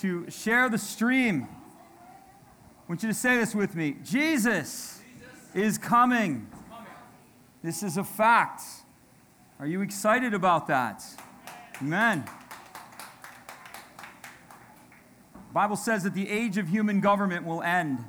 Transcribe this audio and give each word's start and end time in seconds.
to 0.00 0.28
share 0.30 0.68
the 0.68 0.78
stream. 0.78 1.48
I 1.50 2.88
want 2.88 3.02
you 3.02 3.08
to 3.08 3.14
say 3.14 3.36
this 3.36 3.54
with 3.54 3.74
me 3.74 3.96
Jesus, 4.02 5.00
is 5.54 5.78
coming. 5.78 6.48
This 7.62 7.82
is 7.82 7.96
a 7.96 8.04
fact. 8.04 8.62
Are 9.58 9.66
you 9.66 9.82
excited 9.82 10.34
about 10.34 10.68
that? 10.68 11.02
Amen. 11.82 12.24
The 15.34 15.52
Bible 15.52 15.76
says 15.76 16.04
that 16.04 16.14
the 16.14 16.28
age 16.28 16.56
of 16.58 16.68
human 16.68 17.00
government 17.00 17.44
will 17.44 17.62
end. 17.62 18.04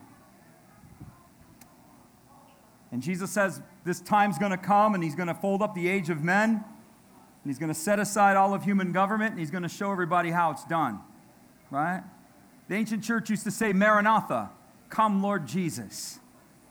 And 2.91 3.01
Jesus 3.01 3.31
says 3.31 3.61
this 3.83 3.99
time's 4.01 4.37
going 4.37 4.51
to 4.51 4.57
come 4.57 4.93
and 4.93 5.03
he's 5.03 5.15
going 5.15 5.27
to 5.27 5.33
fold 5.33 5.61
up 5.61 5.73
the 5.73 5.87
age 5.87 6.09
of 6.09 6.23
men 6.23 6.49
and 6.51 6.63
he's 7.45 7.59
going 7.59 7.73
to 7.73 7.79
set 7.79 7.99
aside 7.99 8.35
all 8.35 8.53
of 8.53 8.63
human 8.63 8.91
government 8.91 9.31
and 9.31 9.39
he's 9.39 9.51
going 9.51 9.63
to 9.63 9.69
show 9.69 9.91
everybody 9.91 10.31
how 10.31 10.51
it's 10.51 10.65
done. 10.65 10.99
Right? 11.71 12.03
The 12.67 12.75
ancient 12.75 13.03
church 13.03 13.29
used 13.29 13.43
to 13.43 13.51
say, 13.51 13.73
Maranatha, 13.73 14.51
come 14.89 15.21
Lord 15.21 15.47
Jesus. 15.47 16.19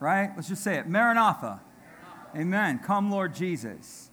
Right? 0.00 0.30
Let's 0.36 0.48
just 0.48 0.62
say 0.62 0.76
it 0.76 0.88
Maranatha. 0.88 1.60
Maranatha. 1.60 2.38
Amen. 2.38 2.78
Come 2.78 3.10
Lord 3.10 3.34
Jesus. 3.34 4.10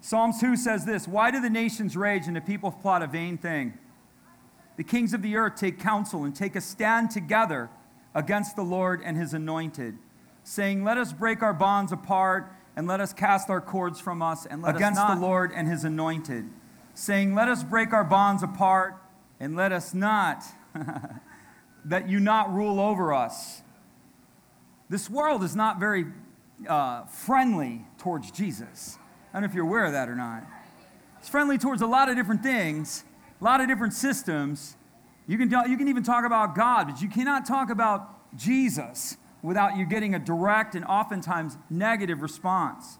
Psalms 0.00 0.40
2 0.40 0.56
says 0.56 0.84
this 0.84 1.08
Why 1.08 1.30
do 1.30 1.40
the 1.40 1.50
nations 1.50 1.96
rage 1.96 2.26
and 2.26 2.36
the 2.36 2.40
people 2.40 2.70
plot 2.70 3.02
a 3.02 3.06
vain 3.06 3.38
thing? 3.38 3.74
The 4.76 4.84
kings 4.84 5.14
of 5.14 5.22
the 5.22 5.36
earth 5.36 5.54
take 5.56 5.78
counsel 5.78 6.24
and 6.24 6.34
take 6.34 6.56
a 6.56 6.60
stand 6.60 7.10
together 7.10 7.70
against 8.14 8.56
the 8.56 8.62
Lord 8.62 9.00
and 9.04 9.16
his 9.16 9.34
anointed, 9.34 9.96
saying, 10.42 10.84
Let 10.84 10.98
us 10.98 11.12
break 11.12 11.42
our 11.42 11.54
bonds 11.54 11.92
apart 11.92 12.52
and 12.76 12.86
let 12.86 13.00
us 13.00 13.12
cast 13.12 13.50
our 13.50 13.60
cords 13.60 14.00
from 14.00 14.20
us 14.20 14.46
and 14.46 14.62
let 14.62 14.76
against 14.76 15.00
the 15.06 15.16
Lord 15.16 15.52
and 15.54 15.68
his 15.68 15.84
anointed, 15.84 16.50
saying, 16.92 17.34
Let 17.34 17.48
us 17.48 17.62
break 17.62 17.92
our 17.92 18.04
bonds 18.04 18.42
apart 18.42 18.96
and 19.40 19.56
let 19.56 19.72
us 19.72 19.94
not, 19.94 20.44
that 21.84 22.08
you 22.08 22.20
not 22.20 22.52
rule 22.52 22.80
over 22.80 23.12
us. 23.12 23.62
This 24.88 25.08
world 25.10 25.42
is 25.42 25.56
not 25.56 25.80
very 25.80 26.06
uh, 26.68 27.04
friendly 27.06 27.84
towards 27.98 28.30
Jesus. 28.30 28.98
I 29.30 29.36
don't 29.36 29.42
know 29.42 29.48
if 29.48 29.54
you're 29.54 29.66
aware 29.66 29.84
of 29.84 29.92
that 29.92 30.08
or 30.08 30.14
not. 30.14 30.44
It's 31.18 31.28
friendly 31.28 31.58
towards 31.58 31.82
a 31.82 31.86
lot 31.86 32.08
of 32.08 32.16
different 32.16 32.42
things 32.42 33.04
a 33.40 33.44
lot 33.44 33.60
of 33.60 33.68
different 33.68 33.92
systems. 33.92 34.74
You 35.26 35.36
can, 35.36 35.50
you 35.68 35.76
can 35.76 35.88
even 35.88 36.02
talk 36.02 36.24
about 36.24 36.54
God, 36.54 36.88
but 36.88 37.02
you 37.02 37.08
cannot 37.08 37.46
talk 37.46 37.68
about 37.68 38.36
Jesus 38.36 39.18
without 39.42 39.76
you 39.76 39.84
getting 39.84 40.14
a 40.14 40.18
direct 40.18 40.74
and 40.74 40.84
oftentimes 40.86 41.58
negative 41.68 42.22
response. 42.22 42.98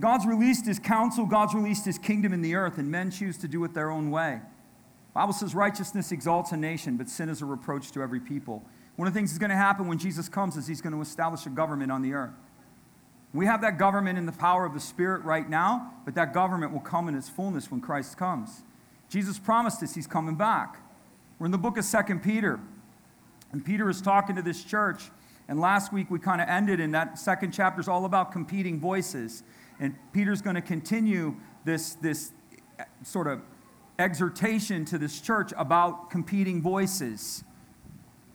God's 0.00 0.26
released 0.26 0.66
his 0.66 0.78
counsel, 0.78 1.26
God's 1.26 1.54
released 1.54 1.84
his 1.84 1.98
kingdom 1.98 2.32
in 2.32 2.40
the 2.40 2.54
earth, 2.54 2.78
and 2.78 2.90
men 2.90 3.10
choose 3.10 3.36
to 3.38 3.48
do 3.48 3.62
it 3.64 3.74
their 3.74 3.90
own 3.90 4.10
way. 4.10 4.40
Bible 5.14 5.32
says 5.32 5.54
righteousness 5.54 6.10
exalts 6.10 6.50
a 6.50 6.56
nation, 6.56 6.96
but 6.96 7.08
sin 7.08 7.28
is 7.28 7.40
a 7.40 7.44
reproach 7.44 7.92
to 7.92 8.02
every 8.02 8.20
people. 8.20 8.64
One 8.96 9.06
of 9.08 9.14
the 9.14 9.18
things 9.18 9.30
that's 9.30 9.38
going 9.38 9.50
to 9.50 9.56
happen 9.56 9.86
when 9.86 9.98
Jesus 9.98 10.28
comes 10.28 10.56
is 10.56 10.66
he's 10.66 10.80
going 10.80 10.92
to 10.92 11.00
establish 11.00 11.46
a 11.46 11.50
government 11.50 11.92
on 11.92 12.02
the 12.02 12.12
earth. 12.12 12.34
We 13.32 13.46
have 13.46 13.62
that 13.62 13.78
government 13.78 14.18
in 14.18 14.26
the 14.26 14.32
power 14.32 14.64
of 14.64 14.74
the 14.74 14.80
Spirit 14.80 15.24
right 15.24 15.48
now, 15.48 15.92
but 16.04 16.14
that 16.14 16.32
government 16.32 16.72
will 16.72 16.80
come 16.80 17.08
in 17.08 17.16
its 17.16 17.28
fullness 17.28 17.70
when 17.70 17.80
Christ 17.80 18.16
comes. 18.16 18.62
Jesus 19.08 19.38
promised 19.38 19.82
us 19.82 19.94
he's 19.94 20.06
coming 20.06 20.36
back. 20.36 20.78
We're 21.38 21.46
in 21.46 21.52
the 21.52 21.58
book 21.58 21.76
of 21.76 21.84
Second 21.84 22.22
Peter, 22.22 22.60
and 23.52 23.64
Peter 23.64 23.88
is 23.88 24.00
talking 24.00 24.36
to 24.36 24.42
this 24.42 24.62
church. 24.64 25.10
And 25.48 25.60
last 25.60 25.92
week 25.92 26.10
we 26.10 26.18
kind 26.18 26.40
of 26.40 26.48
ended 26.48 26.80
in 26.80 26.92
that 26.92 27.18
second 27.18 27.52
chapter 27.52 27.80
is 27.80 27.88
all 27.88 28.04
about 28.04 28.32
competing 28.32 28.80
voices. 28.80 29.42
And 29.78 29.94
Peter's 30.12 30.40
going 30.40 30.56
to 30.56 30.62
continue 30.62 31.36
this, 31.64 31.94
this 31.94 32.32
eh, 32.78 32.84
sort 33.02 33.26
of 33.26 33.42
exhortation 33.98 34.84
to 34.86 34.98
this 34.98 35.20
church 35.20 35.52
about 35.56 36.10
competing 36.10 36.60
voices. 36.60 37.44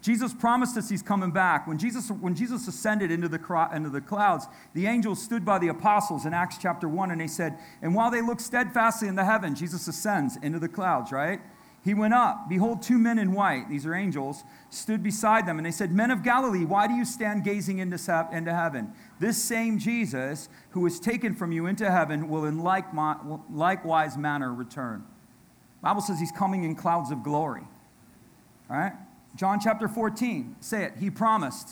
Jesus 0.02 0.34
promised 0.34 0.78
us 0.78 0.90
he's 0.90 1.02
coming 1.02 1.32
back. 1.32 1.68
When 1.68 1.78
Jesus, 1.78 2.10
when 2.10 2.34
Jesus 2.34 2.68
ascended 2.68 3.12
into 3.12 3.28
the, 3.28 3.70
into 3.74 3.90
the 3.90 4.00
clouds, 4.00 4.48
the 4.74 4.88
angels 4.88 5.22
stood 5.22 5.44
by 5.44 5.60
the 5.60 5.68
apostles 5.68 6.26
in 6.26 6.34
Acts 6.34 6.58
chapter 6.58 6.88
1 6.88 7.12
and 7.12 7.20
they 7.20 7.28
said, 7.28 7.58
And 7.82 7.94
while 7.94 8.10
they 8.10 8.22
looked 8.22 8.42
steadfastly 8.42 9.10
in 9.10 9.16
the 9.16 9.26
heaven, 9.26 9.56
Jesus 9.56 9.88
ascends 9.88 10.38
into 10.38 10.60
the 10.60 10.70
clouds, 10.70 11.12
right? 11.12 11.42
He 11.84 11.94
went 11.94 12.14
up. 12.14 12.48
Behold, 12.50 12.82
two 12.82 12.98
men 12.98 13.20
in 13.20 13.34
white, 13.34 13.70
these 13.70 13.86
are 13.86 13.94
angels, 13.94 14.44
stood 14.70 15.02
beside 15.02 15.46
them. 15.46 15.58
And 15.58 15.66
they 15.66 15.72
said, 15.72 15.92
Men 15.92 16.12
of 16.12 16.24
Galilee, 16.24 16.66
why 16.66 16.88
do 16.88 16.94
you 16.94 17.06
stand 17.06 17.44
gazing 17.44 17.80
into, 17.80 17.96
into 18.32 18.54
heaven? 18.54 18.94
This 19.20 19.42
same 19.42 19.80
Jesus, 19.80 20.50
who 20.72 20.82
was 20.82 21.00
taken 21.00 21.36
from 21.36 21.52
you 21.52 21.68
into 21.68 21.90
heaven, 21.90 22.30
will 22.30 22.46
in 22.46 22.60
like, 22.60 22.86
likewise 23.50 24.18
manner 24.18 24.54
return. 24.54 25.04
Bible 25.82 26.02
says 26.02 26.20
he's 26.20 26.32
coming 26.32 26.64
in 26.64 26.76
clouds 26.76 27.12
of 27.12 27.24
glory. 27.24 27.64
All 28.70 28.78
right? 28.78 28.94
John 29.36 29.60
chapter 29.60 29.88
14, 29.88 30.58
say 30.60 30.84
it. 30.84 30.94
He 31.00 31.10
promised. 31.10 31.70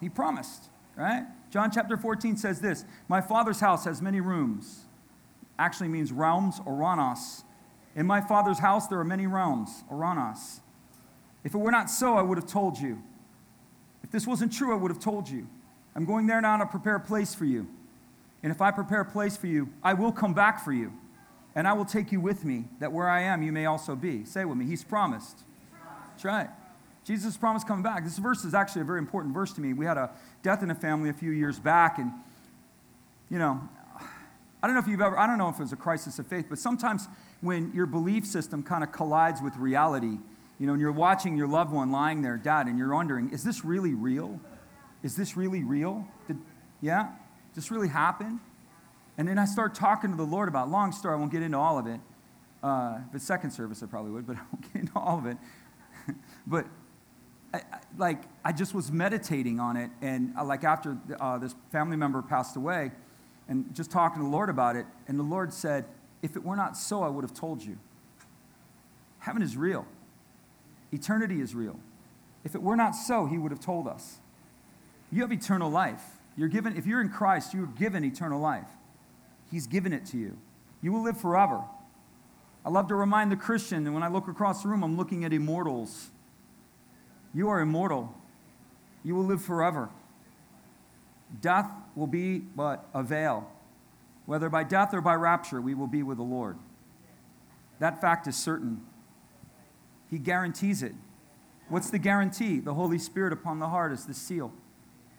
He 0.00 0.08
promised, 0.08 0.68
right? 0.96 1.24
John 1.50 1.70
chapter 1.70 1.96
14 1.96 2.36
says 2.36 2.60
this 2.60 2.84
My 3.08 3.20
father's 3.20 3.60
house 3.60 3.84
has 3.84 4.02
many 4.02 4.20
rooms. 4.20 4.84
Actually 5.58 5.88
means 5.88 6.12
realms, 6.12 6.60
or 6.64 6.74
oranos. 6.74 7.42
In 7.96 8.06
my 8.06 8.20
father's 8.20 8.58
house 8.58 8.86
there 8.86 8.98
are 9.00 9.04
many 9.04 9.26
realms, 9.26 9.82
oranos. 9.90 10.60
If 11.42 11.54
it 11.54 11.58
were 11.58 11.70
not 11.70 11.90
so, 11.90 12.14
I 12.14 12.22
would 12.22 12.38
have 12.38 12.46
told 12.46 12.78
you. 12.78 13.02
If 14.04 14.10
this 14.10 14.26
wasn't 14.26 14.52
true, 14.52 14.72
I 14.72 14.76
would 14.76 14.90
have 14.90 15.00
told 15.00 15.28
you. 15.28 15.48
I'm 15.94 16.04
going 16.04 16.26
there 16.26 16.40
now 16.40 16.56
to 16.58 16.66
prepare 16.66 16.96
a 16.96 17.00
place 17.00 17.34
for 17.34 17.44
you. 17.44 17.66
And 18.42 18.52
if 18.52 18.60
I 18.60 18.70
prepare 18.70 19.00
a 19.00 19.04
place 19.04 19.36
for 19.36 19.48
you, 19.48 19.70
I 19.82 19.94
will 19.94 20.12
come 20.12 20.32
back 20.32 20.64
for 20.64 20.72
you. 20.72 20.92
And 21.54 21.66
I 21.66 21.72
will 21.72 21.84
take 21.84 22.12
you 22.12 22.20
with 22.20 22.44
me, 22.44 22.64
that 22.78 22.92
where 22.92 23.08
I 23.08 23.22
am, 23.22 23.42
you 23.42 23.52
may 23.52 23.66
also 23.66 23.96
be. 23.96 24.24
Say 24.24 24.44
with 24.44 24.58
me, 24.58 24.66
He's 24.66 24.84
promised. 24.84 25.38
That's 26.10 26.24
right. 26.24 26.48
Jesus 27.04 27.36
promised 27.36 27.66
coming 27.66 27.82
back. 27.82 28.04
This 28.04 28.18
verse 28.18 28.44
is 28.44 28.52
actually 28.54 28.82
a 28.82 28.84
very 28.84 28.98
important 28.98 29.32
verse 29.32 29.52
to 29.54 29.60
me. 29.60 29.72
We 29.72 29.86
had 29.86 29.96
a 29.96 30.10
death 30.42 30.62
in 30.62 30.68
the 30.68 30.74
family 30.74 31.08
a 31.08 31.14
few 31.14 31.30
years 31.30 31.58
back, 31.58 31.98
and, 31.98 32.12
you 33.30 33.38
know, 33.38 33.60
I 34.62 34.66
don't 34.66 34.74
know 34.74 34.80
if 34.80 34.88
you've 34.88 35.00
ever, 35.00 35.18
I 35.18 35.26
don't 35.26 35.38
know 35.38 35.48
if 35.48 35.56
it 35.56 35.62
was 35.62 35.72
a 35.72 35.76
crisis 35.76 36.18
of 36.18 36.26
faith, 36.26 36.46
but 36.48 36.58
sometimes 36.58 37.08
when 37.40 37.72
your 37.72 37.86
belief 37.86 38.26
system 38.26 38.62
kind 38.62 38.82
of 38.82 38.92
collides 38.92 39.40
with 39.40 39.56
reality, 39.56 40.18
you 40.58 40.66
know, 40.66 40.72
and 40.72 40.82
you're 40.82 40.92
watching 40.92 41.36
your 41.36 41.46
loved 41.46 41.72
one 41.72 41.92
lying 41.92 42.22
there 42.22 42.36
dead, 42.36 42.66
and 42.66 42.76
you're 42.76 42.92
wondering, 42.92 43.30
is 43.30 43.44
this 43.44 43.64
really 43.64 43.94
real? 43.94 44.40
Is 45.02 45.16
this 45.16 45.36
really 45.36 45.62
real? 45.62 46.06
Did, 46.26 46.38
yeah? 46.80 47.04
Did 47.04 47.62
this 47.62 47.70
really 47.70 47.88
happen? 47.88 48.40
And 49.18 49.26
then 49.26 49.36
I 49.36 49.44
start 49.44 49.74
talking 49.74 50.10
to 50.10 50.16
the 50.16 50.22
Lord 50.22 50.48
about, 50.48 50.70
long 50.70 50.92
story, 50.92 51.14
I 51.14 51.18
won't 51.18 51.32
get 51.32 51.42
into 51.42 51.58
all 51.58 51.76
of 51.76 51.88
it. 51.88 52.00
Uh, 52.62 52.98
it's 53.12 53.24
second 53.24 53.50
service, 53.50 53.82
I 53.82 53.86
probably 53.86 54.12
would, 54.12 54.26
but 54.26 54.36
I 54.36 54.40
won't 54.52 54.72
get 54.72 54.80
into 54.80 54.96
all 54.96 55.18
of 55.18 55.26
it. 55.26 55.36
but 56.46 56.66
I, 57.52 57.58
I, 57.58 57.62
like 57.96 58.22
I 58.44 58.52
just 58.52 58.74
was 58.74 58.92
meditating 58.92 59.58
on 59.58 59.76
it, 59.76 59.90
and 60.02 60.32
uh, 60.38 60.44
like 60.44 60.64
after 60.64 60.96
uh, 61.18 61.38
this 61.38 61.54
family 61.72 61.96
member 61.96 62.22
passed 62.22 62.56
away, 62.56 62.92
and 63.48 63.74
just 63.74 63.90
talking 63.90 64.18
to 64.18 64.24
the 64.24 64.30
Lord 64.30 64.50
about 64.50 64.76
it, 64.76 64.86
and 65.06 65.18
the 65.18 65.24
Lord 65.24 65.52
said, 65.52 65.86
"If 66.22 66.36
it 66.36 66.44
were 66.44 66.56
not 66.56 66.76
so, 66.76 67.02
I 67.02 67.08
would 67.08 67.24
have 67.24 67.34
told 67.34 67.62
you. 67.62 67.78
Heaven 69.20 69.42
is 69.42 69.56
real. 69.56 69.86
Eternity 70.92 71.40
is 71.40 71.54
real. 71.54 71.78
If 72.44 72.54
it 72.54 72.62
were 72.62 72.76
not 72.76 72.92
so, 72.92 73.26
He 73.26 73.38
would 73.38 73.50
have 73.50 73.60
told 73.60 73.88
us. 73.88 74.18
You 75.10 75.22
have 75.22 75.32
eternal 75.32 75.70
life. 75.70 76.02
You're 76.36 76.48
given. 76.48 76.76
If 76.76 76.86
you're 76.86 77.00
in 77.00 77.08
Christ, 77.08 77.54
you 77.54 77.64
are 77.64 77.66
given 77.66 78.04
eternal 78.04 78.40
life. 78.40 78.68
He's 79.50 79.66
given 79.66 79.92
it 79.92 80.04
to 80.06 80.18
you. 80.18 80.36
You 80.80 80.92
will 80.92 81.02
live 81.02 81.20
forever." 81.20 81.64
I 82.64 82.70
love 82.70 82.88
to 82.88 82.94
remind 82.94 83.32
the 83.32 83.36
Christian, 83.36 83.86
and 83.86 83.94
when 83.94 84.02
I 84.02 84.08
look 84.08 84.28
across 84.28 84.62
the 84.62 84.68
room, 84.68 84.82
I'm 84.82 84.96
looking 84.96 85.24
at 85.24 85.32
immortals. 85.32 86.10
You 87.32 87.48
are 87.48 87.60
immortal. 87.60 88.14
You 89.02 89.14
will 89.14 89.24
live 89.24 89.42
forever. 89.42 89.90
Death 91.40 91.70
will 91.94 92.06
be 92.06 92.38
but 92.38 92.88
a 92.92 93.02
veil. 93.02 93.50
Whether 94.26 94.50
by 94.50 94.64
death 94.64 94.92
or 94.92 95.00
by 95.00 95.14
rapture, 95.14 95.60
we 95.60 95.74
will 95.74 95.86
be 95.86 96.02
with 96.02 96.18
the 96.18 96.24
Lord. 96.24 96.58
That 97.78 98.00
fact 98.00 98.26
is 98.26 98.36
certain. 98.36 98.84
He 100.10 100.18
guarantees 100.18 100.82
it. 100.82 100.94
What's 101.68 101.90
the 101.90 101.98
guarantee? 101.98 102.60
The 102.60 102.74
Holy 102.74 102.98
Spirit 102.98 103.32
upon 103.32 103.58
the 103.58 103.68
heart 103.68 103.92
is 103.92 104.06
the 104.06 104.14
seal, 104.14 104.52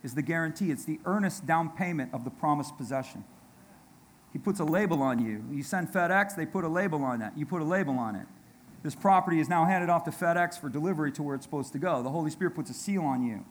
is 0.04 0.14
the 0.14 0.22
guarantee. 0.22 0.72
It's 0.72 0.84
the 0.84 1.00
earnest 1.06 1.46
down 1.46 1.70
payment 1.70 2.14
of 2.14 2.24
the 2.24 2.32
promised 2.32 2.78
possession. 2.78 3.24
He 4.32 4.40
puts 4.40 4.60
a 4.60 4.64
label 4.64 5.02
on 5.02 5.24
you. 5.24 5.44
You 5.52 5.64
send 5.64 5.92
FedEx, 5.92 6.36
they 6.36 6.46
put 6.46 6.64
a 6.64 6.68
label 6.68 7.04
on 7.04 7.20
that. 7.20 7.38
You 7.38 7.46
put 7.46 7.62
a 7.62 7.66
label 7.66 7.98
on 7.98 8.16
it. 8.16 8.28
This 8.84 8.96
property 8.96 9.40
is 9.40 9.50
now 9.50 9.66
handed 9.66 9.90
off 9.90 10.04
to 10.06 10.12
FedEx 10.12 10.60
for 10.60 10.70
delivery 10.70 11.12
to 11.14 11.24
where 11.24 11.36
it's 11.36 11.46
supposed 11.46 11.74
to 11.74 11.80
go. 11.80 12.02
The 12.02 12.10
Holy 12.10 12.32
Spirit 12.32 12.56
puts 12.56 12.70
a 12.70 12.74
seal 12.74 13.02
on 13.02 13.26
you. 13.26 13.44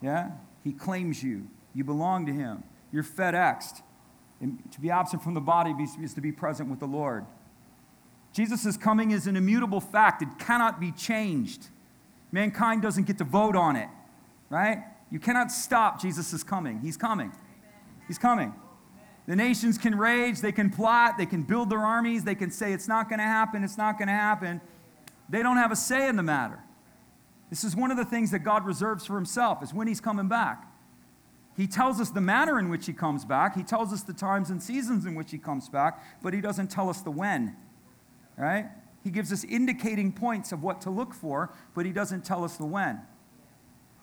Yeah? 0.00 0.30
He 0.64 0.72
claims 0.72 1.22
you. 1.22 1.48
You 1.74 1.84
belong 1.84 2.24
to 2.26 2.32
Him. 2.32 2.62
You're 2.92 3.04
FedExed. 3.04 3.82
And 4.40 4.62
to 4.72 4.80
be 4.80 4.90
absent 4.90 5.22
from 5.22 5.34
the 5.34 5.40
body 5.40 5.74
is 6.00 6.14
to 6.14 6.20
be 6.20 6.32
present 6.32 6.70
with 6.70 6.78
the 6.78 6.86
Lord. 6.86 7.26
Jesus' 8.32 8.76
coming 8.76 9.10
is 9.10 9.26
an 9.26 9.36
immutable 9.36 9.80
fact, 9.80 10.22
it 10.22 10.38
cannot 10.38 10.80
be 10.80 10.92
changed. 10.92 11.68
Mankind 12.30 12.82
doesn't 12.82 13.04
get 13.04 13.18
to 13.18 13.24
vote 13.24 13.56
on 13.56 13.74
it, 13.74 13.88
right? 14.50 14.84
You 15.10 15.18
cannot 15.18 15.50
stop 15.50 16.00
Jesus' 16.00 16.42
coming. 16.42 16.80
He's 16.80 16.96
coming. 16.96 17.32
He's 18.06 18.18
coming. 18.18 18.54
The 19.28 19.36
nations 19.36 19.76
can 19.76 19.94
rage, 19.94 20.40
they 20.40 20.52
can 20.52 20.70
plot, 20.70 21.18
they 21.18 21.26
can 21.26 21.42
build 21.42 21.68
their 21.68 21.80
armies, 21.80 22.24
they 22.24 22.34
can 22.34 22.50
say 22.50 22.72
it's 22.72 22.88
not 22.88 23.10
going 23.10 23.18
to 23.18 23.26
happen, 23.26 23.62
it's 23.62 23.76
not 23.76 23.98
going 23.98 24.08
to 24.08 24.14
happen. 24.14 24.58
They 25.28 25.42
don't 25.42 25.58
have 25.58 25.70
a 25.70 25.76
say 25.76 26.08
in 26.08 26.16
the 26.16 26.22
matter. 26.22 26.58
This 27.50 27.62
is 27.62 27.76
one 27.76 27.90
of 27.90 27.98
the 27.98 28.06
things 28.06 28.30
that 28.30 28.38
God 28.38 28.64
reserves 28.64 29.04
for 29.04 29.16
himself 29.16 29.62
is 29.62 29.74
when 29.74 29.86
he's 29.86 30.00
coming 30.00 30.28
back. 30.28 30.66
He 31.58 31.66
tells 31.66 32.00
us 32.00 32.08
the 32.08 32.22
manner 32.22 32.58
in 32.58 32.70
which 32.70 32.86
he 32.86 32.94
comes 32.94 33.26
back. 33.26 33.54
He 33.54 33.62
tells 33.62 33.92
us 33.92 34.02
the 34.02 34.14
times 34.14 34.48
and 34.48 34.62
seasons 34.62 35.04
in 35.04 35.14
which 35.14 35.30
he 35.30 35.36
comes 35.36 35.68
back, 35.68 36.02
but 36.22 36.32
he 36.32 36.40
doesn't 36.40 36.68
tell 36.68 36.88
us 36.88 37.02
the 37.02 37.10
when. 37.10 37.54
Right? 38.38 38.70
He 39.04 39.10
gives 39.10 39.30
us 39.30 39.44
indicating 39.44 40.10
points 40.10 40.52
of 40.52 40.62
what 40.62 40.80
to 40.82 40.90
look 40.90 41.12
for, 41.12 41.52
but 41.74 41.84
he 41.84 41.92
doesn't 41.92 42.24
tell 42.24 42.44
us 42.44 42.56
the 42.56 42.64
when. 42.64 43.02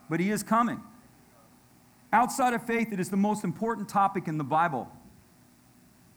But 0.07 0.19
he 0.19 0.29
is 0.29 0.43
coming. 0.43 0.81
Outside 2.13 2.53
of 2.53 2.63
faith, 2.63 2.93
it 2.93 2.99
is 2.99 3.09
the 3.09 3.17
most 3.17 3.43
important 3.43 3.89
topic 3.89 4.27
in 4.27 4.37
the 4.37 4.43
Bible. 4.43 4.91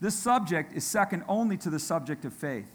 This 0.01 0.15
subject 0.15 0.77
is 0.77 0.85
second 0.85 1.25
only 1.29 1.57
to 1.59 1.71
the 1.71 1.79
subject 1.79 2.25
of 2.25 2.33
faith. 2.33 2.71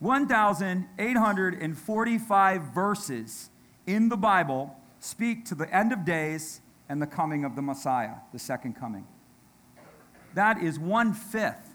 1,845 0.00 2.62
verses 2.74 3.50
in 3.86 4.08
the 4.08 4.16
Bible 4.16 4.76
speak 5.00 5.44
to 5.46 5.54
the 5.54 5.72
end 5.74 5.92
of 5.92 6.04
days 6.04 6.60
and 6.88 7.00
the 7.00 7.06
coming 7.06 7.44
of 7.44 7.56
the 7.56 7.62
Messiah, 7.62 8.14
the 8.32 8.38
second 8.38 8.74
coming. 8.74 9.06
That 10.34 10.62
is 10.62 10.78
one 10.78 11.14
fifth 11.14 11.74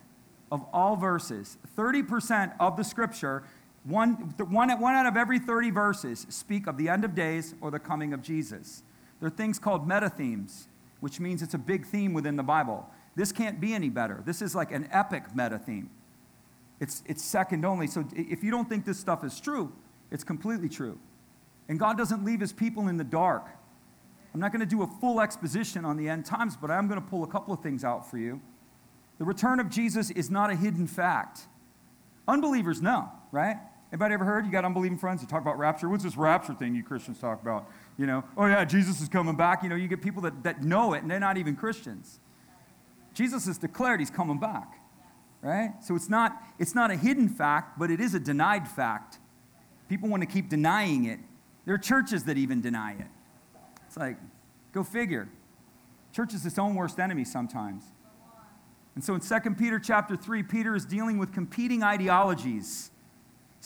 of 0.52 0.66
all 0.74 0.96
verses. 0.96 1.58
30% 1.78 2.54
of 2.60 2.78
the 2.78 2.84
scripture, 2.84 3.44
one, 3.84 4.14
one, 4.50 4.70
one 4.80 4.94
out 4.94 5.06
of 5.06 5.18
every 5.18 5.40
30 5.40 5.72
verses, 5.72 6.26
speak 6.30 6.68
of 6.68 6.78
the 6.78 6.90
end 6.90 7.06
of 7.06 7.16
days 7.16 7.56
or 7.62 7.72
the 7.72 7.80
coming 7.80 8.14
of 8.14 8.22
Jesus. 8.22 8.84
There 9.20 9.28
are 9.28 9.32
things 9.32 9.58
called 9.58 9.88
meta 9.88 10.10
themes, 10.10 10.68
which 11.00 11.20
means 11.20 11.42
it's 11.42 11.54
a 11.54 11.60
big 11.60 11.86
theme 11.86 12.14
within 12.14 12.36
the 12.36 12.44
Bible. 12.44 12.88
This 13.18 13.32
can't 13.32 13.60
be 13.60 13.74
any 13.74 13.90
better. 13.90 14.22
This 14.24 14.44
is 14.44 14.54
like 14.54 14.72
an 14.72 14.88
epic 14.92 15.36
meta 15.36 15.58
theme. 15.58 15.90
It's, 16.80 17.02
it's 17.08 17.24
second 17.24 17.66
only. 17.66 17.88
So 17.88 18.06
if 18.16 18.44
you 18.44 18.52
don't 18.52 18.70
think 18.70 18.86
this 18.86 19.00
stuff 19.00 19.24
is 19.24 19.40
true, 19.40 19.74
it's 20.12 20.24
completely 20.24 20.70
true. 20.70 21.00
And 21.68 21.80
God 21.80 21.98
doesn't 21.98 22.24
leave 22.24 22.40
his 22.40 22.54
people 22.54 22.88
in 22.88 22.98
the 22.98 23.04
dark. 23.04 23.48
I'm 24.36 24.40
not 24.40 24.52
going 24.52 24.60
to 24.60 24.68
do 24.68 24.84
a 24.84 24.88
full 24.88 25.20
exposition 25.20 25.84
on 25.84 25.98
the 25.98 26.08
end 26.08 26.26
times, 26.26 26.56
but 26.56 26.70
I 26.70 26.78
am 26.78 26.88
going 26.88 27.02
to 27.02 27.08
pull 27.08 27.24
a 27.24 27.28
couple 27.28 27.56
of 27.56 27.62
things 27.62 27.84
out 27.84 28.08
for 28.08 28.20
you. 28.20 28.40
The 29.18 29.26
return 29.26 29.60
of 29.60 29.72
Jesus 29.72 30.12
is 30.12 30.30
not 30.30 30.52
a 30.52 30.56
hidden 30.56 30.86
fact. 30.86 31.48
Unbelievers 32.28 32.84
know, 32.84 33.10
right? 33.32 33.58
Anybody 33.92 34.14
ever 34.14 34.26
heard? 34.26 34.46
You 34.46 34.52
got 34.52 34.64
unbelieving 34.64 35.00
friends 35.00 35.22
that 35.22 35.30
talk 35.30 35.42
about 35.42 35.58
rapture? 35.58 35.90
What's 35.90 36.04
this 36.04 36.18
rapture 36.18 36.54
thing 36.54 36.76
you 36.76 36.84
Christians 36.84 37.18
talk 37.18 37.42
about? 37.42 37.68
You 37.98 38.06
know, 38.06 38.24
oh 38.38 38.46
yeah, 38.46 38.64
Jesus 38.64 39.02
is 39.02 39.10
coming 39.10 39.36
back. 39.36 39.64
You 39.64 39.70
know, 39.70 39.76
you 39.76 39.88
get 39.88 40.04
people 40.04 40.22
that, 40.22 40.44
that 40.44 40.62
know 40.62 40.94
it 40.94 41.02
and 41.02 41.10
they're 41.10 41.20
not 41.20 41.38
even 41.38 41.56
Christians. 41.56 42.20
Jesus 43.18 43.46
has 43.48 43.58
declared 43.58 44.00
he's 44.00 44.10
coming 44.10 44.40
back 44.40 44.78
right? 45.42 45.74
So 45.82 45.96
it's 45.96 46.10
not, 46.10 46.44
it's 46.60 46.76
not 46.76 46.92
a 46.92 46.96
hidden 46.96 47.30
fact, 47.30 47.78
but 47.80 47.92
it 47.92 48.00
is 48.00 48.14
a 48.14 48.20
denied 48.20 48.68
fact. 48.68 49.20
People 49.90 50.10
want 50.10 50.22
to 50.22 50.28
keep 50.28 50.50
denying 50.50 51.06
it. 51.06 51.20
There 51.66 51.76
are 51.76 51.80
churches 51.80 52.24
that 52.26 52.38
even 52.38 52.62
deny 52.62 52.94
it. 52.94 53.08
It's 53.86 53.98
like, 53.98 54.18
go 54.74 54.84
figure. 54.84 55.30
Church 56.14 56.34
is 56.34 56.46
its 56.46 56.58
own 56.58 56.76
worst 56.76 57.00
enemy 57.00 57.24
sometimes. 57.24 57.84
And 58.96 59.04
so 59.04 59.14
in 59.14 59.22
2 59.22 59.52
Peter 59.52 59.80
chapter 59.80 60.16
3, 60.16 60.44
Peter 60.44 60.76
is 60.76 60.86
dealing 60.86 61.18
with 61.18 61.32
competing 61.32 61.84
ideologies. 61.84 62.92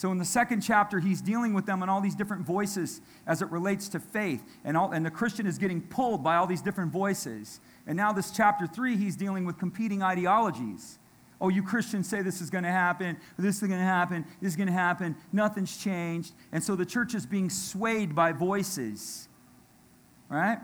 So 0.02 0.12
in 0.12 0.18
the 0.18 0.26
second 0.26 0.62
chapter, 0.62 1.00
he's 1.00 1.22
dealing 1.22 1.54
with 1.54 1.68
them 1.68 1.84
and 1.84 1.92
all 1.92 2.02
these 2.02 2.16
different 2.16 2.44
voices 2.44 3.02
as 3.28 3.44
it 3.44 3.52
relates 3.52 3.88
to 3.90 4.00
faith. 4.00 4.42
And, 4.66 4.76
all, 4.76 4.94
and 4.94 5.06
the 5.06 5.12
Christian 5.12 5.46
is 5.46 5.60
getting 5.60 5.80
pulled 5.80 6.24
by 6.24 6.38
all 6.38 6.48
these 6.48 6.64
different 6.64 6.92
voices. 6.92 7.60
And 7.86 7.98
now, 7.98 8.12
this 8.12 8.32
chapter 8.32 8.66
3, 8.66 8.98
he's 8.98 9.16
dealing 9.16 9.46
with 9.46 9.60
competing 9.60 10.02
ideologies. 10.02 10.98
Oh, 11.40 11.50
you 11.50 11.62
Christians 11.62 12.10
say 12.10 12.24
this 12.24 12.42
is 12.42 12.50
going 12.50 12.64
to 12.64 12.72
happen, 12.72 13.16
this 13.38 13.62
is 13.62 13.68
going 13.68 13.80
to 13.80 13.86
happen, 13.86 14.26
this 14.42 14.54
is 14.54 14.56
going 14.56 14.70
to 14.70 14.74
happen, 14.74 15.16
nothing's 15.32 15.78
changed. 15.78 16.34
And 16.52 16.64
so 16.64 16.76
the 16.76 16.84
church 16.84 17.14
is 17.14 17.28
being 17.28 17.52
swayed 17.52 18.16
by 18.16 18.32
voices, 18.32 19.30
right? 20.30 20.58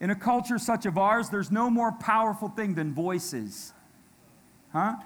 In 0.00 0.10
a 0.10 0.16
culture 0.16 0.58
such 0.58 0.84
as 0.84 0.96
ours, 0.96 1.28
there's 1.30 1.52
no 1.52 1.70
more 1.70 1.92
powerful 1.92 2.48
thing 2.48 2.74
than 2.74 2.92
voices. 2.92 3.72
Huh? 4.72 4.96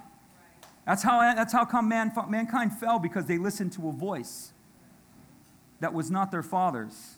That's 0.86 1.02
how, 1.02 1.20
that's 1.20 1.52
how 1.52 1.64
come 1.64 1.88
man, 1.88 2.12
mankind 2.28 2.76
fell 2.76 2.98
because 2.98 3.26
they 3.26 3.38
listened 3.38 3.72
to 3.74 3.88
a 3.88 3.92
voice 3.92 4.52
that 5.80 5.92
was 5.92 6.10
not 6.10 6.30
their 6.30 6.42
father's. 6.42 7.16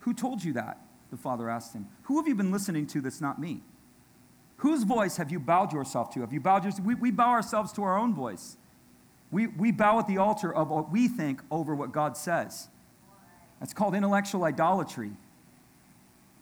Who 0.00 0.12
told 0.12 0.42
you 0.44 0.52
that? 0.54 0.80
The 1.10 1.16
father 1.16 1.48
asked 1.48 1.74
him. 1.74 1.86
Who 2.02 2.16
have 2.16 2.26
you 2.26 2.34
been 2.34 2.50
listening 2.50 2.86
to 2.88 3.00
that's 3.00 3.20
not 3.20 3.40
me? 3.40 3.62
Whose 4.58 4.84
voice 4.84 5.16
have 5.16 5.30
you 5.30 5.38
bowed 5.38 5.72
yourself 5.72 6.12
to? 6.14 6.20
Have 6.20 6.32
you 6.32 6.40
bowed 6.40 6.64
yourself? 6.64 6.86
We, 6.86 6.94
we 6.94 7.10
bow 7.10 7.30
ourselves 7.30 7.72
to 7.74 7.82
our 7.82 7.98
own 7.98 8.14
voice. 8.14 8.56
We, 9.30 9.46
we 9.46 9.72
bow 9.72 9.98
at 9.98 10.06
the 10.06 10.18
altar 10.18 10.54
of 10.54 10.70
what 10.70 10.90
we 10.90 11.08
think 11.08 11.42
over 11.50 11.74
what 11.74 11.92
God 11.92 12.16
says. 12.16 12.68
That's 13.60 13.74
called 13.74 13.94
intellectual 13.94 14.44
idolatry. 14.44 15.12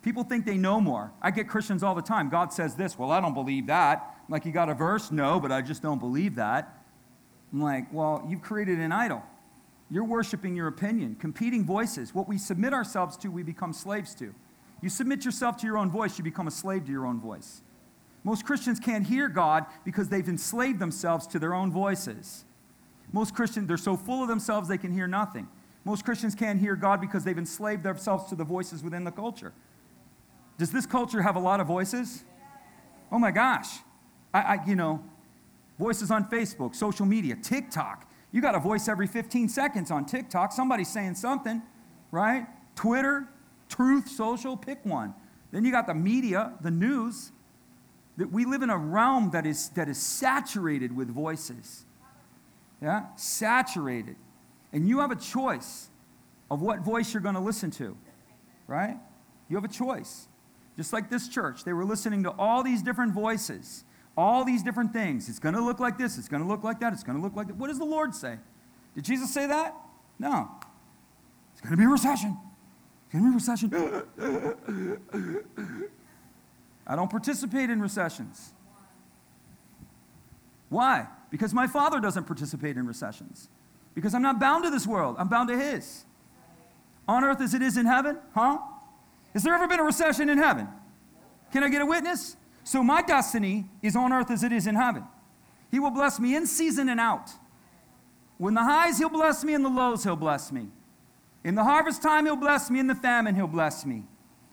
People 0.03 0.25
think 0.25 0.45
they 0.45 0.57
know 0.57 0.81
more. 0.81 1.13
I 1.23 1.31
get 1.31 1.49
Christians 1.49 1.83
all 1.83 1.95
the 1.95 2.03
time. 2.03 2.29
God 2.29 2.53
says 2.53 2.75
this. 2.75 2.99
Well, 2.99 3.11
I 3.13 3.21
don't 3.21 3.35
believe 3.35 3.69
that. 3.69 4.17
Like, 4.33 4.47
you 4.47 4.51
got 4.51 4.71
a 4.71 4.75
verse? 4.75 5.13
No, 5.13 5.39
but 5.39 5.53
I 5.53 5.61
just 5.61 5.83
don't 5.83 5.99
believe 5.99 6.37
that. 6.37 6.83
I'm 7.53 7.61
like, 7.61 7.93
well, 7.93 8.27
you've 8.27 8.41
created 8.41 8.79
an 8.79 8.91
idol. 8.91 9.23
You're 9.91 10.05
worshiping 10.05 10.57
your 10.57 10.69
opinion, 10.69 11.17
competing 11.17 11.67
voices. 11.67 12.15
What 12.15 12.27
we 12.27 12.39
submit 12.39 12.73
ourselves 12.73 13.19
to, 13.19 13.29
we 13.29 13.43
become 13.43 13.75
slaves 13.75 14.15
to. 14.15 14.35
You 14.81 14.89
submit 14.89 15.27
yourself 15.27 15.59
to 15.59 15.67
your 15.67 15.77
own 15.77 15.91
voice, 15.91 16.17
you 16.17 16.25
become 16.25 16.49
a 16.49 16.51
slave 16.51 16.87
to 16.87 16.91
your 16.91 17.05
own 17.05 17.21
voice. 17.21 17.61
Most 18.25 18.47
Christians 18.47 18.81
can't 18.81 19.07
hear 19.07 19.29
God 19.29 19.67
because 19.85 20.09
they've 20.09 20.27
enslaved 20.27 20.79
themselves 20.79 21.27
to 21.27 21.39
their 21.39 21.53
own 21.53 21.71
voices. 21.71 22.47
Most 23.13 23.35
Christians, 23.35 23.69
they're 23.69 23.77
so 23.77 23.99
full 23.99 24.23
of 24.23 24.29
themselves 24.29 24.67
they 24.67 24.79
can 24.79 24.93
hear 24.93 25.07
nothing. 25.07 25.47
Most 25.85 26.07
Christians 26.07 26.35
can't 26.35 26.59
hear 26.59 26.75
God 26.75 27.03
because 27.03 27.23
they've 27.23 27.37
enslaved 27.37 27.83
themselves 27.83 28.31
to 28.31 28.35
the 28.35 28.45
voices 28.45 28.83
within 28.83 29.05
the 29.05 29.11
culture. 29.11 29.53
Does 30.57 30.73
this 30.73 30.87
culture 30.87 31.21
have 31.21 31.37
a 31.37 31.41
lot 31.41 31.61
of 31.61 31.67
voices? 31.67 32.25
Oh 33.11 33.19
my 33.19 33.31
gosh. 33.31 33.69
I, 34.33 34.41
I 34.41 34.59
you 34.67 34.75
know, 34.75 35.05
voices 35.79 36.11
on 36.11 36.29
Facebook, 36.29 36.75
social 36.75 37.07
media, 37.07 37.37
TikTok. 37.37 38.11
You 38.31 38.41
got 38.41 38.55
a 38.55 38.61
voice 38.61 38.89
every 38.89 39.07
15 39.07 39.49
seconds 39.49 39.91
on 39.91 40.07
TikTok. 40.07 40.53
Somebody's 40.53 40.89
saying 40.89 41.17
something, 41.17 41.63
right? 42.11 42.47
Twitter, 42.75 43.29
Truth 43.69 44.09
Social, 44.09 44.57
pick 44.57 44.85
one. 44.85 45.15
Then 45.51 45.65
you 45.65 45.73
got 45.73 45.87
the 45.87 45.95
media, 45.95 46.53
the 46.63 46.71
news. 46.71 47.33
That 48.19 48.31
we 48.31 48.45
live 48.45 48.63
in 48.63 48.71
a 48.71 48.77
realm 48.77 49.31
that 49.31 49.47
is, 49.47 49.71
that 49.71 49.89
is 49.89 49.99
saturated 49.99 50.95
with 50.95 51.09
voices. 51.09 51.87
Yeah? 52.83 53.07
Saturated. 53.17 54.17
And 54.73 54.89
you 54.89 55.01
have 55.01 55.11
a 55.11 55.17
choice 55.17 55.89
of 56.51 56.61
what 56.61 56.81
voice 56.81 57.15
you're 57.15 57.23
going 57.23 57.35
to 57.35 57.41
listen 57.41 57.71
to, 57.73 57.97
right? 58.67 58.97
You 59.49 59.57
have 59.57 59.65
a 59.65 59.73
choice. 59.73 60.29
Just 60.77 60.93
like 60.93 61.11
this 61.11 61.29
church, 61.29 61.65
they 61.65 61.73
were 61.73 61.85
listening 61.85 62.23
to 62.25 62.31
all 62.33 62.63
these 62.63 62.83
different 62.83 63.13
voices, 63.13 63.85
all 64.17 64.45
these 64.45 64.63
different 64.63 64.93
things. 64.93 65.29
It's 65.29 65.39
going 65.39 65.55
to 65.55 65.65
look 65.65 65.81
like 65.81 65.99
this, 65.99 66.19
it's 66.19 66.29
going 66.29 66.43
to 66.43 66.49
look 66.49 66.63
like 66.63 66.81
that, 66.81 66.93
it's 66.93 67.03
going 67.03 67.17
to 67.17 67.23
look 67.23 67.35
like 67.35 67.47
that. 67.49 67.57
What 67.57 67.69
does 67.69 67.79
the 67.79 67.85
Lord 67.85 68.15
say? 68.15 68.39
Did 68.95 69.05
Jesus 69.05 69.33
say 69.33 69.47
that? 69.47 69.75
No. 70.19 70.51
It's 71.53 71.61
going 71.61 71.73
to 71.73 71.77
be 71.77 71.85
a 71.85 71.89
recession. 71.89 72.37
It's 73.05 73.13
going 73.13 73.25
to 73.25 73.31
be 73.31 73.33
a 73.33 73.37
recession. 73.37 75.03
I 76.87 76.97
don't 76.97 77.11
participate 77.11 77.71
in 77.71 77.81
recessions. 77.81 78.53
Why? 80.69 81.07
Because 81.31 81.55
my 81.55 81.67
father 81.67 82.01
doesn't 82.01 82.25
participate 82.25 82.77
in 82.77 82.87
recessions. 82.87 83.49
Because 83.95 84.15
I'm 84.15 84.23
not 84.23 84.41
bound 84.41 84.65
to 84.65 84.71
this 84.71 84.87
world, 84.87 85.17
I'm 85.19 85.29
bound 85.29 85.49
to 85.49 85.59
his. 85.59 86.05
On 87.09 87.25
earth 87.25 87.41
as 87.41 87.53
it 87.55 87.63
is 87.63 87.77
in 87.77 87.87
heaven, 87.87 88.19
huh? 88.35 88.59
Has 89.33 89.43
there 89.43 89.55
ever 89.55 89.67
been 89.67 89.81
a 89.81 89.85
recession 89.85 90.29
in 90.29 90.39
heaven? 90.39 90.69
Can 91.53 91.63
I 91.63 91.69
get 91.69 91.83
a 91.83 91.87
witness? 91.87 92.37
So 92.65 92.83
my 92.83 93.03
destiny 93.03 93.67
is 93.83 93.97
on 93.97 94.13
earth 94.13 94.31
as 94.31 94.43
it 94.45 94.53
is 94.53 94.67
in 94.67 94.75
heaven. 94.75 95.05
He 95.71 95.81
will 95.81 95.91
bless 95.91 96.21
me 96.21 96.37
in 96.37 96.47
season 96.47 96.89
and 96.89 97.01
out. 97.01 97.31
When 98.39 98.55
the 98.55 98.63
highs, 98.63 98.99
he'll 98.99 99.09
bless 99.09 99.45
me, 99.45 99.55
in 99.55 99.63
the 99.63 99.69
lows, 99.69 100.05
he'll 100.05 100.17
bless 100.17 100.53
me. 100.53 100.69
In 101.45 101.55
the 101.55 101.65
harvest 101.65 102.03
time, 102.03 102.27
he'll 102.27 102.37
bless 102.37 102.71
me, 102.71 102.79
in 102.79 102.87
the 102.87 102.95
famine, 102.95 103.35
he'll 103.35 103.47
bless 103.47 103.85
me. 103.85 104.05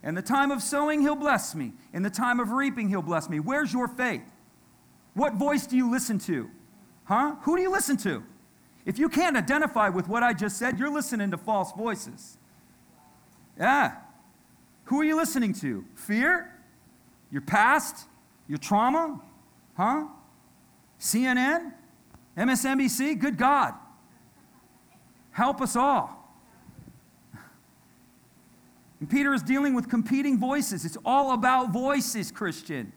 In 0.03 0.15
the 0.15 0.21
time 0.21 0.49
of 0.51 0.63
sowing, 0.63 1.01
he'll 1.01 1.15
bless 1.15 1.53
me. 1.53 1.73
In 1.93 2.03
the 2.03 2.09
time 2.09 2.39
of 2.39 2.51
reaping, 2.51 2.89
he'll 2.89 3.01
bless 3.01 3.29
me. 3.29 3.39
Where's 3.39 3.73
your 3.73 3.87
faith? 3.87 4.23
What 5.13 5.33
voice 5.33 5.67
do 5.67 5.75
you 5.75 5.91
listen 5.91 6.19
to? 6.19 6.49
Huh? 7.03 7.35
Who 7.41 7.57
do 7.57 7.61
you 7.61 7.71
listen 7.71 7.97
to? 7.97 8.23
If 8.85 8.97
you 8.97 9.09
can't 9.09 9.35
identify 9.35 9.89
with 9.89 10.07
what 10.07 10.23
I 10.23 10.33
just 10.33 10.57
said, 10.57 10.79
you're 10.79 10.93
listening 10.93 11.31
to 11.31 11.37
false 11.37 11.71
voices. 11.73 12.37
Yeah. 13.57 13.97
Who 14.85 15.01
are 15.01 15.03
you 15.03 15.15
listening 15.15 15.53
to? 15.55 15.83
Fear? 15.95 16.58
Your 17.31 17.41
past? 17.41 18.07
Your 18.47 18.57
trauma? 18.57 19.21
Huh? 19.75 20.05
CNN? 20.99 21.73
MSNBC? 22.37 23.19
Good 23.19 23.37
God. 23.37 23.73
Help 25.31 25.61
us 25.61 25.75
all. 25.75 26.15
And 28.99 29.09
Peter 29.09 29.33
is 29.33 29.41
dealing 29.41 29.73
with 29.73 29.89
competing 29.89 30.37
voices. 30.37 30.83
It's 30.83 30.97
all 31.05 31.31
about 31.33 31.71
voices, 31.71 32.31
Christian. 32.31 32.91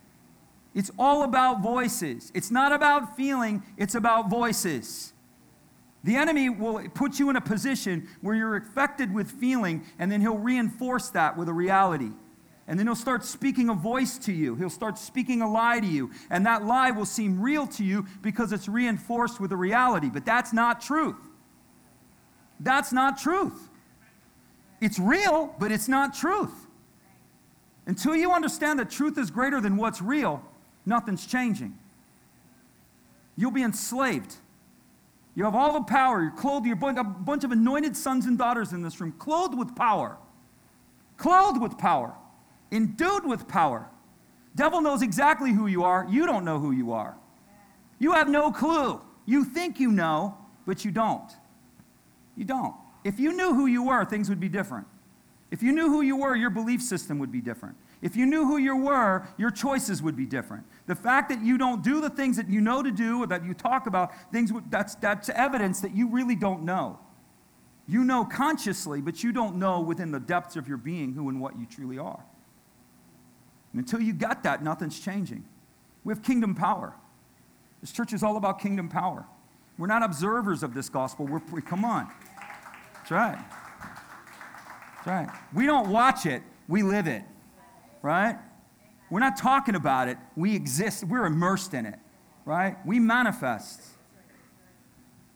It's 0.74 0.90
all 0.98 1.22
about 1.22 1.62
voices. 1.62 2.32
It's 2.34 2.50
not 2.50 2.72
about 2.72 3.16
feeling, 3.16 3.62
it's 3.76 3.94
about 3.94 4.30
voices. 4.30 5.12
The 6.04 6.16
enemy 6.16 6.48
will 6.48 6.82
put 6.94 7.20
you 7.20 7.30
in 7.30 7.36
a 7.36 7.40
position 7.40 8.08
where 8.22 8.34
you're 8.34 8.56
affected 8.56 9.14
with 9.14 9.30
feeling, 9.30 9.84
and 9.98 10.10
then 10.10 10.20
he'll 10.20 10.38
reinforce 10.38 11.10
that 11.10 11.36
with 11.36 11.48
a 11.48 11.52
reality. 11.52 12.10
And 12.68 12.78
then 12.78 12.86
he'll 12.86 12.94
start 12.94 13.24
speaking 13.24 13.68
a 13.68 13.74
voice 13.74 14.18
to 14.18 14.32
you. 14.32 14.54
He'll 14.54 14.70
start 14.70 14.96
speaking 14.96 15.42
a 15.42 15.50
lie 15.50 15.80
to 15.80 15.86
you. 15.86 16.10
And 16.30 16.46
that 16.46 16.64
lie 16.64 16.92
will 16.92 17.06
seem 17.06 17.40
real 17.40 17.66
to 17.68 17.84
you 17.84 18.06
because 18.22 18.52
it's 18.52 18.68
reinforced 18.68 19.40
with 19.40 19.52
a 19.52 19.56
reality. 19.56 20.08
But 20.08 20.24
that's 20.24 20.52
not 20.52 20.80
truth. 20.80 21.16
That's 22.60 22.92
not 22.92 23.18
truth. 23.18 23.68
It's 24.80 24.98
real, 24.98 25.54
but 25.58 25.72
it's 25.72 25.88
not 25.88 26.14
truth. 26.14 26.66
Until 27.86 28.14
you 28.14 28.30
understand 28.32 28.78
that 28.78 28.90
truth 28.90 29.18
is 29.18 29.30
greater 29.30 29.60
than 29.60 29.76
what's 29.76 30.00
real, 30.00 30.42
nothing's 30.86 31.26
changing. 31.26 31.76
You'll 33.36 33.50
be 33.50 33.62
enslaved. 33.62 34.36
You 35.34 35.44
have 35.44 35.56
all 35.56 35.72
the 35.72 35.82
power. 35.82 36.22
You're 36.22 36.30
clothed, 36.30 36.66
you're 36.66 36.76
a 36.76 37.04
bunch 37.04 37.42
of 37.42 37.50
anointed 37.50 37.96
sons 37.96 38.26
and 38.26 38.38
daughters 38.38 38.72
in 38.72 38.82
this 38.82 39.00
room, 39.00 39.12
clothed 39.18 39.58
with 39.58 39.74
power. 39.74 40.16
Clothed 41.16 41.60
with 41.60 41.76
power 41.76 42.14
endued 42.72 43.24
with 43.24 43.46
power. 43.46 43.88
Devil 44.56 44.80
knows 44.80 45.02
exactly 45.02 45.52
who 45.52 45.68
you 45.68 45.84
are. 45.84 46.06
You 46.10 46.26
don't 46.26 46.44
know 46.44 46.58
who 46.58 46.72
you 46.72 46.92
are. 46.92 47.16
You 47.98 48.12
have 48.12 48.28
no 48.28 48.50
clue. 48.50 49.00
You 49.24 49.44
think 49.44 49.78
you 49.78 49.92
know, 49.92 50.36
but 50.66 50.84
you 50.84 50.90
don't. 50.90 51.30
You 52.36 52.44
don't. 52.44 52.74
If 53.04 53.20
you 53.20 53.32
knew 53.32 53.54
who 53.54 53.66
you 53.66 53.84
were, 53.84 54.04
things 54.04 54.28
would 54.28 54.40
be 54.40 54.48
different. 54.48 54.86
If 55.50 55.62
you 55.62 55.72
knew 55.72 55.88
who 55.88 56.00
you 56.00 56.16
were, 56.16 56.34
your 56.34 56.50
belief 56.50 56.82
system 56.82 57.18
would 57.18 57.30
be 57.30 57.40
different. 57.40 57.76
If 58.00 58.16
you 58.16 58.26
knew 58.26 58.46
who 58.46 58.56
you 58.56 58.76
were, 58.76 59.28
your 59.36 59.50
choices 59.50 60.02
would 60.02 60.16
be 60.16 60.26
different. 60.26 60.64
The 60.86 60.94
fact 60.94 61.28
that 61.28 61.42
you 61.42 61.56
don't 61.56 61.84
do 61.84 62.00
the 62.00 62.10
things 62.10 62.36
that 62.36 62.48
you 62.48 62.60
know 62.60 62.82
to 62.82 62.90
do 62.90 63.22
or 63.22 63.26
that 63.28 63.44
you 63.44 63.54
talk 63.54 63.86
about, 63.86 64.12
things 64.32 64.50
that's, 64.70 64.96
that's 64.96 65.28
evidence 65.28 65.80
that 65.80 65.94
you 65.94 66.08
really 66.08 66.34
don't 66.34 66.64
know. 66.64 66.98
You 67.86 68.02
know 68.04 68.24
consciously, 68.24 69.00
but 69.00 69.22
you 69.22 69.30
don't 69.30 69.56
know 69.56 69.80
within 69.80 70.10
the 70.10 70.20
depths 70.20 70.56
of 70.56 70.66
your 70.66 70.78
being 70.78 71.12
who 71.12 71.28
and 71.28 71.40
what 71.40 71.58
you 71.58 71.66
truly 71.66 71.98
are. 71.98 72.24
And 73.72 73.80
until 73.80 74.00
you 74.00 74.12
got 74.12 74.42
that, 74.42 74.62
nothing's 74.62 75.00
changing. 75.00 75.44
We 76.04 76.12
have 76.12 76.22
kingdom 76.22 76.54
power. 76.54 76.94
This 77.80 77.92
church 77.92 78.12
is 78.12 78.22
all 78.22 78.36
about 78.36 78.60
kingdom 78.60 78.88
power. 78.88 79.26
We're 79.78 79.86
not 79.86 80.02
observers 80.02 80.62
of 80.62 80.74
this 80.74 80.88
gospel. 80.88 81.26
We're, 81.26 81.40
we, 81.50 81.62
come 81.62 81.84
on. 81.84 82.08
That's 82.94 83.10
right. 83.10 83.44
That's 84.94 85.06
right. 85.06 85.28
We 85.52 85.66
don't 85.66 85.90
watch 85.90 86.26
it, 86.26 86.42
we 86.68 86.82
live 86.82 87.06
it. 87.06 87.24
Right? 88.02 88.36
We're 89.10 89.20
not 89.20 89.36
talking 89.36 89.74
about 89.74 90.08
it, 90.08 90.18
we 90.36 90.54
exist. 90.54 91.04
We're 91.04 91.26
immersed 91.26 91.74
in 91.74 91.86
it. 91.86 91.98
Right? 92.44 92.76
We 92.86 92.98
manifest. 92.98 93.80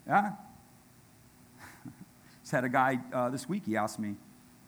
Yeah? 0.07 0.33
Just 2.43 2.53
had 2.53 2.65
a 2.65 2.69
guy 2.69 3.01
uh, 3.13 3.31
this 3.31 3.49
week, 3.49 3.65
he 3.67 3.77
asked 3.77 3.99
me, 3.99 4.17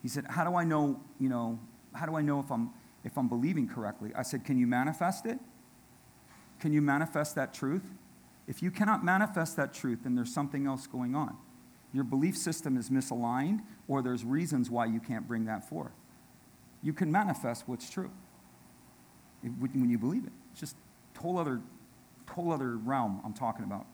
he 0.03 0.09
said, 0.09 0.25
How 0.29 0.45
do 0.45 0.57
I 0.57 0.65
know, 0.65 1.01
you 1.21 1.29
know, 1.29 1.59
how 1.93 2.07
do 2.07 2.17
I 2.17 2.23
know 2.23 2.41
if 2.41 2.51
I'm 2.51 2.71
if 3.05 3.17
I'm 3.17 3.29
believing 3.29 3.69
correctly. 3.69 4.11
I 4.15 4.23
said, 4.23 4.45
Can 4.45 4.59
you 4.59 4.67
manifest 4.67 5.27
it? 5.27 5.39
Can 6.61 6.73
you 6.73 6.83
manifest 6.83 7.35
that 7.37 7.55
truth? 7.55 7.85
If 8.47 8.63
you 8.63 8.71
cannot 8.71 9.05
manifest 9.05 9.57
that 9.57 9.75
truth, 9.75 10.01
then 10.05 10.15
there's 10.15 10.33
something 10.33 10.67
else 10.67 10.87
going 10.87 11.15
on. 11.15 11.37
Your 11.93 12.05
belief 12.05 12.37
system 12.37 12.77
is 12.77 12.91
misaligned, 12.91 13.61
or 13.87 14.03
there's 14.03 14.25
reasons 14.25 14.71
why 14.71 14.87
you 14.87 15.01
can't 15.01 15.29
bring 15.29 15.45
that 15.47 15.69
forth. 15.69 15.93
You 16.83 16.93
can 16.93 17.11
manifest 17.11 17.65
what's 17.67 17.89
true 17.91 18.11
when 19.43 19.91
you 19.91 19.99
believe 19.99 20.25
it. 20.25 20.33
It's 20.53 20.61
just 20.61 20.77
whole 21.19 21.39
other, 21.39 21.61
whole 22.31 22.53
other 22.53 22.77
realm 22.77 23.21
I'm 23.25 23.33
talking 23.33 23.65
about. 23.65 23.87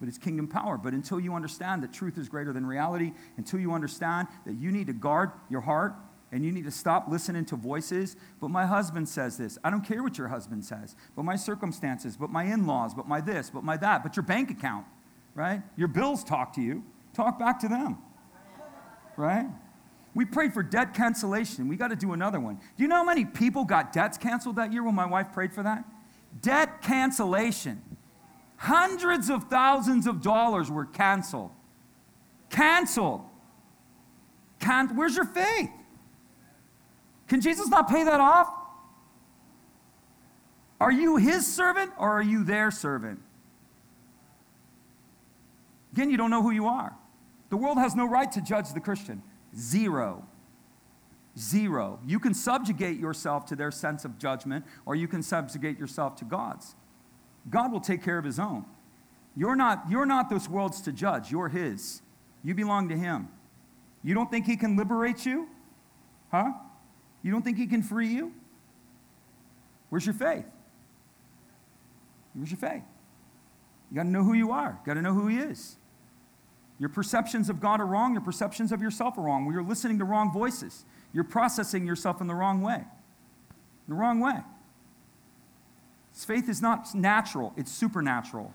But 0.00 0.08
it's 0.08 0.18
kingdom 0.18 0.48
power. 0.48 0.76
But 0.76 0.94
until 0.94 1.20
you 1.20 1.34
understand 1.34 1.82
that 1.82 1.92
truth 1.92 2.18
is 2.18 2.28
greater 2.28 2.52
than 2.52 2.66
reality, 2.66 3.12
until 3.36 3.60
you 3.60 3.72
understand 3.72 4.28
that 4.46 4.54
you 4.54 4.72
need 4.72 4.88
to 4.88 4.92
guard 4.92 5.30
your 5.48 5.60
heart 5.60 5.94
and 6.32 6.44
you 6.44 6.50
need 6.50 6.64
to 6.64 6.70
stop 6.70 7.08
listening 7.08 7.44
to 7.44 7.56
voices. 7.56 8.16
But 8.40 8.48
my 8.48 8.64
husband 8.66 9.08
says 9.08 9.36
this. 9.36 9.58
I 9.62 9.70
don't 9.70 9.84
care 9.84 10.02
what 10.02 10.16
your 10.18 10.28
husband 10.28 10.64
says, 10.64 10.96
but 11.14 11.24
my 11.24 11.36
circumstances, 11.36 12.16
but 12.16 12.30
my 12.30 12.44
in 12.44 12.66
laws, 12.66 12.94
but 12.94 13.06
my 13.06 13.20
this, 13.20 13.50
but 13.50 13.62
my 13.62 13.76
that, 13.76 14.02
but 14.02 14.16
your 14.16 14.24
bank 14.24 14.50
account, 14.50 14.86
right? 15.34 15.62
Your 15.76 15.88
bills 15.88 16.24
talk 16.24 16.54
to 16.54 16.62
you. 16.62 16.82
Talk 17.14 17.38
back 17.38 17.60
to 17.60 17.68
them, 17.68 17.98
right? 19.18 19.46
We 20.14 20.24
prayed 20.24 20.54
for 20.54 20.62
debt 20.62 20.94
cancellation. 20.94 21.68
We 21.68 21.76
got 21.76 21.88
to 21.88 21.96
do 21.96 22.14
another 22.14 22.40
one. 22.40 22.54
Do 22.54 22.82
you 22.82 22.88
know 22.88 22.96
how 22.96 23.04
many 23.04 23.26
people 23.26 23.64
got 23.64 23.92
debts 23.92 24.16
canceled 24.16 24.56
that 24.56 24.72
year 24.72 24.82
when 24.82 24.94
my 24.94 25.06
wife 25.06 25.32
prayed 25.32 25.52
for 25.52 25.62
that? 25.62 25.84
Debt 26.40 26.80
cancellation. 26.80 27.82
Hundreds 28.56 29.28
of 29.28 29.44
thousands 29.44 30.06
of 30.06 30.22
dollars 30.22 30.70
were 30.70 30.86
canceled. 30.86 31.50
Canceled. 32.48 33.22
Can- 34.58 34.96
Where's 34.96 35.16
your 35.16 35.24
faith? 35.24 35.70
Can 37.32 37.40
Jesus 37.40 37.68
not 37.68 37.88
pay 37.88 38.04
that 38.04 38.20
off? 38.20 38.52
Are 40.78 40.92
you 40.92 41.16
his 41.16 41.50
servant 41.50 41.90
or 41.96 42.10
are 42.10 42.22
you 42.22 42.44
their 42.44 42.70
servant? 42.70 43.20
Again, 45.94 46.10
you 46.10 46.18
don't 46.18 46.28
know 46.28 46.42
who 46.42 46.50
you 46.50 46.66
are. 46.66 46.94
The 47.48 47.56
world 47.56 47.78
has 47.78 47.94
no 47.94 48.04
right 48.04 48.30
to 48.32 48.42
judge 48.42 48.74
the 48.74 48.80
Christian. 48.80 49.22
Zero. 49.56 50.26
Zero. 51.38 52.00
You 52.04 52.20
can 52.20 52.34
subjugate 52.34 53.00
yourself 53.00 53.46
to 53.46 53.56
their 53.56 53.70
sense 53.70 54.04
of 54.04 54.18
judgment 54.18 54.66
or 54.84 54.94
you 54.94 55.08
can 55.08 55.22
subjugate 55.22 55.78
yourself 55.78 56.16
to 56.16 56.26
God's. 56.26 56.74
God 57.48 57.72
will 57.72 57.80
take 57.80 58.02
care 58.02 58.18
of 58.18 58.26
his 58.26 58.38
own. 58.38 58.66
You're 59.34 59.56
not, 59.56 59.84
you're 59.88 60.04
not 60.04 60.28
this 60.28 60.50
world's 60.50 60.82
to 60.82 60.92
judge, 60.92 61.30
you're 61.30 61.48
his. 61.48 62.02
You 62.44 62.54
belong 62.54 62.90
to 62.90 62.94
him. 62.94 63.30
You 64.04 64.12
don't 64.12 64.30
think 64.30 64.44
he 64.44 64.58
can 64.58 64.76
liberate 64.76 65.24
you? 65.24 65.48
Huh? 66.30 66.52
You 67.22 67.30
don't 67.30 67.42
think 67.42 67.58
He 67.58 67.66
can 67.66 67.82
free 67.82 68.08
you? 68.08 68.32
Where's 69.88 70.06
your 70.06 70.14
faith? 70.14 70.46
Where's 72.34 72.50
your 72.50 72.58
faith? 72.58 72.82
You 73.90 73.96
got 73.96 74.04
to 74.04 74.08
know 74.08 74.24
who 74.24 74.32
you 74.32 74.52
are, 74.52 74.78
got 74.86 74.94
to 74.94 75.02
know 75.02 75.12
who 75.12 75.28
He 75.28 75.38
is. 75.38 75.76
Your 76.78 76.88
perceptions 76.88 77.48
of 77.48 77.60
God 77.60 77.80
are 77.80 77.86
wrong, 77.86 78.12
your 78.12 78.22
perceptions 78.22 78.72
of 78.72 78.82
yourself 78.82 79.18
are 79.18 79.22
wrong. 79.22 79.50
You're 79.52 79.62
listening 79.62 79.98
to 79.98 80.04
wrong 80.04 80.32
voices. 80.32 80.84
You're 81.12 81.24
processing 81.24 81.86
yourself 81.86 82.20
in 82.20 82.26
the 82.26 82.34
wrong 82.34 82.62
way. 82.62 82.84
The 83.86 83.94
wrong 83.94 84.18
way. 84.18 84.38
Faith 86.12 86.48
is 86.48 86.60
not 86.60 86.94
natural, 86.94 87.52
it's 87.56 87.70
supernatural. 87.70 88.52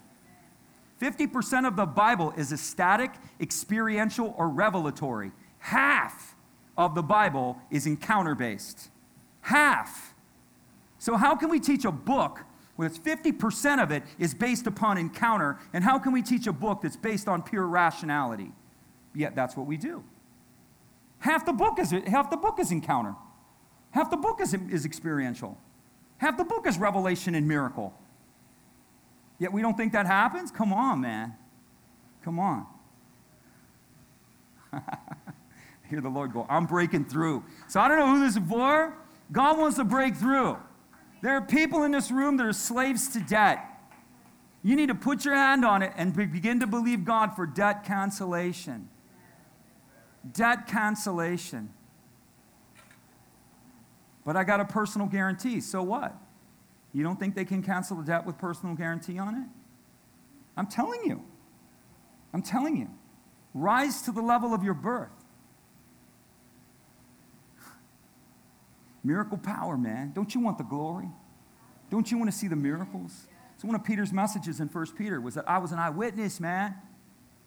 50% 1.01 1.67
of 1.67 1.75
the 1.75 1.85
Bible 1.85 2.33
is 2.35 2.51
ecstatic, 2.51 3.11
experiential, 3.39 4.33
or 4.37 4.49
revelatory. 4.49 5.31
Half 5.59 6.35
of 6.77 6.95
the 6.95 7.01
Bible 7.01 7.57
is 7.71 7.85
encounter 7.87 8.35
based. 8.35 8.89
Half. 9.41 10.13
So, 10.99 11.15
how 11.15 11.35
can 11.35 11.49
we 11.49 11.59
teach 11.59 11.85
a 11.85 11.91
book 11.91 12.43
where 12.75 12.89
50% 12.89 13.81
of 13.81 13.91
it 13.91 14.03
is 14.19 14.33
based 14.33 14.67
upon 14.67 14.97
encounter? 14.97 15.57
And 15.73 15.83
how 15.83 15.97
can 15.99 16.11
we 16.11 16.21
teach 16.21 16.47
a 16.47 16.53
book 16.53 16.81
that's 16.81 16.97
based 16.97 17.27
on 17.27 17.41
pure 17.41 17.65
rationality? 17.65 18.51
Yet 19.15 19.35
that's 19.35 19.57
what 19.57 19.65
we 19.65 19.77
do. 19.77 20.03
Half 21.19 21.45
the 21.45 21.53
book 21.53 21.79
is, 21.79 21.91
half 22.07 22.29
the 22.29 22.37
book 22.37 22.59
is 22.59 22.71
encounter, 22.71 23.15
half 23.91 24.11
the 24.11 24.17
book 24.17 24.39
is, 24.39 24.53
is 24.53 24.85
experiential, 24.85 25.57
half 26.17 26.37
the 26.37 26.43
book 26.43 26.67
is 26.67 26.77
revelation 26.77 27.33
and 27.33 27.47
miracle. 27.47 27.93
Yet 29.39 29.51
we 29.51 29.61
don't 29.61 29.77
think 29.77 29.93
that 29.93 30.05
happens? 30.05 30.51
Come 30.51 30.73
on, 30.73 31.01
man. 31.01 31.33
Come 32.23 32.39
on. 32.39 32.65
hear 35.89 36.01
the 36.01 36.09
Lord 36.09 36.33
go, 36.33 36.45
I'm 36.49 36.65
breaking 36.65 37.05
through. 37.05 37.43
So 37.67 37.79
I 37.79 37.87
don't 37.87 37.99
know 37.99 38.15
who 38.15 38.25
this 38.25 38.35
is 38.35 38.49
for. 38.49 38.93
God 39.31 39.57
wants 39.57 39.77
to 39.77 39.83
break 39.83 40.15
through. 40.15 40.57
There 41.21 41.33
are 41.33 41.41
people 41.41 41.83
in 41.83 41.91
this 41.91 42.11
room 42.11 42.37
that 42.37 42.45
are 42.45 42.53
slaves 42.53 43.07
to 43.09 43.19
debt. 43.19 43.63
You 44.63 44.75
need 44.75 44.87
to 44.87 44.95
put 44.95 45.25
your 45.25 45.35
hand 45.35 45.63
on 45.65 45.81
it 45.81 45.93
and 45.95 46.13
begin 46.13 46.59
to 46.59 46.67
believe 46.67 47.05
God 47.05 47.35
for 47.35 47.45
debt 47.45 47.83
cancellation. 47.83 48.89
Debt 50.31 50.67
cancellation. 50.67 51.69
But 54.25 54.35
I 54.35 54.43
got 54.43 54.59
a 54.59 54.65
personal 54.65 55.07
guarantee. 55.07 55.61
So 55.61 55.81
what? 55.81 56.15
You 56.93 57.03
don't 57.03 57.19
think 57.19 57.35
they 57.35 57.45
can 57.45 57.63
cancel 57.63 57.97
the 57.97 58.03
debt 58.03 58.25
with 58.25 58.37
personal 58.37 58.75
guarantee 58.75 59.19
on 59.19 59.35
it? 59.35 59.47
I'm 60.57 60.67
telling 60.67 61.01
you. 61.05 61.23
I'm 62.33 62.41
telling 62.41 62.75
you. 62.75 62.89
Rise 63.53 64.01
to 64.03 64.11
the 64.11 64.21
level 64.21 64.53
of 64.53 64.63
your 64.63 64.73
birth. 64.73 65.16
Miracle 69.07 69.37
power, 69.37 69.77
man. 69.77 70.11
Don't 70.13 70.35
you 70.35 70.41
want 70.41 70.57
the 70.57 70.65
glory? 70.65 71.07
Don't 71.89 72.11
you 72.11 72.17
want 72.17 72.29
to 72.29 72.37
see 72.37 72.49
the 72.49 72.57
miracles? 72.57 73.27
So 73.57 73.65
one 73.65 73.73
of 73.73 73.85
Peter's 73.85 74.11
messages 74.11 74.59
in 74.59 74.67
1 74.67 74.85
Peter 74.97 75.21
was 75.21 75.35
that 75.35 75.49
I 75.49 75.59
was 75.59 75.71
an 75.71 75.79
eyewitness, 75.79 76.41
man. 76.41 76.75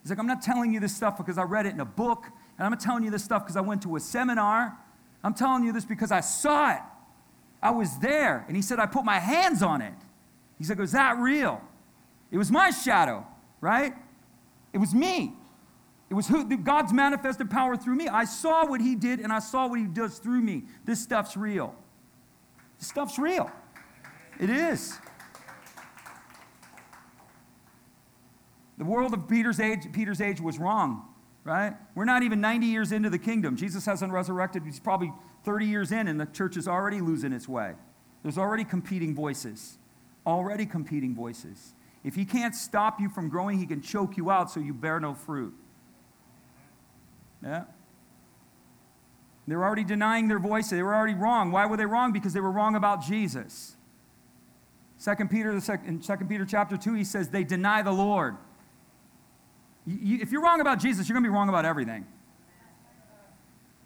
He's 0.02 0.08
like, 0.08 0.18
I'm 0.18 0.26
not 0.26 0.40
telling 0.40 0.72
you 0.72 0.80
this 0.80 0.96
stuff 0.96 1.18
because 1.18 1.36
I 1.36 1.42
read 1.42 1.66
it 1.66 1.74
in 1.74 1.80
a 1.80 1.84
book, 1.84 2.24
and 2.56 2.64
I'm 2.64 2.70
not 2.70 2.80
telling 2.80 3.04
you 3.04 3.10
this 3.10 3.22
stuff 3.22 3.44
because 3.44 3.58
I 3.58 3.60
went 3.60 3.82
to 3.82 3.94
a 3.96 4.00
seminar. 4.00 4.74
I'm 5.22 5.34
telling 5.34 5.62
you 5.62 5.72
this 5.72 5.84
because 5.84 6.10
I 6.10 6.20
saw 6.20 6.72
it. 6.72 6.80
I 7.62 7.72
was 7.72 7.98
there. 7.98 8.46
And 8.48 8.56
he 8.56 8.62
said, 8.62 8.78
I 8.78 8.86
put 8.86 9.04
my 9.04 9.18
hands 9.18 9.62
on 9.62 9.82
it. 9.82 9.92
He's 10.56 10.70
like, 10.70 10.78
Was 10.78 10.92
that 10.92 11.18
real? 11.18 11.60
It 12.30 12.38
was 12.38 12.50
my 12.50 12.70
shadow, 12.70 13.26
right? 13.60 13.92
It 14.72 14.78
was 14.78 14.94
me. 14.94 15.34
It 16.10 16.14
was 16.14 16.26
who, 16.26 16.44
God's 16.56 16.92
manifested 16.92 17.48
power 17.50 17.76
through 17.76 17.94
me. 17.94 18.08
I 18.08 18.24
saw 18.24 18.66
what 18.66 18.80
He 18.80 18.96
did 18.96 19.20
and 19.20 19.32
I 19.32 19.38
saw 19.38 19.68
what 19.68 19.78
He 19.78 19.86
does 19.86 20.18
through 20.18 20.40
me. 20.40 20.64
This 20.84 21.00
stuff's 21.00 21.36
real. 21.36 21.74
This 22.78 22.88
stuff's 22.88 23.18
real. 23.18 23.50
It 24.40 24.50
is. 24.50 24.98
The 28.76 28.84
world 28.84 29.14
of 29.14 29.28
Peter's 29.28 29.60
age, 29.60 29.92
Peter's 29.92 30.20
age 30.20 30.40
was 30.40 30.58
wrong, 30.58 31.06
right? 31.44 31.74
We're 31.94 32.06
not 32.06 32.22
even 32.22 32.40
90 32.40 32.66
years 32.66 32.92
into 32.92 33.10
the 33.10 33.18
kingdom. 33.18 33.54
Jesus 33.54 33.84
hasn't 33.84 34.10
resurrected. 34.10 34.64
He's 34.64 34.80
probably 34.80 35.12
30 35.44 35.66
years 35.66 35.92
in, 35.92 36.08
and 36.08 36.18
the 36.18 36.26
church 36.26 36.56
is 36.56 36.66
already 36.66 37.00
losing 37.00 37.32
its 37.32 37.46
way. 37.46 37.74
There's 38.22 38.38
already 38.38 38.64
competing 38.64 39.14
voices. 39.14 39.76
Already 40.26 40.64
competing 40.64 41.14
voices. 41.14 41.74
If 42.02 42.14
he 42.14 42.24
can't 42.24 42.54
stop 42.54 43.00
you 43.00 43.10
from 43.10 43.28
growing, 43.28 43.58
he 43.58 43.66
can 43.66 43.82
choke 43.82 44.16
you 44.16 44.30
out 44.30 44.50
so 44.50 44.60
you 44.60 44.72
bear 44.72 44.98
no 44.98 45.12
fruit. 45.12 45.54
Yeah? 47.42 47.64
They 49.48 49.56
were 49.56 49.64
already 49.64 49.84
denying 49.84 50.28
their 50.28 50.38
voice. 50.38 50.70
They 50.70 50.82
were 50.82 50.94
already 50.94 51.14
wrong. 51.14 51.50
Why 51.50 51.66
were 51.66 51.76
they 51.76 51.86
wrong? 51.86 52.12
Because 52.12 52.32
they 52.32 52.40
were 52.40 52.50
wrong 52.50 52.76
about 52.76 53.02
Jesus. 53.02 53.76
Second 54.96 55.30
Peter, 55.30 55.50
in 55.50 56.00
2 56.00 56.16
Peter 56.28 56.44
chapter 56.44 56.76
2, 56.76 56.94
he 56.94 57.04
says, 57.04 57.30
they 57.30 57.42
deny 57.42 57.82
the 57.82 57.90
Lord. 57.90 58.36
If 59.86 60.30
you're 60.30 60.42
wrong 60.42 60.60
about 60.60 60.78
Jesus, 60.78 61.08
you're 61.08 61.14
going 61.14 61.24
to 61.24 61.30
be 61.30 61.34
wrong 61.34 61.48
about 61.48 61.64
everything. 61.64 62.06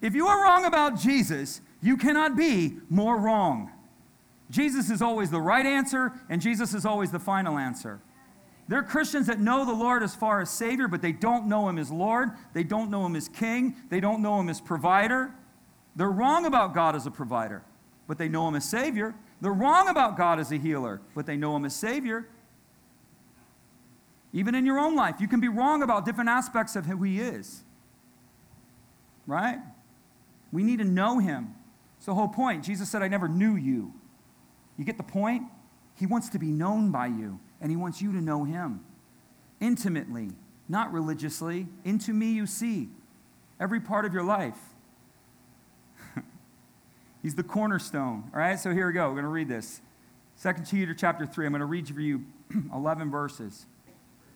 If 0.00 0.14
you 0.14 0.26
are 0.26 0.42
wrong 0.42 0.66
about 0.66 0.98
Jesus, 0.98 1.60
you 1.80 1.96
cannot 1.96 2.36
be 2.36 2.76
more 2.90 3.16
wrong. 3.16 3.70
Jesus 4.50 4.90
is 4.90 5.00
always 5.00 5.30
the 5.30 5.40
right 5.40 5.64
answer, 5.64 6.12
and 6.28 6.42
Jesus 6.42 6.74
is 6.74 6.84
always 6.84 7.10
the 7.10 7.20
final 7.20 7.56
answer. 7.56 8.00
There 8.66 8.78
are 8.78 8.82
Christians 8.82 9.26
that 9.26 9.40
know 9.40 9.64
the 9.64 9.74
Lord 9.74 10.02
as 10.02 10.14
far 10.14 10.40
as 10.40 10.50
Savior, 10.50 10.88
but 10.88 11.02
they 11.02 11.12
don't 11.12 11.46
know 11.46 11.68
Him 11.68 11.78
as 11.78 11.90
Lord. 11.90 12.30
They 12.54 12.64
don't 12.64 12.90
know 12.90 13.04
Him 13.04 13.14
as 13.14 13.28
King. 13.28 13.76
They 13.90 14.00
don't 14.00 14.22
know 14.22 14.40
Him 14.40 14.48
as 14.48 14.60
provider. 14.60 15.34
They're 15.96 16.10
wrong 16.10 16.46
about 16.46 16.74
God 16.74 16.96
as 16.96 17.06
a 17.06 17.10
provider, 17.10 17.62
but 18.08 18.18
they 18.18 18.28
know 18.28 18.48
Him 18.48 18.54
as 18.54 18.68
Savior. 18.68 19.14
They're 19.40 19.52
wrong 19.52 19.88
about 19.88 20.16
God 20.16 20.40
as 20.40 20.50
a 20.50 20.56
healer, 20.56 21.00
but 21.14 21.26
they 21.26 21.36
know 21.36 21.54
Him 21.56 21.64
as 21.66 21.76
Savior. 21.76 22.26
Even 24.32 24.54
in 24.54 24.64
your 24.64 24.78
own 24.78 24.96
life, 24.96 25.16
you 25.20 25.28
can 25.28 25.40
be 25.40 25.48
wrong 25.48 25.82
about 25.82 26.04
different 26.04 26.30
aspects 26.30 26.74
of 26.74 26.86
who 26.86 27.02
He 27.02 27.20
is. 27.20 27.62
Right? 29.26 29.58
We 30.50 30.62
need 30.62 30.78
to 30.78 30.84
know 30.84 31.18
Him. 31.18 31.54
It's 31.98 32.06
the 32.06 32.14
whole 32.14 32.28
point. 32.28 32.64
Jesus 32.64 32.88
said, 32.88 33.02
I 33.02 33.08
never 33.08 33.28
knew 33.28 33.56
you. 33.56 33.92
You 34.76 34.84
get 34.84 34.96
the 34.96 35.04
point? 35.04 35.44
He 35.96 36.06
wants 36.06 36.28
to 36.30 36.38
be 36.38 36.48
known 36.48 36.90
by 36.90 37.06
you, 37.06 37.38
and 37.64 37.70
He 37.70 37.76
wants 37.78 38.02
you 38.02 38.12
to 38.12 38.20
know 38.20 38.44
Him 38.44 38.84
intimately, 39.58 40.28
not 40.68 40.92
religiously. 40.92 41.66
Into 41.82 42.12
me 42.12 42.26
you 42.30 42.46
see 42.46 42.90
every 43.58 43.80
part 43.80 44.04
of 44.04 44.12
your 44.12 44.22
life. 44.22 44.58
He's 47.22 47.34
the 47.34 47.42
cornerstone. 47.42 48.24
All 48.34 48.38
right, 48.38 48.60
so 48.60 48.70
here 48.70 48.86
we 48.86 48.92
go. 48.92 49.08
We're 49.08 49.14
going 49.14 49.24
to 49.24 49.30
read 49.30 49.48
this. 49.48 49.80
Second 50.36 50.68
Peter 50.68 50.92
chapter 50.92 51.24
3. 51.24 51.46
I'm 51.46 51.52
going 51.52 51.60
to 51.60 51.66
read 51.66 51.88
for 51.88 52.02
you 52.02 52.26
11 52.74 53.10
verses. 53.10 53.64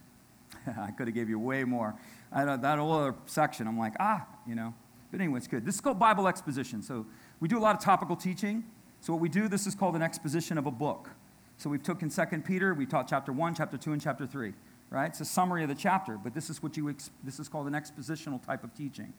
I 0.66 0.90
could 0.92 1.06
have 1.06 1.14
gave 1.14 1.28
you 1.28 1.38
way 1.38 1.64
more. 1.64 1.96
I, 2.32 2.56
that 2.56 2.78
whole 2.78 2.92
other 2.92 3.14
section, 3.26 3.68
I'm 3.68 3.78
like, 3.78 3.92
ah, 4.00 4.26
you 4.46 4.54
know. 4.54 4.72
But 5.10 5.20
anyway, 5.20 5.36
it's 5.36 5.48
good. 5.48 5.66
This 5.66 5.74
is 5.74 5.82
called 5.82 5.98
Bible 5.98 6.28
exposition. 6.28 6.80
So 6.80 7.04
we 7.40 7.48
do 7.48 7.58
a 7.58 7.60
lot 7.60 7.76
of 7.76 7.82
topical 7.82 8.16
teaching. 8.16 8.64
So 9.02 9.12
what 9.12 9.20
we 9.20 9.28
do, 9.28 9.48
this 9.48 9.66
is 9.66 9.74
called 9.74 9.96
an 9.96 10.02
exposition 10.02 10.56
of 10.56 10.64
a 10.64 10.70
book. 10.70 11.10
So 11.58 11.68
we've 11.68 11.82
taken 11.82 12.08
2 12.08 12.24
Peter, 12.42 12.72
we 12.72 12.86
taught 12.86 13.08
chapter 13.08 13.32
1, 13.32 13.56
chapter 13.56 13.76
2, 13.76 13.92
and 13.92 14.00
chapter 14.00 14.26
3. 14.26 14.54
Right? 14.90 15.06
It's 15.06 15.20
a 15.20 15.24
summary 15.24 15.64
of 15.64 15.68
the 15.68 15.74
chapter, 15.74 16.16
but 16.16 16.32
this 16.32 16.48
is 16.48 16.62
what 16.62 16.76
you 16.76 16.96
this 17.22 17.38
is 17.38 17.48
called 17.48 17.66
an 17.66 17.74
expositional 17.74 18.42
type 18.42 18.64
of 18.64 18.74
teaching. 18.74 19.12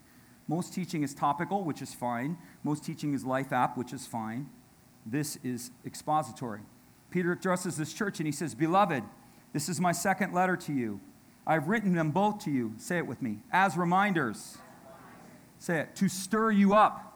Most 0.47 0.73
teaching 0.73 1.03
is 1.03 1.13
topical, 1.13 1.63
which 1.63 1.81
is 1.81 1.93
fine. 1.93 2.37
Most 2.63 2.83
teaching 2.83 3.13
is 3.13 3.23
life 3.23 3.51
app, 3.53 3.77
which 3.77 3.93
is 3.93 4.07
fine. 4.07 4.49
This 5.05 5.37
is 5.43 5.69
expository. 5.85 6.61
Peter 7.11 7.33
addresses 7.33 7.77
this 7.77 7.93
church 7.93 8.19
and 8.19 8.25
he 8.25 8.31
says, 8.31 8.55
Beloved, 8.55 9.03
this 9.53 9.69
is 9.69 9.79
my 9.79 9.91
second 9.91 10.33
letter 10.33 10.55
to 10.55 10.73
you. 10.73 11.01
I've 11.45 11.67
written 11.67 11.93
them 11.93 12.09
both 12.09 12.39
to 12.45 12.51
you. 12.51 12.73
Say 12.77 12.97
it 12.97 13.05
with 13.05 13.21
me. 13.21 13.39
As 13.51 13.77
reminders. 13.77 14.57
Say 15.59 15.81
it. 15.81 15.95
To 15.97 16.09
stir 16.09 16.51
you 16.51 16.73
up 16.73 17.08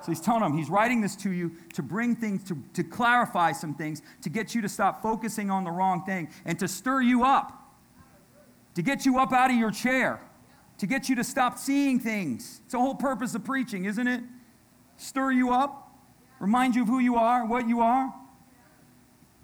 so 0.00 0.12
he's 0.12 0.20
telling 0.20 0.42
them, 0.42 0.56
he's 0.56 0.70
writing 0.70 1.00
this 1.00 1.16
to 1.16 1.30
you 1.30 1.52
to 1.74 1.82
bring 1.82 2.14
things, 2.14 2.44
to, 2.44 2.56
to 2.74 2.84
clarify 2.84 3.52
some 3.52 3.74
things, 3.74 4.02
to 4.22 4.28
get 4.28 4.54
you 4.54 4.62
to 4.62 4.68
stop 4.68 5.02
focusing 5.02 5.50
on 5.50 5.64
the 5.64 5.70
wrong 5.70 6.04
thing, 6.04 6.28
and 6.44 6.58
to 6.58 6.68
stir 6.68 7.02
you 7.02 7.24
up, 7.24 7.52
to 8.74 8.82
get 8.82 9.04
you 9.04 9.18
up 9.18 9.32
out 9.32 9.50
of 9.50 9.56
your 9.56 9.70
chair, 9.70 10.20
to 10.78 10.86
get 10.86 11.08
you 11.08 11.16
to 11.16 11.24
stop 11.24 11.58
seeing 11.58 11.98
things. 11.98 12.60
It's 12.64 12.72
the 12.72 12.78
whole 12.78 12.94
purpose 12.94 13.34
of 13.34 13.44
preaching, 13.44 13.86
isn't 13.86 14.06
it? 14.06 14.22
Stir 14.96 15.32
you 15.32 15.52
up, 15.52 15.92
remind 16.38 16.76
you 16.76 16.82
of 16.82 16.88
who 16.88 17.00
you 17.00 17.16
are, 17.16 17.44
what 17.44 17.68
you 17.68 17.80
are. 17.80 18.14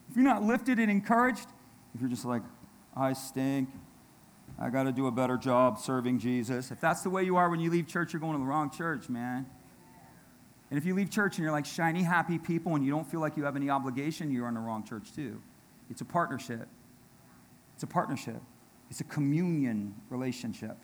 If 0.08 0.16
you're 0.16 0.24
not 0.24 0.42
lifted 0.42 0.78
and 0.78 0.90
encouraged, 0.90 1.46
if 1.94 2.00
you're 2.00 2.10
just 2.10 2.24
like, 2.24 2.42
I 2.96 3.12
stink, 3.12 3.68
I 4.58 4.70
got 4.70 4.84
to 4.84 4.92
do 4.92 5.08
a 5.08 5.10
better 5.10 5.36
job 5.36 5.78
serving 5.78 6.20
Jesus. 6.20 6.70
If 6.70 6.80
that's 6.80 7.02
the 7.02 7.10
way 7.10 7.24
you 7.24 7.36
are 7.36 7.50
when 7.50 7.58
you 7.58 7.70
leave 7.70 7.88
church, 7.88 8.12
you're 8.12 8.20
going 8.20 8.34
to 8.34 8.38
the 8.38 8.44
wrong 8.44 8.70
church, 8.70 9.08
man. 9.08 9.46
And 10.74 10.82
if 10.82 10.84
you 10.88 10.94
leave 10.96 11.08
church 11.08 11.36
and 11.36 11.44
you're 11.44 11.52
like 11.52 11.66
shiny, 11.66 12.02
happy 12.02 12.36
people 12.36 12.74
and 12.74 12.84
you 12.84 12.90
don't 12.90 13.08
feel 13.08 13.20
like 13.20 13.36
you 13.36 13.44
have 13.44 13.54
any 13.54 13.70
obligation, 13.70 14.32
you're 14.32 14.48
in 14.48 14.54
the 14.54 14.60
wrong 14.60 14.82
church 14.82 15.12
too. 15.14 15.40
It's 15.88 16.00
a 16.00 16.04
partnership. 16.04 16.66
It's 17.74 17.84
a 17.84 17.86
partnership. 17.86 18.42
It's 18.90 19.00
a 19.00 19.04
communion 19.04 19.94
relationship. 20.10 20.76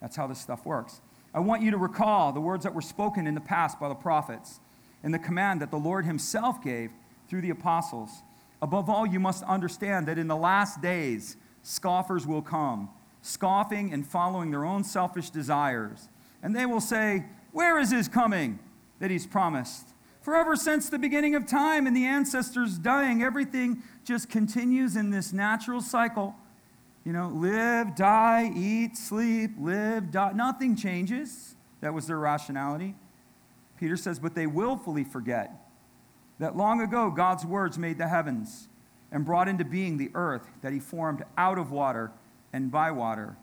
That's 0.00 0.16
how 0.16 0.26
this 0.26 0.40
stuff 0.40 0.64
works. 0.64 1.02
I 1.34 1.40
want 1.40 1.60
you 1.60 1.70
to 1.70 1.76
recall 1.76 2.32
the 2.32 2.40
words 2.40 2.64
that 2.64 2.74
were 2.74 2.80
spoken 2.80 3.26
in 3.26 3.34
the 3.34 3.42
past 3.42 3.78
by 3.78 3.90
the 3.90 3.94
prophets 3.94 4.58
and 5.02 5.12
the 5.12 5.18
command 5.18 5.60
that 5.60 5.70
the 5.70 5.76
Lord 5.76 6.06
Himself 6.06 6.64
gave 6.64 6.90
through 7.28 7.42
the 7.42 7.50
apostles. 7.50 8.22
Above 8.62 8.88
all, 8.88 9.06
you 9.06 9.20
must 9.20 9.44
understand 9.44 10.08
that 10.08 10.16
in 10.16 10.28
the 10.28 10.36
last 10.36 10.80
days, 10.80 11.36
scoffers 11.62 12.26
will 12.26 12.40
come, 12.40 12.88
scoffing 13.20 13.92
and 13.92 14.06
following 14.06 14.50
their 14.50 14.64
own 14.64 14.82
selfish 14.82 15.28
desires. 15.28 16.08
And 16.42 16.56
they 16.56 16.64
will 16.64 16.80
say, 16.80 17.26
Where 17.52 17.78
is 17.78 17.90
His 17.90 18.08
coming? 18.08 18.60
That 19.00 19.10
he's 19.10 19.26
promised. 19.26 19.88
For 20.22 20.36
ever 20.36 20.54
since 20.54 20.88
the 20.88 20.98
beginning 20.98 21.34
of 21.34 21.46
time 21.46 21.86
and 21.86 21.96
the 21.96 22.04
ancestors 22.04 22.78
dying, 22.78 23.22
everything 23.22 23.82
just 24.04 24.28
continues 24.28 24.94
in 24.94 25.10
this 25.10 25.32
natural 25.32 25.80
cycle. 25.80 26.36
You 27.04 27.12
know, 27.12 27.28
live, 27.28 27.96
die, 27.96 28.52
eat, 28.54 28.96
sleep, 28.96 29.52
live, 29.58 30.10
die. 30.10 30.32
Nothing 30.32 30.76
changes. 30.76 31.56
That 31.80 31.94
was 31.94 32.06
their 32.06 32.18
rationality. 32.18 32.94
Peter 33.78 33.96
says, 33.96 34.18
but 34.18 34.34
they 34.34 34.46
willfully 34.46 35.04
forget 35.04 35.52
that 36.38 36.56
long 36.56 36.80
ago 36.82 37.10
God's 37.10 37.46
words 37.46 37.78
made 37.78 37.96
the 37.96 38.08
heavens 38.08 38.68
and 39.10 39.24
brought 39.24 39.48
into 39.48 39.64
being 39.64 39.96
the 39.96 40.10
earth 40.14 40.46
that 40.60 40.72
he 40.72 40.78
formed 40.78 41.24
out 41.38 41.58
of 41.58 41.70
water 41.70 42.12
and 42.52 42.70
by 42.70 42.90
water 42.90 43.36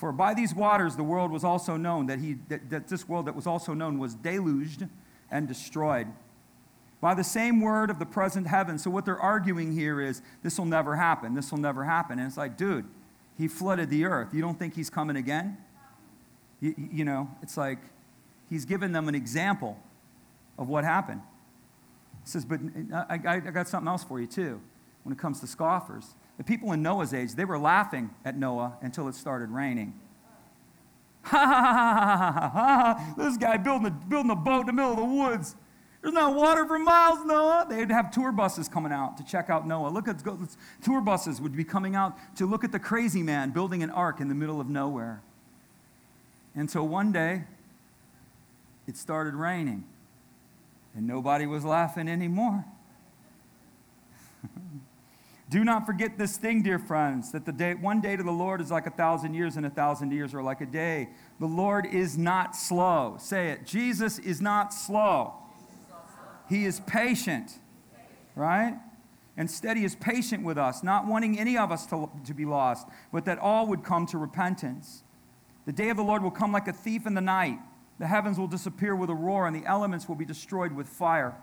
for 0.00 0.12
by 0.12 0.32
these 0.32 0.54
waters 0.54 0.96
the 0.96 1.02
world 1.02 1.30
was 1.30 1.44
also 1.44 1.76
known, 1.76 2.06
that, 2.06 2.20
he, 2.20 2.38
that, 2.48 2.70
that 2.70 2.88
this 2.88 3.06
world 3.06 3.26
that 3.26 3.36
was 3.36 3.46
also 3.46 3.74
known 3.74 3.98
was 3.98 4.14
deluged 4.14 4.86
and 5.30 5.46
destroyed. 5.46 6.06
By 7.02 7.12
the 7.12 7.22
same 7.22 7.60
word 7.60 7.90
of 7.90 7.98
the 7.98 8.06
present 8.06 8.46
heaven. 8.46 8.78
So 8.78 8.90
what 8.90 9.04
they're 9.04 9.20
arguing 9.20 9.72
here 9.72 10.00
is 10.00 10.22
this 10.42 10.56
will 10.56 10.64
never 10.64 10.96
happen. 10.96 11.34
This 11.34 11.50
will 11.50 11.58
never 11.58 11.84
happen. 11.84 12.18
And 12.18 12.26
it's 12.26 12.38
like, 12.38 12.56
dude, 12.56 12.86
he 13.36 13.46
flooded 13.46 13.90
the 13.90 14.06
earth. 14.06 14.32
You 14.32 14.40
don't 14.40 14.58
think 14.58 14.74
he's 14.74 14.88
coming 14.88 15.16
again? 15.16 15.58
You, 16.60 16.74
you 16.78 17.04
know, 17.04 17.28
it's 17.42 17.58
like 17.58 17.80
he's 18.48 18.64
given 18.64 18.92
them 18.92 19.06
an 19.06 19.14
example 19.14 19.78
of 20.58 20.70
what 20.70 20.82
happened. 20.84 21.20
He 22.24 22.30
says, 22.30 22.46
but 22.46 22.60
uh, 22.90 23.04
I, 23.10 23.20
I, 23.26 23.34
I 23.34 23.38
got 23.50 23.68
something 23.68 23.88
else 23.88 24.02
for 24.02 24.18
you 24.18 24.26
too 24.26 24.62
when 25.02 25.12
it 25.12 25.18
comes 25.18 25.40
to 25.40 25.46
scoffers. 25.46 26.14
The 26.40 26.44
people 26.44 26.72
in 26.72 26.80
Noah's 26.80 27.12
age, 27.12 27.34
they 27.34 27.44
were 27.44 27.58
laughing 27.58 28.08
at 28.24 28.34
Noah 28.34 28.78
until 28.80 29.08
it 29.08 29.14
started 29.14 29.50
raining. 29.50 29.92
Ha 31.24 31.36
ha 31.36 31.74
ha 31.74 31.92
ha 31.92 32.32
ha 32.32 32.48
ha! 32.48 33.14
This 33.18 33.36
guy 33.36 33.58
building 33.58 33.88
a, 33.88 33.90
building 33.90 34.30
a 34.30 34.36
boat 34.36 34.60
in 34.60 34.66
the 34.68 34.72
middle 34.72 34.92
of 34.92 34.96
the 34.96 35.04
woods. 35.04 35.54
There's 36.00 36.14
not 36.14 36.34
water 36.34 36.64
for 36.64 36.78
miles, 36.78 37.26
Noah. 37.26 37.66
They'd 37.68 37.90
have 37.90 38.10
tour 38.10 38.32
buses 38.32 38.70
coming 38.70 38.90
out 38.90 39.18
to 39.18 39.22
check 39.22 39.50
out 39.50 39.68
Noah. 39.68 39.90
Look 39.90 40.08
at 40.08 40.22
tour 40.82 41.02
buses 41.02 41.42
would 41.42 41.54
be 41.54 41.62
coming 41.62 41.94
out 41.94 42.16
to 42.36 42.46
look 42.46 42.64
at 42.64 42.72
the 42.72 42.78
crazy 42.78 43.22
man 43.22 43.50
building 43.50 43.82
an 43.82 43.90
ark 43.90 44.18
in 44.18 44.28
the 44.28 44.34
middle 44.34 44.62
of 44.62 44.70
nowhere. 44.70 45.20
Until 46.54 46.88
one 46.88 47.12
day, 47.12 47.44
it 48.86 48.96
started 48.96 49.34
raining, 49.34 49.84
and 50.96 51.06
nobody 51.06 51.44
was 51.44 51.66
laughing 51.66 52.08
anymore. 52.08 52.64
Do 55.50 55.64
not 55.64 55.84
forget 55.84 56.16
this 56.16 56.36
thing, 56.36 56.62
dear 56.62 56.78
friends, 56.78 57.32
that 57.32 57.44
the 57.44 57.50
day, 57.50 57.74
one 57.74 58.00
day 58.00 58.14
to 58.14 58.22
the 58.22 58.30
Lord 58.30 58.60
is 58.60 58.70
like 58.70 58.86
a 58.86 58.90
thousand 58.90 59.34
years, 59.34 59.56
and 59.56 59.66
a 59.66 59.70
thousand 59.70 60.12
years 60.12 60.32
are 60.32 60.44
like 60.44 60.60
a 60.60 60.66
day. 60.66 61.08
The 61.40 61.46
Lord 61.46 61.86
is 61.86 62.16
not 62.16 62.54
slow. 62.54 63.16
Say 63.18 63.48
it. 63.48 63.66
Jesus 63.66 64.20
is 64.20 64.40
not 64.40 64.72
slow. 64.72 65.34
He 66.48 66.66
is 66.66 66.78
patient, 66.80 67.58
right? 68.36 68.78
Instead, 69.36 69.76
he 69.76 69.84
is 69.84 69.96
patient 69.96 70.44
with 70.44 70.56
us, 70.56 70.84
not 70.84 71.06
wanting 71.06 71.36
any 71.36 71.58
of 71.58 71.72
us 71.72 71.84
to, 71.86 72.08
to 72.26 72.32
be 72.32 72.44
lost, 72.44 72.86
but 73.12 73.24
that 73.24 73.38
all 73.38 73.66
would 73.66 73.82
come 73.82 74.06
to 74.06 74.18
repentance. 74.18 75.02
The 75.66 75.72
day 75.72 75.88
of 75.88 75.96
the 75.96 76.04
Lord 76.04 76.22
will 76.22 76.30
come 76.30 76.52
like 76.52 76.68
a 76.68 76.72
thief 76.72 77.06
in 77.06 77.14
the 77.14 77.20
night. 77.20 77.58
The 77.98 78.06
heavens 78.06 78.38
will 78.38 78.46
disappear 78.46 78.94
with 78.94 79.10
a 79.10 79.14
roar, 79.14 79.48
and 79.48 79.56
the 79.56 79.66
elements 79.66 80.08
will 80.08 80.16
be 80.16 80.24
destroyed 80.24 80.72
with 80.72 80.88
fire. 80.88 81.34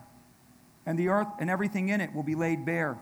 And 0.86 0.98
the 0.98 1.10
earth 1.10 1.28
and 1.40 1.50
everything 1.50 1.90
in 1.90 2.00
it 2.00 2.14
will 2.16 2.24
be 2.24 2.36
laid 2.36 2.66
bare. 2.66 2.98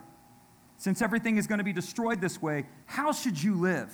Since 0.77 1.01
everything 1.01 1.37
is 1.37 1.47
going 1.47 1.59
to 1.59 1.63
be 1.63 1.73
destroyed 1.73 2.21
this 2.21 2.41
way, 2.41 2.65
how 2.85 3.11
should 3.11 3.41
you 3.41 3.55
live? 3.55 3.91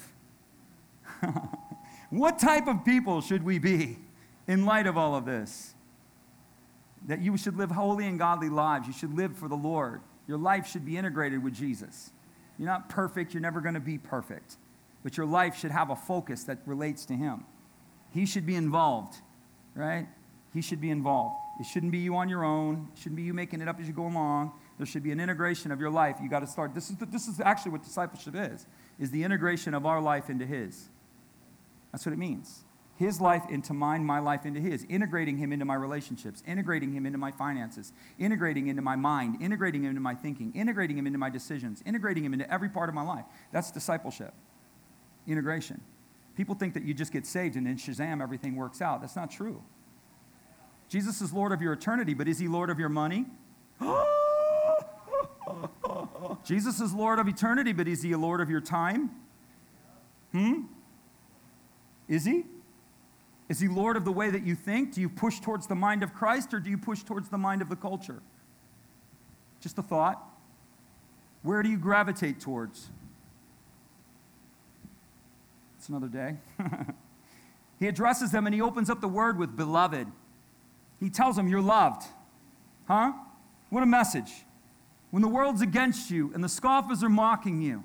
what 2.09 2.39
type 2.39 2.67
of 2.67 2.83
people 2.83 3.21
should 3.21 3.43
we 3.43 3.59
be 3.59 3.99
in 4.47 4.65
light 4.65 4.87
of 4.87 4.97
all 4.97 5.15
of 5.15 5.25
this? 5.25 5.75
That 7.07 7.21
you 7.21 7.37
should 7.37 7.57
live 7.57 7.71
holy 7.71 8.07
and 8.07 8.19
godly 8.19 8.49
lives. 8.49 8.87
You 8.87 8.93
should 8.93 9.15
live 9.15 9.35
for 9.35 9.47
the 9.47 9.55
Lord. 9.55 10.01
Your 10.27 10.37
life 10.37 10.67
should 10.67 10.85
be 10.85 10.97
integrated 10.97 11.43
with 11.43 11.53
Jesus. 11.53 12.11
You're 12.57 12.69
not 12.69 12.89
perfect, 12.89 13.33
you're 13.33 13.41
never 13.41 13.59
going 13.59 13.73
to 13.73 13.79
be 13.79 13.97
perfect, 13.97 14.57
but 15.03 15.17
your 15.17 15.25
life 15.25 15.57
should 15.57 15.71
have 15.71 15.89
a 15.89 15.95
focus 15.95 16.43
that 16.43 16.59
relates 16.65 17.05
to 17.07 17.13
Him. 17.13 17.43
He 18.11 18.25
should 18.25 18.45
be 18.45 18.55
involved, 18.55 19.15
right? 19.73 20.07
He 20.53 20.61
should 20.61 20.79
be 20.79 20.91
involved. 20.91 21.35
It 21.59 21.65
shouldn't 21.65 21.91
be 21.91 21.99
you 21.99 22.15
on 22.15 22.29
your 22.29 22.43
own. 22.43 22.89
It 22.93 22.99
shouldn't 22.99 23.15
be 23.15 23.23
you 23.23 23.33
making 23.33 23.61
it 23.61 23.67
up 23.67 23.79
as 23.79 23.87
you 23.87 23.93
go 23.93 24.05
along. 24.05 24.51
There 24.81 24.87
should 24.87 25.03
be 25.03 25.11
an 25.11 25.19
integration 25.19 25.71
of 25.71 25.79
your 25.79 25.91
life. 25.91 26.15
You 26.23 26.27
got 26.27 26.39
to 26.39 26.47
start. 26.47 26.73
This 26.73 26.89
is, 26.89 26.95
the, 26.95 27.05
this 27.05 27.27
is 27.27 27.39
actually 27.39 27.73
what 27.73 27.83
discipleship 27.83 28.33
is, 28.35 28.65
is 28.97 29.11
the 29.11 29.23
integration 29.23 29.75
of 29.75 29.85
our 29.85 30.01
life 30.01 30.27
into 30.27 30.43
His. 30.43 30.89
That's 31.91 32.03
what 32.03 32.13
it 32.13 32.17
means. 32.17 32.63
His 32.95 33.21
life 33.21 33.43
into 33.47 33.75
mine, 33.75 34.03
my 34.03 34.17
life 34.17 34.43
into 34.43 34.59
His. 34.59 34.83
Integrating 34.89 35.37
Him 35.37 35.53
into 35.53 35.65
my 35.65 35.75
relationships, 35.75 36.41
integrating 36.47 36.91
Him 36.93 37.05
into 37.05 37.19
my 37.19 37.29
finances, 37.29 37.93
integrating 38.17 38.69
into 38.69 38.81
my 38.81 38.95
mind, 38.95 39.39
integrating 39.39 39.83
Him 39.83 39.89
into 39.91 40.01
my 40.01 40.15
thinking, 40.15 40.51
integrating 40.55 40.97
Him 40.97 41.05
into 41.05 41.19
my 41.19 41.29
decisions, 41.29 41.83
integrating 41.85 42.25
Him 42.25 42.33
into 42.33 42.51
every 42.51 42.69
part 42.69 42.89
of 42.89 42.95
my 42.95 43.03
life. 43.03 43.25
That's 43.51 43.69
discipleship. 43.69 44.33
Integration. 45.27 45.79
People 46.35 46.55
think 46.55 46.73
that 46.73 46.81
you 46.81 46.95
just 46.95 47.13
get 47.13 47.27
saved 47.27 47.55
and 47.55 47.67
then 47.67 47.77
Shazam, 47.77 48.19
everything 48.19 48.55
works 48.55 48.81
out. 48.81 49.01
That's 49.01 49.15
not 49.15 49.29
true. 49.29 49.61
Jesus 50.89 51.21
is 51.21 51.31
Lord 51.31 51.51
of 51.51 51.61
your 51.61 51.73
eternity, 51.73 52.15
but 52.15 52.27
is 52.27 52.39
He 52.39 52.47
Lord 52.47 52.71
of 52.71 52.79
your 52.79 52.89
money? 52.89 53.27
Jesus 56.43 56.79
is 56.81 56.93
Lord 56.93 57.19
of 57.19 57.27
eternity, 57.27 57.73
but 57.73 57.87
is 57.87 58.01
he 58.01 58.11
a 58.11 58.17
Lord 58.17 58.41
of 58.41 58.49
your 58.49 58.61
time? 58.61 59.11
Hmm? 60.31 60.63
Is 62.07 62.25
he? 62.25 62.45
Is 63.49 63.59
he 63.59 63.67
Lord 63.67 63.97
of 63.97 64.05
the 64.05 64.11
way 64.11 64.29
that 64.29 64.45
you 64.45 64.55
think? 64.55 64.93
Do 64.93 65.01
you 65.01 65.09
push 65.09 65.39
towards 65.39 65.67
the 65.67 65.75
mind 65.75 66.03
of 66.03 66.13
Christ 66.13 66.53
or 66.53 66.59
do 66.59 66.69
you 66.69 66.77
push 66.77 67.03
towards 67.03 67.29
the 67.29 67.37
mind 67.37 67.61
of 67.61 67.69
the 67.69 67.75
culture? 67.75 68.21
Just 69.59 69.77
a 69.77 69.81
thought. 69.81 70.23
Where 71.43 71.61
do 71.61 71.69
you 71.69 71.77
gravitate 71.77 72.39
towards? 72.39 72.89
It's 75.77 75.89
another 75.89 76.07
day. 76.07 76.35
he 77.79 77.87
addresses 77.87 78.31
them 78.31 78.45
and 78.45 78.53
he 78.53 78.61
opens 78.61 78.89
up 78.89 79.01
the 79.01 79.07
word 79.07 79.37
with 79.37 79.57
beloved. 79.57 80.07
He 80.99 81.09
tells 81.09 81.35
them, 81.35 81.47
You're 81.47 81.61
loved. 81.61 82.03
Huh? 82.87 83.13
What 83.69 83.83
a 83.83 83.87
message. 83.87 84.31
When 85.11 85.21
the 85.21 85.27
world's 85.27 85.61
against 85.61 86.09
you 86.09 86.31
and 86.33 86.43
the 86.43 86.49
scoffers 86.49 87.03
are 87.03 87.09
mocking 87.09 87.61
you, 87.61 87.83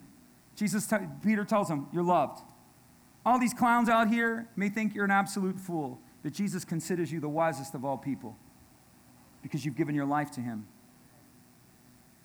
Jesus, 0.54 0.86
t- 0.86 0.96
Peter 1.22 1.44
tells 1.44 1.68
them, 1.68 1.88
You're 1.92 2.04
loved. 2.04 2.40
All 3.24 3.38
these 3.38 3.52
clowns 3.52 3.88
out 3.88 4.08
here 4.08 4.48
may 4.54 4.68
think 4.68 4.94
you're 4.94 5.04
an 5.04 5.10
absolute 5.10 5.58
fool, 5.58 6.00
but 6.22 6.32
Jesus 6.32 6.64
considers 6.64 7.10
you 7.12 7.20
the 7.20 7.28
wisest 7.28 7.74
of 7.74 7.84
all 7.84 7.98
people 7.98 8.36
because 9.42 9.64
you've 9.64 9.76
given 9.76 9.94
your 9.94 10.06
life 10.06 10.30
to 10.32 10.40
him. 10.40 10.66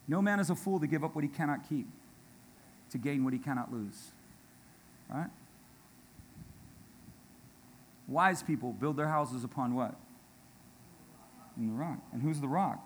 No 0.08 0.22
man 0.22 0.40
is 0.40 0.50
a 0.50 0.56
fool 0.56 0.80
to 0.80 0.88
give 0.88 1.04
up 1.04 1.16
what 1.16 1.24
he 1.24 1.30
cannot 1.30 1.68
keep, 1.68 1.88
to 2.92 2.98
gain 2.98 3.24
what 3.24 3.34
he 3.34 3.40
cannot 3.40 3.72
lose. 3.72 4.12
Right? 5.10 5.30
Wise 8.08 8.44
people 8.44 8.74
build 8.74 8.98
their 8.98 9.08
houses 9.08 9.44
upon 9.44 9.74
what? 9.74 9.96
In 11.58 11.68
the 11.68 11.74
rock. 11.74 11.98
And 12.14 12.22
who's 12.22 12.42
the 12.42 12.48
rock? 12.48 12.80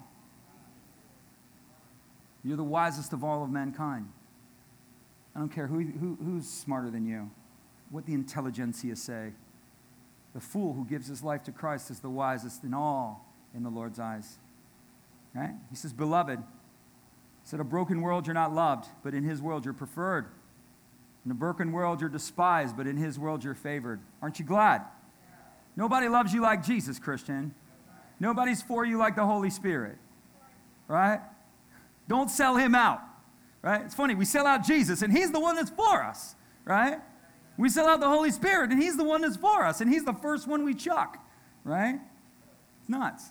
You're 2.45 2.57
the 2.57 2.63
wisest 2.63 3.11
of 3.11 3.23
all 3.23 3.43
of 3.43 3.49
mankind. 3.49 4.07
I 5.35 5.39
don't 5.39 5.49
care 5.49 5.65
who, 5.65 5.81
who, 5.81 6.17
who's 6.23 6.47
smarter 6.47 6.91
than 6.91 7.05
you, 7.05 7.31
what 7.89 8.05
the 8.05 8.13
intelligentsia 8.13 8.95
say. 8.95 9.31
The 10.35 10.39
fool 10.39 10.73
who 10.73 10.85
gives 10.85 11.07
his 11.07 11.23
life 11.23 11.43
to 11.43 11.51
Christ 11.51 11.89
is 11.89 11.99
the 11.99 12.09
wisest 12.09 12.63
in 12.63 12.73
all 12.73 13.25
in 13.55 13.63
the 13.63 13.69
Lord's 13.69 13.99
eyes. 13.99 14.37
Right? 15.33 15.55
He 15.71 15.75
says, 15.75 15.91
Beloved, 15.91 16.37
he 16.37 17.49
said, 17.49 17.59
A 17.59 17.63
broken 17.63 18.01
world 18.01 18.27
you're 18.27 18.35
not 18.35 18.53
loved, 18.53 18.87
but 19.03 19.15
in 19.15 19.23
his 19.23 19.41
world 19.41 19.65
you're 19.65 19.73
preferred. 19.73 20.27
In 21.25 21.31
a 21.31 21.35
broken 21.35 21.71
world 21.71 21.99
you're 21.99 22.09
despised, 22.09 22.77
but 22.77 22.85
in 22.85 22.95
his 22.95 23.17
world 23.17 23.43
you're 23.43 23.55
favored. 23.55 23.99
Aren't 24.21 24.37
you 24.37 24.45
glad? 24.45 24.83
Nobody 25.75 26.07
loves 26.07 26.31
you 26.31 26.41
like 26.41 26.63
Jesus, 26.63 26.99
Christian. 26.99 27.55
Nobody's 28.19 28.61
for 28.61 28.85
you 28.85 28.97
like 28.97 29.15
the 29.15 29.25
Holy 29.25 29.49
Spirit. 29.49 29.97
Right? 30.87 31.19
Don't 32.07 32.29
sell 32.29 32.55
him 32.55 32.75
out, 32.75 33.01
right? 33.61 33.81
It's 33.81 33.95
funny, 33.95 34.15
we 34.15 34.25
sell 34.25 34.45
out 34.45 34.63
Jesus, 34.63 35.01
and 35.01 35.11
he's 35.11 35.31
the 35.31 35.39
one 35.39 35.55
that's 35.55 35.71
for 35.71 36.03
us, 36.03 36.35
right? 36.63 36.99
We 37.57 37.69
sell 37.69 37.87
out 37.87 37.99
the 37.99 38.07
Holy 38.07 38.31
Spirit, 38.31 38.71
and 38.71 38.81
he's 38.81 38.97
the 38.97 39.03
one 39.03 39.21
that's 39.21 39.37
for 39.37 39.65
us, 39.65 39.81
and 39.81 39.89
he's 39.89 40.03
the 40.03 40.13
first 40.13 40.47
one 40.47 40.63
we 40.63 40.73
chuck, 40.73 41.17
right? 41.63 41.99
It's 42.79 42.89
nuts. 42.89 43.29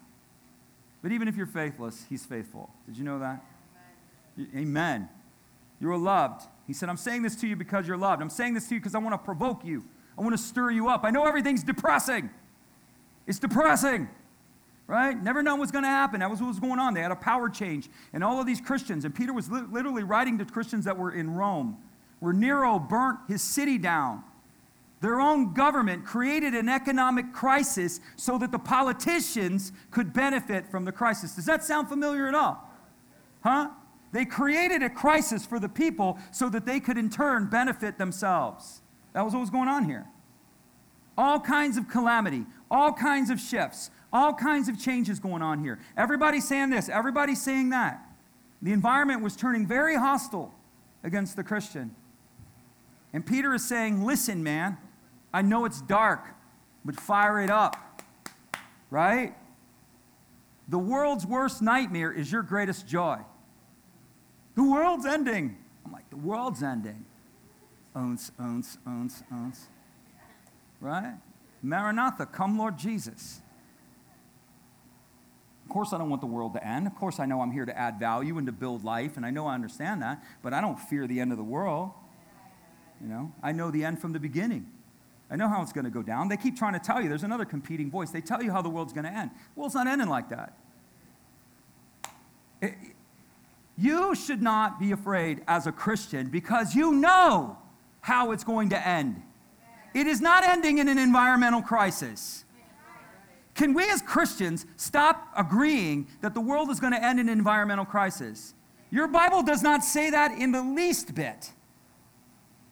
But 1.02 1.12
even 1.12 1.28
if 1.28 1.36
you're 1.36 1.46
faithless, 1.46 2.06
he's 2.08 2.24
faithful. 2.24 2.70
Did 2.86 2.96
you 2.96 3.04
know 3.04 3.18
that? 3.18 3.44
Amen. 4.38 4.50
Amen. 4.56 5.08
You're 5.80 5.98
loved. 5.98 6.42
He 6.66 6.72
said, 6.72 6.88
I'm 6.88 6.96
saying 6.96 7.22
this 7.22 7.36
to 7.36 7.46
you 7.46 7.56
because 7.56 7.86
you're 7.86 7.98
loved. 7.98 8.22
I'm 8.22 8.30
saying 8.30 8.54
this 8.54 8.68
to 8.68 8.74
you 8.74 8.80
because 8.80 8.94
I 8.94 8.98
want 8.98 9.12
to 9.12 9.18
provoke 9.18 9.64
you. 9.64 9.84
I 10.16 10.22
want 10.22 10.32
to 10.32 10.42
stir 10.42 10.70
you 10.70 10.88
up. 10.88 11.04
I 11.04 11.10
know 11.10 11.26
everything's 11.26 11.62
depressing. 11.62 12.30
It's 13.26 13.38
depressing 13.38 14.08
right? 14.86 15.20
Never 15.20 15.42
known 15.42 15.58
what's 15.58 15.72
going 15.72 15.84
to 15.84 15.88
happen. 15.88 16.20
That 16.20 16.30
was 16.30 16.40
what 16.40 16.48
was 16.48 16.60
going 16.60 16.78
on. 16.78 16.94
They 16.94 17.00
had 17.00 17.10
a 17.10 17.16
power 17.16 17.48
change. 17.48 17.88
And 18.12 18.22
all 18.22 18.40
of 18.40 18.46
these 18.46 18.60
Christians, 18.60 19.04
and 19.04 19.14
Peter 19.14 19.32
was 19.32 19.50
li- 19.50 19.62
literally 19.70 20.02
writing 20.02 20.38
to 20.38 20.44
Christians 20.44 20.84
that 20.84 20.96
were 20.96 21.12
in 21.12 21.30
Rome, 21.30 21.78
where 22.20 22.32
Nero 22.32 22.78
burnt 22.78 23.20
his 23.28 23.42
city 23.42 23.78
down. 23.78 24.22
Their 25.00 25.20
own 25.20 25.52
government 25.52 26.06
created 26.06 26.54
an 26.54 26.68
economic 26.68 27.32
crisis 27.32 28.00
so 28.16 28.38
that 28.38 28.52
the 28.52 28.58
politicians 28.58 29.72
could 29.90 30.12
benefit 30.14 30.70
from 30.70 30.84
the 30.84 30.92
crisis. 30.92 31.34
Does 31.34 31.44
that 31.46 31.62
sound 31.62 31.88
familiar 31.88 32.26
at 32.26 32.34
all? 32.34 32.70
Huh? 33.42 33.70
They 34.12 34.24
created 34.24 34.82
a 34.82 34.88
crisis 34.88 35.44
for 35.44 35.58
the 35.58 35.68
people 35.68 36.18
so 36.30 36.48
that 36.48 36.64
they 36.64 36.80
could 36.80 36.96
in 36.96 37.10
turn 37.10 37.46
benefit 37.46 37.98
themselves. 37.98 38.80
That 39.12 39.24
was 39.24 39.34
what 39.34 39.40
was 39.40 39.50
going 39.50 39.68
on 39.68 39.84
here. 39.84 40.06
All 41.18 41.38
kinds 41.38 41.76
of 41.76 41.88
calamity, 41.88 42.46
all 42.70 42.92
kinds 42.92 43.28
of 43.28 43.38
shifts, 43.40 43.90
all 44.14 44.32
kinds 44.32 44.68
of 44.68 44.78
changes 44.80 45.18
going 45.18 45.42
on 45.42 45.58
here. 45.58 45.80
Everybody's 45.96 46.46
saying 46.46 46.70
this, 46.70 46.88
everybody's 46.88 47.42
saying 47.42 47.70
that. 47.70 48.00
The 48.62 48.72
environment 48.72 49.22
was 49.22 49.34
turning 49.34 49.66
very 49.66 49.96
hostile 49.96 50.54
against 51.02 51.34
the 51.36 51.42
Christian. 51.42 51.94
And 53.12 53.26
Peter 53.26 53.52
is 53.52 53.64
saying, 53.64 54.06
Listen, 54.06 54.42
man, 54.42 54.78
I 55.34 55.42
know 55.42 55.64
it's 55.64 55.82
dark, 55.82 56.24
but 56.84 56.98
fire 56.98 57.40
it 57.42 57.50
up. 57.50 57.76
Right? 58.88 59.34
The 60.68 60.78
world's 60.78 61.26
worst 61.26 61.60
nightmare 61.60 62.12
is 62.12 62.30
your 62.30 62.42
greatest 62.42 62.86
joy. 62.86 63.18
The 64.54 64.62
world's 64.62 65.04
ending. 65.04 65.58
I'm 65.84 65.92
like, 65.92 66.08
the 66.08 66.16
world's 66.16 66.62
ending. 66.62 67.04
Owns, 67.96 68.30
owns, 68.38 68.78
owns, 68.86 69.22
owns. 69.32 69.66
Right? 70.80 71.14
Maranatha, 71.62 72.26
come 72.26 72.56
Lord 72.56 72.78
Jesus. 72.78 73.40
Of 75.64 75.70
course, 75.70 75.92
I 75.92 75.98
don't 75.98 76.10
want 76.10 76.20
the 76.20 76.26
world 76.26 76.52
to 76.54 76.66
end. 76.66 76.86
Of 76.86 76.94
course, 76.94 77.18
I 77.18 77.26
know 77.26 77.40
I'm 77.40 77.50
here 77.50 77.64
to 77.64 77.76
add 77.76 77.98
value 77.98 78.36
and 78.38 78.46
to 78.46 78.52
build 78.52 78.84
life, 78.84 79.16
and 79.16 79.24
I 79.24 79.30
know 79.30 79.46
I 79.46 79.54
understand 79.54 80.02
that, 80.02 80.22
but 80.42 80.52
I 80.52 80.60
don't 80.60 80.78
fear 80.78 81.06
the 81.06 81.20
end 81.20 81.32
of 81.32 81.38
the 81.38 81.44
world. 81.44 81.90
You 83.00 83.08
know, 83.08 83.32
I 83.42 83.52
know 83.52 83.70
the 83.70 83.84
end 83.84 83.98
from 84.00 84.12
the 84.12 84.20
beginning. 84.20 84.70
I 85.30 85.36
know 85.36 85.48
how 85.48 85.62
it's 85.62 85.72
going 85.72 85.84
to 85.84 85.90
go 85.90 86.02
down. 86.02 86.28
They 86.28 86.36
keep 86.36 86.56
trying 86.56 86.74
to 86.74 86.78
tell 86.78 87.00
you, 87.00 87.08
there's 87.08 87.22
another 87.22 87.44
competing 87.44 87.90
voice. 87.90 88.10
They 88.10 88.20
tell 88.20 88.42
you 88.42 88.52
how 88.52 88.62
the 88.62 88.68
world's 88.68 88.92
going 88.92 89.04
to 89.04 89.10
end. 89.10 89.30
Well, 89.56 89.66
it's 89.66 89.74
not 89.74 89.86
ending 89.86 90.08
like 90.08 90.28
that. 90.28 90.56
It, 92.60 92.74
you 93.76 94.14
should 94.14 94.42
not 94.42 94.78
be 94.78 94.92
afraid 94.92 95.42
as 95.48 95.66
a 95.66 95.72
Christian 95.72 96.28
because 96.28 96.74
you 96.74 96.92
know 96.92 97.58
how 98.00 98.30
it's 98.32 98.44
going 98.44 98.68
to 98.68 98.86
end. 98.86 99.22
It 99.94 100.06
is 100.06 100.20
not 100.20 100.44
ending 100.44 100.78
in 100.78 100.88
an 100.88 100.98
environmental 100.98 101.62
crisis. 101.62 102.43
Can 103.54 103.72
we 103.72 103.88
as 103.88 104.02
Christians 104.02 104.66
stop 104.76 105.28
agreeing 105.36 106.08
that 106.20 106.34
the 106.34 106.40
world 106.40 106.70
is 106.70 106.80
going 106.80 106.92
to 106.92 107.02
end 107.02 107.20
in 107.20 107.28
an 107.28 107.38
environmental 107.38 107.84
crisis? 107.84 108.54
Your 108.90 109.06
Bible 109.08 109.42
does 109.42 109.62
not 109.62 109.84
say 109.84 110.10
that 110.10 110.38
in 110.38 110.52
the 110.52 110.62
least 110.62 111.14
bit. 111.14 111.52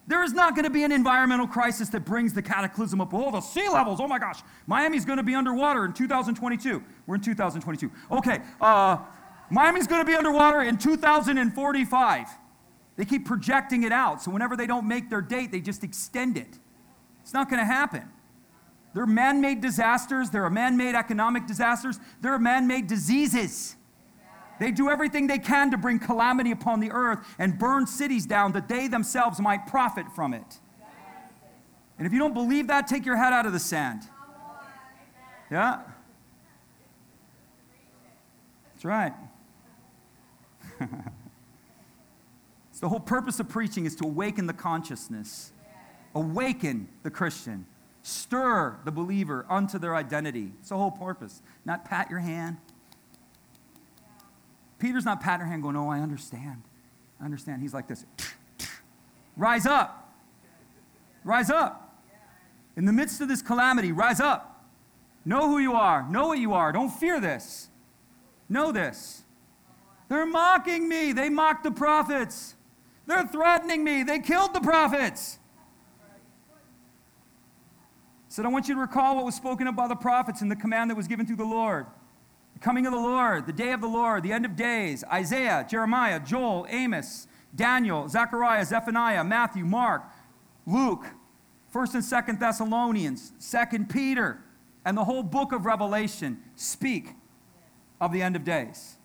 There 0.05 0.23
is 0.23 0.33
not 0.33 0.53
going 0.55 0.65
to 0.65 0.69
be 0.69 0.83
an 0.83 0.91
environmental 0.91 1.47
crisis 1.47 1.87
that 1.89 2.03
brings 2.03 2.33
the 2.33 2.41
cataclysm 2.41 2.99
up. 2.99 3.13
Oh, 3.13 3.31
the 3.31 3.39
sea 3.39 3.69
levels. 3.69 4.01
Oh 4.01 4.07
my 4.07 4.19
gosh. 4.19 4.41
Miami's 4.67 5.05
going 5.05 5.17
to 5.17 5.23
be 5.23 5.33
underwater 5.33 5.85
in 5.85 5.93
2022. 5.93 6.83
We're 7.07 7.15
in 7.15 7.21
2022. 7.21 7.89
Okay. 8.11 8.39
Uh, 8.59 8.97
Miami's 9.49 9.87
going 9.87 10.01
to 10.01 10.05
be 10.05 10.15
underwater 10.15 10.61
in 10.61 10.77
2045. 10.77 12.27
They 12.95 13.05
keep 13.05 13.25
projecting 13.25 13.83
it 13.83 13.93
out. 13.93 14.21
So 14.21 14.29
whenever 14.29 14.57
they 14.57 14.67
don't 14.67 14.87
make 14.87 15.09
their 15.09 15.21
date, 15.21 15.51
they 15.51 15.61
just 15.61 15.83
extend 15.83 16.37
it. 16.37 16.59
It's 17.21 17.33
not 17.33 17.49
going 17.49 17.59
to 17.59 17.65
happen. 17.65 18.03
There 18.93 19.03
are 19.03 19.07
man 19.07 19.41
made 19.41 19.59
disasters, 19.61 20.29
there 20.29 20.43
are 20.43 20.49
man 20.49 20.77
made 20.77 20.93
economic 20.95 21.47
disasters, 21.47 21.99
there 22.21 22.33
are 22.33 22.39
man 22.39 22.67
made 22.67 22.87
diseases. 22.87 23.75
They 24.59 24.71
do 24.71 24.89
everything 24.89 25.27
they 25.27 25.39
can 25.39 25.71
to 25.71 25.77
bring 25.77 25.97
calamity 25.99 26.51
upon 26.51 26.79
the 26.79 26.91
earth 26.91 27.19
and 27.39 27.57
burn 27.57 27.87
cities 27.87 28.25
down 28.25 28.51
that 28.51 28.67
they 28.67 28.87
themselves 28.87 29.39
might 29.39 29.65
profit 29.65 30.05
from 30.15 30.33
it. 30.33 30.59
And 31.97 32.05
if 32.05 32.13
you 32.13 32.19
don't 32.19 32.33
believe 32.33 32.67
that, 32.67 32.87
take 32.87 33.05
your 33.05 33.17
head 33.17 33.33
out 33.33 33.45
of 33.45 33.53
the 33.53 33.59
sand. 33.59 34.03
Yeah? 35.49 35.81
That's 38.73 38.85
right. 38.85 39.13
it's 42.69 42.79
the 42.79 42.89
whole 42.89 42.99
purpose 42.99 43.39
of 43.39 43.49
preaching 43.49 43.85
is 43.85 43.95
to 43.97 44.05
awaken 44.05 44.47
the 44.47 44.53
consciousness, 44.53 45.51
awaken 46.13 46.89
the 47.03 47.11
Christian, 47.11 47.65
stir 48.03 48.77
the 48.85 48.91
believer 48.91 49.45
unto 49.49 49.79
their 49.79 49.95
identity. 49.95 50.51
It's 50.59 50.69
the 50.69 50.77
whole 50.77 50.91
purpose. 50.91 51.41
Not 51.65 51.85
pat 51.85 52.09
your 52.09 52.19
hand. 52.19 52.57
Peter's 54.77 55.05
not 55.05 55.21
patting 55.21 55.45
her 55.45 55.51
hand 55.51 55.63
going, 55.63 55.75
Oh, 55.75 55.89
I 55.89 55.99
understand. 55.99 56.61
I 57.19 57.25
understand. 57.25 57.61
He's 57.61 57.73
like 57.73 57.87
this 57.87 58.05
Rise 59.35 59.65
up. 59.65 60.13
Rise 61.23 61.49
up. 61.49 62.01
In 62.75 62.85
the 62.85 62.93
midst 62.93 63.21
of 63.21 63.27
this 63.27 63.41
calamity, 63.41 63.91
rise 63.91 64.19
up. 64.19 64.65
Know 65.25 65.47
who 65.47 65.59
you 65.59 65.73
are. 65.73 66.07
Know 66.09 66.27
what 66.27 66.39
you 66.39 66.53
are. 66.53 66.71
Don't 66.71 66.89
fear 66.89 67.19
this. 67.19 67.69
Know 68.49 68.71
this. 68.71 69.23
They're 70.09 70.25
mocking 70.25 70.87
me. 70.87 71.13
They 71.13 71.29
mocked 71.29 71.63
the 71.63 71.71
prophets. 71.71 72.55
They're 73.05 73.27
threatening 73.27 73.83
me. 73.83 74.03
They 74.03 74.19
killed 74.19 74.53
the 74.53 74.59
prophets. 74.59 75.39
Said, 78.33 78.47
I 78.47 78.49
want 78.49 78.67
you 78.67 78.73
to 78.73 78.81
recall 78.81 79.17
what 79.17 79.25
was 79.25 79.35
spoken 79.35 79.67
of 79.67 79.75
by 79.75 79.87
the 79.87 79.95
prophets 79.95 80.41
and 80.41 80.49
the 80.49 80.55
command 80.55 80.89
that 80.89 80.95
was 80.95 81.07
given 81.07 81.27
through 81.27 81.35
the 81.35 81.43
Lord 81.43 81.85
The 82.55 82.59
coming 82.61 82.87
of 82.87 82.91
the 82.91 82.99
Lord, 82.99 83.45
the 83.45 83.53
day 83.53 83.73
of 83.73 83.79
the 83.79 83.87
Lord, 83.87 84.23
the 84.23 84.31
end 84.31 84.43
of 84.43 84.55
days, 84.55 85.03
Isaiah, 85.13 85.63
Jeremiah, 85.69 86.19
Joel, 86.19 86.65
Amos, 86.67 87.27
Daniel, 87.55 88.09
Zechariah, 88.09 88.65
Zephaniah, 88.65 89.23
Matthew, 89.23 89.65
Mark, 89.65 90.01
Luke, 90.65 91.05
1st 91.75 91.93
and 91.93 92.03
2nd 92.03 92.39
Thessalonians, 92.39 93.33
2nd 93.39 93.87
Peter, 93.87 94.41
and 94.83 94.97
the 94.97 95.03
whole 95.03 95.21
book 95.21 95.51
of 95.51 95.67
Revelation 95.67 96.41
speak 96.55 97.09
of 98.01 98.11
the 98.11 98.23
end 98.23 98.35
of 98.35 98.43
days. 98.43 98.95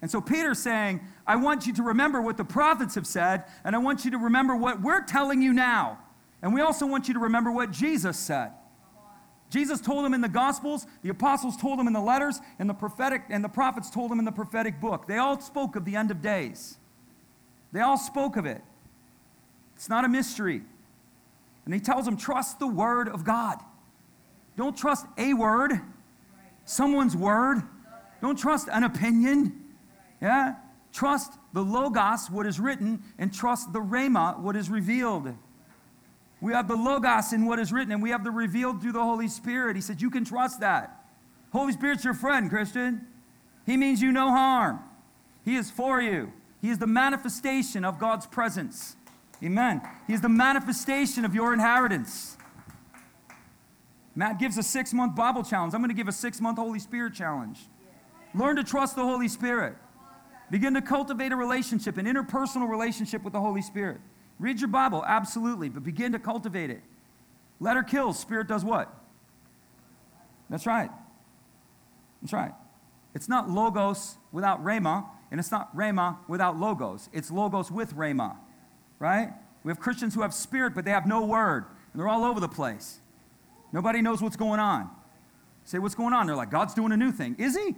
And 0.00 0.10
so 0.10 0.22
Peter's 0.22 0.58
saying, 0.58 1.02
I 1.26 1.36
want 1.36 1.66
you 1.66 1.74
to 1.74 1.82
remember 1.82 2.22
what 2.22 2.38
the 2.38 2.46
prophets 2.46 2.94
have 2.94 3.06
said, 3.06 3.44
and 3.62 3.76
I 3.76 3.78
want 3.78 4.06
you 4.06 4.10
to 4.12 4.18
remember 4.18 4.56
what 4.56 4.80
we're 4.80 5.04
telling 5.04 5.42
you 5.42 5.52
now. 5.52 5.98
And 6.40 6.54
we 6.54 6.62
also 6.62 6.86
want 6.86 7.08
you 7.08 7.12
to 7.12 7.20
remember 7.20 7.52
what 7.52 7.72
Jesus 7.72 8.18
said. 8.18 8.52
Jesus 9.50 9.80
told 9.80 10.04
them 10.04 10.14
in 10.14 10.20
the 10.20 10.28
Gospels, 10.28 10.86
the 11.02 11.08
apostles 11.08 11.56
told 11.56 11.78
them 11.78 11.88
in 11.88 11.92
the 11.92 12.00
letters, 12.00 12.40
and 12.58 12.70
the 12.70 12.74
prophetic 12.74 13.24
and 13.28 13.44
the 13.44 13.48
prophets 13.48 13.90
told 13.90 14.10
them 14.10 14.20
in 14.20 14.24
the 14.24 14.32
prophetic 14.32 14.80
book. 14.80 15.06
They 15.06 15.18
all 15.18 15.40
spoke 15.40 15.74
of 15.76 15.84
the 15.84 15.96
end 15.96 16.10
of 16.10 16.22
days. 16.22 16.78
They 17.72 17.80
all 17.80 17.98
spoke 17.98 18.36
of 18.36 18.46
it. 18.46 18.62
It's 19.74 19.88
not 19.88 20.04
a 20.04 20.08
mystery. 20.08 20.62
And 21.64 21.74
he 21.74 21.80
tells 21.80 22.04
them, 22.04 22.16
trust 22.16 22.58
the 22.58 22.66
word 22.66 23.08
of 23.08 23.24
God. 23.24 23.58
Don't 24.56 24.76
trust 24.76 25.06
a 25.18 25.34
word, 25.34 25.80
someone's 26.64 27.16
word. 27.16 27.62
Don't 28.20 28.38
trust 28.38 28.68
an 28.70 28.84
opinion. 28.84 29.58
Yeah? 30.20 30.56
Trust 30.92 31.32
the 31.52 31.62
Logos, 31.62 32.30
what 32.30 32.46
is 32.46 32.60
written, 32.60 33.02
and 33.18 33.32
trust 33.32 33.72
the 33.72 33.80
Rhema, 33.80 34.38
what 34.38 34.54
is 34.54 34.68
revealed. 34.68 35.34
We 36.40 36.52
have 36.52 36.68
the 36.68 36.76
Logos 36.76 37.32
in 37.32 37.44
what 37.44 37.58
is 37.58 37.72
written, 37.72 37.92
and 37.92 38.02
we 38.02 38.10
have 38.10 38.24
the 38.24 38.30
revealed 38.30 38.80
through 38.80 38.92
the 38.92 39.04
Holy 39.04 39.28
Spirit. 39.28 39.76
He 39.76 39.82
said, 39.82 40.00
You 40.00 40.10
can 40.10 40.24
trust 40.24 40.60
that. 40.60 41.04
Holy 41.52 41.72
Spirit's 41.72 42.04
your 42.04 42.14
friend, 42.14 42.48
Christian. 42.48 43.06
He 43.66 43.76
means 43.76 44.00
you 44.00 44.12
no 44.12 44.30
harm. 44.30 44.80
He 45.44 45.56
is 45.56 45.70
for 45.70 46.00
you. 46.00 46.32
He 46.60 46.70
is 46.70 46.78
the 46.78 46.86
manifestation 46.86 47.84
of 47.84 47.98
God's 47.98 48.26
presence. 48.26 48.96
Amen. 49.42 49.80
He 50.06 50.12
is 50.12 50.20
the 50.20 50.28
manifestation 50.28 51.24
of 51.24 51.34
your 51.34 51.52
inheritance. 51.52 52.36
Matt 54.14 54.38
gives 54.38 54.58
a 54.58 54.62
six 54.62 54.92
month 54.92 55.14
Bible 55.14 55.42
challenge. 55.42 55.74
I'm 55.74 55.80
going 55.80 55.88
to 55.88 55.94
give 55.94 56.08
a 56.08 56.12
six 56.12 56.40
month 56.40 56.58
Holy 56.58 56.78
Spirit 56.78 57.14
challenge. 57.14 57.60
Learn 58.34 58.56
to 58.56 58.64
trust 58.64 58.96
the 58.96 59.02
Holy 59.02 59.28
Spirit. 59.28 59.76
Begin 60.50 60.74
to 60.74 60.82
cultivate 60.82 61.32
a 61.32 61.36
relationship, 61.36 61.96
an 61.96 62.06
interpersonal 62.06 62.68
relationship 62.68 63.22
with 63.22 63.32
the 63.32 63.40
Holy 63.40 63.62
Spirit. 63.62 64.00
Read 64.40 64.58
your 64.58 64.68
Bible, 64.68 65.04
absolutely, 65.06 65.68
but 65.68 65.84
begin 65.84 66.12
to 66.12 66.18
cultivate 66.18 66.70
it. 66.70 66.80
Letter 67.60 67.82
kills, 67.82 68.18
spirit 68.18 68.48
does 68.48 68.64
what? 68.64 68.90
That's 70.48 70.66
right. 70.66 70.90
That's 72.22 72.32
right. 72.32 72.52
It's 73.14 73.28
not 73.28 73.50
logos 73.50 74.16
without 74.32 74.64
rhema, 74.64 75.04
and 75.30 75.38
it's 75.38 75.50
not 75.50 75.76
rhema 75.76 76.16
without 76.26 76.58
logos. 76.58 77.10
It's 77.12 77.30
logos 77.30 77.70
with 77.70 77.94
rhema, 77.94 78.36
right? 78.98 79.28
We 79.62 79.70
have 79.70 79.78
Christians 79.78 80.14
who 80.14 80.22
have 80.22 80.32
spirit, 80.32 80.74
but 80.74 80.86
they 80.86 80.90
have 80.90 81.06
no 81.06 81.22
word, 81.22 81.66
and 81.92 82.00
they're 82.00 82.08
all 82.08 82.24
over 82.24 82.40
the 82.40 82.48
place. 82.48 83.00
Nobody 83.74 84.00
knows 84.00 84.22
what's 84.22 84.36
going 84.36 84.58
on. 84.58 84.90
Say, 85.64 85.78
what's 85.78 85.94
going 85.94 86.14
on? 86.14 86.26
They're 86.26 86.34
like, 86.34 86.50
God's 86.50 86.72
doing 86.72 86.92
a 86.92 86.96
new 86.96 87.12
thing. 87.12 87.36
Is 87.38 87.58
he? 87.58 87.76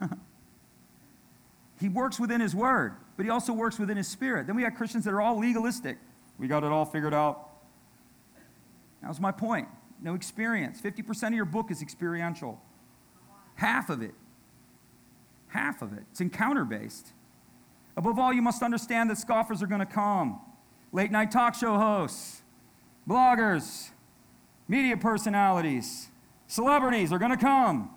he 1.80 1.88
works 1.88 2.18
within 2.18 2.40
his 2.40 2.52
word 2.52 2.96
but 3.20 3.26
he 3.26 3.30
also 3.30 3.52
works 3.52 3.78
within 3.78 3.98
his 3.98 4.08
spirit. 4.08 4.46
Then 4.46 4.56
we 4.56 4.62
have 4.62 4.74
Christians 4.74 5.04
that 5.04 5.12
are 5.12 5.20
all 5.20 5.38
legalistic. 5.38 5.98
We 6.38 6.48
got 6.48 6.64
it 6.64 6.72
all 6.72 6.86
figured 6.86 7.12
out. 7.12 7.50
That 9.02 9.08
was 9.08 9.20
my 9.20 9.30
point. 9.30 9.68
No 10.00 10.14
experience. 10.14 10.80
50% 10.80 11.26
of 11.26 11.34
your 11.34 11.44
book 11.44 11.70
is 11.70 11.82
experiential. 11.82 12.58
Half 13.56 13.90
of 13.90 14.00
it. 14.00 14.14
Half 15.48 15.82
of 15.82 15.92
it. 15.92 16.04
It's 16.10 16.22
encounter 16.22 16.64
based. 16.64 17.12
Above 17.94 18.18
all, 18.18 18.32
you 18.32 18.40
must 18.40 18.62
understand 18.62 19.10
that 19.10 19.18
scoffers 19.18 19.62
are 19.62 19.66
going 19.66 19.80
to 19.80 19.84
come. 19.84 20.40
Late 20.90 21.10
night 21.10 21.30
talk 21.30 21.54
show 21.54 21.76
hosts, 21.76 22.40
bloggers, 23.06 23.90
media 24.66 24.96
personalities, 24.96 26.08
celebrities 26.46 27.12
are 27.12 27.18
going 27.18 27.32
to 27.32 27.36
come. 27.36 27.90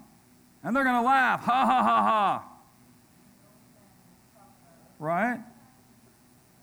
And 0.61 0.75
they're 0.75 0.83
going 0.83 1.01
to 1.01 1.07
laugh. 1.07 1.43
Ha 1.45 1.65
ha 1.65 1.81
ha 1.81 2.03
ha 2.03 2.52
right? 5.03 5.39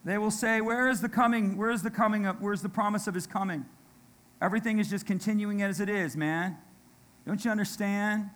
They 0.05 0.19
will 0.19 0.31
say, 0.31 0.61
Where 0.61 0.89
is 0.89 1.01
the 1.01 1.09
coming? 1.09 1.57
Where 1.57 1.71
is 1.71 1.83
the 1.83 1.91
coming 1.91 2.27
up? 2.27 2.41
Where's 2.41 2.63
the 2.63 2.69
promise 2.69 3.07
of 3.07 3.15
his 3.15 3.27
coming? 3.27 3.67
Everything 4.41 4.79
is 4.79 4.89
just 4.89 5.07
continuing 5.07 5.63
as 5.63 5.81
it 5.81 5.91
is, 5.91 6.17
man. 6.17 6.57
Don't 7.27 7.45
you 7.45 7.51
understand? 7.51 8.31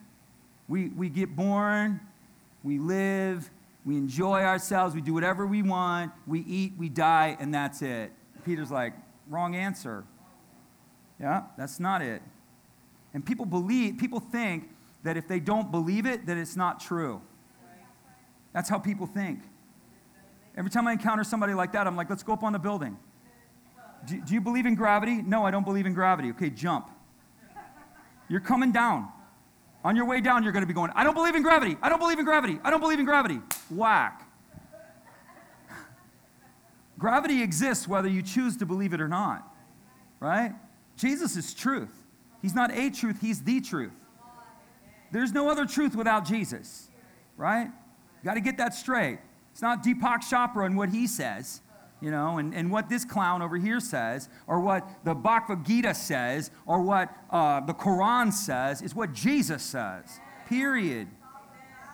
We, 0.69 0.89
we 0.91 1.09
get 1.09 1.35
born, 1.35 2.01
we 2.63 2.79
live, 2.79 3.51
we 3.85 3.97
enjoy 3.97 4.43
ourselves, 4.43 4.95
we 4.95 5.01
do 5.01 5.15
whatever 5.15 5.47
we 5.47 5.63
want, 5.63 6.13
we 6.27 6.41
eat, 6.41 6.75
we 6.79 6.89
die, 6.89 7.37
and 7.41 7.53
that's 7.53 7.83
it. 7.83 8.13
Peter's 8.45 8.71
like, 8.71 8.93
Wrong 9.29 9.57
answer. 9.57 10.05
Yeah, 11.19 11.45
that's 11.57 11.81
not 11.81 12.03
it. 12.03 12.21
And 13.15 13.25
people 13.25 13.47
believe, 13.47 13.97
people 13.97 14.21
think 14.21 14.69
that 15.03 15.17
if 15.17 15.27
they 15.29 15.41
don't 15.41 15.71
believe 15.71 16.05
it, 16.05 16.27
that 16.27 16.37
it's 16.37 16.57
not 16.57 16.81
true. 16.81 17.23
That's 18.53 18.69
how 18.69 18.79
people 18.79 19.07
think. 19.07 19.41
Every 20.57 20.71
time 20.71 20.87
I 20.87 20.93
encounter 20.93 21.25
somebody 21.25 21.55
like 21.55 21.73
that, 21.73 21.87
I'm 21.87 21.97
like, 21.97 22.09
let's 22.09 22.23
go 22.23 22.33
up 22.33 22.43
on 22.43 22.53
the 22.53 22.59
building. 22.59 22.97
Do, 24.07 24.21
do 24.21 24.35
you 24.35 24.41
believe 24.41 24.67
in 24.67 24.75
gravity? 24.75 25.23
No, 25.23 25.45
I 25.45 25.51
don't 25.51 25.65
believe 25.65 25.87
in 25.87 25.95
gravity. 25.95 26.31
Okay, 26.31 26.51
jump. 26.51 26.89
You're 28.29 28.41
coming 28.41 28.73
down. 28.73 29.09
On 29.83 29.97
your 29.97 30.07
way 30.07 30.21
down, 30.21 30.43
you're 30.43 30.53
going 30.53 30.63
to 30.63 30.67
be 30.67 30.73
going, 30.73 30.91
I 30.95 31.05
don't 31.05 31.15
believe 31.15 31.35
in 31.35 31.43
gravity. 31.43 31.77
I 31.83 31.89
don't 31.89 31.99
believe 31.99 32.19
in 32.19 32.25
gravity. 32.25 32.59
I 32.65 32.71
don't 32.71 32.81
believe 32.81 32.99
in 32.99 33.05
gravity. 33.05 33.41
Whack. 33.69 34.27
gravity 36.99 37.43
exists 37.43 37.87
whether 37.87 38.09
you 38.09 38.23
choose 38.23 38.57
to 38.59 38.67
believe 38.67 38.95
it 38.95 39.01
or 39.01 39.09
not, 39.09 39.47
right? 40.21 40.53
Jesus 40.97 41.37
is 41.37 41.53
truth. 41.53 41.93
He's 42.41 42.55
not 42.55 42.71
a 42.73 42.91
truth, 42.91 43.21
He's 43.21 43.43
the 43.43 43.61
truth. 43.61 43.93
There's 45.13 45.33
no 45.33 45.49
other 45.49 45.67
truth 45.67 45.95
without 45.95 46.25
Jesus, 46.25 46.89
right? 47.37 47.67
You 47.67 48.25
got 48.25 48.35
to 48.35 48.41
get 48.41 48.57
that 48.59 48.75
straight. 48.75 49.19
It's 49.55 49.63
not 49.63 49.85
Deepak 49.85 50.19
Chopra 50.29 50.67
and 50.67 50.77
what 50.77 50.89
he 50.89 51.07
says, 51.07 51.61
you 52.01 52.11
know, 52.11 52.39
and, 52.39 52.53
and 52.53 52.73
what 52.73 52.89
this 52.89 53.05
clown 53.05 53.41
over 53.41 53.57
here 53.57 53.79
says, 53.79 54.29
or 54.49 54.59
what 54.59 54.85
the 55.05 55.15
Bhagavad 55.15 55.65
Gita 55.65 55.95
says, 55.95 56.51
or 56.67 56.83
what 56.83 57.17
uh, 57.31 57.61
the 57.61 57.73
Quran 57.73 58.33
says. 58.33 58.83
It's 58.83 58.97
what 58.97 59.13
Jesus 59.13 59.63
says. 59.63 60.19
Period. 60.49 61.07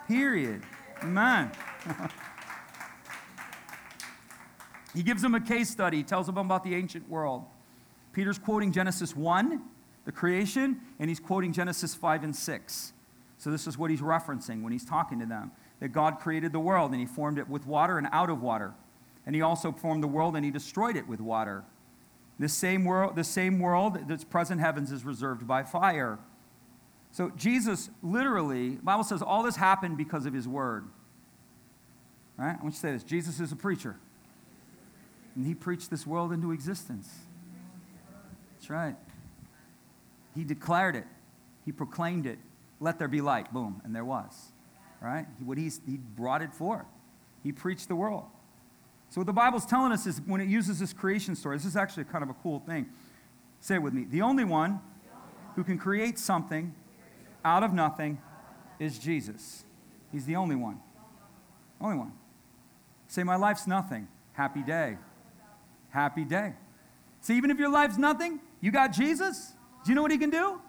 Period. 0.08 0.62
Amen. 1.02 1.50
he 4.94 5.02
gives 5.02 5.20
them 5.20 5.34
a 5.34 5.40
case 5.40 5.68
study, 5.68 5.98
he 5.98 6.02
tells 6.02 6.24
them 6.28 6.38
about 6.38 6.64
the 6.64 6.74
ancient 6.74 7.06
world. 7.10 7.44
Peter's 8.14 8.38
quoting 8.38 8.72
Genesis 8.72 9.14
1, 9.14 9.60
the 10.06 10.12
creation, 10.12 10.80
and 10.98 11.10
he's 11.10 11.20
quoting 11.20 11.52
Genesis 11.52 11.94
5 11.94 12.24
and 12.24 12.34
6. 12.34 12.92
So, 13.36 13.50
this 13.50 13.66
is 13.66 13.76
what 13.76 13.90
he's 13.90 14.00
referencing 14.00 14.62
when 14.62 14.72
he's 14.72 14.86
talking 14.86 15.18
to 15.20 15.26
them 15.26 15.52
that 15.80 15.88
God 15.88 16.18
created 16.20 16.52
the 16.52 16.60
world 16.60 16.92
and 16.92 17.00
he 17.00 17.06
formed 17.06 17.38
it 17.38 17.48
with 17.48 17.66
water 17.66 17.98
and 17.98 18.06
out 18.12 18.30
of 18.30 18.42
water. 18.42 18.74
And 19.26 19.34
he 19.34 19.42
also 19.42 19.72
formed 19.72 20.02
the 20.02 20.08
world 20.08 20.36
and 20.36 20.44
he 20.44 20.50
destroyed 20.50 20.96
it 20.96 21.08
with 21.08 21.20
water. 21.20 21.64
The 22.38 22.48
same 22.48 22.84
world, 22.84 23.16
the 23.16 23.24
same 23.24 23.58
world 23.58 24.08
that's 24.08 24.24
present 24.24 24.60
heavens 24.60 24.92
is 24.92 25.04
reserved 25.04 25.46
by 25.46 25.62
fire. 25.62 26.18
So 27.12 27.30
Jesus 27.36 27.90
literally, 28.02 28.70
Bible 28.70 29.04
says 29.04 29.20
all 29.20 29.42
this 29.42 29.56
happened 29.56 29.96
because 29.96 30.26
of 30.26 30.32
his 30.32 30.46
word. 30.46 30.86
Right? 32.36 32.56
I 32.58 32.62
want 32.62 32.64
you 32.64 32.70
to 32.70 32.76
say 32.76 32.92
this. 32.92 33.02
Jesus 33.02 33.40
is 33.40 33.52
a 33.52 33.56
preacher. 33.56 33.96
And 35.34 35.46
he 35.46 35.54
preached 35.54 35.90
this 35.90 36.06
world 36.06 36.32
into 36.32 36.52
existence. 36.52 37.08
That's 38.54 38.70
right. 38.70 38.96
He 40.34 40.44
declared 40.44 40.96
it. 40.96 41.06
He 41.64 41.72
proclaimed 41.72 42.26
it 42.26 42.38
let 42.80 42.98
there 42.98 43.08
be 43.08 43.20
light. 43.20 43.52
Boom. 43.52 43.82
And 43.84 43.94
there 43.94 44.04
was. 44.04 44.52
Right? 45.00 45.26
What 45.44 45.58
he's, 45.58 45.80
he 45.86 45.96
brought 45.96 46.42
it 46.42 46.52
forth. 46.52 46.86
He 47.42 47.52
preached 47.52 47.88
the 47.88 47.96
world. 47.96 48.24
So 49.08 49.20
what 49.20 49.26
the 49.26 49.32
Bible's 49.32 49.66
telling 49.66 49.92
us 49.92 50.06
is 50.06 50.20
when 50.26 50.40
it 50.40 50.48
uses 50.48 50.78
this 50.78 50.92
creation 50.92 51.34
story, 51.34 51.56
this 51.56 51.66
is 51.66 51.76
actually 51.76 52.04
kind 52.04 52.22
of 52.22 52.30
a 52.30 52.34
cool 52.34 52.60
thing. 52.60 52.86
Say 53.60 53.76
it 53.76 53.82
with 53.82 53.92
me. 53.92 54.04
The 54.04 54.22
only 54.22 54.44
one 54.44 54.80
who 55.56 55.64
can 55.64 55.78
create 55.78 56.18
something 56.18 56.74
out 57.44 57.62
of 57.62 57.72
nothing 57.72 58.20
is 58.78 58.98
Jesus. 58.98 59.64
He's 60.12 60.26
the 60.26 60.36
only 60.36 60.56
one. 60.56 60.80
Only 61.80 61.96
one. 61.96 62.12
Say, 63.08 63.24
my 63.24 63.36
life's 63.36 63.66
nothing. 63.66 64.06
Happy 64.32 64.62
day. 64.62 64.96
Happy 65.90 66.24
day. 66.24 66.54
See, 67.20 67.36
even 67.36 67.50
if 67.50 67.58
your 67.58 67.70
life's 67.70 67.98
nothing, 67.98 68.40
you 68.60 68.70
got 68.70 68.92
Jesus. 68.92 69.54
Do 69.84 69.90
you 69.90 69.94
know 69.94 70.02
what 70.02 70.12
he 70.12 70.18
can 70.18 70.30
do? 70.30 70.60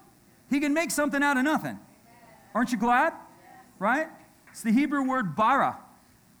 He 0.50 0.58
can 0.58 0.74
make 0.74 0.90
something 0.90 1.22
out 1.22 1.36
of 1.36 1.44
nothing. 1.44 1.78
Aren't 2.54 2.72
you 2.72 2.78
glad? 2.78 3.12
Right? 3.78 4.08
It's 4.52 4.62
the 4.62 4.72
Hebrew 4.72 5.06
word 5.08 5.34
bara. 5.34 5.78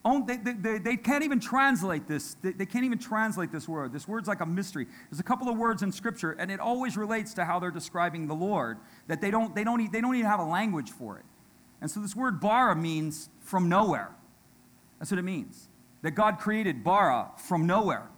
Oh, 0.04 0.24
they, 0.26 0.36
they, 0.36 0.78
they, 0.78 0.96
can't 0.96 1.22
even 1.22 1.38
translate 1.38 2.08
this. 2.08 2.34
They, 2.42 2.52
they 2.52 2.66
can't 2.66 2.84
even 2.84 2.98
translate 2.98 3.52
this 3.52 3.68
word. 3.68 3.92
This 3.92 4.08
word's 4.08 4.26
like 4.26 4.40
a 4.40 4.46
mystery. 4.46 4.86
There's 5.10 5.20
a 5.20 5.24
couple 5.24 5.48
of 5.48 5.56
words 5.56 5.82
in 5.82 5.92
Scripture, 5.92 6.32
and 6.32 6.50
it 6.50 6.58
always 6.58 6.96
relates 6.96 7.34
to 7.34 7.44
how 7.44 7.60
they're 7.60 7.70
describing 7.70 8.26
the 8.26 8.34
Lord, 8.34 8.78
that 9.06 9.20
they 9.20 9.30
don't, 9.30 9.54
they 9.54 9.62
don't, 9.62 9.92
they 9.92 10.00
don't 10.00 10.16
even 10.16 10.28
have 10.28 10.40
a 10.40 10.44
language 10.44 10.90
for 10.90 11.18
it. 11.18 11.24
And 11.80 11.90
so 11.90 12.00
this 12.00 12.16
word 12.16 12.40
bara 12.40 12.74
means 12.74 13.28
from 13.40 13.68
nowhere. 13.68 14.10
That's 14.98 15.10
what 15.10 15.18
it 15.18 15.24
means. 15.24 15.68
That 16.02 16.12
God 16.12 16.38
created 16.38 16.82
bara 16.82 17.30
from 17.36 17.66
nowhere. 17.66 18.08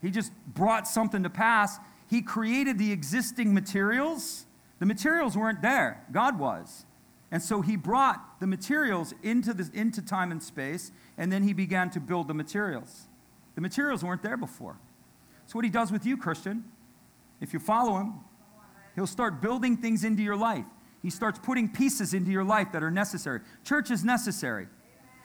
He 0.00 0.10
just 0.10 0.32
brought 0.46 0.88
something 0.88 1.22
to 1.22 1.30
pass. 1.30 1.78
He 2.08 2.22
created 2.22 2.78
the 2.78 2.90
existing 2.90 3.52
materials. 3.52 4.46
The 4.78 4.86
materials 4.86 5.36
weren't 5.36 5.62
there, 5.62 6.04
God 6.10 6.38
was. 6.38 6.86
And 7.30 7.42
so 7.42 7.62
he 7.62 7.76
brought 7.76 8.33
the 8.44 8.48
materials 8.48 9.14
into, 9.22 9.54
the, 9.54 9.70
into 9.72 10.02
time 10.02 10.30
and 10.30 10.42
space, 10.42 10.92
and 11.16 11.32
then 11.32 11.44
he 11.44 11.54
began 11.54 11.88
to 11.88 11.98
build 11.98 12.28
the 12.28 12.34
materials. 12.34 13.06
The 13.54 13.62
materials 13.62 14.04
weren't 14.04 14.22
there 14.22 14.36
before. 14.36 14.76
So, 15.46 15.54
what 15.54 15.64
he 15.64 15.70
does 15.70 15.90
with 15.90 16.04
you, 16.04 16.18
Christian. 16.18 16.62
If 17.40 17.54
you 17.54 17.58
follow 17.58 17.96
him, 17.96 18.16
he'll 18.96 19.06
start 19.06 19.40
building 19.40 19.78
things 19.78 20.04
into 20.04 20.22
your 20.22 20.36
life. 20.36 20.66
He 21.00 21.08
starts 21.08 21.38
putting 21.38 21.70
pieces 21.70 22.12
into 22.12 22.30
your 22.30 22.44
life 22.44 22.70
that 22.72 22.82
are 22.82 22.90
necessary. 22.90 23.40
Church 23.64 23.90
is 23.90 24.04
necessary. 24.04 24.66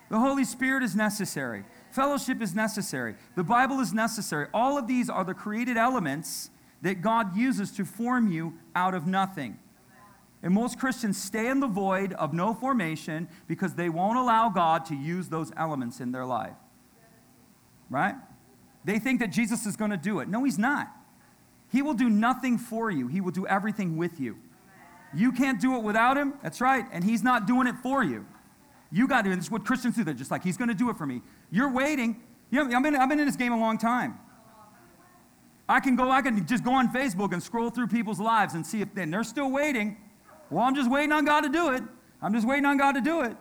The 0.09 0.17
Holy 0.17 0.45
Spirit 0.45 0.81
is 0.81 0.95
necessary. 0.95 1.65
Fellowship 1.91 2.41
is 2.41 2.55
necessary. 2.55 3.15
The 3.35 3.43
Bible 3.43 3.81
is 3.81 3.91
necessary. 3.91 4.47
All 4.53 4.77
of 4.77 4.87
these 4.87 5.09
are 5.09 5.25
the 5.25 5.33
created 5.33 5.75
elements 5.75 6.51
that 6.83 7.01
God 7.01 7.35
uses 7.35 7.71
to 7.71 7.83
form 7.83 8.31
you 8.31 8.53
out 8.73 8.93
of 8.93 9.05
nothing. 9.05 9.59
And 10.41 10.53
most 10.53 10.79
Christians 10.79 11.21
stay 11.21 11.47
in 11.47 11.59
the 11.59 11.67
void 11.67 12.13
of 12.13 12.33
no 12.33 12.53
formation 12.53 13.27
because 13.47 13.75
they 13.75 13.89
won't 13.89 14.17
allow 14.17 14.49
God 14.49 14.85
to 14.85 14.95
use 14.95 15.27
those 15.27 15.51
elements 15.57 15.99
in 15.99 16.11
their 16.11 16.25
life. 16.25 16.55
Right? 17.89 18.15
They 18.85 18.99
think 18.99 19.19
that 19.19 19.31
Jesus 19.31 19.65
is 19.65 19.75
going 19.75 19.91
to 19.91 19.97
do 19.97 20.19
it. 20.19 20.29
No, 20.29 20.43
he's 20.43 20.57
not. 20.57 20.87
He 21.71 21.81
will 21.81 21.93
do 21.93 22.09
nothing 22.09 22.57
for 22.57 22.89
you, 22.89 23.07
he 23.07 23.21
will 23.21 23.31
do 23.31 23.45
everything 23.47 23.97
with 23.97 24.19
you. 24.19 24.37
You 25.13 25.31
can't 25.31 25.59
do 25.59 25.75
it 25.75 25.83
without 25.83 26.17
him. 26.17 26.35
That's 26.43 26.61
right. 26.61 26.85
And 26.91 27.03
he's 27.03 27.23
not 27.23 27.47
doing 27.47 27.67
it 27.67 27.75
for 27.81 28.03
you. 28.03 28.25
You 28.91 29.07
got 29.07 29.23
to. 29.23 29.31
And 29.31 29.43
what 29.47 29.65
Christians 29.65 29.95
do. 29.95 30.03
They're 30.03 30.13
just 30.13 30.29
like, 30.29 30.43
he's 30.43 30.55
going 30.57 30.67
to 30.67 30.75
do 30.75 30.89
it 30.89 30.97
for 30.97 31.05
me. 31.05 31.21
You're 31.49 31.71
waiting. 31.71 32.21
You 32.51 32.63
know, 32.63 32.77
I've, 32.77 32.83
been, 32.83 32.95
I've 32.95 33.09
been 33.09 33.19
in 33.19 33.25
this 33.25 33.35
game 33.35 33.51
a 33.51 33.59
long 33.59 33.79
time. 33.79 34.19
I 35.67 35.79
can 35.79 35.95
go, 35.95 36.09
I 36.09 36.21
can 36.21 36.45
just 36.47 36.63
go 36.63 36.73
on 36.73 36.91
Facebook 36.91 37.31
and 37.33 37.41
scroll 37.41 37.69
through 37.69 37.87
people's 37.87 38.19
lives 38.19 38.55
and 38.55 38.65
see 38.65 38.81
if 38.81 38.89
and 38.97 39.13
they're 39.13 39.23
still 39.23 39.51
waiting. 39.51 39.97
Well, 40.49 40.63
I'm 40.63 40.75
just 40.75 40.89
waiting 40.89 41.11
on 41.11 41.25
God 41.25 41.41
to 41.41 41.49
do 41.49 41.69
it. 41.69 41.83
I'm 42.21 42.33
just 42.33 42.47
waiting 42.47 42.65
on 42.65 42.77
God 42.77 42.93
to 42.93 43.01
do 43.01 43.21
it. 43.21 43.35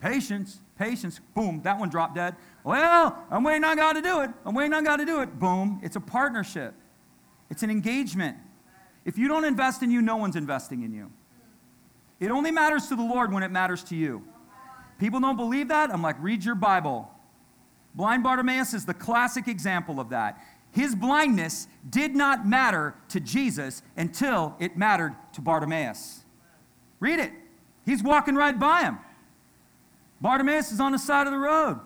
Patience, 0.00 0.60
patience. 0.78 1.20
Boom, 1.34 1.60
that 1.62 1.78
one 1.78 1.88
dropped 1.88 2.14
dead. 2.14 2.36
Well, 2.64 3.22
I'm 3.30 3.44
waiting 3.44 3.64
on 3.64 3.76
God 3.76 3.94
to 3.94 4.02
do 4.02 4.20
it. 4.20 4.30
I'm 4.44 4.54
waiting 4.54 4.72
on 4.72 4.84
God 4.84 4.96
to 4.96 5.04
do 5.04 5.20
it. 5.20 5.38
Boom. 5.38 5.80
It's 5.82 5.96
a 5.96 6.00
partnership, 6.00 6.74
it's 7.50 7.62
an 7.62 7.70
engagement. 7.70 8.36
If 9.04 9.16
you 9.16 9.28
don't 9.28 9.44
invest 9.44 9.82
in 9.82 9.90
you, 9.90 10.02
no 10.02 10.16
one's 10.16 10.36
investing 10.36 10.82
in 10.82 10.92
you. 10.92 11.10
It 12.20 12.30
only 12.30 12.50
matters 12.50 12.86
to 12.88 12.96
the 12.96 13.02
Lord 13.02 13.32
when 13.32 13.42
it 13.42 13.50
matters 13.50 13.82
to 13.84 13.96
you. 13.96 14.22
People 14.98 15.20
don't 15.20 15.36
believe 15.36 15.68
that. 15.68 15.90
I'm 15.90 16.02
like, 16.02 16.16
read 16.20 16.44
your 16.44 16.54
Bible. 16.54 17.10
Blind 17.94 18.22
Bartimaeus 18.22 18.74
is 18.74 18.84
the 18.84 18.94
classic 18.94 19.48
example 19.48 19.98
of 19.98 20.10
that. 20.10 20.38
His 20.72 20.94
blindness 20.94 21.66
did 21.88 22.14
not 22.14 22.46
matter 22.46 22.94
to 23.08 23.20
Jesus 23.20 23.82
until 23.96 24.56
it 24.60 24.76
mattered 24.76 25.16
to 25.32 25.40
Bartimaeus. 25.40 26.20
Read 27.00 27.18
it. 27.18 27.32
He's 27.84 28.02
walking 28.02 28.36
right 28.36 28.58
by 28.58 28.82
him. 28.82 28.98
Bartimaeus 30.20 30.70
is 30.70 30.80
on 30.80 30.92
the 30.92 30.98
side 30.98 31.26
of 31.26 31.32
the 31.32 31.38
road. 31.38 31.80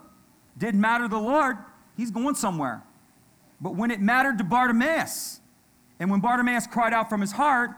Didn't 0.59 0.81
matter 0.81 1.05
to 1.05 1.09
the 1.09 1.19
Lord. 1.19 1.57
He's 1.97 2.11
going 2.11 2.35
somewhere. 2.35 2.83
But 3.61 3.77
when 3.77 3.91
it 3.91 4.01
mattered 4.01 4.39
to 4.39 4.45
Bartimaeus, 4.45 5.41
and 5.99 6.11
when 6.11 6.21
Bartimaeus 6.21 6.67
cried 6.67 6.93
out 6.93 7.09
from 7.09 7.21
his 7.21 7.33
heart, 7.33 7.71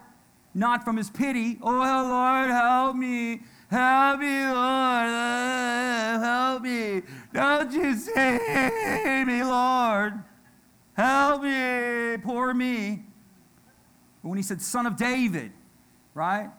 not 0.55 0.85
from 0.85 0.97
his 0.97 1.11
pity, 1.11 1.59
Oh, 1.63 1.71
Lord, 1.71 2.51
help 2.51 2.97
me. 2.97 3.43
Help 3.71 4.21
me, 4.21 4.47
Lord. 4.47 5.09
Help 6.23 6.63
me. 6.63 7.03
Don't 7.33 7.73
you 7.73 7.95
save 7.95 9.27
me, 9.27 9.43
Lord. 9.43 10.15
Help 10.97 11.43
me, 11.43 12.17
poor 12.23 12.55
me. 12.55 13.05
But 14.23 14.31
when 14.31 14.39
he 14.39 14.43
said, 14.43 14.63
Son 14.63 14.87
of 14.87 14.97
David, 14.97 15.53
right? 16.15 16.51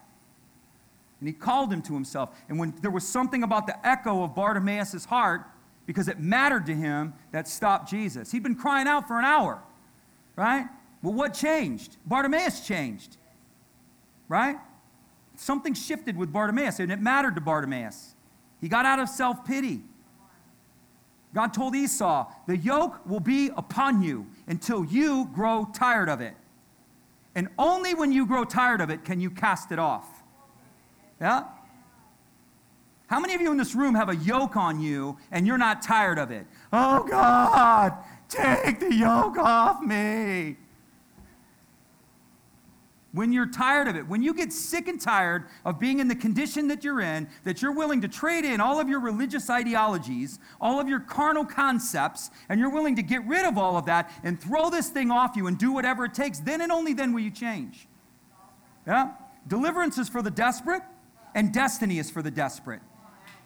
And 1.19 1.28
he 1.28 1.34
called 1.34 1.73
him 1.73 1.82
to 1.82 1.93
himself. 1.93 2.30
And 2.47 2.60
when 2.60 2.76
there 2.82 2.91
was 2.91 3.08
something 3.08 3.41
about 3.41 3.65
the 3.65 3.88
echo 3.88 4.23
of 4.23 4.36
Bartimaeus' 4.36 5.06
heart, 5.06 5.41
because 5.88 6.08
it 6.08 6.19
mattered 6.19 6.67
to 6.67 6.76
him, 6.76 7.13
that 7.32 7.47
stopped 7.47 7.89
Jesus. 7.89 8.32
He'd 8.32 8.43
been 8.43 8.56
crying 8.56 8.88
out 8.88 9.08
for 9.08 9.17
an 9.17 9.26
hour, 9.26 9.60
right? 10.36 10.67
Well, 11.02 11.13
what 11.13 11.34
changed? 11.34 11.97
Bartimaeus 12.06 12.60
changed, 12.60 13.17
right? 14.28 14.58
Something 15.36 15.73
shifted 15.73 16.15
with 16.15 16.32
Bartimaeus, 16.32 16.80
and 16.80 16.91
it 16.91 17.00
mattered 17.00 17.36
to 17.36 17.41
Bartimaeus. 17.41 18.13
He 18.62 18.67
got 18.67 18.86
out 18.86 19.00
of 19.00 19.10
self 19.10 19.45
pity. 19.45 19.82
God 21.34 21.54
told 21.54 21.76
Esau, 21.76 22.32
The 22.48 22.58
yoke 22.58 23.06
will 23.08 23.20
be 23.20 23.52
upon 23.56 24.02
you 24.02 24.28
until 24.48 24.86
you 24.86 25.30
grow 25.34 25.68
tired 25.74 26.10
of 26.10 26.22
it. 26.22 26.36
And 27.36 27.50
only 27.60 27.94
when 27.94 28.12
you 28.12 28.26
grow 28.26 28.44
tired 28.44 28.82
of 28.82 28.90
it 28.90 29.06
can 29.06 29.20
you 29.20 29.30
cast 29.30 29.72
it 29.72 29.80
off. 29.80 30.08
Yeah? 31.22 31.44
How 33.08 33.20
many 33.20 33.36
of 33.36 33.42
you 33.42 33.52
in 33.52 33.58
this 33.58 33.76
room 33.76 33.96
have 33.96 34.10
a 34.10 34.16
yoke 34.16 34.58
on 34.58 34.82
you 34.82 35.18
and 35.32 35.48
you're 35.48 35.58
not 35.58 35.82
tired 35.82 36.20
of 36.20 36.32
it? 36.32 36.46
Oh 36.74 37.06
God, 37.08 37.94
take 38.28 38.80
the 38.80 38.94
yoke 38.94 39.38
off 39.38 39.82
me 39.82 40.58
when 43.18 43.34
you're 43.34 43.48
tired 43.48 43.88
of 43.88 43.96
it, 43.96 44.08
when 44.08 44.22
you 44.22 44.32
get 44.32 44.54
sick 44.54 44.88
and 44.88 45.02
tired 45.02 45.46
of 45.66 45.80
being 45.80 46.00
in 46.00 46.08
the 46.08 46.16
condition 46.16 46.68
that 46.68 46.84
you're 46.84 47.02
in, 47.02 47.28
that 47.46 47.64
you're 47.64 47.72
willing 47.72 48.00
to 48.00 48.08
trade 48.08 48.46
in 48.46 48.62
all 48.62 48.80
of 48.80 48.88
your 48.88 49.00
religious 49.00 49.50
ideologies, 49.50 50.38
all 50.62 50.80
of 50.80 50.88
your 50.88 51.00
carnal 51.00 51.44
concepts, 51.44 52.30
and 52.48 52.60
you're 52.60 52.70
willing 52.70 52.96
to 52.96 53.02
get 53.02 53.26
rid 53.26 53.44
of 53.44 53.58
all 53.58 53.76
of 53.76 53.88
that 53.88 54.12
and 54.24 54.40
throw 54.40 54.70
this 54.70 54.90
thing 54.90 55.10
off 55.10 55.36
you 55.36 55.48
and 55.48 55.58
do 55.58 55.72
whatever 55.72 56.06
it 56.06 56.13
takes, 56.13 56.38
then 56.38 56.62
and 56.62 56.72
only 56.72 56.94
then 56.94 57.12
will 57.12 57.22
you 57.22 57.32
change. 57.32 57.88
Yeah? 58.86 59.13
Deliverance 59.48 59.98
is 59.98 60.08
for 60.08 60.22
the 60.22 60.30
desperate, 60.30 60.84
and 61.34 61.52
destiny 61.52 61.98
is 61.98 62.12
for 62.12 62.22
the 62.22 62.30
desperate. 62.30 62.82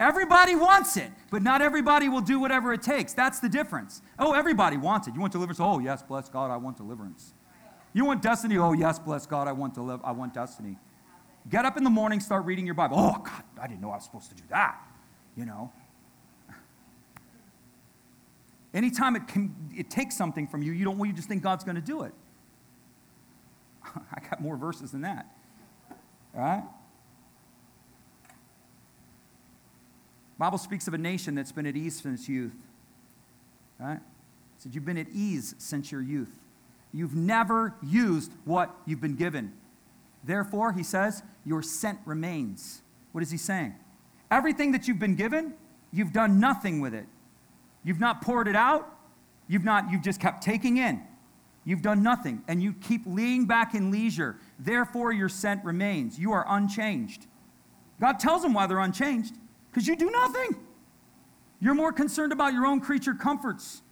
Everybody 0.01 0.53
wants 0.53 0.97
it, 0.97 1.11
but 1.29 1.43
not 1.43 1.61
everybody 1.61 2.09
will 2.09 2.19
do 2.19 2.41
whatever 2.41 2.73
it 2.73 2.81
takes. 2.81 3.13
That's 3.13 3.39
the 3.39 3.47
difference. 3.47 4.01
Oh, 4.19 4.33
everybody 4.33 4.75
wants 4.75 5.07
it. 5.07 5.13
You 5.13 5.21
want 5.21 5.31
deliverance? 5.31 5.61
Oh, 5.61 5.79
yes, 5.79 6.03
bless 6.03 6.27
God, 6.27 6.51
I 6.51 6.57
want 6.57 6.75
deliverance. 6.75 7.33
You 7.93 8.05
want 8.05 8.21
destiny? 8.21 8.57
Oh, 8.57 8.73
yes, 8.73 8.99
bless 8.99 9.25
God, 9.25 9.47
I 9.47 9.51
want 9.51 9.75
to 9.75 9.81
live. 9.81 9.99
I 10.03 10.11
want 10.11 10.33
destiny. 10.33 10.77
Get 11.49 11.65
up 11.65 11.77
in 11.77 11.83
the 11.83 11.89
morning, 11.89 12.19
start 12.19 12.45
reading 12.45 12.65
your 12.65 12.75
Bible. 12.75 12.97
Oh, 12.99 13.21
God, 13.23 13.43
I 13.61 13.67
didn't 13.67 13.81
know 13.81 13.91
I 13.91 13.95
was 13.95 14.05
supposed 14.05 14.29
to 14.29 14.35
do 14.35 14.43
that. 14.49 14.79
You 15.35 15.45
know? 15.45 15.71
Anytime 18.73 19.15
it, 19.15 19.27
can, 19.27 19.55
it 19.75 19.89
takes 19.89 20.15
something 20.15 20.47
from 20.47 20.61
you, 20.61 20.71
you 20.71 20.85
don't 20.85 20.99
you 21.05 21.13
just 21.13 21.27
think 21.27 21.41
God's 21.41 21.63
going 21.63 21.75
to 21.75 21.81
do 21.81 22.03
it. 22.03 22.13
I 23.85 24.19
got 24.29 24.41
more 24.41 24.55
verses 24.55 24.91
than 24.91 25.01
that. 25.01 25.25
All 26.35 26.41
right? 26.41 26.63
Bible 30.37 30.57
speaks 30.57 30.87
of 30.87 30.93
a 30.93 30.97
nation 30.97 31.35
that's 31.35 31.51
been 31.51 31.67
at 31.67 31.75
ease 31.75 32.01
since 32.01 32.27
youth. 32.27 32.55
Right? 33.79 33.97
It 33.97 34.01
said 34.57 34.73
you've 34.73 34.85
been 34.85 34.97
at 34.97 35.09
ease 35.09 35.55
since 35.57 35.91
your 35.91 36.01
youth. 36.01 36.40
You've 36.93 37.15
never 37.15 37.75
used 37.81 38.31
what 38.45 38.75
you've 38.85 39.01
been 39.01 39.15
given. 39.15 39.53
Therefore, 40.23 40.73
he 40.73 40.83
says, 40.83 41.23
your 41.45 41.61
scent 41.61 41.99
remains. 42.05 42.81
What 43.11 43.23
is 43.23 43.31
he 43.31 43.37
saying? 43.37 43.75
Everything 44.29 44.71
that 44.73 44.87
you've 44.87 44.99
been 44.99 45.15
given, 45.15 45.53
you've 45.91 46.13
done 46.13 46.39
nothing 46.39 46.79
with 46.79 46.93
it. 46.93 47.05
You've 47.83 47.99
not 47.99 48.21
poured 48.21 48.47
it 48.47 48.55
out. 48.55 48.97
You've 49.47 49.63
not, 49.63 49.91
you've 49.91 50.03
just 50.03 50.19
kept 50.19 50.43
taking 50.43 50.77
in. 50.77 51.01
You've 51.63 51.81
done 51.81 52.01
nothing, 52.01 52.41
and 52.47 52.61
you 52.61 52.73
keep 52.73 53.03
leaning 53.05 53.45
back 53.45 53.75
in 53.75 53.91
leisure. 53.91 54.37
Therefore, 54.57 55.11
your 55.11 55.29
scent 55.29 55.63
remains. 55.63 56.17
You 56.17 56.31
are 56.31 56.45
unchanged. 56.47 57.27
God 57.99 58.19
tells 58.19 58.41
them 58.41 58.53
why 58.53 58.65
they're 58.65 58.79
unchanged 58.79 59.35
because 59.69 59.87
you 59.87 59.95
do 59.95 60.09
nothing. 60.09 60.55
You're 61.59 61.75
more 61.75 61.93
concerned 61.93 62.31
about 62.31 62.53
your 62.53 62.65
own 62.65 62.79
creature 62.79 63.13
comforts. 63.13 63.83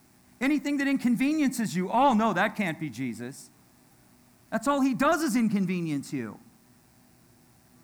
Anything 0.42 0.78
that 0.78 0.88
inconveniences 0.88 1.76
you, 1.76 1.90
oh 1.92 2.14
no, 2.14 2.34
that 2.34 2.56
can't 2.56 2.80
be 2.80 2.90
Jesus. 2.90 3.50
That's 4.52 4.68
all 4.68 4.82
he 4.82 4.94
does 4.94 5.22
is 5.22 5.36
inconvenience 5.36 6.14
you. 6.14 6.40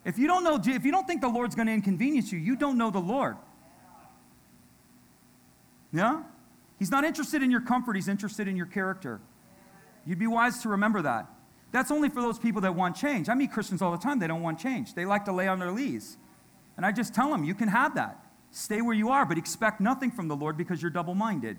If 0.06 0.18
you 0.18 0.28
don't 0.28 0.44
know, 0.44 0.60
if 0.64 0.86
you 0.86 0.92
don't 0.92 1.08
think 1.08 1.22
the 1.22 1.28
Lord's 1.28 1.56
going 1.56 1.68
to 1.68 1.74
inconvenience 1.74 2.32
you, 2.32 2.40
you 2.40 2.56
don't 2.56 2.78
know 2.78 2.92
the 2.92 3.00
Lord. 3.00 3.38
Yeah? 5.92 6.24
He's 6.78 6.92
not 6.92 7.04
interested 7.04 7.42
in 7.42 7.52
your 7.52 7.62
comfort, 7.62 7.96
he's 7.96 8.08
interested 8.08 8.48
in 8.48 8.56
your 8.56 8.66
character. 8.66 9.20
You'd 10.06 10.20
be 10.20 10.28
wise 10.28 10.62
to 10.62 10.70
remember 10.70 11.02
that. 11.02 11.28
That's 11.72 11.90
only 11.92 12.10
for 12.10 12.22
those 12.22 12.38
people 12.38 12.62
that 12.62 12.76
want 12.76 12.96
change. 12.96 13.28
I 13.28 13.34
meet 13.34 13.52
Christians 13.52 13.82
all 13.82 13.92
the 13.92 13.98
time, 13.98 14.20
they 14.20 14.28
don't 14.28 14.42
want 14.42 14.60
change. 14.60 14.94
They 14.94 15.06
like 15.06 15.26
to 15.26 15.32
lay 15.32 15.48
on 15.48 15.60
their 15.60 15.72
lees. 15.72 16.18
And 16.78 16.86
I 16.86 16.92
just 16.92 17.14
tell 17.14 17.32
them, 17.32 17.44
you 17.44 17.56
can 17.56 17.70
have 17.70 17.96
that. 17.96 18.24
Stay 18.52 18.82
where 18.82 18.94
you 18.94 19.10
are, 19.10 19.26
but 19.26 19.38
expect 19.38 19.82
nothing 19.82 20.12
from 20.12 20.28
the 20.28 20.36
Lord 20.36 20.58
because 20.58 20.82
you're 20.82 20.92
double 20.92 21.16
minded. 21.16 21.58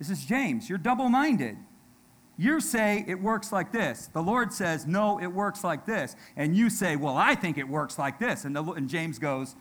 This 0.00 0.10
is 0.10 0.24
James. 0.24 0.68
You're 0.68 0.78
double 0.78 1.08
minded. 1.08 1.56
You 2.36 2.60
say 2.60 3.04
it 3.06 3.20
works 3.20 3.52
like 3.52 3.70
this. 3.70 4.08
The 4.12 4.22
Lord 4.22 4.52
says, 4.52 4.84
no, 4.84 5.20
it 5.20 5.28
works 5.28 5.62
like 5.62 5.86
this. 5.86 6.16
And 6.36 6.56
you 6.56 6.70
say, 6.70 6.96
well, 6.96 7.16
I 7.16 7.36
think 7.36 7.56
it 7.56 7.68
works 7.68 8.00
like 8.00 8.18
this. 8.18 8.44
And, 8.44 8.56
the, 8.56 8.64
and 8.64 8.88
James 8.88 9.20
goes, 9.20 9.54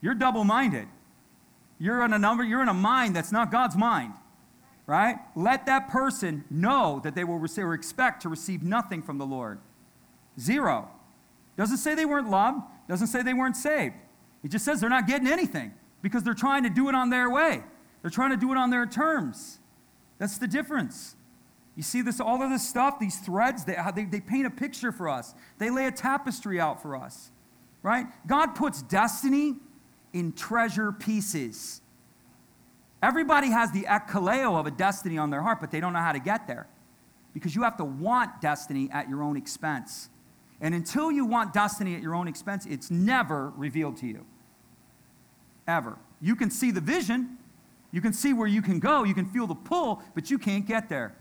you're 0.00 0.14
double 0.14 0.44
minded. 0.44 0.86
You're 1.80 2.04
in 2.04 2.12
a 2.12 2.18
number, 2.18 2.44
you're 2.44 2.62
in 2.62 2.68
a 2.68 2.74
mind 2.74 3.16
that's 3.16 3.32
not 3.32 3.50
God's 3.50 3.76
mind 3.76 4.12
right? 4.86 5.16
Let 5.34 5.66
that 5.66 5.88
person 5.88 6.44
know 6.48 7.00
that 7.02 7.14
they 7.14 7.24
will 7.24 7.38
receive 7.38 7.64
or 7.64 7.74
expect 7.74 8.22
to 8.22 8.28
receive 8.28 8.62
nothing 8.62 9.02
from 9.02 9.18
the 9.18 9.26
Lord. 9.26 9.58
Zero. 10.38 10.88
Doesn't 11.56 11.78
say 11.78 11.94
they 11.94 12.04
weren't 12.04 12.30
loved, 12.30 12.62
doesn't 12.88 13.08
say 13.08 13.22
they 13.22 13.34
weren't 13.34 13.56
saved. 13.56 13.94
It 14.44 14.50
just 14.50 14.64
says 14.64 14.80
they're 14.80 14.88
not 14.88 15.06
getting 15.06 15.26
anything 15.26 15.74
because 16.02 16.22
they're 16.22 16.34
trying 16.34 16.62
to 16.62 16.70
do 16.70 16.88
it 16.88 16.94
on 16.94 17.10
their 17.10 17.28
way. 17.28 17.62
They're 18.02 18.10
trying 18.10 18.30
to 18.30 18.36
do 18.36 18.52
it 18.52 18.56
on 18.56 18.70
their 18.70 18.86
terms. 18.86 19.58
That's 20.18 20.38
the 20.38 20.46
difference. 20.46 21.16
You 21.76 21.82
see 21.82 22.00
this, 22.00 22.20
all 22.20 22.42
of 22.42 22.50
this 22.50 22.66
stuff, 22.66 22.98
these 22.98 23.18
threads, 23.18 23.64
they, 23.64 23.76
they, 23.94 24.04
they 24.04 24.20
paint 24.20 24.46
a 24.46 24.50
picture 24.50 24.92
for 24.92 25.08
us. 25.08 25.34
They 25.58 25.68
lay 25.70 25.86
a 25.86 25.92
tapestry 25.92 26.58
out 26.58 26.80
for 26.80 26.96
us, 26.96 27.30
right? 27.82 28.06
God 28.26 28.54
puts 28.54 28.80
destiny 28.82 29.56
in 30.14 30.32
treasure 30.32 30.90
pieces. 30.90 31.82
Everybody 33.02 33.48
has 33.48 33.72
the 33.72 33.82
ekkaleo 33.82 34.58
of 34.58 34.66
a 34.66 34.70
destiny 34.70 35.18
on 35.18 35.28
their 35.28 35.42
heart, 35.42 35.60
but 35.60 35.70
they 35.70 35.80
don't 35.80 35.92
know 35.92 36.00
how 36.00 36.12
to 36.12 36.18
get 36.18 36.46
there. 36.46 36.66
Because 37.34 37.54
you 37.54 37.62
have 37.64 37.76
to 37.76 37.84
want 37.84 38.40
destiny 38.40 38.88
at 38.90 39.10
your 39.10 39.22
own 39.22 39.36
expense. 39.36 40.08
And 40.62 40.74
until 40.74 41.12
you 41.12 41.26
want 41.26 41.52
destiny 41.52 41.94
at 41.94 42.00
your 42.00 42.14
own 42.14 42.26
expense, 42.26 42.64
it's 42.64 42.90
never 42.90 43.52
revealed 43.56 43.98
to 43.98 44.06
you. 44.06 44.24
Ever. 45.68 45.98
You 46.22 46.34
can 46.34 46.50
see 46.50 46.70
the 46.70 46.80
vision, 46.80 47.35
you 47.92 48.00
can 48.00 48.12
see 48.12 48.32
where 48.32 48.48
you 48.48 48.62
can 48.62 48.78
go, 48.80 49.04
you 49.04 49.14
can 49.14 49.26
feel 49.26 49.46
the 49.46 49.54
pull, 49.54 50.02
but 50.14 50.30
you 50.30 50.38
can't 50.38 50.66
get 50.66 50.88
there. 50.88 51.16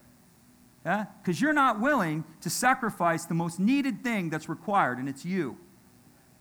Because 0.84 1.42
you're 1.42 1.54
not 1.54 1.80
willing 1.80 2.24
to 2.42 2.50
sacrifice 2.50 3.26
the 3.26 3.34
most 3.34 3.60
needed 3.60 4.04
thing 4.04 4.30
that's 4.30 4.48
required, 4.48 5.00
and 5.00 5.10
it's 5.10 5.26
you. 5.26 5.58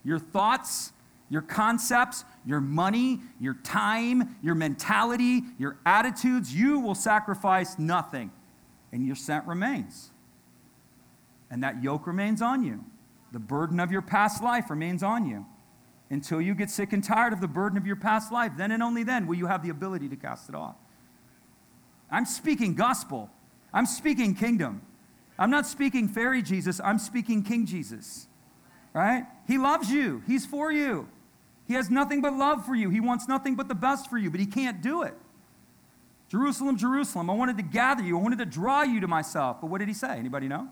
Your 0.04 0.18
thoughts, 0.18 0.92
your 1.30 1.40
concepts, 1.40 2.24
your 2.44 2.60
money, 2.60 3.20
your 3.40 3.54
time, 3.54 4.36
your 4.42 4.54
mentality, 4.54 5.42
your 5.58 5.78
attitudes, 5.86 6.54
you 6.54 6.78
will 6.78 6.94
sacrifice 6.94 7.78
nothing. 7.78 8.30
And 8.92 9.06
your 9.06 9.16
scent 9.16 9.46
remains. 9.46 10.10
And 11.50 11.62
that 11.62 11.82
yoke 11.82 12.06
remains 12.06 12.42
on 12.42 12.62
you. 12.62 12.84
The 13.32 13.38
burden 13.38 13.80
of 13.80 13.90
your 13.90 14.02
past 14.02 14.42
life 14.42 14.70
remains 14.70 15.02
on 15.02 15.26
you. 15.26 15.46
Until 16.10 16.40
you 16.40 16.54
get 16.54 16.70
sick 16.70 16.92
and 16.92 17.02
tired 17.02 17.32
of 17.32 17.40
the 17.40 17.48
burden 17.48 17.78
of 17.78 17.86
your 17.86 17.96
past 17.96 18.30
life, 18.30 18.52
then 18.56 18.70
and 18.70 18.82
only 18.82 19.02
then 19.02 19.26
will 19.26 19.36
you 19.36 19.46
have 19.46 19.62
the 19.62 19.70
ability 19.70 20.08
to 20.10 20.16
cast 20.16 20.48
it 20.48 20.54
off. 20.54 20.76
I'm 22.10 22.26
speaking 22.26 22.74
gospel. 22.74 23.30
I'm 23.72 23.86
speaking 23.86 24.34
kingdom. 24.34 24.82
I'm 25.38 25.50
not 25.50 25.66
speaking 25.66 26.08
fairy 26.08 26.42
Jesus, 26.42 26.80
I'm 26.82 26.98
speaking 26.98 27.42
King 27.42 27.66
Jesus. 27.66 28.28
Right? 28.92 29.26
He 29.48 29.58
loves 29.58 29.90
you, 29.90 30.22
He's 30.26 30.46
for 30.46 30.70
you. 30.70 31.08
He 31.66 31.74
has 31.74 31.90
nothing 31.90 32.20
but 32.20 32.34
love 32.34 32.64
for 32.66 32.74
you. 32.74 32.90
He 32.90 33.00
wants 33.00 33.26
nothing 33.26 33.54
but 33.54 33.68
the 33.68 33.74
best 33.74 34.10
for 34.10 34.18
you, 34.18 34.30
but 34.30 34.38
he 34.38 34.46
can't 34.46 34.82
do 34.82 35.02
it. 35.02 35.14
Jerusalem, 36.28 36.76
Jerusalem, 36.76 37.30
I 37.30 37.34
wanted 37.34 37.56
to 37.56 37.62
gather 37.62 38.02
you. 38.02 38.18
I 38.18 38.22
wanted 38.22 38.38
to 38.40 38.44
draw 38.44 38.82
you 38.82 39.00
to 39.00 39.06
myself. 39.06 39.60
But 39.60 39.68
what 39.68 39.78
did 39.78 39.88
he 39.88 39.94
say? 39.94 40.18
Anybody 40.18 40.48
know? 40.48 40.68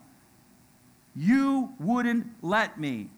You 1.15 1.73
wouldn't 1.79 2.27
let 2.43 2.79
me. 2.79 3.11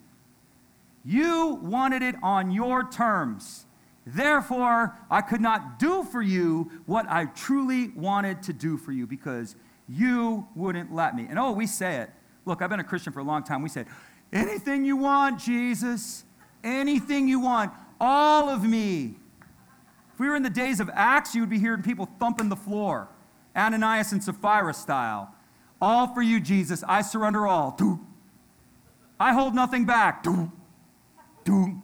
You 1.05 1.59
wanted 1.63 2.03
it 2.03 2.17
on 2.23 2.51
your 2.51 2.89
terms. 2.89 3.67
Therefore, 4.07 4.99
I 5.11 5.21
could 5.21 5.41
not 5.41 5.79
do 5.79 6.05
for 6.05 6.23
you 6.23 6.71
what 6.87 7.07
I 7.09 7.27
truly 7.27 7.89
wanted 7.89 8.43
to 8.45 8.53
do 8.53 8.77
for 8.77 8.93
you 8.93 9.07
because 9.07 9.57
you 9.89 10.47
wouldn't 10.55 10.95
let 10.95 11.15
me. 11.15 11.27
And 11.29 11.39
oh, 11.39 11.53
we 11.53 11.67
say 11.67 11.97
it. 11.97 12.11
Look, 12.45 12.63
I've 12.63 12.71
been 12.71 12.81
a 12.81 12.85
Christian 12.85 13.13
for 13.13 13.21
a 13.21 13.25
long 13.25 13.43
time. 13.43 13.63
We 13.63 13.69
said, 13.69 13.87
anything 14.33 14.85
you 14.85 14.97
want, 14.97 15.41
Jesus 15.41 16.25
anything 16.65 17.29
you 17.29 17.39
want, 17.39 17.73
all 18.01 18.49
of 18.49 18.65
me. 18.65 19.15
If 20.13 20.21
we 20.21 20.29
were 20.29 20.37
in 20.37 20.43
the 20.43 20.51
days 20.51 20.81
of 20.81 20.91
Acts, 20.95 21.35
you 21.35 21.43
would 21.43 21.51
be 21.51 21.59
hearing 21.59 21.83
people 21.83 22.09
thumping 22.19 22.49
the 22.49 22.57
floor, 22.57 23.09
Ananias 23.55 24.13
and 24.13 24.23
Sapphira 24.23 24.75
style. 24.75 25.35
All 25.81 26.13
for 26.15 26.23
you, 26.23 26.41
Jesus. 26.41 26.83
I 26.89 27.03
surrender 27.03 27.47
all. 27.47 27.79
I 29.21 29.33
hold 29.33 29.55
nothing 29.55 29.85
back. 29.85 30.25
Do, 31.45 31.83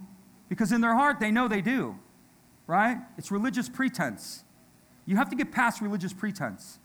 because 0.49 0.73
in 0.73 0.81
their 0.81 0.95
heart, 0.95 1.21
they 1.21 1.31
know 1.31 1.49
they 1.49 1.61
do, 1.61 1.99
right? 2.67 2.99
It's 3.19 3.31
religious 3.31 3.69
pretense. 3.69 4.45
You 5.07 5.17
have 5.17 5.31
to 5.31 5.37
get 5.37 5.53
past 5.53 5.81
religious 5.81 6.13
pretense. 6.13 6.79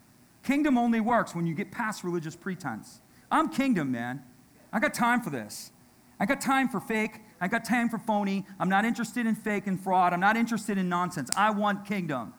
Kingdom 0.43 0.77
only 0.77 0.99
works 0.99 1.33
when 1.33 1.47
you 1.47 1.55
get 1.55 1.71
past 1.71 2.03
religious 2.03 2.35
pretense. 2.35 3.01
I'm 3.31 3.49
kingdom, 3.49 3.91
man. 3.91 4.23
I 4.71 4.79
got 4.79 4.93
time 4.93 5.21
for 5.21 5.29
this. 5.29 5.71
I 6.19 6.25
got 6.25 6.41
time 6.41 6.69
for 6.69 6.79
fake. 6.79 7.21
I 7.41 7.47
got 7.47 7.65
time 7.65 7.89
for 7.89 7.97
phony. 7.97 8.45
I'm 8.59 8.69
not 8.69 8.85
interested 8.85 9.25
in 9.25 9.35
fake 9.35 9.67
and 9.67 9.79
fraud. 9.79 10.13
I'm 10.13 10.19
not 10.19 10.37
interested 10.37 10.77
in 10.77 10.87
nonsense. 10.87 11.29
I 11.35 11.49
want 11.49 11.85
kingdom. 11.85 12.33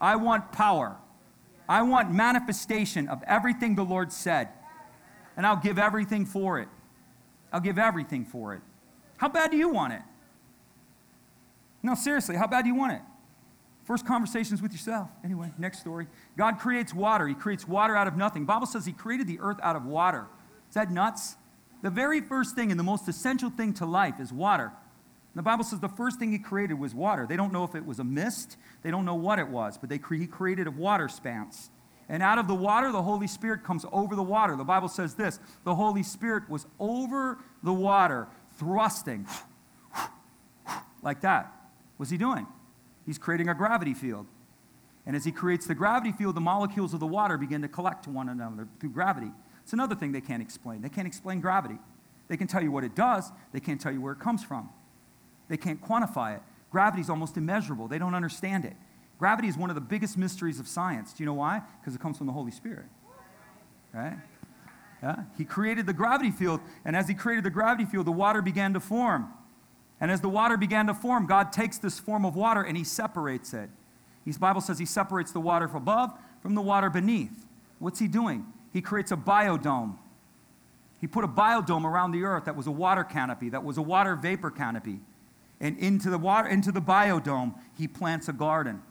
I 0.00 0.16
want 0.16 0.52
power. 0.52 0.96
I 1.68 1.82
want 1.82 2.12
manifestation 2.12 3.08
of 3.08 3.22
everything 3.26 3.74
the 3.74 3.84
Lord 3.84 4.12
said. 4.12 4.48
And 5.36 5.46
I'll 5.46 5.56
give 5.56 5.78
everything 5.78 6.26
for 6.26 6.58
it. 6.60 6.68
I'll 7.52 7.60
give 7.60 7.78
everything 7.78 8.24
for 8.24 8.54
it. 8.54 8.60
How 9.16 9.28
bad 9.28 9.50
do 9.50 9.56
you 9.56 9.68
want 9.68 9.92
it? 9.92 10.02
No, 11.82 11.94
seriously, 11.94 12.36
how 12.36 12.46
bad 12.46 12.62
do 12.62 12.68
you 12.68 12.74
want 12.74 12.92
it? 12.92 13.02
First 13.84 14.06
conversations 14.06 14.62
with 14.62 14.72
yourself. 14.72 15.10
Anyway, 15.22 15.52
next 15.58 15.80
story. 15.80 16.06
God 16.38 16.58
creates 16.58 16.94
water. 16.94 17.28
He 17.28 17.34
creates 17.34 17.68
water 17.68 17.94
out 17.94 18.06
of 18.06 18.16
nothing. 18.16 18.46
Bible 18.46 18.66
says 18.66 18.86
he 18.86 18.92
created 18.92 19.26
the 19.26 19.38
earth 19.40 19.58
out 19.62 19.76
of 19.76 19.84
water. 19.84 20.26
Is 20.68 20.74
that 20.74 20.90
nuts? 20.90 21.36
The 21.82 21.90
very 21.90 22.22
first 22.22 22.54
thing 22.54 22.70
and 22.70 22.80
the 22.80 22.84
most 22.84 23.06
essential 23.08 23.50
thing 23.50 23.74
to 23.74 23.84
life 23.84 24.18
is 24.18 24.32
water. 24.32 24.72
The 25.34 25.42
Bible 25.42 25.64
says 25.64 25.80
the 25.80 25.88
first 25.88 26.18
thing 26.18 26.32
he 26.32 26.38
created 26.38 26.74
was 26.74 26.94
water. 26.94 27.26
They 27.28 27.36
don't 27.36 27.52
know 27.52 27.64
if 27.64 27.74
it 27.74 27.84
was 27.84 27.98
a 27.98 28.04
mist, 28.04 28.56
they 28.82 28.90
don't 28.90 29.04
know 29.04 29.16
what 29.16 29.38
it 29.38 29.48
was, 29.48 29.76
but 29.76 29.90
they 29.90 29.98
cre- 29.98 30.14
he 30.14 30.26
created 30.26 30.66
a 30.66 30.70
water 30.70 31.08
spans. 31.08 31.70
And 32.08 32.22
out 32.22 32.38
of 32.38 32.46
the 32.46 32.54
water, 32.54 32.92
the 32.92 33.02
Holy 33.02 33.26
Spirit 33.26 33.64
comes 33.64 33.84
over 33.90 34.14
the 34.14 34.22
water. 34.22 34.56
The 34.56 34.64
Bible 34.64 34.88
says 34.88 35.14
this 35.14 35.40
the 35.64 35.74
Holy 35.74 36.02
Spirit 36.02 36.48
was 36.48 36.66
over 36.78 37.38
the 37.62 37.72
water, 37.72 38.28
thrusting 38.56 39.26
like 41.02 41.20
that. 41.22 41.52
What's 41.96 42.10
he 42.10 42.18
doing? 42.18 42.46
He's 43.06 43.18
creating 43.18 43.48
a 43.48 43.54
gravity 43.54 43.94
field. 43.94 44.26
And 45.06 45.14
as 45.14 45.24
he 45.24 45.32
creates 45.32 45.66
the 45.66 45.74
gravity 45.74 46.12
field, 46.12 46.34
the 46.34 46.40
molecules 46.40 46.94
of 46.94 47.00
the 47.00 47.06
water 47.06 47.36
begin 47.36 47.62
to 47.62 47.68
collect 47.68 48.04
to 48.04 48.10
one 48.10 48.28
another 48.28 48.66
through 48.80 48.90
gravity. 48.90 49.30
It's 49.62 49.72
another 49.72 49.94
thing 49.94 50.12
they 50.12 50.20
can't 50.20 50.42
explain. 50.42 50.80
They 50.80 50.88
can't 50.88 51.06
explain 51.06 51.40
gravity. 51.40 51.78
They 52.28 52.36
can 52.36 52.46
tell 52.46 52.62
you 52.62 52.72
what 52.72 52.84
it 52.84 52.94
does, 52.94 53.30
they 53.52 53.60
can't 53.60 53.80
tell 53.80 53.92
you 53.92 54.00
where 54.00 54.12
it 54.12 54.18
comes 54.18 54.42
from. 54.42 54.70
They 55.48 55.58
can't 55.58 55.82
quantify 55.82 56.36
it. 56.36 56.42
Gravity 56.70 57.02
is 57.02 57.10
almost 57.10 57.36
immeasurable. 57.36 57.86
They 57.86 57.98
don't 57.98 58.14
understand 58.14 58.64
it. 58.64 58.74
Gravity 59.18 59.48
is 59.48 59.56
one 59.56 59.70
of 59.70 59.76
the 59.76 59.80
biggest 59.80 60.16
mysteries 60.16 60.58
of 60.58 60.66
science. 60.66 61.12
Do 61.12 61.22
you 61.22 61.26
know 61.26 61.34
why? 61.34 61.62
Because 61.80 61.94
it 61.94 62.00
comes 62.00 62.18
from 62.18 62.26
the 62.26 62.32
Holy 62.32 62.50
Spirit. 62.50 62.86
Right? 63.92 64.16
He 65.36 65.44
created 65.44 65.86
the 65.86 65.92
gravity 65.92 66.30
field, 66.30 66.60
and 66.84 66.96
as 66.96 67.08
he 67.08 67.14
created 67.14 67.44
the 67.44 67.50
gravity 67.50 67.84
field, 67.84 68.06
the 68.06 68.12
water 68.12 68.40
began 68.42 68.72
to 68.74 68.80
form. 68.80 69.28
And 70.00 70.10
as 70.10 70.20
the 70.20 70.28
water 70.28 70.56
began 70.56 70.86
to 70.88 70.94
form, 70.94 71.26
God 71.26 71.52
takes 71.52 71.78
this 71.78 71.98
form 71.98 72.24
of 72.24 72.36
water 72.36 72.62
and 72.62 72.76
he 72.76 72.84
separates 72.84 73.54
it. 73.54 73.70
His 74.24 74.38
Bible 74.38 74.60
says 74.60 74.78
he 74.78 74.86
separates 74.86 75.32
the 75.32 75.40
water 75.40 75.68
from 75.68 75.82
above 75.82 76.12
from 76.42 76.54
the 76.54 76.60
water 76.60 76.90
beneath. 76.90 77.46
What's 77.78 77.98
he 77.98 78.08
doing? 78.08 78.46
He 78.72 78.82
creates 78.82 79.12
a 79.12 79.16
biodome. 79.16 79.96
He 81.00 81.06
put 81.06 81.24
a 81.24 81.28
biodome 81.28 81.84
around 81.84 82.12
the 82.12 82.24
earth 82.24 82.44
that 82.44 82.56
was 82.56 82.66
a 82.66 82.70
water 82.70 83.04
canopy, 83.04 83.48
that 83.50 83.64
was 83.64 83.78
a 83.78 83.82
water 83.82 84.14
vapor 84.16 84.50
canopy. 84.50 85.00
And 85.60 85.78
into 85.78 86.10
the 86.10 86.18
water, 86.18 86.48
into 86.48 86.72
the 86.72 86.82
biodome, 86.82 87.54
he 87.76 87.88
plants 87.88 88.28
a 88.28 88.32
garden. 88.32 88.82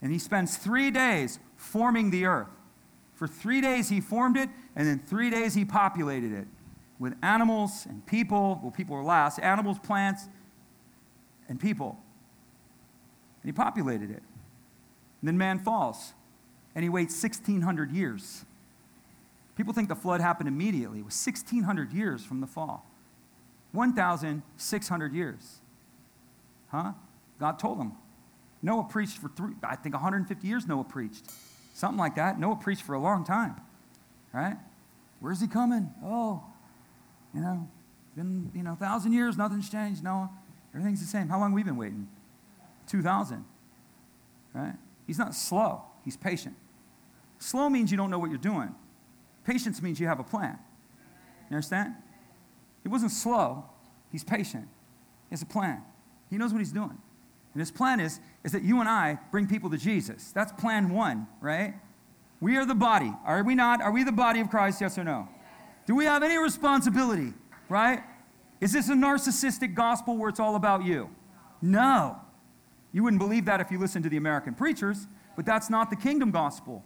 And 0.00 0.12
he 0.12 0.18
spends 0.18 0.56
three 0.56 0.90
days 0.90 1.38
forming 1.56 2.10
the 2.10 2.26
earth. 2.26 2.48
For 3.14 3.26
three 3.26 3.60
days 3.60 3.88
he 3.88 4.00
formed 4.00 4.36
it, 4.36 4.48
and 4.74 4.86
then 4.86 4.98
three 4.98 5.30
days 5.30 5.54
he 5.54 5.64
populated 5.64 6.32
it 6.32 6.46
with 6.98 7.14
animals 7.22 7.86
and 7.88 8.04
people. 8.06 8.60
Well, 8.62 8.70
people 8.70 8.96
are 8.96 9.04
last 9.04 9.38
animals, 9.40 9.78
plants, 9.78 10.28
and 11.48 11.60
people. 11.60 11.98
And 13.42 13.48
he 13.48 13.52
populated 13.52 14.10
it. 14.10 14.22
And 15.20 15.28
then 15.28 15.38
man 15.38 15.58
falls, 15.58 16.14
and 16.74 16.82
he 16.82 16.88
waits 16.88 17.20
1,600 17.22 17.92
years. 17.92 18.44
People 19.56 19.72
think 19.72 19.88
the 19.88 19.94
flood 19.94 20.20
happened 20.20 20.48
immediately. 20.48 21.00
It 21.00 21.04
was 21.04 21.26
1,600 21.26 21.92
years 21.92 22.24
from 22.24 22.40
the 22.40 22.46
fall. 22.46 22.86
1,600 23.72 25.12
years. 25.12 25.60
Huh? 26.68 26.92
God 27.38 27.58
told 27.58 27.78
him. 27.78 27.92
Noah 28.62 28.84
preached 28.84 29.18
for 29.18 29.28
three, 29.28 29.54
I 29.62 29.76
think 29.76 29.94
150 29.94 30.46
years 30.46 30.66
Noah 30.66 30.84
preached. 30.84 31.24
Something 31.74 31.98
like 31.98 32.14
that. 32.14 32.38
Noah 32.38 32.56
preached 32.56 32.82
for 32.82 32.94
a 32.94 33.00
long 33.00 33.24
time. 33.24 33.56
Right? 34.32 34.56
Where's 35.20 35.40
he 35.40 35.46
coming? 35.46 35.90
Oh, 36.04 36.42
you 37.34 37.40
know, 37.40 37.68
been, 38.16 38.50
you 38.54 38.62
know, 38.62 38.74
thousand 38.74 39.12
years, 39.12 39.36
nothing's 39.36 39.70
changed, 39.70 40.02
Noah. 40.02 40.30
Everything's 40.74 41.00
the 41.00 41.06
same. 41.06 41.28
How 41.28 41.38
long 41.38 41.52
we 41.52 41.62
been 41.62 41.76
waiting? 41.76 42.08
2,000. 42.88 43.44
Right? 44.54 44.74
He's 45.06 45.18
not 45.18 45.34
slow, 45.34 45.82
he's 46.04 46.16
patient. 46.16 46.56
Slow 47.38 47.68
means 47.68 47.90
you 47.90 47.96
don't 47.96 48.10
know 48.10 48.18
what 48.18 48.30
you're 48.30 48.38
doing. 48.38 48.74
Patience 49.44 49.82
means 49.82 49.98
you 49.98 50.06
have 50.06 50.20
a 50.20 50.24
plan. 50.24 50.58
You 51.50 51.56
understand? 51.56 51.94
He 52.82 52.88
wasn't 52.88 53.12
slow, 53.12 53.64
he's 54.10 54.24
patient. 54.24 54.68
He 55.28 55.34
has 55.34 55.42
a 55.42 55.46
plan. 55.46 55.82
He 56.30 56.36
knows 56.36 56.52
what 56.52 56.58
he's 56.58 56.72
doing. 56.72 56.98
And 57.54 57.60
his 57.60 57.70
plan 57.70 58.00
is, 58.00 58.20
is 58.44 58.52
that 58.52 58.62
you 58.62 58.80
and 58.80 58.88
I 58.88 59.18
bring 59.30 59.46
people 59.46 59.70
to 59.70 59.76
Jesus. 59.76 60.32
That's 60.32 60.52
plan 60.52 60.90
one, 60.90 61.26
right? 61.40 61.74
We 62.42 62.56
are 62.56 62.66
the 62.66 62.74
body. 62.74 63.14
Are 63.24 63.44
we 63.44 63.54
not? 63.54 63.80
Are 63.80 63.92
we 63.92 64.02
the 64.02 64.10
body 64.10 64.40
of 64.40 64.50
Christ? 64.50 64.80
Yes 64.80 64.98
or 64.98 65.04
no? 65.04 65.28
Do 65.86 65.94
we 65.94 66.06
have 66.06 66.24
any 66.24 66.36
responsibility, 66.38 67.34
right? 67.68 68.02
Is 68.60 68.72
this 68.72 68.88
a 68.88 68.94
narcissistic 68.94 69.74
gospel 69.74 70.18
where 70.18 70.28
it's 70.28 70.40
all 70.40 70.56
about 70.56 70.84
you? 70.84 71.08
No. 71.62 72.18
You 72.90 73.04
wouldn't 73.04 73.20
believe 73.20 73.44
that 73.44 73.60
if 73.60 73.70
you 73.70 73.78
listened 73.78 74.02
to 74.02 74.10
the 74.10 74.16
American 74.16 74.54
preachers, 74.54 75.06
but 75.36 75.46
that's 75.46 75.70
not 75.70 75.88
the 75.88 75.94
kingdom 75.94 76.32
gospel. 76.32 76.84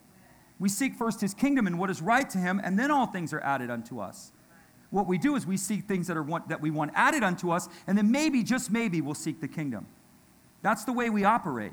We 0.58 0.68
seek 0.68 0.94
first 0.94 1.22
his 1.22 1.32
kingdom 1.32 1.66
and 1.66 1.78
what 1.78 1.88
is 1.88 2.02
right 2.02 2.28
to 2.28 2.38
him, 2.38 2.60
and 2.62 2.78
then 2.78 2.90
all 2.90 3.06
things 3.06 3.32
are 3.32 3.40
added 3.40 3.70
unto 3.70 3.98
us. 3.98 4.32
What 4.90 5.06
we 5.06 5.16
do 5.16 5.36
is 5.36 5.46
we 5.46 5.56
seek 5.56 5.84
things 5.84 6.06
that, 6.08 6.18
are 6.18 6.22
want, 6.22 6.50
that 6.50 6.60
we 6.60 6.70
want 6.70 6.90
added 6.94 7.24
unto 7.24 7.50
us, 7.50 7.66
and 7.86 7.96
then 7.96 8.10
maybe, 8.10 8.42
just 8.42 8.70
maybe, 8.70 9.00
we'll 9.00 9.14
seek 9.14 9.40
the 9.40 9.48
kingdom. 9.48 9.86
That's 10.60 10.84
the 10.84 10.92
way 10.92 11.08
we 11.08 11.24
operate. 11.24 11.72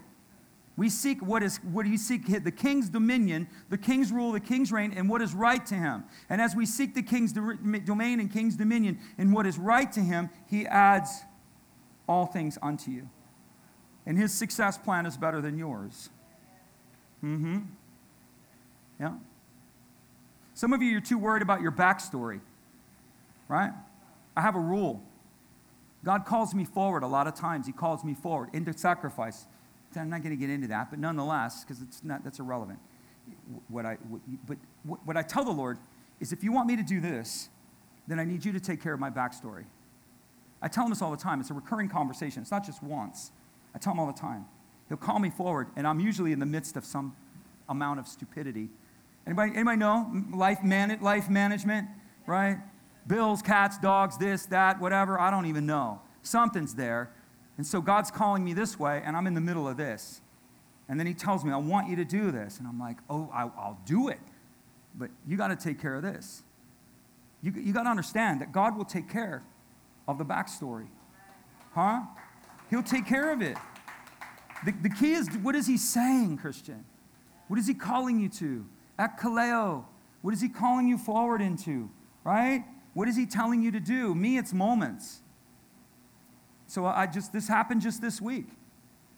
We 0.76 0.90
seek 0.90 1.22
what 1.22 1.44
is 1.44 1.58
what 1.58 1.84
do 1.86 1.92
you 1.92 1.98
seek 1.98 2.26
the 2.44 2.52
king's 2.52 2.90
dominion, 2.90 3.48
the 3.70 3.78
king's 3.78 4.12
rule, 4.12 4.32
the 4.32 4.40
king's 4.40 4.72
reign, 4.72 4.94
and 4.96 5.08
what 5.08 5.22
is 5.22 5.36
right 5.36 5.64
to 5.68 5.76
him. 5.76 6.04
And 6.30 6.42
as 6.42 6.56
we 6.56 6.66
seek 6.66 6.96
the 6.96 7.04
king's 7.04 7.32
domain 7.32 8.20
and 8.20 8.32
king's 8.32 8.56
dominion 8.56 9.00
and 9.18 9.34
what 9.34 9.46
is 9.46 9.60
right 9.60 9.92
to 9.92 10.00
him, 10.00 10.30
he 10.48 10.66
adds 10.66 11.22
all 12.08 12.26
things 12.26 12.58
unto 12.62 12.90
you. 12.90 13.08
And 14.06 14.18
his 14.18 14.34
success 14.34 14.78
plan 14.78 15.06
is 15.06 15.16
better 15.16 15.42
than 15.42 15.58
yours. 15.58 16.10
Mm-hmm. 17.24 17.60
Yeah. 19.00 19.14
Some 20.56 20.74
of 20.74 20.82
you 20.82 20.98
are 20.98 21.02
too 21.02 21.18
worried 21.18 21.42
about 21.42 21.62
your 21.62 21.72
backstory, 21.72 22.42
right? 23.48 23.72
I 24.36 24.42
have 24.42 24.56
a 24.56 24.60
rule. 24.60 25.04
God 26.04 26.26
calls 26.26 26.54
me 26.54 26.66
forward 26.66 27.04
a 27.04 27.08
lot 27.08 27.28
of 27.28 27.36
times. 27.36 27.66
He 27.66 27.72
calls 27.72 28.04
me 28.04 28.14
forward 28.14 28.50
into 28.54 28.78
sacrifice. 28.78 29.46
I'm 29.98 30.10
not 30.10 30.24
going 30.24 30.36
to 30.36 30.40
get 30.40 30.50
into 30.50 30.68
that, 30.68 30.90
but 30.90 31.00
nonetheless, 31.00 31.64
because 31.64 31.82
it's 31.82 32.04
not 32.04 32.24
that's 32.24 32.40
irrelevant. 32.40 32.80
What 33.68 33.86
I 33.86 33.96
what, 34.10 34.22
but 34.46 34.58
what 35.06 35.18
I 35.18 35.22
tell 35.22 35.46
the 35.46 35.52
Lord 35.52 35.78
is, 36.20 36.34
if 36.34 36.44
you 36.44 36.52
want 36.52 36.68
me 36.68 36.76
to 36.76 36.84
do 36.84 37.00
this, 37.00 37.50
then 38.08 38.20
I 38.20 38.26
need 38.26 38.44
you 38.44 38.52
to 38.52 38.60
take 38.60 38.82
care 38.82 38.94
of 38.94 39.00
my 39.00 39.10
backstory. 39.10 39.66
I 40.62 40.68
tell 40.68 40.86
him 40.86 40.92
this 40.92 41.02
all 41.02 41.12
the 41.12 41.18
time. 41.18 41.42
It's 41.42 41.50
a 41.50 41.54
recurring 41.54 41.90
conversation. 41.90 42.42
It's 42.42 42.52
not 42.52 42.66
just 42.66 42.82
once. 42.82 43.32
I 43.76 43.80
tell 43.80 43.94
him 43.94 44.00
all 44.00 44.08
the 44.08 44.14
time. 44.14 44.46
He'll 44.88 44.98
call 44.98 45.20
me 45.20 45.30
forward, 45.30 45.68
and 45.76 45.88
I'm 45.88 46.00
usually 46.00 46.32
in 46.32 46.40
the 46.40 46.46
midst 46.46 46.78
of 46.78 46.86
some 46.86 47.16
amount 47.68 48.00
of 48.00 48.08
stupidity. 48.08 48.70
Anybody, 49.26 49.54
anybody 49.56 49.78
know 49.78 50.12
life, 50.34 50.64
man, 50.64 50.98
life 51.02 51.30
management, 51.30 51.88
right? 52.28 52.60
Bills, 53.08 53.42
cats, 53.42 53.78
dogs, 53.78 54.18
this, 54.18 54.46
that, 54.48 54.80
whatever. 54.80 55.20
I 55.20 55.32
don't 55.32 55.46
even 55.46 55.66
know. 55.66 56.02
Something's 56.22 56.76
there. 56.76 57.12
And 57.58 57.66
so 57.66 57.82
God's 57.82 58.10
calling 58.10 58.44
me 58.44 58.54
this 58.54 58.80
way, 58.80 59.02
and 59.06 59.16
I'm 59.16 59.28
in 59.28 59.34
the 59.34 59.42
middle 59.42 59.68
of 59.68 59.78
this. 59.78 60.22
And 60.90 61.00
then 61.00 61.08
He 61.08 61.14
tells 61.14 61.44
me, 61.44 61.52
I 61.52 61.58
want 61.58 61.90
you 61.90 61.96
to 61.98 62.06
do 62.06 62.32
this. 62.32 62.60
And 62.60 62.68
I'm 62.68 62.80
like, 62.80 62.98
oh, 63.10 63.30
I, 63.34 63.46
will 63.46 63.78
do 63.86 64.10
it. 64.10 64.20
But 64.96 65.10
you 65.28 65.38
got 65.38 65.48
to 65.48 65.56
take 65.56 65.82
care 65.82 65.96
of 65.96 66.04
this. 66.04 66.44
You, 67.42 67.52
you 67.56 67.74
got 67.74 67.84
to 67.84 67.90
understand 67.90 68.42
that 68.42 68.52
God 68.52 68.78
will 68.78 68.86
take 68.86 69.10
care 69.10 69.44
of 70.08 70.18
the 70.18 70.26
backstory. 70.26 70.88
Huh? 71.74 72.02
He'll 72.70 72.84
take 72.84 73.08
care 73.08 73.32
of 73.32 73.42
it. 73.42 73.58
The, 74.66 74.74
the 74.84 74.90
key 74.90 75.14
is 75.14 75.28
what 75.42 75.56
is 75.56 75.68
He 75.68 75.78
saying, 75.78 76.38
Christian? 76.38 76.86
What 77.48 77.60
is 77.60 77.68
He 77.68 77.74
calling 77.74 78.20
you 78.20 78.30
to? 78.30 78.66
At 78.98 79.20
Kaleo, 79.20 79.86
What 80.22 80.34
is 80.34 80.42
He 80.42 80.50
calling 80.50 80.88
you 80.88 80.98
forward 80.98 81.42
into? 81.42 81.90
Right? 82.24 82.64
What 82.94 83.08
is 83.08 83.16
He 83.16 83.26
telling 83.26 83.62
you 83.62 83.72
to 83.72 83.80
do? 83.80 84.14
Me, 84.14 84.38
it's 84.38 84.54
moments. 84.54 85.23
So 86.74 86.88
I 86.88 87.06
just, 87.06 87.32
this 87.32 87.48
happened 87.48 87.82
just 87.82 88.02
this 88.02 88.20
week. 88.20 88.48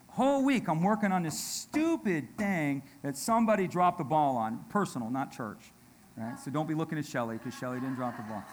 Whole 0.10 0.44
week 0.44 0.68
I'm 0.68 0.84
working 0.84 1.14
on 1.14 1.24
this 1.24 1.40
stupid 1.40 2.38
thing 2.38 2.84
that 3.02 3.16
somebody 3.16 3.66
dropped 3.66 3.98
the 3.98 4.04
ball 4.04 4.36
on. 4.36 4.66
Personal, 4.68 5.10
not 5.10 5.32
church. 5.32 5.72
Right? 6.18 6.38
So 6.38 6.52
don't 6.52 6.68
be 6.68 6.74
looking 6.74 6.98
at 6.98 7.06
Shelly 7.06 7.38
because 7.38 7.58
Shelly 7.58 7.80
didn't 7.80 7.96
drop 7.96 8.18
the 8.18 8.24
ball. 8.24 8.44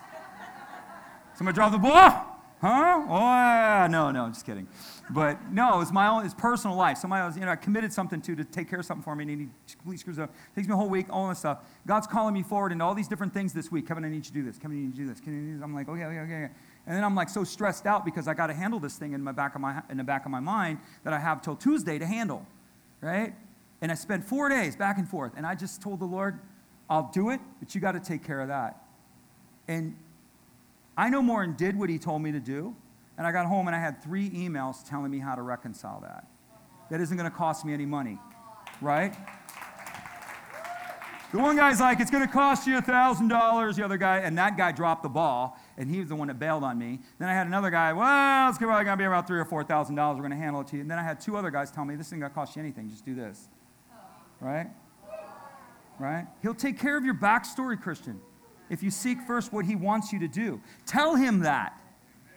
Somebody 1.34 1.56
dropped 1.56 1.72
the 1.72 1.78
ball? 1.78 2.28
Huh? 2.60 3.04
Oh, 3.08 3.18
yeah. 3.18 3.88
no, 3.90 4.12
no, 4.12 4.22
I'm 4.22 4.32
just 4.32 4.46
kidding. 4.46 4.68
But 5.10 5.50
no, 5.50 5.80
it's 5.80 5.90
my 5.90 6.06
own, 6.06 6.24
it's 6.24 6.32
personal 6.32 6.76
life. 6.76 6.96
Somebody 6.96 7.26
was, 7.26 7.36
you 7.36 7.44
know, 7.44 7.50
I 7.50 7.56
committed 7.56 7.92
something 7.92 8.22
to 8.22 8.36
to 8.36 8.44
take 8.44 8.70
care 8.70 8.78
of 8.78 8.86
something 8.86 9.02
for 9.02 9.16
me, 9.16 9.24
and 9.24 9.30
he 9.32 9.48
completely 9.72 9.96
screws 9.96 10.20
up. 10.20 10.32
Takes 10.54 10.68
me 10.68 10.74
a 10.74 10.76
whole 10.76 10.88
week, 10.88 11.06
all 11.10 11.28
this 11.28 11.40
stuff. 11.40 11.58
God's 11.88 12.06
calling 12.06 12.34
me 12.34 12.44
forward 12.44 12.70
into 12.70 12.84
all 12.84 12.94
these 12.94 13.08
different 13.08 13.34
things 13.34 13.52
this 13.52 13.72
week. 13.72 13.88
Kevin, 13.88 14.04
I 14.04 14.10
need 14.10 14.18
you 14.18 14.22
to 14.22 14.32
do 14.32 14.44
this. 14.44 14.58
Kevin, 14.58 14.76
I 14.76 14.80
need 14.80 14.86
you 14.86 14.92
to 14.92 14.98
do 14.98 15.08
this. 15.08 15.18
Kevin, 15.18 15.60
I'm 15.60 15.74
like, 15.74 15.88
okay, 15.88 16.04
okay, 16.04 16.20
okay. 16.20 16.50
And 16.86 16.96
then 16.96 17.04
I'm 17.04 17.14
like 17.14 17.28
so 17.28 17.44
stressed 17.44 17.86
out 17.86 18.04
because 18.04 18.26
I 18.26 18.34
got 18.34 18.48
to 18.48 18.54
handle 18.54 18.80
this 18.80 18.96
thing 18.96 19.12
in, 19.12 19.22
my 19.22 19.32
back 19.32 19.54
of 19.54 19.60
my, 19.60 19.82
in 19.88 19.96
the 19.96 20.04
back 20.04 20.24
of 20.24 20.30
my 20.30 20.40
mind 20.40 20.78
that 21.04 21.12
I 21.12 21.18
have 21.18 21.40
till 21.40 21.54
Tuesday 21.54 21.98
to 21.98 22.06
handle, 22.06 22.46
right? 23.00 23.34
And 23.80 23.92
I 23.92 23.94
spent 23.94 24.24
four 24.24 24.48
days 24.48 24.74
back 24.74 24.98
and 24.98 25.08
forth. 25.08 25.32
And 25.36 25.46
I 25.46 25.54
just 25.54 25.80
told 25.80 26.00
the 26.00 26.06
Lord, 26.06 26.40
I'll 26.90 27.10
do 27.12 27.30
it, 27.30 27.40
but 27.60 27.74
you 27.74 27.80
got 27.80 27.92
to 27.92 28.00
take 28.00 28.24
care 28.24 28.40
of 28.40 28.48
that. 28.48 28.82
And 29.68 29.96
I 30.96 31.08
no 31.08 31.22
more 31.22 31.42
and 31.42 31.56
did 31.56 31.78
what 31.78 31.88
he 31.88 31.98
told 31.98 32.22
me 32.22 32.32
to 32.32 32.40
do. 32.40 32.74
And 33.16 33.26
I 33.26 33.32
got 33.32 33.46
home 33.46 33.68
and 33.68 33.76
I 33.76 33.80
had 33.80 34.02
three 34.02 34.30
emails 34.30 34.88
telling 34.88 35.10
me 35.10 35.18
how 35.18 35.34
to 35.34 35.42
reconcile 35.42 36.00
that. 36.00 36.26
That 36.90 37.00
isn't 37.00 37.16
going 37.16 37.30
to 37.30 37.36
cost 37.36 37.64
me 37.64 37.72
any 37.72 37.86
money, 37.86 38.18
right? 38.80 39.14
The 41.32 41.38
one 41.38 41.56
guy's 41.56 41.80
like, 41.80 42.00
it's 42.00 42.10
going 42.10 42.26
to 42.26 42.32
cost 42.32 42.66
you 42.66 42.76
a 42.76 42.82
$1,000. 42.82 43.76
The 43.76 43.84
other 43.84 43.96
guy, 43.96 44.18
and 44.18 44.36
that 44.36 44.56
guy 44.58 44.70
dropped 44.72 45.02
the 45.02 45.08
ball, 45.08 45.58
and 45.82 45.90
he 45.90 45.98
was 45.98 46.08
the 46.08 46.14
one 46.14 46.28
that 46.28 46.38
bailed 46.38 46.62
on 46.62 46.78
me. 46.78 47.00
Then 47.18 47.28
I 47.28 47.34
had 47.34 47.48
another 47.48 47.68
guy, 47.68 47.92
well, 47.92 48.48
it's 48.48 48.56
probably 48.56 48.84
going 48.84 48.96
to 48.96 49.02
be 49.02 49.04
around 49.04 49.26
three 49.26 49.40
or 49.40 49.44
$4,000. 49.44 50.14
We're 50.14 50.18
going 50.20 50.30
to 50.30 50.36
handle 50.36 50.60
it 50.60 50.68
to 50.68 50.76
you. 50.76 50.82
And 50.82 50.90
then 50.90 50.98
I 50.98 51.02
had 51.02 51.20
two 51.20 51.36
other 51.36 51.50
guys 51.50 51.72
tell 51.72 51.84
me, 51.84 51.96
this 51.96 52.06
isn't 52.06 52.20
going 52.20 52.30
to 52.30 52.34
cost 52.34 52.54
you 52.54 52.62
anything. 52.62 52.88
Just 52.88 53.04
do 53.04 53.16
this. 53.16 53.48
Right? 54.40 54.68
Right? 55.98 56.26
He'll 56.40 56.54
take 56.54 56.78
care 56.78 56.96
of 56.96 57.04
your 57.04 57.14
backstory, 57.14 57.80
Christian, 57.80 58.20
if 58.70 58.80
you 58.82 58.92
seek 58.92 59.20
first 59.22 59.52
what 59.52 59.66
he 59.66 59.74
wants 59.74 60.12
you 60.12 60.20
to 60.20 60.28
do. 60.28 60.60
Tell 60.86 61.16
him 61.16 61.40
that. 61.40 61.76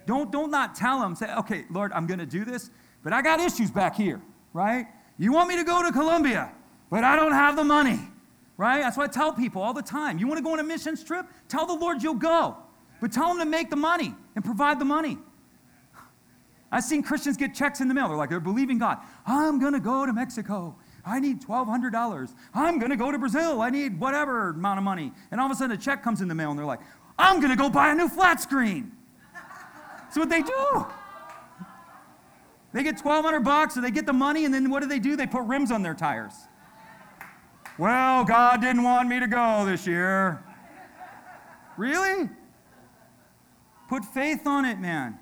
Don't, 0.07 0.31
don't 0.31 0.49
not 0.49 0.73
tell 0.73 1.03
him, 1.03 1.15
say, 1.15 1.31
okay, 1.35 1.65
Lord, 1.69 1.93
I'm 1.93 2.07
going 2.07 2.19
to 2.19 2.25
do 2.25 2.45
this, 2.45 2.71
but 3.03 3.13
I 3.13 3.21
got 3.21 3.39
issues 3.39 3.69
back 3.69 3.95
here, 3.95 4.21
right? 4.53 4.87
You 5.19 5.31
want 5.33 5.49
me 5.49 5.55
to 5.57 5.63
go 5.63 5.83
to 5.83 5.91
Colombia, 5.91 6.51
but 6.89 7.03
I 7.03 7.15
don't 7.15 7.31
have 7.31 7.55
the 7.55 7.63
money 7.63 7.99
right? 8.57 8.79
That's 8.79 8.97
what 8.97 9.09
I 9.09 9.13
tell 9.13 9.33
people 9.33 9.61
all 9.61 9.73
the 9.73 9.81
time. 9.81 10.17
You 10.17 10.27
want 10.27 10.37
to 10.37 10.43
go 10.43 10.53
on 10.53 10.59
a 10.59 10.63
missions 10.63 11.03
trip? 11.03 11.25
Tell 11.47 11.65
the 11.65 11.73
Lord 11.73 12.01
you'll 12.01 12.13
go, 12.13 12.57
but 13.05 13.11
tell 13.11 13.27
them 13.27 13.37
to 13.37 13.45
make 13.45 13.69
the 13.69 13.75
money 13.75 14.15
and 14.33 14.43
provide 14.43 14.79
the 14.79 14.85
money. 14.85 15.19
I've 16.71 16.83
seen 16.83 17.03
Christians 17.03 17.37
get 17.37 17.53
checks 17.53 17.79
in 17.79 17.87
the 17.87 17.93
mail. 17.93 18.07
They're 18.07 18.17
like, 18.17 18.31
they're 18.31 18.39
believing 18.39 18.79
God. 18.79 18.97
I'm 19.27 19.59
going 19.59 19.73
to 19.73 19.79
go 19.79 20.07
to 20.07 20.11
Mexico. 20.11 20.75
I 21.05 21.19
need 21.19 21.39
$1,200. 21.39 22.33
I'm 22.55 22.79
going 22.79 22.89
to 22.89 22.97
go 22.97 23.11
to 23.11 23.19
Brazil. 23.19 23.61
I 23.61 23.69
need 23.69 23.99
whatever 23.99 24.49
amount 24.49 24.79
of 24.79 24.83
money. 24.83 25.11
And 25.29 25.39
all 25.39 25.45
of 25.45 25.51
a 25.51 25.55
sudden, 25.55 25.77
a 25.77 25.79
check 25.79 26.01
comes 26.01 26.19
in 26.19 26.27
the 26.27 26.33
mail, 26.33 26.49
and 26.49 26.57
they're 26.57 26.65
like, 26.65 26.79
I'm 27.19 27.41
going 27.41 27.51
to 27.51 27.55
go 27.55 27.69
buy 27.69 27.91
a 27.91 27.93
new 27.93 28.09
flat 28.09 28.41
screen. 28.41 28.91
That's 29.35 30.17
what 30.17 30.29
they 30.29 30.41
do. 30.41 30.87
They 32.73 32.81
get 32.81 32.99
1200 32.99 33.41
bucks 33.41 33.75
and 33.75 33.85
they 33.85 33.91
get 33.91 34.07
the 34.07 34.13
money, 34.13 34.45
and 34.45 34.51
then 34.51 34.71
what 34.71 34.81
do 34.81 34.89
they 34.89 34.97
do? 34.97 35.15
They 35.15 35.27
put 35.27 35.43
rims 35.43 35.71
on 35.71 35.83
their 35.83 35.93
tires. 35.93 36.33
Well, 37.77 38.25
God 38.25 38.61
didn't 38.61 38.81
want 38.81 39.07
me 39.09 39.19
to 39.19 39.27
go 39.27 39.63
this 39.63 39.85
year. 39.85 40.43
Really? 41.77 42.31
Put 43.87 44.05
faith 44.05 44.45
on 44.47 44.65
it, 44.65 44.79
man. 44.79 45.19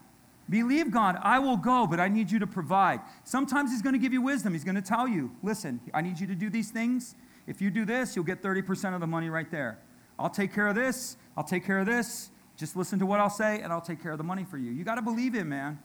Believe 0.50 0.92
God, 0.92 1.18
I 1.22 1.40
will 1.40 1.58
go, 1.58 1.88
but 1.88 2.00
I 2.00 2.10
need 2.10 2.30
you 2.30 2.40
to 2.40 2.48
provide. 2.48 3.00
Sometimes 3.24 3.72
He's 3.72 3.82
going 3.82 3.94
to 3.94 4.00
give 4.00 4.14
you 4.14 4.22
wisdom. 4.22 4.54
He's 4.54 4.64
going 4.64 4.76
to 4.76 4.82
tell 4.82 5.08
you, 5.08 5.32
listen, 5.42 5.80
I 5.94 6.02
need 6.02 6.20
you 6.20 6.28
to 6.28 6.36
do 6.36 6.50
these 6.50 6.70
things. 6.70 7.16
If 7.48 7.62
you 7.62 7.70
do 7.70 7.86
this, 7.86 8.16
you'll 8.16 8.26
get 8.26 8.42
30% 8.42 8.94
of 8.94 9.00
the 9.00 9.08
money 9.08 9.30
right 9.30 9.50
there. 9.50 9.80
I'll 10.20 10.30
take 10.30 10.54
care 10.54 10.68
of 10.68 10.76
this. 10.76 11.18
I'll 11.36 11.44
take 11.44 11.66
care 11.66 11.80
of 11.80 11.86
this. 11.86 12.30
Just 12.56 12.76
listen 12.76 13.00
to 13.00 13.06
what 13.06 13.20
I'll 13.20 13.30
say, 13.30 13.62
and 13.62 13.74
I'll 13.74 13.82
take 13.82 14.02
care 14.02 14.12
of 14.12 14.18
the 14.18 14.24
money 14.24 14.44
for 14.44 14.58
you. 14.58 14.72
You 14.72 14.84
got 14.84 14.96
to 14.96 15.02
believe 15.02 15.34
Him, 15.34 15.50
man. 15.50 15.80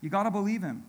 You 0.00 0.10
got 0.10 0.24
to 0.24 0.30
believe 0.30 0.62
Him. 0.62 0.84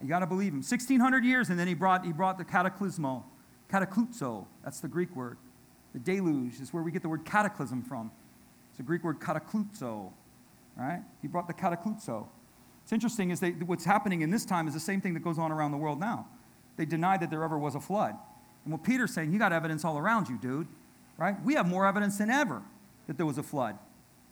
You 0.00 0.08
got 0.08 0.20
to 0.20 0.26
believe 0.26 0.52
Him. 0.52 0.60
1600 0.60 1.24
years, 1.24 1.50
and 1.50 1.58
then 1.58 1.66
He 1.66 1.74
brought, 1.74 2.04
he 2.04 2.12
brought 2.12 2.38
the 2.38 2.44
cataclysmo. 2.44 3.24
Katakluzo, 3.70 4.46
that's 4.64 4.80
the 4.80 4.88
Greek 4.88 5.14
word. 5.14 5.36
The 5.92 5.98
deluge 5.98 6.60
is 6.60 6.72
where 6.72 6.82
we 6.82 6.90
get 6.90 7.02
the 7.02 7.08
word 7.08 7.24
cataclysm 7.24 7.82
from. 7.82 8.10
It's 8.70 8.80
a 8.80 8.82
Greek 8.82 9.04
word 9.04 9.20
katakluzo, 9.20 10.12
right? 10.78 11.00
He 11.20 11.28
brought 11.28 11.48
the 11.48 11.54
katakluzo. 11.54 12.26
It's 12.82 12.92
interesting 12.92 13.30
is 13.30 13.40
that 13.40 13.62
what's 13.64 13.84
happening 13.84 14.22
in 14.22 14.30
this 14.30 14.44
time 14.44 14.66
is 14.68 14.74
the 14.74 14.80
same 14.80 15.00
thing 15.00 15.12
that 15.14 15.20
goes 15.20 15.38
on 15.38 15.52
around 15.52 15.72
the 15.72 15.76
world 15.76 16.00
now. 16.00 16.26
They 16.76 16.86
deny 16.86 17.18
that 17.18 17.28
there 17.30 17.42
ever 17.42 17.58
was 17.58 17.74
a 17.74 17.80
flood. 17.80 18.14
And 18.64 18.72
what 18.72 18.84
Peter's 18.84 19.12
saying, 19.12 19.32
you 19.32 19.38
got 19.38 19.52
evidence 19.52 19.84
all 19.84 19.98
around 19.98 20.28
you, 20.28 20.38
dude, 20.38 20.68
right? 21.18 21.36
We 21.44 21.54
have 21.54 21.68
more 21.68 21.86
evidence 21.86 22.18
than 22.18 22.30
ever 22.30 22.62
that 23.06 23.16
there 23.16 23.26
was 23.26 23.36
a 23.36 23.42
flood, 23.42 23.78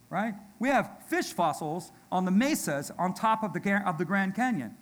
right? 0.08 0.34
We 0.58 0.68
have 0.68 0.90
fish 1.08 1.32
fossils 1.32 1.90
on 2.10 2.24
the 2.24 2.30
mesas 2.30 2.90
on 2.98 3.12
top 3.12 3.42
of 3.42 3.52
the, 3.52 3.82
of 3.84 3.98
the 3.98 4.04
Grand 4.04 4.34
Canyon. 4.34 4.76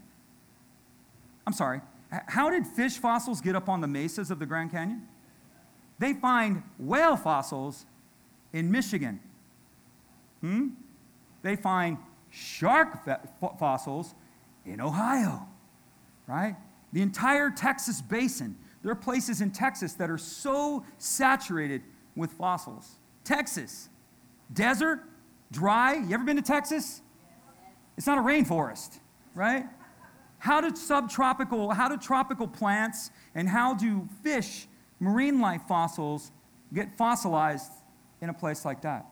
I'm 1.46 1.52
sorry, 1.52 1.80
how 2.28 2.50
did 2.50 2.66
fish 2.66 2.98
fossils 2.98 3.40
get 3.40 3.56
up 3.56 3.68
on 3.68 3.80
the 3.80 3.88
mesas 3.88 4.30
of 4.30 4.38
the 4.38 4.46
Grand 4.46 4.70
Canyon? 4.70 5.08
They 5.98 6.12
find 6.12 6.62
whale 6.78 7.16
fossils 7.16 7.86
in 8.52 8.70
Michigan. 8.70 9.20
Hmm? 10.40 10.68
They 11.44 11.56
find 11.56 11.98
shark 12.30 13.06
fossils 13.58 14.14
in 14.64 14.80
Ohio, 14.80 15.46
right? 16.26 16.56
The 16.94 17.02
entire 17.02 17.50
Texas 17.50 18.00
basin. 18.00 18.56
There 18.82 18.90
are 18.90 18.96
places 18.96 19.42
in 19.42 19.50
Texas 19.50 19.92
that 19.94 20.08
are 20.08 20.18
so 20.18 20.86
saturated 20.96 21.82
with 22.16 22.32
fossils. 22.32 22.96
Texas, 23.24 23.90
desert, 24.54 25.00
dry. 25.52 25.94
You 25.94 26.14
ever 26.14 26.24
been 26.24 26.36
to 26.36 26.42
Texas? 26.42 27.02
It's 27.98 28.06
not 28.06 28.16
a 28.16 28.22
rainforest, 28.22 28.98
right? 29.34 29.66
How 30.38 30.62
do 30.62 30.74
subtropical, 30.74 31.72
how 31.72 31.90
do 31.90 31.98
tropical 31.98 32.48
plants 32.48 33.10
and 33.34 33.50
how 33.50 33.74
do 33.74 34.08
fish, 34.22 34.66
marine 34.98 35.40
life 35.40 35.62
fossils, 35.68 36.32
get 36.72 36.96
fossilized 36.96 37.70
in 38.22 38.30
a 38.30 38.34
place 38.34 38.64
like 38.64 38.80
that? 38.80 39.04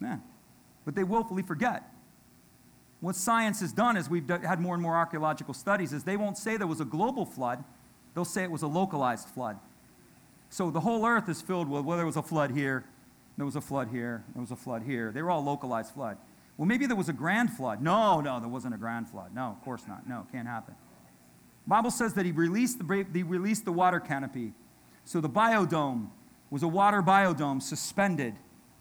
Man, 0.00 0.22
but 0.88 0.94
they 0.94 1.04
willfully 1.04 1.42
forget. 1.42 1.82
What 3.00 3.14
science 3.14 3.60
has 3.60 3.74
done 3.74 3.98
as 3.98 4.08
we've 4.08 4.26
had 4.26 4.58
more 4.58 4.72
and 4.72 4.82
more 4.82 4.96
archaeological 4.96 5.52
studies 5.52 5.92
is 5.92 6.02
they 6.02 6.16
won't 6.16 6.38
say 6.38 6.56
there 6.56 6.66
was 6.66 6.80
a 6.80 6.86
global 6.86 7.26
flood, 7.26 7.62
they'll 8.14 8.24
say 8.24 8.42
it 8.42 8.50
was 8.50 8.62
a 8.62 8.66
localized 8.66 9.28
flood. 9.28 9.58
So 10.48 10.70
the 10.70 10.80
whole 10.80 11.04
earth 11.04 11.28
is 11.28 11.42
filled 11.42 11.68
with, 11.68 11.84
well, 11.84 11.98
there 11.98 12.06
was 12.06 12.16
a 12.16 12.22
flood 12.22 12.52
here, 12.52 12.86
there 13.36 13.44
was 13.44 13.54
a 13.54 13.60
flood 13.60 13.90
here, 13.90 14.24
there 14.32 14.40
was 14.40 14.50
a 14.50 14.56
flood 14.56 14.82
here. 14.82 15.12
They 15.12 15.20
were 15.20 15.30
all 15.30 15.44
localized 15.44 15.92
flood. 15.92 16.16
Well, 16.56 16.64
maybe 16.64 16.86
there 16.86 16.96
was 16.96 17.10
a 17.10 17.12
grand 17.12 17.52
flood. 17.52 17.82
No, 17.82 18.22
no, 18.22 18.40
there 18.40 18.48
wasn't 18.48 18.72
a 18.72 18.78
grand 18.78 19.10
flood. 19.10 19.34
No, 19.34 19.42
of 19.42 19.60
course 19.60 19.82
not. 19.86 20.08
No, 20.08 20.26
can't 20.32 20.48
happen. 20.48 20.74
Bible 21.66 21.90
says 21.90 22.14
that 22.14 22.24
he 22.24 22.32
released 22.32 22.78
the, 22.78 23.06
he 23.12 23.22
released 23.24 23.66
the 23.66 23.72
water 23.72 24.00
canopy. 24.00 24.54
So 25.04 25.20
the 25.20 25.28
biodome 25.28 26.08
was 26.48 26.62
a 26.62 26.68
water 26.68 27.02
biodome 27.02 27.60
suspended, 27.60 28.36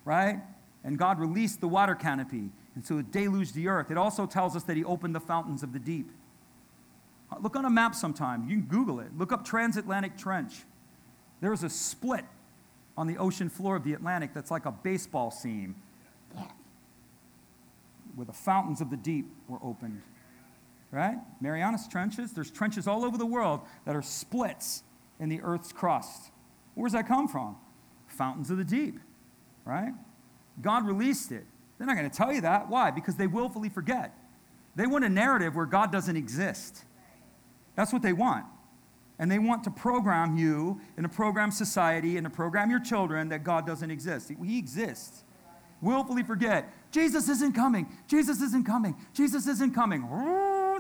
right? 0.06 0.40
And 0.88 0.98
God 0.98 1.20
released 1.20 1.60
the 1.60 1.68
water 1.68 1.96
canopy. 1.96 2.50
And 2.74 2.86
so 2.86 3.00
it 3.00 3.12
deluged 3.12 3.54
the 3.54 3.68
earth. 3.68 3.92
It 3.92 3.98
also 3.98 4.26
tells 4.26 4.56
us 4.56 4.64
that 4.64 4.78
he 4.78 4.86
opened 4.86 5.14
the 5.14 5.20
fountains 5.20 5.62
of 5.62 5.74
the 5.74 5.80
deep. 5.80 6.10
Uh, 7.30 7.36
look 7.42 7.58
on 7.58 7.66
a 7.66 7.70
map 7.70 7.94
sometime. 7.94 8.48
You 8.48 8.56
can 8.56 8.68
Google 8.68 9.02
it. 9.02 9.10
Look 9.18 9.34
up 9.34 9.44
transatlantic 9.44 10.18
trench. 10.18 10.64
There 11.42 11.52
is 11.52 11.64
a 11.64 11.70
split 11.70 12.24
on 12.96 13.06
the 13.06 13.18
ocean 13.18 13.50
floor 13.50 13.76
of 13.76 13.84
the 13.84 13.92
Atlantic 13.92 14.34
that's 14.34 14.50
like 14.50 14.66
a 14.66 14.72
baseball 14.72 15.30
seam 15.30 15.76
where 18.16 18.26
the 18.26 18.32
fountains 18.32 18.80
of 18.80 18.90
the 18.90 18.98
deep 18.98 19.30
were 19.50 19.60
opened. 19.62 20.02
Right? 20.90 21.18
Marianas 21.42 21.90
Trenches, 21.90 22.32
there's 22.32 22.50
trenches 22.50 22.88
all 22.88 23.04
over 23.04 23.18
the 23.18 23.26
world 23.26 23.60
that 23.84 23.94
are 23.94 24.02
splits 24.02 24.84
in 25.20 25.28
the 25.28 25.42
earth's 25.42 25.74
crust. 25.74 26.32
Where 26.76 26.86
does 26.86 26.94
that 26.94 27.10
come 27.10 27.28
from? 27.28 27.58
Fountains 28.08 28.50
of 28.50 28.58
the 28.58 28.64
deep, 28.64 29.02
right? 29.66 29.92
God 30.62 30.86
released 30.86 31.32
it. 31.32 31.46
They're 31.78 31.88
not 31.88 31.96
going 31.96 32.10
to 32.10 32.16
tell 32.16 32.34
you 32.34 32.42
that. 32.42 32.70
Why? 32.70 32.92
Because 32.92 33.16
they 33.16 33.28
willfully 33.28 33.70
forget. 33.70 34.14
They 34.76 34.88
want 34.88 35.06
a 35.06 35.10
narrative 35.10 35.56
where 35.56 35.66
God 35.66 35.92
doesn't 35.92 36.16
exist. 36.16 36.84
That's 37.76 37.94
what 37.94 38.02
they 38.02 38.14
want. 38.14 38.46
And 39.20 39.32
they 39.32 39.40
want 39.40 39.64
to 39.64 39.72
program 39.72 40.38
you 40.38 40.80
and 40.96 41.04
to 41.04 41.10
program 41.10 41.52
society 41.52 42.18
and 42.18 42.26
to 42.26 42.30
program 42.30 42.70
your 42.70 42.80
children 42.80 43.30
that 43.30 43.44
God 43.44 43.66
doesn't 43.66 43.90
exist. 43.90 44.32
He 44.44 44.58
exists 44.58 45.24
willfully 45.82 46.24
forget 46.24 46.74
Jesus 46.92 47.30
isn't 47.30 47.54
coming. 47.54 47.88
Jesus 48.08 48.42
isn't 48.42 48.66
coming. 48.66 48.96
Jesus 49.14 49.48
isn't 49.48 49.74
coming. 49.74 50.08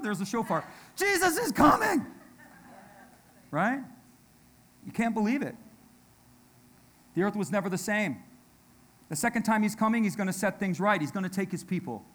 there's 0.01 0.21
a 0.21 0.25
shofar. 0.25 0.65
Jesus 0.95 1.37
is 1.37 1.51
coming. 1.51 2.05
Right? 3.51 3.79
You 4.85 4.91
can't 4.91 5.13
believe 5.13 5.41
it. 5.41 5.55
The 7.13 7.23
earth 7.23 7.35
was 7.35 7.51
never 7.51 7.69
the 7.69 7.77
same. 7.77 8.17
The 9.09 9.15
second 9.15 9.43
time 9.43 9.63
he's 9.63 9.75
coming, 9.75 10.03
he's 10.03 10.15
going 10.15 10.27
to 10.27 10.33
set 10.33 10.59
things 10.59 10.79
right. 10.79 10.99
He's 10.99 11.11
going 11.11 11.23
to 11.23 11.29
take 11.29 11.51
his 11.51 11.63
people. 11.63 12.05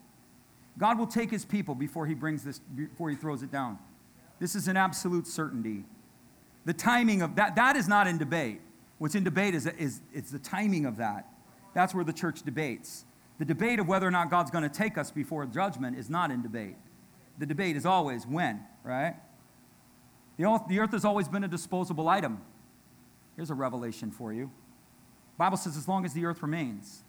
God 0.79 0.99
will 0.99 1.07
take 1.07 1.31
his 1.31 1.45
people 1.45 1.75
before 1.75 2.07
he 2.07 2.15
brings 2.15 2.45
this 2.45 2.59
before 2.59 3.11
he 3.11 3.17
throws 3.17 3.43
it 3.43 3.51
down. 3.51 3.79
This 4.39 4.55
is 4.55 4.69
an 4.69 4.77
absolute 4.77 5.27
certainty. 5.27 5.85
The 6.65 6.73
timing 6.73 7.23
of 7.23 7.37
that 7.37 7.57
that 7.57 7.77
is 7.77 7.89
not 7.89 8.07
in 8.07 8.19
debate. 8.19 8.61
What's 8.99 9.15
in 9.15 9.25
debate 9.25 9.55
is, 9.55 9.67
is 9.67 10.01
it's 10.13 10.31
the 10.31 10.39
timing 10.39 10.87
of 10.87 10.97
that. 10.99 11.29
That's 11.75 11.95
where 11.95 12.05
the 12.05 12.13
church 12.13 12.43
debates. 12.43 13.05
The 13.39 13.45
debate 13.45 13.81
of 13.81 13.89
whether 13.89 14.07
or 14.07 14.11
not 14.11 14.31
God's 14.31 14.51
going 14.51 14.63
to 14.63 14.71
take 14.71 14.97
us 14.97 15.11
before 15.11 15.45
judgment 15.47 15.99
is 15.99 16.09
not 16.09 16.31
in 16.31 16.43
debate. 16.43 16.77
The 17.39 17.47
debate 17.47 17.77
is 17.77 17.85
always 17.85 18.27
when, 18.27 18.61
right? 18.85 19.17
The 20.37 20.45
earth, 20.45 20.63
the 20.69 20.79
earth 20.79 20.93
has 20.93 21.05
always 21.05 21.29
been 21.29 21.43
a 21.43 21.49
disposable 21.49 22.09
item. 22.09 22.41
Here's 23.37 23.51
a 23.51 23.55
revelation 23.55 24.11
for 24.11 24.33
you. 24.33 24.51
Bible 25.43 25.57
says 25.57 25.77
as 25.77 25.89
long 25.89 26.05
as 26.05 26.13
the 26.13 26.25
earth 26.25 26.41
remains. 26.41 27.03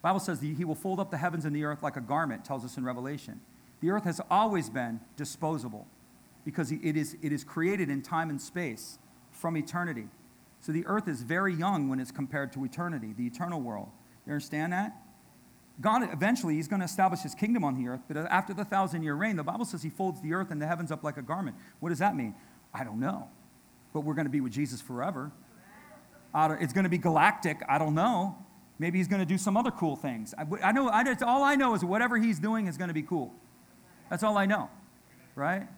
Bible 0.00 0.20
says 0.20 0.40
he 0.40 0.64
will 0.64 0.76
fold 0.76 1.00
up 1.00 1.10
the 1.10 1.16
heavens 1.16 1.44
and 1.44 1.56
the 1.56 1.64
earth 1.64 1.82
like 1.82 1.96
a 1.96 2.00
garment, 2.00 2.44
tells 2.44 2.64
us 2.64 2.76
in 2.76 2.84
Revelation. 2.84 3.40
The 3.80 3.90
earth 3.90 4.04
has 4.04 4.20
always 4.30 4.70
been 4.70 5.00
disposable 5.16 5.88
because 6.44 6.70
it 6.70 6.96
is, 6.96 7.16
it 7.20 7.32
is 7.32 7.42
created 7.42 7.90
in 7.90 8.00
time 8.00 8.30
and 8.30 8.40
space 8.40 9.00
from 9.32 9.56
eternity. 9.56 10.06
So 10.60 10.70
the 10.70 10.86
earth 10.86 11.08
is 11.08 11.22
very 11.22 11.52
young 11.52 11.88
when 11.88 11.98
it's 11.98 12.12
compared 12.12 12.52
to 12.52 12.64
eternity, 12.64 13.12
the 13.12 13.26
eternal 13.26 13.60
world. 13.60 13.88
You 14.24 14.34
understand 14.34 14.72
that? 14.72 14.96
God 15.80 16.08
eventually 16.12 16.54
he's 16.54 16.68
going 16.68 16.78
to 16.78 16.86
establish 16.86 17.22
his 17.22 17.34
kingdom 17.34 17.64
on 17.64 17.74
the 17.74 17.88
earth, 17.88 18.02
but 18.06 18.16
after 18.18 18.54
the 18.54 18.64
thousand 18.64 19.02
year 19.02 19.16
reign, 19.16 19.34
the 19.34 19.42
Bible 19.42 19.64
says 19.64 19.82
he 19.82 19.90
folds 19.90 20.20
the 20.20 20.32
earth 20.32 20.52
and 20.52 20.62
the 20.62 20.66
heavens 20.68 20.92
up 20.92 21.02
like 21.02 21.16
a 21.16 21.22
garment. 21.22 21.56
What 21.80 21.88
does 21.88 21.98
that 21.98 22.14
mean? 22.14 22.36
I 22.72 22.84
don't 22.84 23.00
know. 23.00 23.30
But 23.92 24.02
we're 24.02 24.14
going 24.14 24.26
to 24.26 24.30
be 24.30 24.40
with 24.40 24.52
Jesus 24.52 24.80
forever. 24.80 25.32
It's 26.34 26.72
going 26.72 26.84
to 26.84 26.90
be 26.90 26.98
galactic. 26.98 27.62
I 27.68 27.78
don't 27.78 27.94
know. 27.94 28.36
Maybe 28.78 28.98
he's 28.98 29.08
going 29.08 29.20
to 29.20 29.26
do 29.26 29.38
some 29.38 29.56
other 29.56 29.70
cool 29.70 29.94
things. 29.94 30.34
I, 30.36 30.46
I 30.62 30.72
know, 30.72 30.88
I, 30.88 31.04
all 31.24 31.44
I 31.44 31.54
know 31.54 31.74
is 31.74 31.84
whatever 31.84 32.18
he's 32.18 32.40
doing 32.40 32.66
is 32.66 32.76
going 32.76 32.88
to 32.88 32.94
be 32.94 33.02
cool. 33.02 33.32
That's 34.10 34.22
all 34.22 34.36
I 34.36 34.46
know, 34.46 34.68
right? 35.36 35.68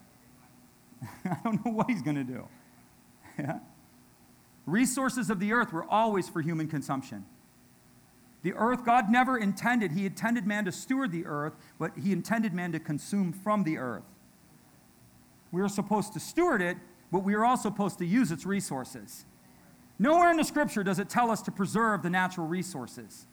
I 1.25 1.37
don't 1.45 1.65
know 1.65 1.73
what 1.73 1.91
he's 1.91 2.03
going 2.03 2.17
to 2.17 2.25
do. 2.25 2.49
Yeah? 3.39 3.59
Resources 4.65 5.29
of 5.29 5.41
the 5.41 5.53
earth 5.53 5.71
were 5.71 5.85
always 5.85 6.27
for 6.27 6.41
human 6.41 6.69
consumption. 6.69 7.27
The 8.43 8.55
earth, 8.55 8.83
God 8.83 9.11
never 9.11 9.37
intended, 9.37 9.93
He 9.93 10.07
intended 10.07 10.47
man 10.47 10.65
to 10.65 10.73
steward 10.73 11.13
the 11.13 11.27
earth, 11.27 11.55
but 11.79 11.93
He 12.03 12.13
intended 12.13 12.55
man 12.55 12.73
to 12.73 12.81
consume 12.81 13.35
from 13.35 13.65
the 13.65 13.77
earth. 13.77 14.05
We 15.53 15.61
are 15.61 15.69
supposed 15.69 16.15
to 16.15 16.21
steward 16.21 16.63
it, 16.63 16.79
but 17.13 17.25
we 17.25 17.35
are 17.35 17.45
also 17.45 17.69
supposed 17.69 17.99
to 17.99 18.07
use 18.07 18.33
its 18.33 18.47
resources. 18.47 19.27
Nowhere 19.99 20.31
in 20.31 20.37
the 20.37 20.45
scripture 20.45 20.85
does 20.85 20.99
it 20.99 21.09
tell 21.09 21.31
us 21.31 21.43
to 21.43 21.51
preserve 21.51 22.03
the 22.03 22.11
natural 22.11 22.47
resources. 22.47 23.27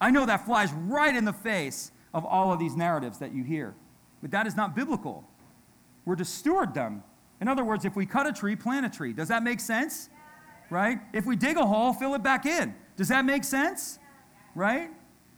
I 0.00 0.10
know 0.10 0.26
that 0.26 0.46
flies 0.46 0.72
right 0.72 1.14
in 1.14 1.24
the 1.24 1.32
face 1.32 1.92
of 2.14 2.24
all 2.24 2.52
of 2.52 2.58
these 2.58 2.76
narratives 2.76 3.18
that 3.18 3.34
you 3.34 3.44
hear, 3.44 3.74
but 4.20 4.30
that 4.30 4.46
is 4.46 4.56
not 4.56 4.76
biblical. 4.76 5.24
We're 6.04 6.16
to 6.16 6.24
steward 6.24 6.74
them. 6.74 7.02
In 7.40 7.48
other 7.48 7.64
words, 7.64 7.84
if 7.84 7.96
we 7.96 8.06
cut 8.06 8.26
a 8.26 8.32
tree, 8.32 8.56
plant 8.56 8.86
a 8.86 8.90
tree. 8.90 9.12
Does 9.12 9.28
that 9.28 9.42
make 9.42 9.60
sense? 9.60 10.08
right? 10.72 10.98
If 11.12 11.26
we 11.26 11.36
dig 11.36 11.58
a 11.58 11.66
hole, 11.66 11.92
fill 11.92 12.14
it 12.14 12.22
back 12.22 12.46
in. 12.46 12.74
Does 12.96 13.08
that 13.08 13.24
make 13.24 13.44
sense? 13.44 13.98
Right? 14.54 14.90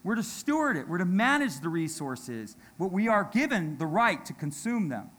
We're 0.04 0.14
to 0.14 0.22
steward 0.22 0.76
it, 0.76 0.88
we're 0.88 0.98
to 0.98 1.04
manage 1.04 1.60
the 1.60 1.68
resources, 1.68 2.56
but 2.78 2.92
we 2.92 3.08
are 3.08 3.24
given 3.32 3.78
the 3.78 3.86
right 3.86 4.24
to 4.26 4.32
consume 4.32 4.88
them. 4.88 5.10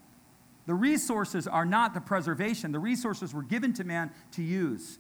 The 0.68 0.76
resources 0.76 1.48
are 1.48 1.66
not 1.66 1.94
the 1.94 2.02
preservation, 2.02 2.72
the 2.72 2.80
resources 2.80 3.34
were 3.34 3.44
given 3.44 3.74
to 3.74 3.84
man 3.84 4.12
to 4.32 4.44
use. 4.44 5.00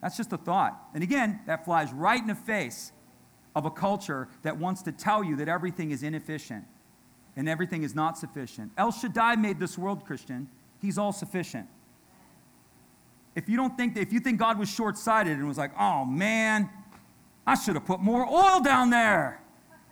That's 0.00 0.16
just 0.16 0.32
a 0.32 0.36
thought. 0.36 0.80
And 0.94 1.02
again, 1.02 1.40
that 1.46 1.64
flies 1.64 1.92
right 1.92 2.20
in 2.20 2.28
the 2.28 2.34
face 2.34 2.92
of 3.56 3.64
a 3.64 3.70
culture 3.70 4.28
that 4.42 4.56
wants 4.56 4.82
to 4.82 4.92
tell 4.92 5.24
you 5.24 5.36
that 5.36 5.48
everything 5.48 5.90
is 5.90 6.02
inefficient 6.02 6.64
and 7.36 7.48
everything 7.48 7.82
is 7.82 7.94
not 7.94 8.16
sufficient. 8.16 8.72
El 8.76 8.92
Shaddai 8.92 9.36
made 9.36 9.58
this 9.58 9.76
world, 9.76 10.04
Christian. 10.04 10.48
He's 10.80 10.98
all 10.98 11.12
sufficient. 11.12 11.68
If 13.34 13.48
you 13.48 13.56
don't 13.56 13.76
think 13.76 13.94
that, 13.94 14.00
if 14.00 14.12
you 14.12 14.20
think 14.20 14.38
God 14.38 14.58
was 14.58 14.68
short-sighted 14.68 15.36
and 15.36 15.46
was 15.46 15.58
like, 15.58 15.72
"Oh 15.78 16.04
man, 16.04 16.68
I 17.46 17.54
should 17.54 17.74
have 17.76 17.84
put 17.84 18.00
more 18.00 18.26
oil 18.26 18.60
down 18.60 18.90
there." 18.90 19.40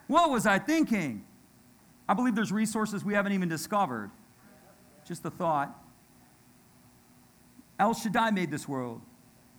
What 0.08 0.30
was 0.30 0.46
I 0.46 0.58
thinking? 0.58 1.24
I 2.08 2.14
believe 2.14 2.34
there's 2.34 2.52
resources 2.52 3.04
we 3.04 3.14
haven't 3.14 3.32
even 3.32 3.48
discovered. 3.48 4.10
Just 5.06 5.24
a 5.24 5.30
thought. 5.30 5.76
El 7.78 7.94
Shaddai 7.94 8.30
made 8.30 8.50
this 8.50 8.66
world. 8.68 9.00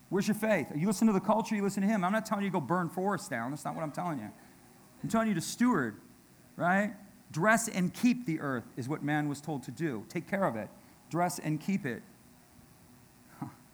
Where's 0.09 0.27
your 0.27 0.35
faith? 0.35 0.71
Are 0.71 0.77
you 0.77 0.87
listening 0.87 1.13
to 1.13 1.19
the 1.19 1.25
culture? 1.25 1.55
you 1.55 1.63
listen 1.63 1.81
to 1.81 1.87
him? 1.87 2.03
I'm 2.03 2.11
not 2.11 2.25
telling 2.25 2.43
you 2.43 2.49
to 2.49 2.53
go 2.53 2.61
burn 2.61 2.89
forests 2.89 3.27
down. 3.27 3.51
That's 3.51 3.65
not 3.65 3.75
what 3.75 3.83
I'm 3.83 3.91
telling 3.91 4.19
you. 4.19 4.29
I'm 5.03 5.09
telling 5.09 5.27
you 5.27 5.33
to 5.33 5.41
steward, 5.41 5.97
right? 6.55 6.93
Dress 7.31 7.67
and 7.67 7.93
keep 7.93 8.25
the 8.25 8.39
earth 8.39 8.63
is 8.77 8.87
what 8.87 9.03
man 9.03 9.27
was 9.27 9.41
told 9.41 9.63
to 9.63 9.71
do. 9.71 10.05
Take 10.09 10.29
care 10.29 10.45
of 10.45 10.55
it. 10.55 10.69
Dress 11.09 11.39
and 11.39 11.59
keep 11.59 11.85
it. 11.85 12.01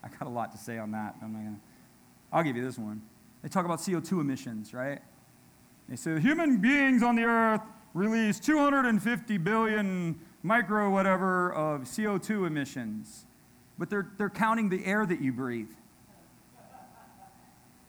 I 0.03 0.09
got 0.09 0.27
a 0.27 0.29
lot 0.29 0.51
to 0.51 0.57
say 0.57 0.77
on 0.77 0.91
that. 0.91 1.15
I'm 1.21 1.34
not 1.34 1.39
gonna, 1.39 1.59
I'll 2.31 2.43
give 2.43 2.55
you 2.55 2.63
this 2.65 2.77
one. 2.77 3.01
They 3.41 3.49
talk 3.49 3.65
about 3.65 3.79
CO2 3.79 4.21
emissions, 4.21 4.73
right? 4.73 5.01
They 5.88 5.95
say 5.95 6.19
human 6.19 6.57
beings 6.57 7.03
on 7.03 7.15
the 7.15 7.23
earth 7.23 7.61
release 7.93 8.39
250 8.39 9.38
billion 9.38 10.19
micro 10.41 10.89
whatever 10.89 11.53
of 11.53 11.81
CO2 11.81 12.47
emissions, 12.47 13.25
but 13.77 13.89
they're, 13.89 14.09
they're 14.17 14.29
counting 14.29 14.69
the 14.69 14.86
air 14.86 15.05
that 15.05 15.21
you 15.21 15.31
breathe. 15.31 15.71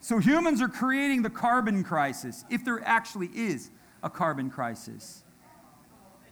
So 0.04 0.18
humans 0.18 0.60
are 0.60 0.68
creating 0.68 1.22
the 1.22 1.30
carbon 1.30 1.82
crisis, 1.82 2.44
if 2.50 2.62
there 2.62 2.78
actually 2.84 3.28
is 3.28 3.70
a 4.02 4.10
carbon 4.10 4.50
crisis. 4.50 5.24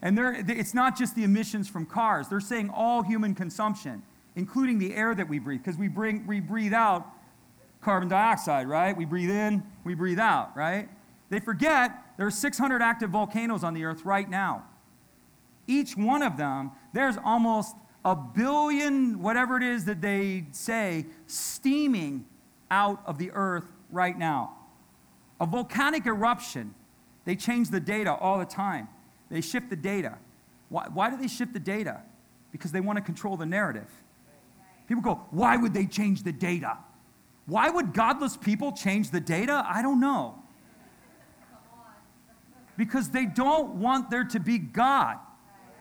And 0.03 0.19
it's 0.51 0.75
not 0.75 0.95
just 0.95 1.17
the 1.17 1.25
emissions 1.25 1.71
from 1.71 1.87
cars, 1.87 2.29
they're 2.29 2.39
saying 2.39 2.69
all 2.69 3.01
human 3.01 3.35
consumption, 3.35 4.03
including 4.37 4.79
the 4.79 4.95
air 4.95 5.15
that 5.15 5.27
we 5.27 5.39
breathe, 5.39 5.63
because 5.65 5.79
we, 5.79 5.89
bring, 5.89 6.27
we 6.27 6.39
breathe 6.39 6.75
out 6.75 7.07
carbon 7.81 8.11
dioxide, 8.11 8.69
right? 8.69 8.95
We 8.95 9.07
breathe 9.07 9.31
in, 9.31 9.63
we 9.85 9.95
breathe 9.95 10.19
out, 10.19 10.55
right? 10.55 10.91
They 11.31 11.41
forget 11.41 11.93
there 12.19 12.27
are 12.27 12.31
600 12.31 12.83
active 12.83 13.09
volcanoes 13.09 13.65
on 13.65 13.73
the 13.73 13.85
earth 13.85 14.05
right 14.05 14.29
now. 14.29 14.65
Each 15.67 15.97
one 15.97 16.21
of 16.21 16.37
them, 16.37 16.73
there's 16.93 17.17
almost 17.25 17.75
a 18.05 18.15
billion, 18.15 19.23
whatever 19.23 19.57
it 19.57 19.63
is 19.63 19.87
that 19.87 20.03
they 20.03 20.45
say, 20.51 21.07
steaming 21.27 22.27
out 22.73 23.03
of 23.07 23.19
the 23.19 23.31
earth 23.33 23.71
right 23.91 24.19
now. 24.19 24.57
A 25.41 25.47
volcanic 25.47 26.07
eruption, 26.07 26.75
they 27.25 27.37
change 27.37 27.69
the 27.69 27.79
data 27.79 28.13
all 28.13 28.39
the 28.39 28.47
time. 28.47 28.89
They 29.31 29.43
shift 29.43 29.71
the 29.71 29.77
data. 29.77 30.19
Why, 30.71 30.89
why 30.93 31.11
do 31.11 31.17
they 31.17 31.29
shift 31.29 31.53
the 31.53 31.61
data? 31.61 32.01
Because 32.51 32.73
they 32.73 32.81
want 32.81 32.97
to 32.97 33.05
control 33.05 33.37
the 33.37 33.47
narrative. 33.47 33.89
People 34.89 35.03
go, 35.03 35.27
why 35.31 35.57
would 35.57 35.75
they 35.75 35.87
change 35.87 36.23
the 36.23 36.33
data? 36.33 36.79
Why 37.47 37.69
would 37.71 37.93
godless 37.93 38.37
people 38.37 38.73
change 38.73 39.11
the 39.11 39.21
data? 39.21 39.65
I 39.69 39.83
don't 39.83 40.01
know. 40.01 40.39
Because 42.77 43.11
they 43.11 43.27
don't 43.27 43.75
want 43.75 44.11
there 44.11 44.25
to 44.25 44.41
be 44.41 44.59
God. 44.59 45.19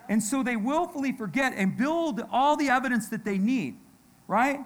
And 0.09 0.21
so 0.21 0.43
they 0.43 0.57
willfully 0.57 1.13
forget 1.13 1.53
and 1.55 1.77
build 1.77 2.21
all 2.31 2.57
the 2.57 2.67
evidence 2.69 3.07
that 3.09 3.23
they 3.23 3.37
need, 3.37 3.77
right? 4.27 4.59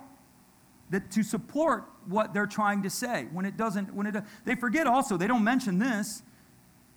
That 0.90 1.12
to 1.12 1.24
support 1.24 1.86
what 2.08 2.34
they're 2.34 2.48
trying 2.48 2.84
to 2.84 2.90
say. 2.90 3.28
When 3.32 3.46
it 3.46 3.58
doesn't, 3.58 3.94
when 3.94 4.08
it, 4.08 4.16
they 4.46 4.56
forget 4.56 4.88
also, 4.88 5.18
they 5.18 5.28
don't 5.28 5.44
mention 5.44 5.80
this, 5.80 6.24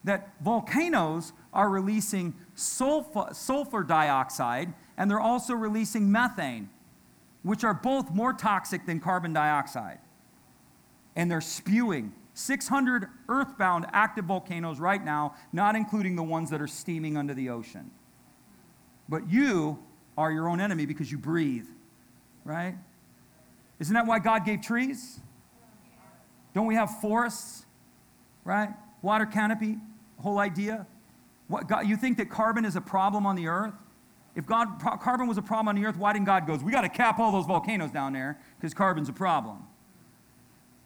that 0.05 0.31
volcanoes 0.41 1.33
are 1.53 1.69
releasing 1.69 2.35
sulfur, 2.55 3.29
sulfur 3.33 3.83
dioxide 3.83 4.73
and 4.99 5.09
they're 5.09 5.21
also 5.21 5.55
releasing 5.55 6.11
methane, 6.11 6.69
which 7.43 7.65
are 7.65 7.73
both 7.73 8.11
more 8.11 8.33
toxic 8.33 8.85
than 8.85 8.99
carbon 9.01 9.33
dioxide. 9.33 10.01
And 11.15 11.31
they're 11.31 11.41
spewing 11.41 12.13
600 12.35 13.09
earthbound 13.29 13.87
active 13.93 14.27
volcanoes 14.27 14.81
right 14.81 15.03
now, 15.03 15.37
not 15.53 15.77
including 15.77 16.17
the 16.17 16.23
ones 16.23 16.51
that 16.51 16.61
are 16.61 16.67
steaming 16.67 17.17
under 17.17 17.33
the 17.33 17.49
ocean. 17.49 17.93
But 19.09 19.31
you 19.31 19.79
are 20.19 20.33
your 20.33 20.49
own 20.49 20.61
enemy 20.61 20.85
because 20.85 21.11
you 21.11 21.19
breathe, 21.19 21.67
right? 22.45 22.75
Isn't 23.81 23.95
that 23.95 24.07
why 24.07 24.19
God 24.19 24.45
gave 24.45 24.61
trees? 24.61 25.21
Don't 26.55 26.67
we 26.67 26.75
have 26.75 27.01
forests? 27.01 27.65
Right? 28.45 28.71
Water 29.03 29.27
canopy, 29.27 29.79
whole 30.19 30.39
idea. 30.39 30.87
What, 31.47 31.69
God, 31.69 31.87
you 31.87 31.97
think 31.97 32.19
that 32.19 32.31
carbon 32.31 32.65
is 32.65 32.77
a 32.77 32.81
problem 32.81 33.27
on 33.27 33.37
the 33.37 33.47
earth? 33.47 33.75
If 34.35 34.47
God, 34.47 34.81
carbon 35.01 35.27
was 35.27 35.39
a 35.39 35.43
problem 35.43 35.69
on 35.69 35.75
the 35.75 35.87
earth, 35.87 35.97
why 35.97 36.13
didn't 36.13 36.27
God 36.27 36.47
go, 36.47 36.57
we 36.57 36.71
got 36.71 36.83
to 36.83 36.89
cap 36.89 37.19
all 37.19 37.33
those 37.33 37.47
volcanoes 37.47 37.91
down 37.91 38.13
there 38.13 38.39
because 38.57 38.75
carbon's 38.75 39.09
a 39.09 39.13
problem? 39.13 39.65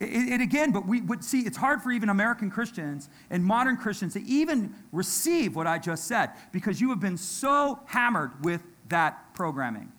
It, 0.01 0.32
it, 0.32 0.40
again, 0.40 0.72
but 0.72 0.86
we 0.86 1.01
would 1.01 1.22
see 1.22 1.40
it's 1.40 1.57
hard 1.57 1.82
for 1.82 1.93
even 1.93 2.09
American 2.09 2.51
Christians 2.51 3.09
and 3.30 3.45
modern 3.45 3.76
Christians 3.76 4.14
to 4.14 4.22
even 4.22 4.74
receive 4.90 5.55
what 5.55 5.66
I 5.66 5.78
just 5.78 6.05
said 6.05 6.30
because 6.51 6.80
you 6.80 6.90
have 6.90 7.01
been 7.01 7.16
so 7.16 7.80
hammered 7.86 8.45
with 8.45 8.62
that 8.88 9.32
programming. 9.34 9.93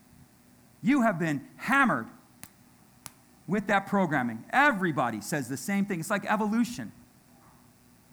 You 0.82 1.04
have 1.04 1.20
been 1.20 1.48
hammered 1.56 2.08
with 3.48 3.68
that 3.68 3.88
programming. 3.88 4.44
Everybody 4.52 5.22
says 5.22 5.48
the 5.48 5.58
same 5.58 5.86
thing. 5.86 6.00
It's 6.00 6.10
like 6.10 6.26
evolution. 6.26 6.92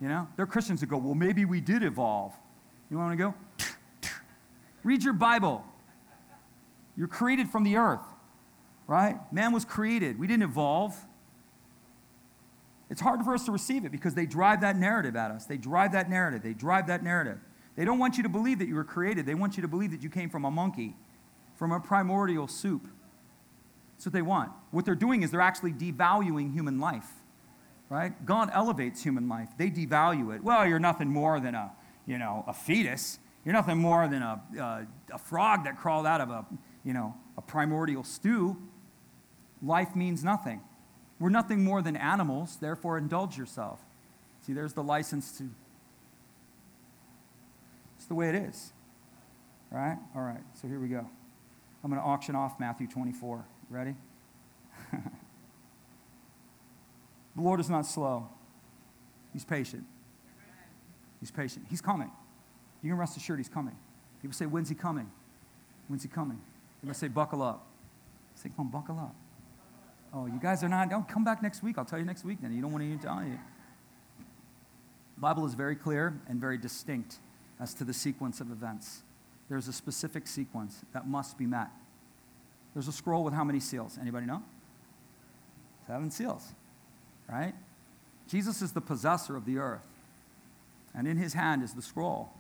You 0.01 0.09
know, 0.09 0.29
there 0.37 0.45
are 0.45 0.47
Christians 0.47 0.81
that 0.81 0.87
go, 0.87 0.97
well, 0.97 1.15
maybe 1.15 1.45
we 1.45 1.61
did 1.61 1.83
evolve. 1.83 2.33
You 2.91 2.99
want 2.99 3.13
to 3.13 3.17
go? 3.17 3.35
Read 4.83 5.05
your 5.05 5.13
Bible. 5.13 5.65
You're 6.97 7.09
created 7.09 7.49
from 7.49 7.65
the 7.65 7.77
earth, 7.77 8.03
right? 8.87 9.17
Man 9.33 9.53
was 9.53 9.65
created. 9.65 10.19
We 10.19 10.27
didn't 10.27 10.43
evolve. 10.43 10.97
It's 12.89 13.01
hard 13.01 13.23
for 13.23 13.35
us 13.35 13.45
to 13.45 13.53
receive 13.53 13.85
it 13.85 13.93
because 13.93 14.15
they 14.15 14.27
drive 14.27 14.63
that 14.63 14.77
narrative 14.77 15.15
at 15.15 15.31
us. 15.31 15.47
They 15.47 15.57
drive 15.57 15.93
that 15.93 16.11
narrative. 16.11 16.43
They 16.43 16.55
drive 16.55 16.89
that 16.89 17.05
narrative. 17.05 17.39
They 17.77 17.85
don't 17.85 17.99
want 17.99 18.17
you 18.17 18.23
to 18.25 18.29
believe 18.29 18.59
that 18.59 18.69
you 18.69 18.75
were 18.75 18.85
created. 18.85 19.27
They 19.27 19.35
want 19.35 19.57
you 19.57 19.63
to 19.63 19.69
believe 19.69 19.93
that 19.93 20.03
you 20.03 20.11
came 20.11 20.29
from 20.29 20.45
a 20.45 20.51
monkey, 20.51 20.97
from 21.55 21.71
a 21.73 21.79
primordial 21.79 22.49
soup. 22.49 22.89
That's 24.01 24.07
what 24.07 24.13
they 24.15 24.23
want. 24.23 24.51
What 24.71 24.87
they're 24.87 24.95
doing 24.95 25.23
is 25.23 25.31
they're 25.31 25.43
actually 25.43 25.75
devaluing 25.75 26.55
human 26.55 26.81
life, 26.81 27.07
right? 27.91 28.25
God 28.25 28.49
elevates 28.51 29.03
human 29.03 29.29
life. 29.29 29.51
They 29.59 29.69
devalue 29.69 30.35
it. 30.35 30.43
Well, 30.43 30.67
you're 30.67 30.79
nothing 30.79 31.11
more 31.11 31.39
than 31.39 31.55
a, 31.55 31.73
you 32.07 32.17
know, 32.17 32.43
a 32.49 32.55
fetus. 32.55 33.19
You're 33.45 33.53
nothing 33.53 33.77
more 33.77 34.09
than 34.09 34.23
a, 34.23 34.41
a, 34.59 34.87
a 35.13 35.19
frog 35.19 35.65
that 35.65 35.77
crawled 35.77 36.07
out 36.07 36.23
of 36.23 36.31
a, 36.31 36.47
you 36.83 36.95
know, 36.95 37.15
a 37.37 37.43
primordial 37.43 38.03
stew. 38.03 38.57
Life 39.63 39.95
means 39.95 40.25
nothing. 40.25 40.63
We're 41.19 41.29
nothing 41.29 41.63
more 41.63 41.83
than 41.83 41.95
animals, 41.95 42.57
therefore 42.59 42.97
indulge 42.97 43.37
yourself. 43.37 43.81
See, 44.47 44.55
there's 44.55 44.73
the 44.73 44.83
license 44.83 45.37
to. 45.37 45.51
It's 47.99 48.07
the 48.07 48.15
way 48.15 48.31
it 48.31 48.35
is. 48.35 48.73
Right? 49.71 49.99
All 50.17 50.23
right, 50.23 50.41
so 50.55 50.69
here 50.69 50.81
we 50.81 50.89
go. 50.89 51.07
I'm 51.85 51.91
going 51.91 52.01
to 52.01 52.09
auction 52.09 52.35
off 52.35 52.59
Matthew 52.59 52.87
24. 52.87 53.45
Ready? 53.71 53.95
the 54.93 55.01
Lord 57.37 57.61
is 57.61 57.71
not 57.71 57.87
slow, 57.87 58.29
He's 59.33 59.45
patient. 59.45 59.85
He's 61.21 61.31
patient. 61.31 61.67
He's 61.71 61.81
coming. 61.81 62.11
You 62.83 62.91
can 62.91 62.99
rest 62.99 63.17
assured 63.17 63.39
He's 63.39 63.49
coming. 63.49 63.77
People 64.21 64.35
say, 64.35 64.47
When's 64.47 64.69
He 64.69 64.75
coming? 64.75 65.09
When's 65.87 66.03
He 66.03 66.09
coming? 66.09 66.41
Must 66.83 66.99
say, 66.99 67.09
Buckle 67.09 67.43
up. 67.43 67.67
say, 68.35 68.51
Come 68.57 68.67
on, 68.67 68.73
buckle 68.73 68.99
up. 68.99 69.15
Oh, 70.13 70.27
you 70.27 70.41
guys 70.43 70.65
are 70.65 70.69
not, 70.69 70.91
don't 70.91 71.09
come 71.09 71.23
back 71.23 71.41
next 71.43 71.63
week. 71.63 71.79
I'll 71.79 71.85
tell 71.85 71.99
you 71.99 72.05
next 72.05 72.25
week 72.25 72.39
then. 72.43 72.53
You 72.53 72.61
don't 72.61 72.73
want 72.73 72.83
to 72.83 73.07
tell 73.07 73.23
you. 73.23 73.39
The 75.15 75.21
Bible 75.21 75.47
is 75.47 75.55
very 75.55 75.77
clear 75.77 76.19
and 76.29 76.41
very 76.41 76.59
distinct 76.59 77.19
as 77.61 77.75
to 77.75 77.85
the 77.85 77.95
sequence 77.95 78.41
of 78.41 78.51
events. 78.51 79.03
There's 79.49 79.69
a 79.69 79.73
specific 79.73 80.27
sequence 80.27 80.81
that 80.93 81.07
must 81.07 81.39
be 81.39 81.47
met. 81.47 81.69
There's 82.75 82.89
a 82.89 82.93
scroll 82.93 83.25
with 83.25 83.35
how 83.35 83.45
many 83.45 83.61
seals? 83.61 83.99
Anybody 84.01 84.27
know? 84.27 84.43
Seven 85.87 86.11
seals, 86.11 86.47
right? 87.29 87.55
Jesus 88.29 88.63
is 88.63 88.73
the 88.73 88.81
possessor 88.81 89.37
of 89.37 89.45
the 89.45 89.59
earth, 89.59 89.87
and 90.95 91.09
in 91.09 91.17
his 91.17 91.35
hand 91.35 91.63
is 91.63 91.73
the 91.73 91.83
scroll. 91.83 92.31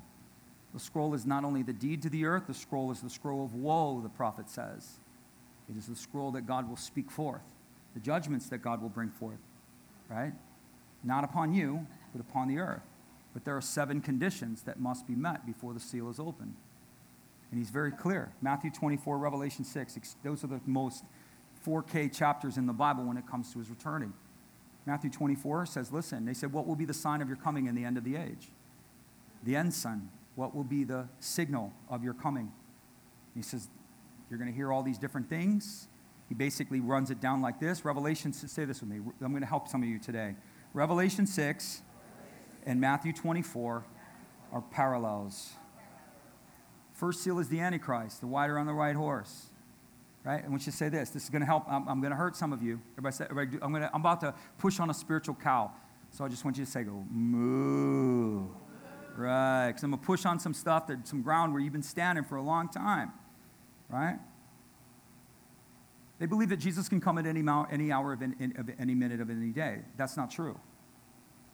The 0.72 0.78
scroll 0.78 1.14
is 1.14 1.26
not 1.26 1.44
only 1.44 1.64
the 1.64 1.72
deed 1.72 2.02
to 2.02 2.08
the 2.08 2.26
earth, 2.26 2.44
the 2.46 2.54
scroll 2.54 2.92
is 2.92 3.00
the 3.00 3.10
scroll 3.10 3.44
of 3.44 3.54
woe, 3.54 4.00
the 4.00 4.08
prophet 4.08 4.48
says. 4.48 4.98
It 5.68 5.76
is 5.76 5.86
the 5.86 5.96
scroll 5.96 6.30
that 6.32 6.46
God 6.46 6.68
will 6.68 6.76
speak 6.76 7.10
forth, 7.10 7.42
the 7.94 8.00
judgments 8.00 8.48
that 8.50 8.58
God 8.58 8.80
will 8.80 8.88
bring 8.88 9.10
forth, 9.10 9.40
right? 10.08 10.32
Not 11.02 11.24
upon 11.24 11.54
you, 11.54 11.86
but 12.12 12.20
upon 12.20 12.46
the 12.46 12.58
earth. 12.58 12.82
But 13.32 13.44
there 13.44 13.56
are 13.56 13.62
seven 13.62 14.00
conditions 14.00 14.62
that 14.62 14.78
must 14.78 15.06
be 15.06 15.14
met 15.14 15.46
before 15.46 15.74
the 15.74 15.80
seal 15.80 16.08
is 16.08 16.20
opened. 16.20 16.54
And 17.50 17.58
he's 17.58 17.70
very 17.70 17.90
clear. 17.90 18.32
Matthew 18.40 18.70
24, 18.70 19.18
Revelation 19.18 19.64
6, 19.64 20.16
those 20.22 20.44
are 20.44 20.46
the 20.46 20.60
most 20.66 21.04
4K 21.66 22.14
chapters 22.14 22.56
in 22.56 22.66
the 22.66 22.72
Bible 22.72 23.04
when 23.04 23.16
it 23.16 23.26
comes 23.26 23.52
to 23.52 23.58
his 23.58 23.68
returning. 23.68 24.12
Matthew 24.86 25.10
24 25.10 25.66
says, 25.66 25.92
Listen, 25.92 26.24
they 26.24 26.34
said, 26.34 26.52
What 26.52 26.66
will 26.66 26.76
be 26.76 26.84
the 26.84 26.94
sign 26.94 27.20
of 27.20 27.28
your 27.28 27.36
coming 27.36 27.66
in 27.66 27.74
the 27.74 27.84
end 27.84 27.98
of 27.98 28.04
the 28.04 28.16
age? 28.16 28.48
The 29.42 29.56
ensign. 29.56 30.10
What 30.36 30.54
will 30.54 30.64
be 30.64 30.84
the 30.84 31.08
signal 31.18 31.72
of 31.88 32.02
your 32.02 32.14
coming? 32.14 32.52
He 33.34 33.42
says, 33.42 33.68
You're 34.28 34.38
going 34.38 34.50
to 34.50 34.56
hear 34.56 34.72
all 34.72 34.82
these 34.82 34.98
different 34.98 35.28
things. 35.28 35.88
He 36.28 36.34
basically 36.34 36.80
runs 36.80 37.10
it 37.10 37.20
down 37.20 37.42
like 37.42 37.58
this. 37.58 37.84
Revelation, 37.84 38.32
say 38.32 38.64
this 38.64 38.80
with 38.80 38.88
me. 38.88 39.00
I'm 39.20 39.32
going 39.32 39.42
to 39.42 39.48
help 39.48 39.68
some 39.68 39.82
of 39.82 39.88
you 39.88 39.98
today. 39.98 40.36
Revelation 40.72 41.26
6 41.26 41.82
and 42.64 42.80
Matthew 42.80 43.12
24 43.12 43.84
are 44.52 44.60
parallels. 44.70 45.50
First 47.00 47.22
seal 47.22 47.38
is 47.38 47.48
the 47.48 47.60
Antichrist, 47.60 48.20
the 48.20 48.26
rider 48.26 48.58
on 48.58 48.66
the 48.66 48.74
white 48.74 48.94
horse. 48.94 49.46
Right? 50.22 50.44
And 50.44 50.52
we 50.52 50.60
should 50.60 50.74
say 50.74 50.90
this. 50.90 51.08
This 51.08 51.24
is 51.24 51.30
going 51.30 51.40
to 51.40 51.46
help. 51.46 51.64
I'm, 51.66 51.88
I'm 51.88 52.02
going 52.02 52.10
to 52.10 52.16
hurt 52.16 52.36
some 52.36 52.52
of 52.52 52.62
you. 52.62 52.78
Everybody 52.92 53.16
say, 53.16 53.24
everybody 53.30 53.58
I'm, 53.62 53.70
going 53.70 53.82
to, 53.82 53.90
I'm 53.94 54.02
about 54.02 54.20
to 54.20 54.34
push 54.58 54.78
on 54.80 54.90
a 54.90 54.94
spiritual 54.94 55.34
cow. 55.34 55.72
So 56.10 56.26
I 56.26 56.28
just 56.28 56.44
want 56.44 56.58
you 56.58 56.66
to 56.66 56.70
say, 56.70 56.82
go, 56.82 57.06
moo. 57.10 58.48
Right. 59.16 59.68
Because 59.68 59.82
I'm 59.82 59.92
going 59.92 60.00
to 60.00 60.06
push 60.06 60.26
on 60.26 60.38
some 60.38 60.52
stuff, 60.52 60.88
that, 60.88 61.08
some 61.08 61.22
ground 61.22 61.54
where 61.54 61.62
you've 61.62 61.72
been 61.72 61.82
standing 61.82 62.22
for 62.22 62.36
a 62.36 62.42
long 62.42 62.68
time. 62.68 63.12
Right? 63.88 64.18
They 66.18 66.26
believe 66.26 66.50
that 66.50 66.58
Jesus 66.58 66.86
can 66.86 67.00
come 67.00 67.16
at 67.16 67.24
any, 67.24 67.42
any 67.70 67.90
hour 67.90 68.12
of 68.12 68.20
of 68.20 68.70
any 68.78 68.94
minute 68.94 69.22
of 69.22 69.30
any 69.30 69.52
day. 69.52 69.78
That's 69.96 70.18
not 70.18 70.30
true. 70.30 70.60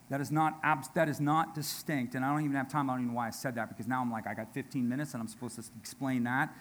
That 0.08 0.20
is 0.20 0.30
not, 0.30 0.60
that 0.94 1.08
is 1.08 1.20
not 1.20 1.54
distinct. 1.54 2.14
And 2.14 2.24
I 2.24 2.30
don't 2.30 2.44
even 2.44 2.56
have 2.56 2.70
time. 2.70 2.88
I 2.88 2.94
don't 2.94 3.02
even 3.02 3.12
know 3.12 3.16
why 3.16 3.26
I 3.26 3.30
said 3.30 3.56
that 3.56 3.68
because 3.68 3.88
now 3.88 4.00
I'm 4.00 4.10
like, 4.10 4.26
I 4.26 4.34
got 4.34 4.54
15 4.54 4.88
minutes 4.88 5.14
and 5.14 5.20
I'm 5.20 5.28
supposed 5.28 5.56
to 5.56 5.64
explain 5.80 6.24
that. 6.24 6.54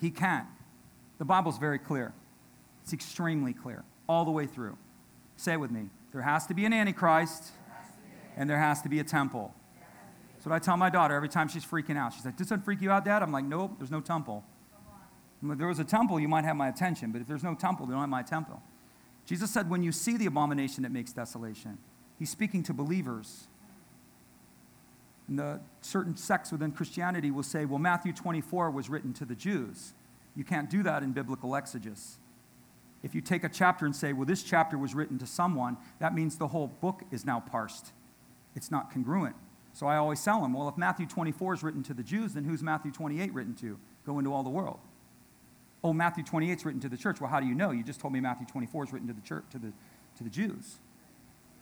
He 0.00 0.10
can't. 0.10 0.46
The 1.18 1.24
Bible's 1.24 1.58
very 1.58 1.78
clear. 1.78 2.12
It's 2.82 2.92
extremely 2.92 3.52
clear 3.52 3.84
all 4.08 4.24
the 4.24 4.30
way 4.30 4.46
through. 4.46 4.76
Say 5.36 5.54
it 5.54 5.60
with 5.60 5.70
me. 5.70 5.90
There 6.12 6.22
has 6.22 6.46
to 6.46 6.54
be 6.54 6.64
an 6.64 6.72
Antichrist 6.72 7.50
and 8.36 8.48
there 8.48 8.58
has 8.58 8.82
to 8.82 8.88
be 8.88 9.00
a 9.00 9.04
temple. 9.04 9.54
That's 10.34 10.46
what 10.46 10.54
I 10.54 10.58
tell 10.58 10.76
my 10.76 10.90
daughter 10.90 11.14
every 11.14 11.28
time 11.28 11.48
she's 11.48 11.64
freaking 11.64 11.96
out. 11.96 12.12
She's 12.12 12.24
like, 12.24 12.36
Does 12.36 12.48
that 12.48 12.64
freak 12.64 12.80
you 12.80 12.90
out, 12.90 13.04
Dad? 13.04 13.22
I'm 13.22 13.32
like, 13.32 13.44
Nope, 13.44 13.72
there's 13.78 13.90
no 13.90 14.00
temple. 14.00 14.44
If 15.44 15.58
there 15.58 15.66
was 15.66 15.80
a 15.80 15.84
temple, 15.84 16.20
you 16.20 16.28
might 16.28 16.44
have 16.44 16.54
my 16.54 16.68
attention, 16.68 17.10
but 17.10 17.20
if 17.20 17.26
there's 17.26 17.42
no 17.42 17.54
temple, 17.54 17.86
you 17.86 17.92
don't 17.92 18.00
have 18.00 18.08
my 18.08 18.22
temple. 18.22 18.62
Jesus 19.26 19.50
said, 19.50 19.70
When 19.70 19.82
you 19.82 19.92
see 19.92 20.16
the 20.16 20.26
abomination 20.26 20.82
that 20.82 20.92
makes 20.92 21.12
desolation, 21.12 21.78
He's 22.22 22.30
speaking 22.30 22.62
to 22.62 22.72
believers. 22.72 23.48
And 25.26 25.40
the 25.40 25.58
certain 25.80 26.16
sects 26.16 26.52
within 26.52 26.70
Christianity 26.70 27.32
will 27.32 27.42
say, 27.42 27.64
well, 27.64 27.80
Matthew 27.80 28.12
24 28.12 28.70
was 28.70 28.88
written 28.88 29.12
to 29.14 29.24
the 29.24 29.34
Jews. 29.34 29.92
You 30.36 30.44
can't 30.44 30.70
do 30.70 30.84
that 30.84 31.02
in 31.02 31.10
biblical 31.10 31.56
exegesis. 31.56 32.18
If 33.02 33.12
you 33.16 33.22
take 33.22 33.42
a 33.42 33.48
chapter 33.48 33.86
and 33.86 33.96
say, 33.96 34.12
well, 34.12 34.24
this 34.24 34.44
chapter 34.44 34.78
was 34.78 34.94
written 34.94 35.18
to 35.18 35.26
someone, 35.26 35.76
that 35.98 36.14
means 36.14 36.38
the 36.38 36.46
whole 36.46 36.68
book 36.68 37.02
is 37.10 37.26
now 37.26 37.40
parsed. 37.40 37.90
It's 38.54 38.70
not 38.70 38.92
congruent. 38.92 39.34
So 39.72 39.88
I 39.88 39.96
always 39.96 40.22
tell 40.22 40.42
them, 40.42 40.52
well, 40.52 40.68
if 40.68 40.76
Matthew 40.76 41.06
24 41.06 41.54
is 41.54 41.62
written 41.64 41.82
to 41.82 41.92
the 41.92 42.04
Jews, 42.04 42.34
then 42.34 42.44
who's 42.44 42.62
Matthew 42.62 42.92
28 42.92 43.34
written 43.34 43.56
to? 43.56 43.80
Go 44.06 44.20
into 44.20 44.32
all 44.32 44.44
the 44.44 44.48
world. 44.48 44.78
Oh, 45.82 45.92
Matthew 45.92 46.22
28 46.22 46.52
is 46.52 46.64
written 46.64 46.80
to 46.82 46.88
the 46.88 46.96
church. 46.96 47.20
Well, 47.20 47.30
how 47.30 47.40
do 47.40 47.48
you 47.48 47.54
know? 47.56 47.72
You 47.72 47.82
just 47.82 47.98
told 47.98 48.12
me 48.12 48.20
Matthew 48.20 48.46
24 48.46 48.84
is 48.84 48.92
written 48.92 49.08
to 49.08 49.14
the 49.14 49.22
church, 49.22 49.42
to 49.50 49.58
the, 49.58 49.72
to 50.18 50.22
the 50.22 50.30
Jews. 50.30 50.78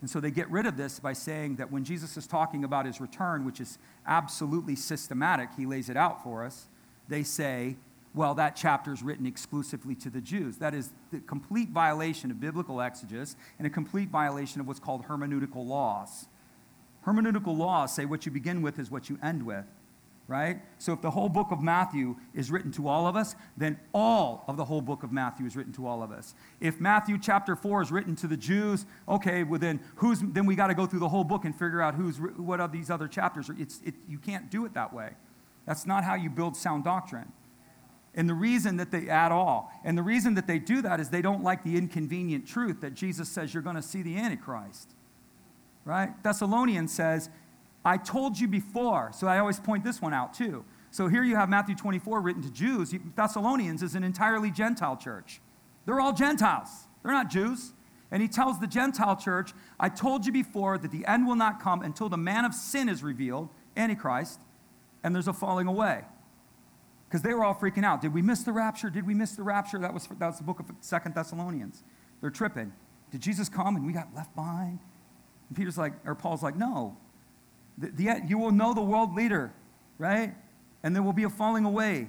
And 0.01 0.09
so 0.09 0.19
they 0.19 0.31
get 0.31 0.51
rid 0.51 0.67
of 0.67 0.77
this 0.77 0.99
by 0.99 1.13
saying 1.13 1.57
that 1.57 1.71
when 1.71 1.85
Jesus 1.85 2.17
is 2.17 2.27
talking 2.27 2.65
about 2.65 2.87
his 2.87 3.01
return, 3.01 3.45
which 3.45 3.61
is 3.61 3.79
absolutely 4.07 4.77
systematic, 4.77 5.51
he 5.57 5.67
lays 5.67 5.91
it 5.91 5.97
out 5.97 6.23
for 6.23 6.45
us, 6.45 6.69
they 7.09 7.23
say, 7.23 7.77
well, 8.15 8.35
that 8.35 8.57
chapter 8.57 8.93
is 8.93 9.03
written 9.03 9.27
exclusively 9.27 9.95
to 9.97 10.11
the 10.11 10.21
Jews. 10.21 10.57
That 10.57 10.75
is 10.75 10.91
the 11.13 11.21
complete 11.21 11.69
violation 11.69 12.31
of 12.31 12.41
biblical 12.41 12.81
exegesis 12.81 13.37
and 13.59 13.67
a 13.67 13.71
complete 13.71 14.09
violation 14.09 14.61
of 14.61 14.67
what's 14.67 14.81
called 14.81 15.05
hermeneutical 15.07 15.67
laws. 15.67 16.27
Hermeneutical 17.07 17.57
laws 17.57 17.95
say 17.95 18.05
what 18.05 18.27
you 18.27 18.33
begin 18.33 18.63
with 18.63 18.79
is 18.79 18.91
what 18.91 19.09
you 19.09 19.19
end 19.23 19.45
with 19.45 19.67
right? 20.31 20.61
So 20.79 20.93
if 20.93 21.03
the 21.03 21.11
whole 21.11 21.29
book 21.29 21.49
of 21.51 21.61
Matthew 21.61 22.15
is 22.35 22.53
written 22.53 22.71
to 22.73 22.87
all 22.87 23.09
of 23.09 23.17
us, 23.17 23.35
then 23.57 23.81
all 23.93 24.45
of 24.47 24.57
the 24.57 24.65
whole 24.65 24.81
book 24.81 25.03
of 25.03 25.11
Matthew 25.11 25.45
is 25.45 25.57
written 25.57 25.73
to 25.73 25.89
all 25.89 26.05
of 26.05 26.13
us. 26.13 26.37
If 26.61 26.81
Matthew 26.81 27.19
chapter 27.19 27.57
4 27.57 27.83
is 27.83 27.91
written 27.91 28.15
to 28.15 28.29
the 28.29 28.37
Jews, 28.37 28.87
okay, 29.09 29.43
well 29.43 29.59
then 29.59 29.81
who's 29.97 30.21
then 30.21 30.47
we 30.47 30.55
got 30.55 30.69
to 30.69 30.75
go 30.75 30.87
through 30.87 31.01
the 31.01 31.09
whole 31.09 31.25
book 31.25 31.45
and 31.45 31.53
figure 31.53 31.83
out 31.83 31.97
who's 31.97 32.19
what 32.19 32.61
are 32.61 32.69
these 32.69 32.91
other 32.91 33.09
chapters. 33.09 33.51
It's 33.59 33.81
it, 33.85 33.95
you 34.09 34.19
can't 34.19 34.53
do 34.53 34.65
it 34.67 34.73
that 34.75 34.95
way. 34.95 35.11
That's 35.67 35.85
not 35.85 36.05
how 36.05 36.15
you 36.15 36.31
build 36.31 36.57
sound 36.57 36.85
doctrine. 36.85 37.33
And 38.15 38.29
the 38.29 38.35
reason 38.35 38.77
that 38.77 38.93
they 38.93 39.09
add 39.09 39.33
all, 39.33 39.73
and 39.85 39.99
the 39.99 40.03
reason 40.05 40.35
that 40.35 40.47
they 40.47 40.61
do 40.61 40.81
that 40.83 41.01
is 41.01 41.11
they 41.11 41.23
don't 41.23 41.43
like 41.43 41.65
the 41.65 41.77
inconvenient 41.77 42.47
truth 42.47 42.83
that 42.83 42.95
Jesus 42.95 43.29
says 43.29 43.53
you're 43.53 43.65
going 43.65 43.77
to 43.77 43.83
see 43.83 44.03
the 44.03 44.17
Antichrist. 44.17 44.95
Right? 45.85 46.11
Thessalonians 46.23 46.93
says 46.93 47.31
I 47.85 47.97
told 47.97 48.39
you 48.39 48.49
before. 48.49 49.11
So 49.13 49.27
I 49.27 49.39
always 49.39 49.59
point 49.59 49.85
this 49.85 50.03
one 50.03 50.13
out 50.13 50.35
too. 50.35 50.65
So 50.91 51.09
here 51.09 51.23
you 51.23 51.37
have 51.37 51.49
Matthew 51.49 51.75
24 51.75 52.21
written 52.21 52.43
to 52.43 52.51
Jews. 52.51 52.95
Thessalonians 53.17 53.83
is 53.83 53.95
an 53.95 54.05
entirely 54.05 54.51
Gentile 54.51 54.97
church. 54.97 55.41
They're 55.87 56.01
all 56.01 56.13
Gentiles, 56.13 56.69
they're 57.03 57.13
not 57.13 57.31
Jews. 57.31 57.73
And 58.13 58.21
he 58.21 58.27
tells 58.27 58.59
the 58.59 58.67
Gentile 58.67 59.15
church, 59.15 59.53
I 59.79 59.89
told 59.89 60.27
you 60.27 60.33
before 60.33 60.79
that 60.79 60.91
the 60.91 61.07
end 61.07 61.29
will 61.29 61.37
not 61.37 61.63
come 61.63 61.81
until 61.83 62.09
the 62.09 62.17
man 62.17 62.45
of 62.45 62.53
sin 62.53 62.89
is 62.89 63.05
revealed, 63.05 63.51
Antichrist, 63.77 64.41
and 65.05 65.15
there's 65.15 65.29
a 65.29 65.33
falling 65.33 65.69
away. 65.69 66.03
Because 67.09 67.23
they 67.23 67.33
were 67.35 67.45
all 67.45 67.55
freaking 67.55 67.85
out. 67.85 68.01
Did 68.01 68.13
we 68.13 68.21
miss 68.21 68.43
the 68.43 68.53
rapture? 68.53 68.91
Did 68.91 69.07
we 69.07 69.15
miss 69.15 69.33
the 69.33 69.45
rapture? 69.45 69.79
That 69.79 69.95
was, 69.95 70.09
that 70.19 70.27
was 70.27 70.39
the 70.39 70.45
book 70.45 70.59
of 70.59 70.67
Second 70.81 71.15
Thessalonians. 71.15 71.85
They're 72.21 72.31
tripping. 72.31 72.73
Did 73.13 73.21
Jesus 73.21 73.49
come 73.49 73.77
and 73.77 73.87
we 73.87 73.93
got 73.93 74.13
left 74.15 74.35
behind? 74.35 74.81
And 75.49 75.57
Peter's 75.57 75.79
like, 75.79 75.93
or 76.05 76.17
Paul's 76.17 76.43
like, 76.43 76.57
no, 76.57 76.97
the, 77.81 77.89
the, 77.89 78.23
you 78.29 78.39
will 78.39 78.53
know 78.53 78.75
the 78.75 78.83
world 78.83 79.15
leader, 79.15 79.53
right? 79.99 80.35
And 80.83 80.95
there 80.95 81.03
will 81.03 81.13
be 81.13 81.25
a 81.25 81.31
falling 81.31 81.65
away. 81.65 82.09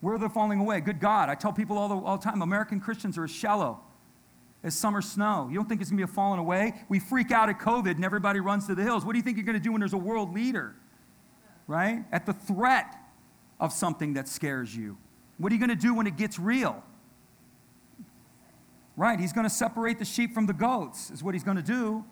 Where 0.00 0.14
are 0.14 0.18
they 0.18 0.28
falling 0.28 0.60
away? 0.60 0.80
Good 0.80 1.00
God. 1.00 1.28
I 1.28 1.34
tell 1.34 1.52
people 1.52 1.76
all 1.76 1.88
the, 1.88 1.96
all 1.96 2.16
the 2.16 2.24
time 2.24 2.40
American 2.40 2.80
Christians 2.80 3.18
are 3.18 3.24
as 3.24 3.30
shallow 3.30 3.80
as 4.62 4.74
summer 4.74 5.02
snow. 5.02 5.48
You 5.50 5.56
don't 5.56 5.68
think 5.68 5.80
it's 5.80 5.90
going 5.90 5.98
to 5.98 6.06
be 6.06 6.10
a 6.10 6.14
falling 6.14 6.38
away? 6.38 6.74
We 6.88 6.98
freak 6.98 7.30
out 7.30 7.48
at 7.48 7.58
COVID 7.58 7.92
and 7.92 8.04
everybody 8.04 8.40
runs 8.40 8.66
to 8.68 8.74
the 8.74 8.82
hills. 8.82 9.04
What 9.04 9.12
do 9.12 9.18
you 9.18 9.22
think 9.22 9.36
you're 9.36 9.46
going 9.46 9.58
to 9.58 9.62
do 9.62 9.72
when 9.72 9.80
there's 9.80 9.92
a 9.92 9.98
world 9.98 10.34
leader, 10.34 10.74
right? 11.66 12.04
At 12.12 12.26
the 12.26 12.32
threat 12.32 12.94
of 13.58 13.72
something 13.72 14.14
that 14.14 14.28
scares 14.28 14.74
you. 14.74 14.96
What 15.38 15.52
are 15.52 15.54
you 15.54 15.60
going 15.60 15.70
to 15.70 15.82
do 15.82 15.94
when 15.94 16.06
it 16.06 16.16
gets 16.16 16.38
real? 16.38 16.82
Right, 18.96 19.18
he's 19.18 19.32
going 19.32 19.46
to 19.46 19.54
separate 19.54 19.98
the 19.98 20.04
sheep 20.04 20.34
from 20.34 20.44
the 20.44 20.52
goats, 20.52 21.10
is 21.10 21.22
what 21.22 21.34
he's 21.34 21.44
going 21.44 21.56
to 21.56 21.62
do. 21.62 22.04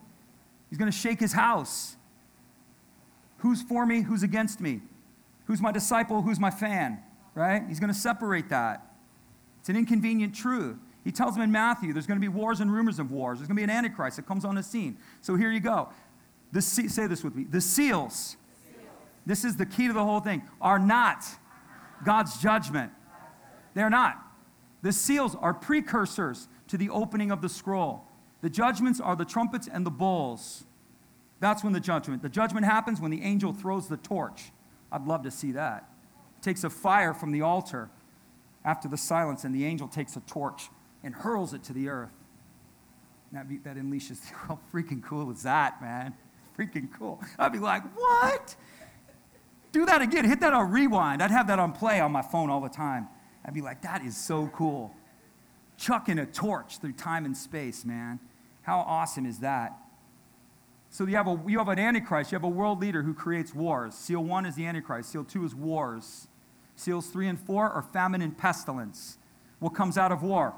He's 0.70 0.78
going 0.78 0.90
to 0.90 0.96
shake 0.96 1.20
his 1.20 1.32
house. 1.32 1.96
Who's 3.39 3.62
for 3.62 3.86
me? 3.86 4.03
Who's 4.03 4.22
against 4.22 4.61
me? 4.61 4.80
Who's 5.47 5.61
my 5.61 5.72
disciple? 5.72 6.22
Who's 6.22 6.39
my 6.39 6.51
fan? 6.51 7.03
Right? 7.34 7.62
He's 7.68 7.80
going 7.80 7.93
to 7.93 7.99
separate 7.99 8.49
that. 8.51 8.84
It's 9.61 9.68
an 9.68 9.76
inconvenient 9.76 10.34
truth. 10.34 10.76
He 11.05 11.12
tells 11.12 11.34
them 11.34 11.43
in 11.43 11.51
Matthew 11.51 11.93
there's 11.93 12.07
going 12.07 12.20
to 12.20 12.20
be 12.20 12.28
wars 12.28 12.61
and 12.61 12.72
rumors 12.72 12.99
of 12.99 13.11
wars. 13.11 13.39
There's 13.39 13.49
going 13.49 13.57
to 13.57 13.61
be 13.61 13.64
an 13.64 13.70
antichrist 13.70 14.16
that 14.16 14.26
comes 14.26 14.45
on 14.45 14.55
the 14.55 14.62
scene. 14.62 14.99
So 15.20 15.36
here 15.36 15.51
you 15.51 15.61
go. 15.61 15.89
The, 16.53 16.62
say 16.62 17.07
this 17.07 17.22
with 17.22 17.34
me. 17.34 17.45
The 17.45 17.61
seals, 17.61 18.36
this 19.26 19.45
is 19.45 19.57
the 19.57 19.66
key 19.66 19.86
to 19.86 19.93
the 19.93 20.05
whole 20.05 20.20
thing, 20.20 20.43
are 20.61 20.78
not 20.78 21.24
God's 22.05 22.41
judgment. 22.41 22.93
They're 23.74 23.91
not. 23.91 24.18
The 24.82 24.93
seals 24.93 25.34
are 25.34 25.53
precursors 25.53 26.49
to 26.68 26.76
the 26.76 26.91
opening 26.91 27.30
of 27.30 27.43
the 27.43 27.49
scroll. 27.49 28.05
The 28.41 28.51
judgments 28.51 29.01
are 29.01 29.16
the 29.16 29.24
trumpets 29.24 29.68
and 29.70 29.84
the 29.84 29.91
bowls. 29.91 30.64
That's 31.41 31.62
when 31.62 31.72
the 31.72 31.80
judgment. 31.80 32.22
The 32.22 32.28
judgment 32.28 32.66
happens 32.66 33.01
when 33.01 33.11
the 33.11 33.22
angel 33.22 33.53
throws 33.53 33.89
the 33.89 33.97
torch. 33.97 34.51
I'd 34.91 35.07
love 35.07 35.22
to 35.22 35.30
see 35.30 35.53
that. 35.53 35.89
Takes 36.43 36.64
a 36.64 36.70
fire 36.70 37.14
from 37.14 37.32
the 37.32 37.43
altar 37.43 37.91
after 38.64 38.89
the 38.89 38.97
silence, 38.97 39.45
and 39.45 39.55
the 39.55 39.64
angel 39.64 39.89
takes 39.89 40.16
a 40.16 40.20
torch 40.20 40.68
and 41.03 41.14
hurls 41.14 41.55
it 41.55 41.62
to 41.64 41.72
the 41.72 41.89
earth. 41.89 42.12
That, 43.32 43.49
be, 43.49 43.59
that 43.59 43.76
unleashes, 43.76 44.30
how 44.47 44.59
freaking 44.72 45.03
cool 45.03 45.30
is 45.30 45.43
that, 45.43 45.80
man? 45.80 46.14
Freaking 46.59 46.89
cool. 46.99 47.22
I'd 47.39 47.53
be 47.53 47.59
like, 47.59 47.82
what? 47.95 48.57
Do 49.70 49.86
that 49.86 50.03
again. 50.03 50.24
Hit 50.24 50.41
that 50.41 50.55
on 50.55 50.72
rewind. 50.72 51.22
I'd 51.22 51.30
have 51.30 51.47
that 51.49 51.59
on 51.59 51.72
play 51.72 52.01
on 52.01 52.11
my 52.11 52.22
phone 52.22 52.51
all 52.51 52.61
the 52.61 52.68
time. 52.68 53.09
I'd 53.45 53.55
be 53.55 53.61
like, 53.61 53.82
that 53.82 54.05
is 54.05 54.16
so 54.16 54.49
cool. 54.49 54.95
Chucking 55.76 56.18
a 56.18 56.26
torch 56.26 56.78
through 56.78 56.93
time 56.93 57.24
and 57.24 57.36
space, 57.36 57.84
man. 57.84 58.18
How 58.62 58.80
awesome 58.80 59.24
is 59.24 59.39
that? 59.39 59.78
So 60.91 61.05
you 61.07 61.16
have, 61.16 61.26
a, 61.26 61.41
you 61.47 61.59
have 61.59 61.68
an 61.68 61.78
antichrist, 61.78 62.32
you 62.32 62.36
have 62.36 62.45
a 62.45 62.49
world 62.49 62.80
leader 62.80 63.03
who 63.03 63.12
creates 63.14 63.55
wars. 63.55 63.95
Seal 63.95 64.24
one 64.24 64.47
is 64.47 64.55
the 64.55 64.66
antichrist, 64.66 65.11
seal 65.11 65.24
two 65.24 65.45
is 65.45 65.55
wars. 65.55 66.28
Seals 66.76 67.09
three 67.09 67.26
and 67.26 67.39
four 67.39 67.68
are 67.68 67.82
famine 67.82 68.22
and 68.22 68.39
pestilence. 68.39 69.18
What 69.59 69.70
comes 69.70 69.99
out 69.99 70.12
of 70.12 70.22
war? 70.22 70.55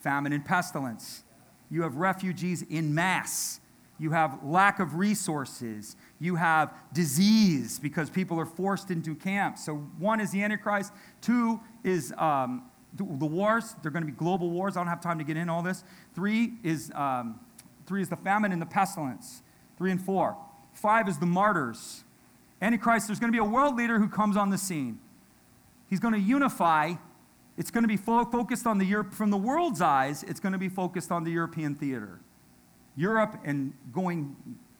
Famine 0.00 0.32
and 0.32 0.44
pestilence. 0.44 1.22
You 1.70 1.82
have 1.82 1.96
refugees 1.96 2.62
in 2.62 2.94
mass. 2.94 3.60
You 3.98 4.10
have 4.10 4.42
lack 4.42 4.80
of 4.80 4.96
resources. 4.96 5.96
You 6.18 6.34
have 6.34 6.74
disease 6.92 7.78
because 7.78 8.10
people 8.10 8.40
are 8.40 8.46
forced 8.46 8.90
into 8.90 9.14
camps. 9.14 9.64
So, 9.64 9.76
one 9.98 10.18
is 10.18 10.32
the 10.32 10.42
Antichrist. 10.42 10.92
Two 11.20 11.60
is 11.84 12.12
um, 12.18 12.64
the 12.92 13.04
wars. 13.04 13.76
They're 13.82 13.92
going 13.92 14.02
to 14.02 14.10
be 14.10 14.16
global 14.16 14.50
wars. 14.50 14.76
I 14.76 14.80
don't 14.80 14.88
have 14.88 15.00
time 15.00 15.18
to 15.18 15.24
get 15.24 15.36
into 15.36 15.52
all 15.52 15.62
this. 15.62 15.84
Three 16.14 16.54
is, 16.64 16.90
um, 16.94 17.38
three 17.86 18.02
is 18.02 18.08
the 18.08 18.16
famine 18.16 18.52
and 18.52 18.60
the 18.60 18.66
pestilence. 18.66 19.42
Three 19.76 19.90
and 19.90 20.00
four. 20.00 20.36
Five 20.72 21.08
is 21.08 21.18
the 21.18 21.26
martyrs. 21.26 22.04
Antichrist, 22.60 23.08
there's 23.08 23.20
going 23.20 23.32
to 23.32 23.36
be 23.36 23.44
a 23.44 23.48
world 23.48 23.76
leader 23.76 23.98
who 23.98 24.08
comes 24.08 24.36
on 24.36 24.50
the 24.50 24.58
scene. 24.58 24.98
He's 25.88 26.00
going 26.00 26.14
to 26.14 26.20
unify. 26.20 26.94
It's 27.56 27.70
going 27.70 27.84
to 27.84 27.88
be 27.88 27.96
fo- 27.96 28.24
focused 28.24 28.66
on 28.66 28.78
the 28.78 28.84
Europe, 28.84 29.12
from 29.12 29.30
the 29.30 29.36
world's 29.36 29.80
eyes, 29.80 30.22
it's 30.24 30.40
going 30.40 30.52
to 30.52 30.58
be 30.58 30.68
focused 30.68 31.12
on 31.12 31.24
the 31.24 31.30
European 31.30 31.74
theater. 31.74 32.20
Europe 32.96 33.40
and 33.44 33.72
going 33.92 34.36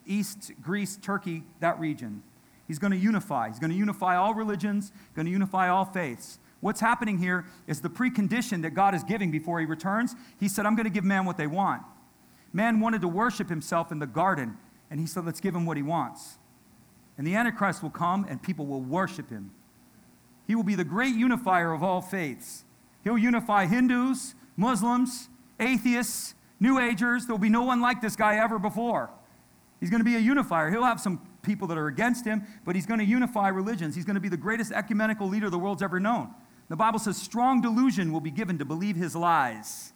east, 0.06 0.52
Greece, 0.62 0.96
Turkey, 0.96 1.44
that 1.60 1.78
region. 1.78 2.22
He's 2.66 2.78
going 2.78 2.92
to 2.92 2.96
unify. 2.96 3.48
He's 3.48 3.58
going 3.58 3.70
to 3.70 3.76
unify 3.76 4.16
all 4.16 4.34
religions, 4.34 4.92
going 5.14 5.26
to 5.26 5.32
unify 5.32 5.68
all 5.68 5.84
faiths. 5.84 6.38
What's 6.60 6.80
happening 6.80 7.18
here 7.18 7.44
is 7.66 7.82
the 7.82 7.90
precondition 7.90 8.62
that 8.62 8.70
God 8.70 8.94
is 8.94 9.04
giving 9.04 9.30
before 9.30 9.60
he 9.60 9.66
returns. 9.66 10.16
He 10.40 10.48
said, 10.48 10.64
I'm 10.64 10.74
going 10.74 10.84
to 10.84 10.90
give 10.90 11.04
man 11.04 11.26
what 11.26 11.36
they 11.36 11.46
want. 11.46 11.82
Man 12.54 12.80
wanted 12.80 13.02
to 13.02 13.08
worship 13.08 13.50
himself 13.50 13.92
in 13.92 13.98
the 13.98 14.06
garden, 14.06 14.56
and 14.90 14.98
he 14.98 15.06
said, 15.06 15.26
Let's 15.26 15.40
give 15.40 15.54
him 15.54 15.66
what 15.66 15.76
he 15.76 15.82
wants. 15.82 16.38
And 17.18 17.26
the 17.26 17.34
Antichrist 17.34 17.82
will 17.82 17.90
come, 17.90 18.24
and 18.28 18.42
people 18.42 18.66
will 18.66 18.80
worship 18.80 19.28
him. 19.28 19.50
He 20.46 20.54
will 20.54 20.62
be 20.62 20.74
the 20.74 20.84
great 20.84 21.14
unifier 21.14 21.72
of 21.72 21.82
all 21.82 22.00
faiths. 22.00 22.64
He'll 23.02 23.18
unify 23.18 23.66
Hindus, 23.66 24.34
Muslims, 24.56 25.28
atheists, 25.60 26.34
New 26.60 26.78
Agers, 26.78 27.26
there 27.26 27.34
will 27.34 27.40
be 27.40 27.48
no 27.48 27.62
one 27.62 27.80
like 27.80 28.00
this 28.00 28.16
guy 28.16 28.36
ever 28.36 28.58
before. 28.58 29.10
He's 29.80 29.90
going 29.90 30.00
to 30.00 30.04
be 30.04 30.16
a 30.16 30.20
unifier. 30.20 30.70
He'll 30.70 30.84
have 30.84 31.00
some 31.00 31.20
people 31.42 31.68
that 31.68 31.76
are 31.76 31.88
against 31.88 32.24
him, 32.24 32.46
but 32.64 32.74
he's 32.74 32.86
going 32.86 33.00
to 33.00 33.04
unify 33.04 33.48
religions. 33.48 33.94
He's 33.94 34.04
going 34.04 34.14
to 34.14 34.20
be 34.20 34.30
the 34.30 34.36
greatest 34.36 34.72
ecumenical 34.72 35.28
leader 35.28 35.50
the 35.50 35.58
world's 35.58 35.82
ever 35.82 36.00
known. 36.00 36.30
The 36.70 36.76
Bible 36.76 36.98
says 36.98 37.18
strong 37.18 37.60
delusion 37.60 38.12
will 38.12 38.20
be 38.20 38.30
given 38.30 38.58
to 38.58 38.64
believe 38.64 38.96
his 38.96 39.14
lies. 39.14 39.92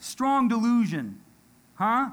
Strong 0.00 0.48
delusion. 0.48 1.20
Huh? 1.74 2.10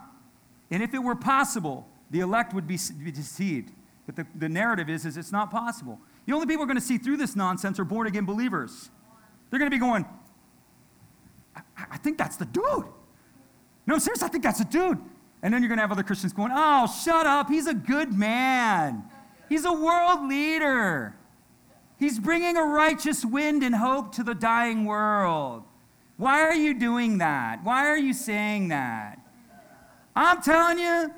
And 0.70 0.82
if 0.82 0.93
it 0.93 0.99
were 0.99 1.16
possible, 1.16 1.88
the 2.09 2.20
elect 2.20 2.53
would 2.53 2.68
be, 2.68 2.78
be 3.03 3.12
deceived. 3.12 3.72
But 4.05 4.16
the, 4.16 4.26
the 4.36 4.49
narrative 4.49 4.89
is, 4.89 5.05
is 5.05 5.18
it's 5.18 5.32
not 5.32 5.51
possible. 5.51 5.99
The 6.26 6.34
only 6.34 6.45
people 6.45 6.57
who 6.57 6.64
are 6.64 6.74
going 6.74 6.80
to 6.80 6.86
see 6.86 6.97
through 6.97 7.18
this 7.18 7.36
nonsense 7.36 7.80
are 7.80 7.86
born 7.86 8.07
again 8.07 8.26
believers. 8.26 8.89
They're 9.49 9.59
going 9.59 9.70
to 9.70 9.76
be 9.76 9.80
going, 9.80 10.05
I, 11.55 11.62
I 11.91 11.97
think 11.97 12.18
that's 12.18 12.38
the 12.38 12.45
dude. 12.45 12.86
No, 13.86 13.97
seriously, 13.97 14.26
I 14.26 14.30
think 14.30 14.43
that's 14.43 14.59
a 14.59 14.66
dude. 14.66 14.99
And 15.41 15.53
then 15.53 15.62
you're 15.62 15.70
going 15.70 15.78
to 15.78 15.82
have 15.82 15.91
other 15.91 16.03
Christians 16.03 16.34
going, 16.34 16.51
oh, 16.53 16.88
shut 17.03 17.26
up. 17.26 17.49
He's 17.49 17.68
a 17.68 17.74
good 17.74 18.14
man. 18.14 19.03
He's 19.49 19.66
a 19.66 19.74
world 19.74 20.28
leader. 20.30 21.16
He's 21.97 22.20
bringing 22.20 22.57
a 22.57 22.64
righteous 22.64 23.26
wind 23.26 23.64
and 23.64 23.76
hope 23.76 24.16
to 24.16 24.24
the 24.24 24.34
dying 24.34 24.86
world. 24.86 25.64
Why 26.18 26.41
are 26.41 26.55
you 26.55 26.74
doing 26.74 27.18
that? 27.18 27.64
Why 27.64 27.88
are 27.88 27.97
you 27.97 28.14
saying 28.14 28.70
that? 28.70 29.20
I'm 30.16 30.41
telling 30.41 30.80
you, 30.80 31.14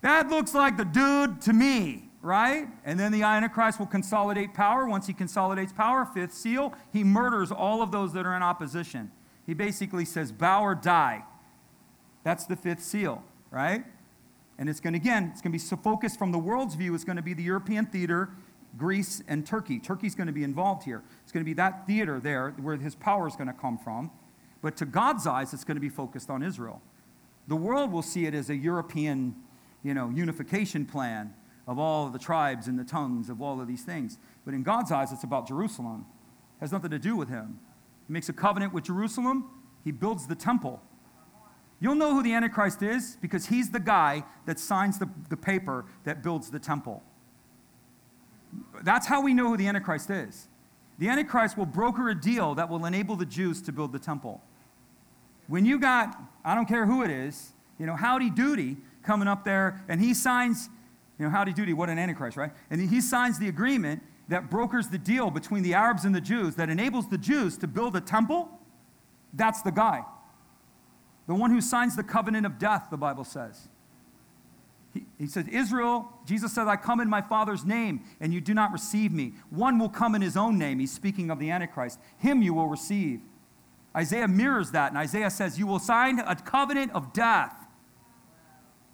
that 0.00 0.28
looks 0.28 0.54
like 0.54 0.76
the 0.76 0.84
dude 0.84 1.40
to 1.42 1.52
me, 1.52 2.10
right? 2.22 2.66
And 2.84 2.98
then 2.98 3.12
the 3.12 3.22
Antichrist 3.22 3.78
will 3.78 3.86
consolidate 3.86 4.54
power. 4.54 4.86
Once 4.86 5.06
he 5.06 5.12
consolidates 5.12 5.72
power, 5.72 6.04
fifth 6.04 6.34
seal, 6.34 6.74
he 6.92 7.04
murders 7.04 7.52
all 7.52 7.82
of 7.82 7.92
those 7.92 8.12
that 8.14 8.26
are 8.26 8.34
in 8.34 8.42
opposition. 8.42 9.10
He 9.46 9.54
basically 9.54 10.04
says, 10.04 10.32
bow 10.32 10.62
or 10.62 10.74
die. 10.74 11.24
That's 12.24 12.46
the 12.46 12.56
fifth 12.56 12.82
seal, 12.82 13.22
right? 13.50 13.84
And 14.58 14.68
it's 14.68 14.80
going 14.80 14.92
to, 14.92 14.98
again, 14.98 15.30
it's 15.32 15.40
going 15.40 15.50
to 15.50 15.56
be 15.56 15.58
so 15.58 15.76
focused 15.76 16.18
from 16.18 16.32
the 16.32 16.38
world's 16.38 16.74
view, 16.74 16.94
it's 16.94 17.04
going 17.04 17.16
to 17.16 17.22
be 17.22 17.34
the 17.34 17.42
European 17.42 17.86
theater, 17.86 18.30
Greece, 18.76 19.22
and 19.28 19.46
Turkey. 19.46 19.78
Turkey's 19.78 20.14
going 20.14 20.28
to 20.28 20.32
be 20.32 20.44
involved 20.44 20.84
here. 20.84 21.02
It's 21.22 21.32
going 21.32 21.44
to 21.44 21.48
be 21.48 21.54
that 21.54 21.86
theater 21.86 22.20
there 22.20 22.50
where 22.60 22.76
his 22.76 22.94
power 22.94 23.26
is 23.28 23.34
going 23.34 23.48
to 23.48 23.52
come 23.52 23.76
from. 23.78 24.10
But 24.62 24.76
to 24.76 24.86
God's 24.86 25.26
eyes, 25.26 25.52
it's 25.52 25.64
going 25.64 25.76
to 25.76 25.80
be 25.80 25.88
focused 25.88 26.30
on 26.30 26.42
Israel. 26.42 26.80
The 27.52 27.56
world 27.56 27.92
will 27.92 28.00
see 28.00 28.24
it 28.24 28.32
as 28.32 28.48
a 28.48 28.56
European, 28.56 29.36
you 29.82 29.92
know, 29.92 30.08
unification 30.08 30.86
plan 30.86 31.34
of 31.68 31.78
all 31.78 32.06
of 32.06 32.14
the 32.14 32.18
tribes 32.18 32.66
and 32.66 32.78
the 32.78 32.84
tongues 32.84 33.28
of 33.28 33.42
all 33.42 33.60
of 33.60 33.68
these 33.68 33.82
things. 33.82 34.16
But 34.46 34.54
in 34.54 34.62
God's 34.62 34.90
eyes, 34.90 35.12
it's 35.12 35.22
about 35.22 35.46
Jerusalem. 35.46 36.06
It 36.56 36.60
has 36.60 36.72
nothing 36.72 36.92
to 36.92 36.98
do 36.98 37.14
with 37.14 37.28
him. 37.28 37.60
He 38.06 38.12
makes 38.14 38.30
a 38.30 38.32
covenant 38.32 38.72
with 38.72 38.84
Jerusalem. 38.84 39.50
He 39.84 39.92
builds 39.92 40.26
the 40.26 40.34
temple. 40.34 40.80
You'll 41.78 41.94
know 41.94 42.14
who 42.14 42.22
the 42.22 42.32
Antichrist 42.32 42.82
is 42.82 43.18
because 43.20 43.44
he's 43.44 43.68
the 43.68 43.80
guy 43.80 44.24
that 44.46 44.58
signs 44.58 44.98
the, 44.98 45.10
the 45.28 45.36
paper 45.36 45.84
that 46.04 46.22
builds 46.22 46.50
the 46.50 46.58
temple. 46.58 47.02
That's 48.82 49.06
how 49.06 49.20
we 49.20 49.34
know 49.34 49.48
who 49.48 49.58
the 49.58 49.66
Antichrist 49.66 50.08
is. 50.08 50.48
The 50.98 51.10
Antichrist 51.10 51.58
will 51.58 51.66
broker 51.66 52.08
a 52.08 52.18
deal 52.18 52.54
that 52.54 52.70
will 52.70 52.86
enable 52.86 53.14
the 53.14 53.26
Jews 53.26 53.60
to 53.60 53.72
build 53.72 53.92
the 53.92 53.98
temple. 53.98 54.42
When 55.48 55.66
you 55.66 55.78
got, 55.78 56.16
I 56.44 56.54
don't 56.54 56.66
care 56.66 56.86
who 56.86 57.02
it 57.02 57.10
is, 57.10 57.52
you 57.78 57.86
know, 57.86 57.96
Howdy 57.96 58.30
Doody 58.30 58.76
coming 59.02 59.28
up 59.28 59.44
there 59.44 59.82
and 59.88 60.00
he 60.00 60.14
signs, 60.14 60.68
you 61.18 61.24
know, 61.24 61.30
Howdy 61.30 61.52
Doody, 61.52 61.72
what 61.72 61.88
an 61.88 61.98
Antichrist, 61.98 62.36
right? 62.36 62.52
And 62.70 62.80
he 62.80 63.00
signs 63.00 63.38
the 63.38 63.48
agreement 63.48 64.02
that 64.28 64.50
brokers 64.50 64.88
the 64.88 64.98
deal 64.98 65.30
between 65.30 65.62
the 65.62 65.74
Arabs 65.74 66.04
and 66.04 66.14
the 66.14 66.20
Jews 66.20 66.54
that 66.56 66.68
enables 66.68 67.08
the 67.08 67.18
Jews 67.18 67.56
to 67.58 67.66
build 67.66 67.96
a 67.96 68.00
temple. 68.00 68.48
That's 69.32 69.62
the 69.62 69.72
guy. 69.72 70.04
The 71.26 71.34
one 71.34 71.50
who 71.50 71.60
signs 71.60 71.96
the 71.96 72.02
covenant 72.02 72.46
of 72.46 72.58
death, 72.58 72.88
the 72.90 72.96
Bible 72.96 73.24
says. 73.24 73.68
He, 74.92 75.06
he 75.18 75.26
says, 75.26 75.46
Israel, 75.48 76.08
Jesus 76.26 76.52
said, 76.52 76.68
I 76.68 76.76
come 76.76 77.00
in 77.00 77.08
my 77.08 77.22
Father's 77.22 77.64
name, 77.64 78.04
and 78.20 78.32
you 78.34 78.40
do 78.40 78.52
not 78.52 78.72
receive 78.72 79.12
me. 79.12 79.34
One 79.50 79.78
will 79.78 79.88
come 79.88 80.14
in 80.14 80.22
his 80.22 80.36
own 80.36 80.58
name. 80.58 80.78
He's 80.78 80.92
speaking 80.92 81.30
of 81.30 81.38
the 81.38 81.50
Antichrist. 81.50 81.98
Him 82.18 82.42
you 82.42 82.52
will 82.52 82.68
receive. 82.68 83.20
Isaiah 83.96 84.28
mirrors 84.28 84.70
that, 84.70 84.90
and 84.90 84.98
Isaiah 84.98 85.30
says, 85.30 85.58
You 85.58 85.66
will 85.66 85.78
sign 85.78 86.18
a 86.20 86.36
covenant 86.36 86.92
of 86.92 87.12
death. 87.12 87.54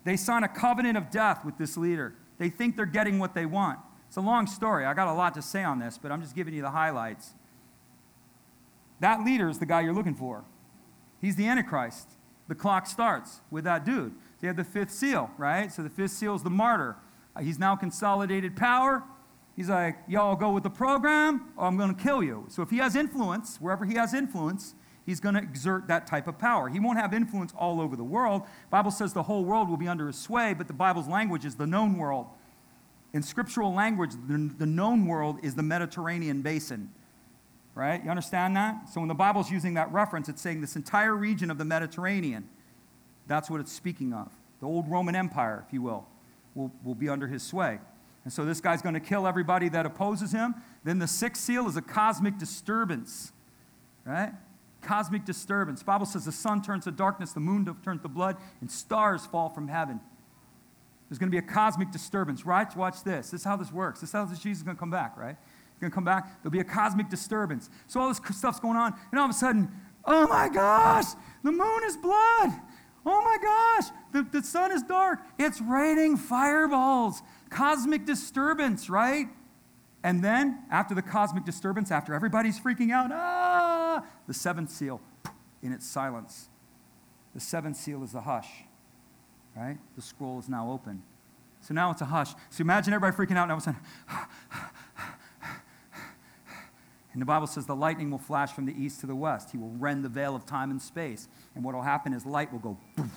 They 0.05 0.16
sign 0.16 0.42
a 0.42 0.49
covenant 0.49 0.96
of 0.96 1.11
death 1.11 1.44
with 1.44 1.59
this 1.59 1.76
leader. 1.76 2.14
They 2.38 2.49
think 2.51 2.76
they're 2.76 2.86
getting 2.86 3.18
what 3.18 3.34
they 3.34 3.46
want. 3.46 3.78
It's 4.09 4.16
a 4.16 4.20
long 4.20 4.46
story. 4.46 4.86
I 4.86 4.94
got 4.94 5.09
a 5.09 5.12
lot 5.12 5.34
to 5.34 5.42
say 5.42 5.62
on 5.62 5.78
this, 5.78 5.99
but 5.99 6.11
I'm 6.11 6.22
just 6.22 6.34
giving 6.34 6.55
you 6.55 6.62
the 6.62 6.70
highlights. 6.70 7.34
That 9.01 9.24
leader 9.24 9.49
is 9.49 9.59
the 9.59 9.66
guy 9.66 9.82
you're 9.82 9.94
looking 9.94 10.14
for. 10.14 10.44
He's 11.20 11.36
the 11.36 11.46
Antichrist 11.46 12.09
the 12.49 12.55
clock 12.55 12.86
starts 12.86 13.40
with 13.51 13.64
that 13.64 13.84
dude. 13.84 14.12
So 14.12 14.38
you 14.42 14.49
have 14.49 14.57
the 14.57 14.64
fifth 14.64 14.90
seal, 14.90 15.30
right? 15.36 15.70
So 15.70 15.82
the 15.82 15.90
fifth 15.90 16.12
seal 16.12 16.34
is 16.34 16.42
the 16.42 16.51
martyr. 16.51 16.96
Uh, 17.36 17.40
he's 17.40 17.59
now 17.59 17.76
consolidated 17.76 18.57
power. 18.57 19.05
He's 19.55 19.68
like, 19.68 19.99
y'all 20.09 20.34
go 20.34 20.51
with 20.51 20.62
the 20.62 20.70
program 20.70 21.53
or 21.57 21.66
I'm 21.66 21.76
going 21.76 21.94
to 21.94 22.03
kill 22.03 22.22
you. 22.22 22.46
So 22.49 22.62
if 22.62 22.70
he 22.70 22.78
has 22.78 22.96
influence, 22.96 23.59
wherever 23.61 23.84
he 23.84 23.94
has 23.94 24.14
influence, 24.14 24.74
he's 25.09 25.20
going 25.20 25.34
to 25.34 25.40
exert 25.40 25.88
that 25.88 26.06
type 26.06 26.28
of 26.28 26.38
power. 26.38 26.68
He 26.68 26.78
won't 26.78 26.98
have 26.98 27.14
influence 27.14 27.52
all 27.56 27.80
over 27.80 27.96
the 27.96 28.04
world. 28.04 28.42
Bible 28.70 28.90
says 28.90 29.14
the 29.14 29.22
whole 29.22 29.44
world 29.44 29.70
will 29.70 29.78
be 29.78 29.88
under 29.88 30.06
his 30.06 30.16
sway, 30.16 30.52
but 30.52 30.66
the 30.66 30.74
Bible's 30.74 31.09
language 31.09 31.46
is 31.46 31.54
the 31.54 31.66
known 31.66 31.96
world. 31.96 32.26
In 33.14 33.22
scriptural 33.22 33.72
language, 33.72 34.11
the, 34.28 34.66
known 34.66 35.06
world 35.06 35.38
is 35.42 35.54
the 35.54 35.62
Mediterranean 35.62 36.42
basin 36.42 36.90
right? 37.78 38.02
You 38.02 38.11
understand 38.11 38.56
that? 38.56 38.88
So 38.88 39.00
when 39.00 39.06
the 39.06 39.14
Bible's 39.14 39.52
using 39.52 39.74
that 39.74 39.92
reference, 39.92 40.28
it's 40.28 40.42
saying 40.42 40.61
this 40.61 40.74
entire 40.74 41.14
region 41.14 41.48
of 41.48 41.59
the 41.59 41.64
Mediterranean. 41.64 42.48
That's 43.28 43.48
what 43.48 43.61
it's 43.61 43.70
speaking 43.70 44.12
of. 44.12 44.32
The 44.59 44.66
old 44.66 44.90
Roman 44.90 45.14
Empire, 45.14 45.62
if 45.64 45.72
you 45.72 45.80
will, 45.80 46.04
will, 46.56 46.72
will 46.84 46.96
be 46.96 47.09
under 47.09 47.28
his 47.28 47.44
sway. 47.44 47.78
And 48.24 48.32
so 48.32 48.44
this 48.44 48.61
guy's 48.61 48.82
going 48.82 48.94
to 48.94 49.00
kill 49.00 49.28
everybody 49.28 49.68
that 49.68 49.86
opposes 49.86 50.32
him. 50.32 50.56
Then 50.82 50.98
the 50.98 51.06
sixth 51.06 51.44
seal 51.44 51.68
is 51.68 51.76
a 51.76 51.80
cosmic 51.80 52.36
disturbance, 52.36 53.32
right? 54.04 54.32
Cosmic 54.82 55.24
disturbance. 55.24 55.80
The 55.80 55.86
Bible 55.86 56.06
says 56.06 56.24
the 56.24 56.32
sun 56.32 56.62
turns 56.62 56.84
to 56.84 56.90
darkness, 56.90 57.32
the 57.32 57.40
moon 57.40 57.64
turns 57.84 58.02
to 58.02 58.08
blood, 58.08 58.36
and 58.60 58.70
stars 58.70 59.26
fall 59.26 59.48
from 59.48 59.68
heaven. 59.68 60.00
There's 61.08 61.18
going 61.18 61.30
to 61.30 61.32
be 61.32 61.38
a 61.38 61.42
cosmic 61.42 61.90
disturbance, 61.90 62.44
right? 62.44 62.74
Watch 62.76 63.02
this. 63.02 63.30
This 63.30 63.40
is 63.40 63.44
how 63.44 63.56
this 63.56 63.72
works. 63.72 64.00
This 64.00 64.10
is 64.10 64.12
how 64.12 64.24
this 64.26 64.38
Jesus 64.38 64.58
is 64.58 64.62
going 64.62 64.76
to 64.76 64.80
come 64.80 64.90
back, 64.90 65.16
right? 65.16 65.36
He's 65.72 65.80
going 65.80 65.90
to 65.90 65.94
come 65.94 66.04
back. 66.04 66.42
There'll 66.42 66.52
be 66.52 66.60
a 66.60 66.64
cosmic 66.64 67.08
disturbance. 67.08 67.70
So 67.86 68.00
all 68.00 68.08
this 68.08 68.20
stuff's 68.36 68.60
going 68.60 68.76
on, 68.76 68.94
and 69.10 69.18
all 69.18 69.24
of 69.24 69.30
a 69.30 69.34
sudden, 69.34 69.70
oh 70.04 70.26
my 70.28 70.48
gosh, 70.48 71.06
the 71.42 71.52
moon 71.52 71.84
is 71.84 71.96
blood. 71.96 72.52
Oh 73.06 73.22
my 73.22 73.38
gosh, 73.40 73.90
the, 74.12 74.38
the 74.38 74.44
sun 74.44 74.70
is 74.70 74.82
dark. 74.82 75.20
It's 75.38 75.60
raining 75.62 76.18
fireballs. 76.18 77.22
Cosmic 77.48 78.04
disturbance, 78.04 78.90
right? 78.90 79.28
And 80.04 80.22
then, 80.22 80.58
after 80.70 80.94
the 80.94 81.02
cosmic 81.02 81.44
disturbance, 81.44 81.90
after 81.90 82.12
everybody's 82.12 82.60
freaking 82.60 82.92
out, 82.92 83.10
ah, 83.12 83.67
the 84.26 84.34
seventh 84.34 84.70
seal 84.70 85.01
in 85.62 85.72
its 85.72 85.86
silence. 85.86 86.49
The 87.34 87.40
seventh 87.40 87.76
seal 87.76 88.03
is 88.03 88.12
the 88.12 88.20
hush, 88.20 88.49
right? 89.57 89.78
The 89.96 90.03
scroll 90.03 90.38
is 90.38 90.49
now 90.49 90.70
open. 90.70 91.03
So 91.61 91.74
now 91.74 91.90
it's 91.90 92.01
a 92.01 92.07
hush. 92.07 92.32
So 92.51 92.62
imagine 92.62 92.94
everybody 92.94 93.16
freaking 93.16 93.36
out, 93.36 93.44
and 93.44 93.53
all 93.53 93.59
of 93.59 93.62
a 93.62 93.64
sudden, 93.64 93.80
and 97.12 97.22
the 97.22 97.26
Bible 97.26 97.49
says 97.49 97.66
the 97.66 97.74
lightning 97.74 98.12
will 98.12 98.18
flash 98.18 98.53
from 98.53 98.64
the 98.64 98.74
east 98.80 99.01
to 99.01 99.07
the 99.07 99.16
west. 99.16 99.51
He 99.51 99.59
will 99.59 99.70
rend 99.70 100.05
the 100.05 100.09
veil 100.09 100.36
of 100.36 100.46
time 100.46 100.70
and 100.70 100.80
space. 100.80 101.26
And 101.57 101.64
what 101.64 101.74
will 101.74 101.82
happen 101.82 102.12
is 102.12 102.24
light 102.24 102.53
will 102.53 102.61
go. 102.61 102.78
Poof. 102.96 103.11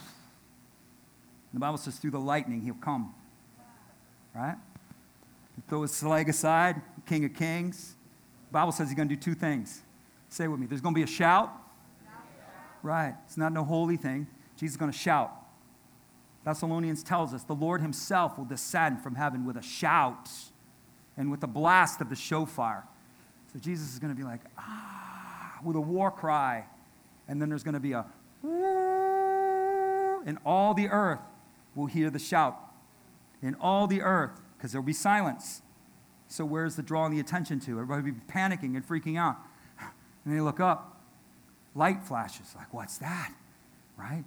The 1.54 1.60
Bible 1.60 1.78
says 1.78 1.98
through 1.98 2.12
the 2.12 2.20
lightning, 2.20 2.62
he'll 2.62 2.74
come. 2.74 3.14
Right? 4.34 4.56
He 5.56 5.62
throw 5.68 5.84
his 5.84 6.02
leg 6.02 6.30
aside, 6.30 6.82
King 7.06 7.26
of 7.26 7.36
Kings. 7.36 7.96
The 8.50 8.54
Bible 8.54 8.72
says 8.72 8.88
he's 8.88 8.96
going 8.96 9.10
to 9.10 9.16
do 9.16 9.22
two 9.22 9.36
things. 9.36 9.84
Say 10.32 10.48
with 10.48 10.60
me. 10.60 10.66
There's 10.66 10.82
going 10.82 10.96
to 10.96 11.00
be 11.00 11.04
a 11.04 11.08
shout. 11.08 11.52
Right. 12.82 13.14
It's 13.26 13.38
not 13.38 13.52
no 13.52 13.64
holy 13.64 13.98
thing. 13.98 14.26
Jesus 14.56 14.74
is 14.74 14.78
going 14.78 14.92
to 14.92 14.98
shout. 14.98 15.32
Thessalonians 16.46 17.04
tells 17.04 17.34
us 17.34 17.44
the 17.44 17.54
Lord 17.54 17.82
himself 17.82 18.38
will 18.38 18.46
descend 18.46 19.02
from 19.02 19.14
heaven 19.14 19.46
with 19.46 19.58
a 19.58 19.62
shout 19.62 20.30
and 21.18 21.30
with 21.30 21.42
the 21.42 21.48
blast 21.48 22.02
of 22.02 22.10
the 22.10 22.16
shofar. 22.16 22.88
So 23.54 23.60
Jesus 23.60 23.94
is 23.94 24.00
going 24.00 24.12
to 24.14 24.18
be 24.18 24.24
like, 24.24 24.40
ah, 24.58 25.60
with 25.64 25.76
a 25.76 25.82
war 25.82 26.10
cry. 26.10 26.66
And 27.28 27.42
then 27.42 27.50
there's 27.50 27.64
going 27.64 27.76
to 27.76 27.80
be 27.80 27.92
a, 27.92 28.06
and 30.26 30.38
all 30.46 30.74
the 30.74 30.88
earth 30.88 31.20
will 31.76 31.88
hear 31.88 32.10
the 32.10 32.20
shout. 32.20 32.58
In 33.42 33.56
all 33.56 33.86
the 33.86 34.02
earth, 34.02 34.40
because 34.58 34.72
there'll 34.72 34.86
be 34.86 34.94
silence. 34.94 35.62
So 36.30 36.46
where's 36.46 36.78
the 36.78 36.84
drawing 36.84 37.12
the 37.12 37.20
attention 37.20 37.60
to? 37.62 37.72
Everybody 37.72 38.02
will 38.04 38.12
be 38.12 38.22
panicking 38.32 38.76
and 38.76 38.88
freaking 38.88 39.20
out. 39.20 39.38
And 40.26 40.36
they 40.36 40.42
look 40.42 40.60
up. 40.60 41.02
Light 41.76 42.04
flashes. 42.04 42.54
Like, 42.56 42.74
what's 42.74 42.98
that? 42.98 43.34
Right? 43.98 44.24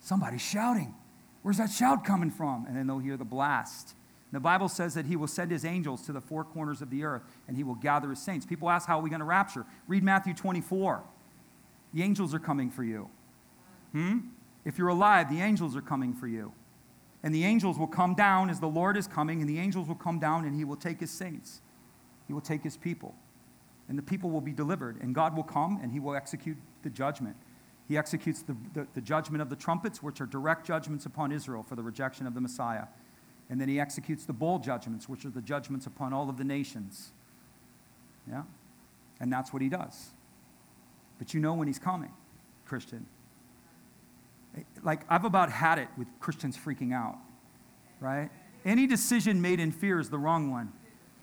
Somebody's 0.00 0.42
shouting. 0.42 0.94
Where's 1.42 1.58
that 1.58 1.70
shout 1.70 2.04
coming 2.04 2.30
from? 2.30 2.66
And 2.66 2.76
then 2.76 2.86
they'll 2.86 2.98
hear 2.98 3.16
the 3.16 3.24
blast. 3.24 3.94
The 4.32 4.40
Bible 4.40 4.68
says 4.68 4.94
that 4.94 5.04
he 5.04 5.14
will 5.14 5.26
send 5.26 5.50
his 5.50 5.64
angels 5.64 6.02
to 6.06 6.12
the 6.12 6.20
four 6.20 6.42
corners 6.42 6.80
of 6.80 6.88
the 6.88 7.04
earth 7.04 7.22
and 7.46 7.56
he 7.56 7.62
will 7.62 7.74
gather 7.74 8.08
his 8.08 8.20
saints. 8.20 8.46
People 8.46 8.70
ask, 8.70 8.88
how 8.88 8.98
are 8.98 9.02
we 9.02 9.10
going 9.10 9.20
to 9.20 9.26
rapture? 9.26 9.66
Read 9.86 10.02
Matthew 10.02 10.32
24. 10.32 11.02
The 11.92 12.02
angels 12.02 12.32
are 12.32 12.38
coming 12.38 12.70
for 12.70 12.82
you. 12.82 13.10
Hmm? 13.92 14.18
If 14.64 14.78
you're 14.78 14.88
alive, 14.88 15.28
the 15.28 15.40
angels 15.42 15.76
are 15.76 15.82
coming 15.82 16.14
for 16.14 16.26
you. 16.26 16.52
And 17.22 17.34
the 17.34 17.44
angels 17.44 17.78
will 17.78 17.86
come 17.86 18.14
down 18.14 18.48
as 18.48 18.58
the 18.58 18.66
Lord 18.66 18.96
is 18.96 19.06
coming, 19.06 19.40
and 19.40 19.48
the 19.48 19.58
angels 19.58 19.86
will 19.86 19.94
come 19.94 20.18
down 20.18 20.44
and 20.44 20.56
he 20.56 20.64
will 20.64 20.76
take 20.76 20.98
his 20.98 21.10
saints. 21.10 21.60
He 22.26 22.32
will 22.32 22.40
take 22.40 22.62
his 22.62 22.76
people. 22.76 23.14
And 23.92 23.98
the 23.98 24.02
people 24.02 24.30
will 24.30 24.40
be 24.40 24.54
delivered, 24.54 25.02
and 25.02 25.14
God 25.14 25.36
will 25.36 25.42
come 25.42 25.78
and 25.82 25.92
he 25.92 26.00
will 26.00 26.16
execute 26.16 26.56
the 26.82 26.88
judgment. 26.88 27.36
He 27.86 27.98
executes 27.98 28.40
the, 28.40 28.56
the, 28.72 28.86
the, 28.94 29.02
judgment 29.02 29.42
of 29.42 29.50
the 29.50 29.54
trumpets, 29.54 30.02
which 30.02 30.18
are 30.22 30.24
direct 30.24 30.66
judgments 30.66 31.04
upon 31.04 31.30
Israel 31.30 31.62
for 31.62 31.76
the 31.76 31.82
rejection 31.82 32.26
of 32.26 32.32
the 32.32 32.40
Messiah. 32.40 32.86
And 33.50 33.60
then 33.60 33.68
he 33.68 33.78
executes 33.78 34.24
the 34.24 34.32
bowl 34.32 34.58
judgments, 34.58 35.10
which 35.10 35.26
are 35.26 35.28
the 35.28 35.42
judgments 35.42 35.84
upon 35.84 36.14
all 36.14 36.30
of 36.30 36.38
the 36.38 36.44
nations. 36.44 37.12
Yeah? 38.26 38.44
And 39.20 39.30
that's 39.30 39.52
what 39.52 39.60
he 39.60 39.68
does. 39.68 40.12
But 41.18 41.34
you 41.34 41.40
know 41.40 41.52
when 41.52 41.66
he's 41.66 41.78
coming, 41.78 42.12
Christian. 42.64 43.04
Eh, 44.56 44.62
like, 44.82 45.02
I've 45.10 45.26
about 45.26 45.50
had 45.50 45.78
it 45.78 45.88
with 45.98 46.08
Christians 46.18 46.56
freaking 46.56 46.94
out, 46.94 47.18
right? 48.00 48.30
Any 48.64 48.86
decision 48.86 49.42
made 49.42 49.60
in 49.60 49.70
fear 49.70 50.00
is 50.00 50.08
the 50.08 50.18
wrong 50.18 50.50
one. 50.50 50.72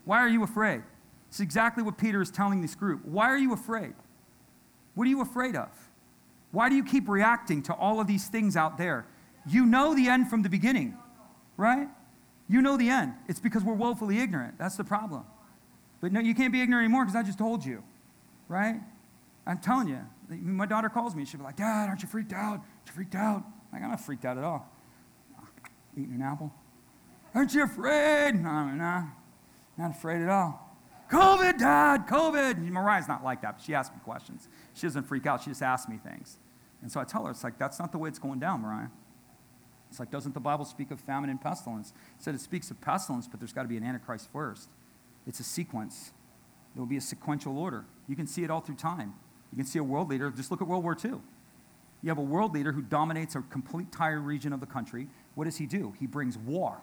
Why 0.06 0.20
are 0.20 0.30
you 0.30 0.44
afraid? 0.44 0.84
It's 1.30 1.40
exactly 1.40 1.84
what 1.84 1.98
Peter 1.98 2.22
is 2.22 2.32
telling 2.32 2.62
this 2.62 2.76
group. 2.76 3.06
Why 3.06 3.30
are 3.30 3.38
you 3.38 3.54
afraid? 3.54 3.94
What 4.96 5.06
are 5.06 5.10
you 5.10 5.22
afraid 5.22 5.56
of? 5.56 5.70
Why 6.52 6.68
do 6.68 6.76
you 6.76 6.84
keep 6.84 7.08
reacting 7.08 7.62
to 7.64 7.74
all 7.74 8.02
of 8.02 8.08
these 8.08 8.28
things 8.28 8.58
out 8.58 8.78
there? 8.78 9.06
You 9.48 9.66
know 9.66 9.96
the 9.96 10.08
end 10.08 10.30
from 10.30 10.42
the 10.42 10.50
beginning, 10.50 10.98
right? 11.56 11.88
You 12.48 12.62
know 12.62 12.78
the 12.78 12.90
end. 12.90 13.14
It's 13.28 13.40
because 13.40 13.64
we're 13.64 13.76
woefully 13.76 14.20
ignorant. 14.20 14.58
That's 14.58 14.76
the 14.76 14.84
problem. 14.84 15.24
But 16.02 16.12
no, 16.12 16.20
you 16.20 16.34
can't 16.34 16.52
be 16.52 16.62
ignorant 16.62 16.86
anymore 16.86 17.06
because 17.06 17.16
I 17.16 17.24
just 17.24 17.38
told 17.38 17.64
you, 17.64 17.84
right? 18.48 18.82
I'm 19.46 19.60
telling 19.60 19.88
you. 19.88 20.00
My 20.30 20.66
daughter 20.66 20.90
calls 20.90 21.16
me. 21.16 21.26
She'll 21.26 21.40
be 21.40 21.44
like, 21.44 21.58
Dad, 21.58 21.88
aren't 21.88 22.02
you 22.02 22.08
freaked 22.08 22.34
out? 22.34 22.60
Aren't 22.60 22.88
you 22.88 22.94
freaked 22.94 23.16
out? 23.16 23.44
Like, 23.72 23.84
I'm 23.84 23.90
not 23.90 24.02
freaked 24.02 24.26
out 24.26 24.38
at 24.38 24.44
all. 24.44 24.68
Eating 25.96 26.16
an 26.16 26.22
apple. 26.22 26.54
Aren't 27.34 27.54
you 27.54 27.64
afraid? 27.64 28.34
No, 28.34 28.70
no, 28.70 29.08
not 29.78 29.92
afraid 29.92 30.22
at 30.22 30.30
all. 30.30 30.69
COVID, 31.10 31.58
Dad, 31.58 32.08
COVID. 32.08 32.60
Mariah's 32.70 33.08
not 33.08 33.24
like 33.24 33.42
that, 33.42 33.58
but 33.58 33.64
she 33.64 33.74
asks 33.74 33.94
me 33.94 34.00
questions. 34.04 34.48
She 34.76 34.86
doesn't 34.86 35.04
freak 35.04 35.26
out. 35.26 35.42
She 35.42 35.50
just 35.50 35.64
asks 35.64 35.90
me 35.90 35.98
things. 35.98 36.38
And 36.82 36.92
so 36.92 37.00
I 37.00 37.04
tell 37.04 37.26
her, 37.26 37.32
it's 37.32 37.44
like, 37.44 37.58
that's 37.58 37.80
not 37.80 37.92
the 37.92 37.98
way 37.98 38.10
it's 38.10 38.20
going 38.20 38.40
down, 38.40 38.62
Mariah. 38.62 38.90
It's 39.90 40.00
like, 40.00 40.12
doesn't 40.12 40.34
the 40.34 40.40
Bible 40.40 40.66
speak 40.66 40.92
of 40.92 41.00
famine 41.00 41.30
and 41.30 41.42
pestilence? 41.42 41.94
It 42.18 42.24
said 42.24 42.36
it 42.36 42.42
speaks 42.42 42.70
of 42.70 42.80
pestilence, 42.80 43.28
but 43.28 43.40
there's 43.40 43.54
got 43.54 43.64
to 43.64 43.68
be 43.68 43.76
an 43.76 43.84
Antichrist 43.84 44.30
first. 44.32 44.70
It's 45.26 45.40
a 45.40 45.44
sequence. 45.44 46.12
There 46.76 46.82
will 46.82 46.88
be 46.88 46.98
a 46.98 47.02
sequential 47.02 47.58
order. 47.58 47.86
You 48.08 48.16
can 48.16 48.28
see 48.28 48.44
it 48.44 48.52
all 48.52 48.62
through 48.62 48.76
time. 48.76 49.16
You 49.52 49.58
can 49.58 49.66
see 49.66 49.80
a 49.80 49.84
world 49.84 50.10
leader, 50.10 50.30
just 50.30 50.52
look 50.52 50.62
at 50.62 50.68
World 50.68 50.84
War 50.84 50.96
II. 51.04 51.16
You 52.02 52.10
have 52.10 52.20
a 52.20 52.24
world 52.24 52.54
leader 52.54 52.72
who 52.72 52.84
dominates 52.84 53.36
a 53.36 53.42
complete 53.42 53.86
entire 53.86 54.20
region 54.20 54.54
of 54.54 54.60
the 54.60 54.68
country. 54.68 55.08
What 55.34 55.46
does 55.46 55.58
he 55.58 55.66
do? 55.66 55.96
He 56.00 56.06
brings 56.06 56.38
war. 56.38 56.80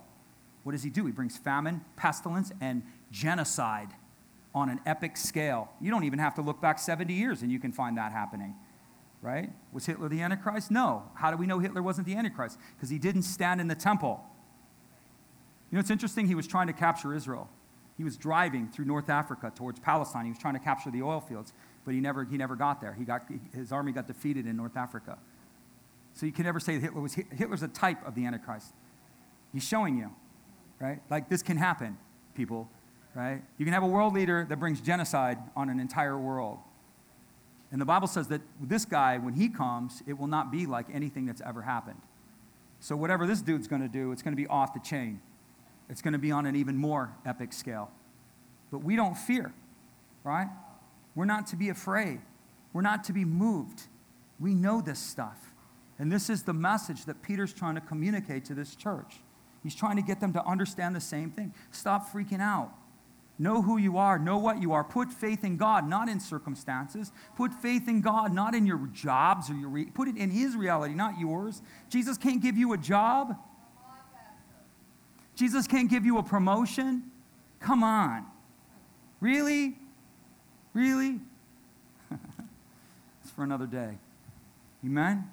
What 0.65 0.73
does 0.73 0.83
he 0.83 0.91
do? 0.91 1.07
He 1.07 1.13
brings 1.13 1.37
famine, 1.37 1.83
pestilence, 1.97 2.51
and 2.61 2.83
genocide 3.13 3.91
on 4.57 4.71
an 4.71 4.81
epic 4.87 5.19
scale. 5.19 5.69
You 5.83 5.91
don't 5.91 6.05
even 6.05 6.19
have 6.19 6.35
to 6.37 6.43
look 6.43 6.63
back 6.63 6.79
70 6.79 7.13
years 7.13 7.43
and 7.43 7.53
you 7.53 7.61
can 7.61 7.73
find 7.73 7.99
that 7.99 8.11
happening. 8.11 8.55
Right? 9.21 9.51
Was 9.71 9.85
Hitler 9.85 10.09
the 10.09 10.23
Antichrist? 10.23 10.71
No. 10.71 11.03
How 11.15 11.31
do 11.31 11.37
we 11.37 11.47
know 11.47 11.59
Hitler 11.59 11.83
wasn't 11.83 12.07
the 12.07 12.17
Antichrist? 12.17 12.59
Because 12.75 12.89
he 12.89 12.99
didn't 12.99 13.23
stand 13.23 13.61
in 13.61 13.69
the 13.69 13.75
temple. 13.75 14.25
You 15.71 15.77
know, 15.77 15.81
it's 15.81 15.91
interesting, 15.91 16.27
he 16.27 16.35
was 16.35 16.47
trying 16.47 16.69
to 16.69 16.73
capture 16.73 17.13
Israel. 17.13 17.51
He 17.99 18.05
was 18.05 18.17
driving 18.17 18.69
through 18.69 18.87
North 18.87 19.11
Africa 19.11 19.53
towards 19.55 19.79
Palestine. 19.79 20.25
He 20.25 20.31
was 20.31 20.39
trying 20.39 20.55
to 20.55 20.61
capture 20.61 20.91
the 20.91 21.03
oil 21.03 21.21
fields, 21.21 21.53
but 21.85 21.93
he 21.93 22.01
never, 22.01 22.25
he 22.25 22.39
never 22.39 22.57
got 22.57 22.81
there. 22.81 22.95
He 22.95 23.05
got, 23.05 23.25
his 23.55 23.73
army 23.73 23.93
got 23.93 24.07
defeated 24.07 24.47
in 24.47 24.57
North 24.57 24.77
Africa. 24.77 25.19
So 26.15 26.25
you 26.25 26.33
can 26.33 26.45
never 26.45 26.61
say 26.61 26.79
Hitler 26.79 27.03
was, 27.03 27.15
Hitler's 27.15 27.63
a 27.63 27.69
type 27.69 28.07
of 28.07 28.15
the 28.15 28.25
Antichrist. 28.25 28.73
He's 29.53 29.65
showing 29.65 29.99
you, 29.99 30.15
right? 30.81 31.01
Like 31.11 31.29
this 31.29 31.43
can 31.43 31.59
happen, 31.59 31.99
people 32.35 32.71
right? 33.17 33.43
You 33.57 33.65
can 33.65 33.73
have 33.73 33.83
a 33.83 33.89
world 33.89 34.13
leader 34.13 34.47
that 34.49 34.61
brings 34.61 34.81
genocide 34.81 35.39
on 35.57 35.71
an 35.71 35.81
entire 35.81 36.19
world. 36.19 36.59
And 37.73 37.81
the 37.81 37.87
Bible 37.87 38.07
says 38.07 38.29
that 38.29 38.43
this 38.61 38.85
guy, 38.85 39.17
when 39.17 39.35
he 39.35 39.49
comes, 39.49 40.03
it 40.07 40.19
will 40.19 40.27
not 40.27 40.53
be 40.53 40.67
like 40.67 40.87
anything 40.93 41.25
that's 41.25 41.41
ever 41.41 41.63
happened. 41.63 42.01
So, 42.79 42.95
whatever 42.95 43.27
this 43.27 43.41
dude's 43.41 43.67
going 43.67 43.81
to 43.81 43.89
do, 43.89 44.13
it's 44.13 44.23
going 44.23 44.37
to 44.37 44.41
be 44.41 44.47
off 44.47 44.75
the 44.75 44.81
chain. 44.81 45.21
It's 45.89 46.03
going 46.03 46.13
to 46.13 46.19
be 46.19 46.31
on 46.31 46.45
an 46.45 46.55
even 46.55 46.77
more 46.77 47.17
epic 47.25 47.53
scale. 47.55 47.91
But 48.71 48.85
we 48.85 48.97
don't 48.97 49.17
fear, 49.17 49.53
right? 50.23 50.49
We're 51.15 51.25
not 51.25 51.47
to 51.49 51.57
be 51.57 51.71
afraid. 51.71 52.21
We're 52.73 52.83
not 52.83 53.05
to 53.05 53.15
be 53.15 53.25
moved. 53.25 53.85
We 54.39 54.53
know 54.53 54.83
this 54.83 54.99
stuff. 54.99 55.55
And 55.99 56.13
this 56.13 56.29
is 56.29 56.43
the 56.43 56.53
message 56.53 57.07
that 57.07 57.23
Peter's 57.23 57.55
trying 57.55 57.77
to 57.77 57.81
communicate 57.81 58.45
to 58.47 58.55
this 58.55 58.77
church. 58.77 59.21
He's 59.63 59.75
trying 59.75 59.97
to 59.97 60.03
get 60.03 60.21
them 60.21 60.35
to 60.35 60.45
understand 60.45 60.95
the 60.95 61.01
same 61.01 61.31
thing. 61.31 61.55
Stop 61.71 62.13
freaking 62.13 62.41
out. 62.41 62.75
Know 63.39 63.61
who 63.61 63.77
you 63.77 63.99
are, 63.99 64.19
know 64.19 64.39
what 64.39 64.63
you 64.63 64.73
are. 64.73 64.83
Put 64.83 65.13
faith 65.13 65.45
in 65.45 65.59
God, 65.59 65.87
not 65.87 66.09
in 66.09 66.21
circumstances. 66.21 67.13
Put 67.37 67.53
faith 67.53 67.87
in 67.87 68.01
God, 68.01 68.33
not 68.33 68.55
in 68.55 68.67
your 68.67 68.79
jobs 68.95 69.51
or 69.51 69.55
your 69.55 69.69
re- 69.69 69.87
put 69.87 70.09
it 70.09 70.17
in 70.17 70.31
his 70.31 70.57
reality, 70.57 70.95
not 70.95 71.19
yours. 71.19 71.61
Jesus 71.91 72.17
can't 72.17 72.41
give 72.41 72.57
you 72.57 72.73
a 72.73 72.79
job. 72.79 73.37
Jesus 75.35 75.67
can't 75.67 75.91
give 75.91 76.07
you 76.07 76.17
a 76.17 76.23
promotion. 76.23 77.11
Come 77.61 77.85
on. 77.85 78.25
Really? 79.21 79.77
Really? 80.73 81.21
it's 82.11 83.31
for 83.35 83.45
another 83.45 83.67
day. 83.67 83.99
Amen? 84.83 85.29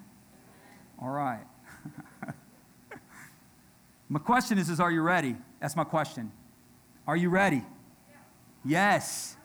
All 1.00 1.08
right. 1.08 1.44
my 4.10 4.18
question 4.18 4.58
is, 4.58 4.68
is 4.68 4.78
are 4.78 4.90
you 4.90 5.00
ready? 5.00 5.36
That's 5.60 5.74
my 5.74 5.84
question. 5.84 6.32
Are 7.06 7.16
you 7.16 7.30
ready? 7.30 7.62
Yes. 8.64 9.36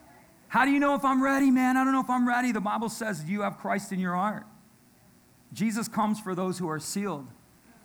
How 0.48 0.66
do 0.66 0.72
you 0.72 0.80
know 0.80 0.96
if 0.96 1.06
I'm 1.06 1.22
ready, 1.22 1.52
man? 1.52 1.78
I 1.78 1.84
don't 1.84 1.94
know 1.94 2.02
if 2.02 2.10
I'm 2.10 2.28
ready. 2.28 2.52
The 2.52 2.62
Bible 2.62 2.90
says 2.90 3.24
you 3.26 3.42
have 3.42 3.58
Christ 3.58 3.92
in 3.92 4.00
your 4.00 4.16
heart. 4.16 4.46
Jesus 5.54 5.88
comes 5.88 6.20
for 6.20 6.36
those 6.36 6.58
who 6.60 6.70
are 6.70 6.80
sealed. 6.80 7.28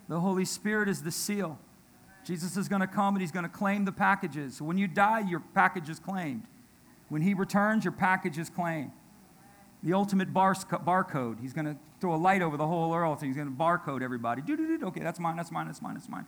The 0.07 0.19
Holy 0.19 0.45
Spirit 0.45 0.87
is 0.87 1.03
the 1.03 1.11
seal. 1.11 1.59
Jesus 2.25 2.57
is 2.57 2.67
going 2.67 2.81
to 2.81 2.87
come 2.87 3.15
and 3.15 3.21
he's 3.21 3.31
going 3.31 3.43
to 3.43 3.49
claim 3.49 3.85
the 3.85 3.91
packages. 3.91 4.61
When 4.61 4.77
you 4.77 4.87
die, 4.87 5.19
your 5.19 5.41
package 5.53 5.89
is 5.89 5.99
claimed. 5.99 6.43
When 7.09 7.21
he 7.21 7.33
returns, 7.33 7.83
your 7.83 7.91
package 7.91 8.37
is 8.39 8.49
claimed. 8.49 8.91
The 9.83 9.93
ultimate 9.93 10.33
bar, 10.33 10.55
barcode. 10.55 11.39
He's 11.39 11.53
going 11.53 11.65
to 11.65 11.75
throw 12.01 12.15
a 12.15 12.17
light 12.17 12.41
over 12.41 12.57
the 12.57 12.65
whole 12.65 12.95
earth. 12.95 13.21
And 13.21 13.27
he's 13.27 13.35
going 13.35 13.49
to 13.49 13.53
barcode 13.53 14.01
everybody. 14.01 14.41
Okay, 14.41 15.01
that's 15.01 15.19
mine, 15.19 15.35
that's 15.35 15.51
mine, 15.51 15.67
that's 15.67 15.81
mine, 15.81 15.93
that's 15.93 16.09
mine. 16.09 16.25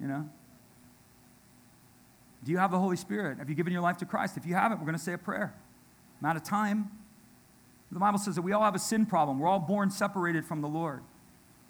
You 0.00 0.08
know? 0.08 0.28
Do 2.44 2.50
you 2.50 2.58
have 2.58 2.70
the 2.70 2.78
Holy 2.78 2.96
Spirit? 2.96 3.38
Have 3.38 3.48
you 3.48 3.54
given 3.54 3.72
your 3.72 3.82
life 3.82 3.98
to 3.98 4.06
Christ? 4.06 4.36
If 4.36 4.46
you 4.46 4.54
haven't, 4.54 4.78
we're 4.78 4.86
going 4.86 4.98
to 4.98 5.02
say 5.02 5.12
a 5.12 5.18
prayer. 5.18 5.54
I'm 6.20 6.28
out 6.28 6.36
of 6.36 6.42
time. 6.42 6.90
The 7.92 7.98
Bible 7.98 8.18
says 8.18 8.34
that 8.36 8.42
we 8.42 8.52
all 8.52 8.62
have 8.62 8.74
a 8.74 8.80
sin 8.80 9.06
problem. 9.06 9.38
We're 9.38 9.48
all 9.48 9.60
born 9.60 9.90
separated 9.90 10.44
from 10.44 10.60
the 10.60 10.68
Lord. 10.68 11.02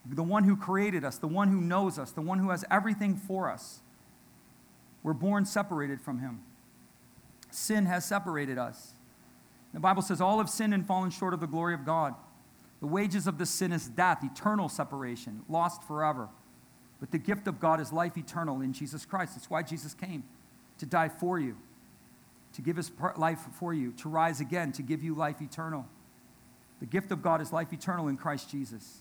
The 0.07 0.23
one 0.23 0.45
who 0.45 0.57
created 0.57 1.05
us, 1.05 1.19
the 1.19 1.29
one 1.29 1.49
who 1.49 1.61
knows 1.61 1.99
us, 1.99 2.13
the 2.13 2.23
one 2.23 2.39
who 2.39 2.51
has 2.51 2.65
everything 2.71 3.17
for 3.17 3.51
us. 3.51 3.81
We're 5.03 5.15
born 5.15 5.45
separated 5.45 6.01
from 6.01 6.21
Him. 6.21 6.41
Sin 7.51 7.87
has 7.87 8.05
separated 8.05 8.57
us. 8.57 8.95
The 9.75 9.81
Bible 9.81 10.03
says 10.03 10.21
all 10.21 10.39
have 10.39 10.51
sinned 10.51 10.75
and 10.75 10.87
fallen 10.87 11.11
short 11.11 11.35
of 11.35 11.41
the 11.41 11.47
glory 11.47 11.75
of 11.75 11.85
God. 11.85 12.15
The 12.81 12.87
wages 12.87 13.27
of 13.27 13.39
the 13.39 13.47
sin 13.47 13.73
is 13.73 13.89
death, 13.89 14.23
eternal 14.23 14.69
separation, 14.69 15.43
lost 15.49 15.83
forever. 15.85 16.29
But 17.01 17.11
the 17.11 17.19
gift 17.19 17.47
of 17.47 17.59
God 17.59 17.81
is 17.81 17.93
life 17.93 18.17
eternal 18.17 18.61
in 18.61 18.73
Jesus 18.73 19.05
Christ. 19.05 19.35
That's 19.35 19.51
why 19.51 19.63
Jesus 19.63 19.95
came 19.95 20.25
to 20.83 20.87
die 20.87 21.09
for 21.09 21.39
you, 21.39 21.57
to 22.55 22.61
give 22.61 22.77
his 22.77 22.91
life 23.17 23.39
for 23.53 23.73
you, 23.73 23.93
to 23.93 24.09
rise 24.09 24.41
again, 24.41 24.73
to 24.73 24.83
give 24.83 25.01
you 25.01 25.15
life 25.15 25.41
eternal. 25.41 25.87
The 26.81 26.87
gift 26.87 27.13
of 27.13 27.23
God 27.23 27.41
is 27.41 27.53
life 27.53 27.73
eternal 27.73 28.09
in 28.09 28.17
Christ 28.17 28.51
Jesus. 28.51 29.01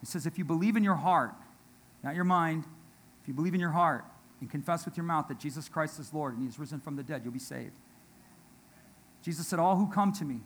He 0.00 0.06
says, 0.06 0.24
if 0.24 0.38
you 0.38 0.46
believe 0.46 0.74
in 0.74 0.82
your 0.82 0.94
heart, 0.94 1.34
not 2.02 2.14
your 2.14 2.24
mind, 2.24 2.64
if 3.20 3.28
you 3.28 3.34
believe 3.34 3.52
in 3.52 3.60
your 3.60 3.72
heart 3.72 4.06
and 4.40 4.50
confess 4.50 4.86
with 4.86 4.96
your 4.96 5.04
mouth 5.04 5.28
that 5.28 5.38
Jesus 5.38 5.68
Christ 5.68 6.00
is 6.00 6.14
Lord 6.14 6.32
and 6.32 6.42
he 6.42 6.48
is 6.48 6.58
risen 6.58 6.80
from 6.80 6.96
the 6.96 7.02
dead, 7.02 7.20
you'll 7.24 7.34
be 7.34 7.38
saved. 7.38 7.74
Jesus 9.20 9.46
said, 9.46 9.58
All 9.58 9.76
who 9.76 9.86
come 9.88 10.14
to 10.14 10.24
me, 10.24 10.40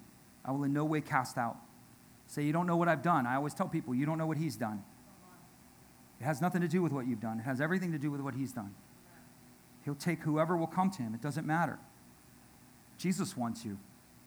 I 0.45 0.51
will 0.51 0.65
in 0.65 0.73
no 0.73 0.85
way 0.85 1.01
cast 1.01 1.39
out. 1.39 1.59
Say, 2.27 2.43
You 2.43 2.53
don't 2.53 2.67
know 2.67 2.77
what 2.77 2.89
I've 2.89 3.03
done. 3.05 3.25
I 3.25 3.37
always 3.37 3.55
tell 3.55 3.69
people, 3.69 3.95
You 3.95 4.05
don't 4.05 4.19
know 4.19 4.27
what 4.27 4.37
he's 4.37 4.57
done. 4.57 4.83
It 6.21 6.25
has 6.25 6.41
nothing 6.41 6.61
to 6.63 6.69
do 6.69 6.83
with 6.83 6.91
what 6.91 7.07
you've 7.07 7.21
done, 7.21 7.39
it 7.39 7.45
has 7.45 7.61
everything 7.61 7.93
to 7.93 7.99
do 7.99 8.11
with 8.11 8.21
what 8.21 8.35
he's 8.35 8.51
done. 8.51 8.75
He'll 9.87 9.95
take 9.95 10.23
whoever 10.23 10.57
will 10.57 10.67
come 10.67 10.91
to 10.91 11.03
him, 11.03 11.15
it 11.15 11.23
doesn't 11.23 11.47
matter. 11.47 11.79
Jesus 12.99 13.37
wants 13.37 13.65
you. 13.65 13.79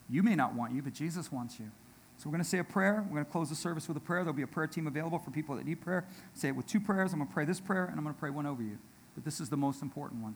You 0.09 0.23
may 0.23 0.33
not 0.33 0.55
want 0.55 0.73
you, 0.73 0.81
but 0.81 0.93
Jesus 0.93 1.31
wants 1.31 1.59
you. 1.59 1.69
So 2.17 2.27
we're 2.27 2.31
going 2.31 2.43
to 2.43 2.49
say 2.49 2.59
a 2.59 2.63
prayer. 2.63 3.03
We're 3.07 3.15
going 3.15 3.25
to 3.25 3.31
close 3.31 3.49
the 3.49 3.55
service 3.55 3.87
with 3.87 3.97
a 3.97 3.99
prayer. 3.99 4.23
There'll 4.23 4.33
be 4.33 4.43
a 4.43 4.47
prayer 4.47 4.67
team 4.67 4.87
available 4.87 5.19
for 5.19 5.31
people 5.31 5.55
that 5.57 5.65
need 5.65 5.81
prayer. 5.81 6.05
Say 6.33 6.47
it 6.47 6.55
with 6.55 6.65
two 6.65 6.79
prayers. 6.79 7.11
I'm 7.11 7.19
going 7.19 7.27
to 7.27 7.33
pray 7.33 7.45
this 7.45 7.59
prayer, 7.59 7.85
and 7.85 7.97
I'm 7.97 8.03
going 8.03 8.15
to 8.15 8.19
pray 8.19 8.29
one 8.29 8.45
over 8.45 8.63
you. 8.63 8.77
But 9.15 9.25
this 9.25 9.41
is 9.41 9.49
the 9.49 9.57
most 9.57 9.81
important 9.81 10.23
one. 10.23 10.35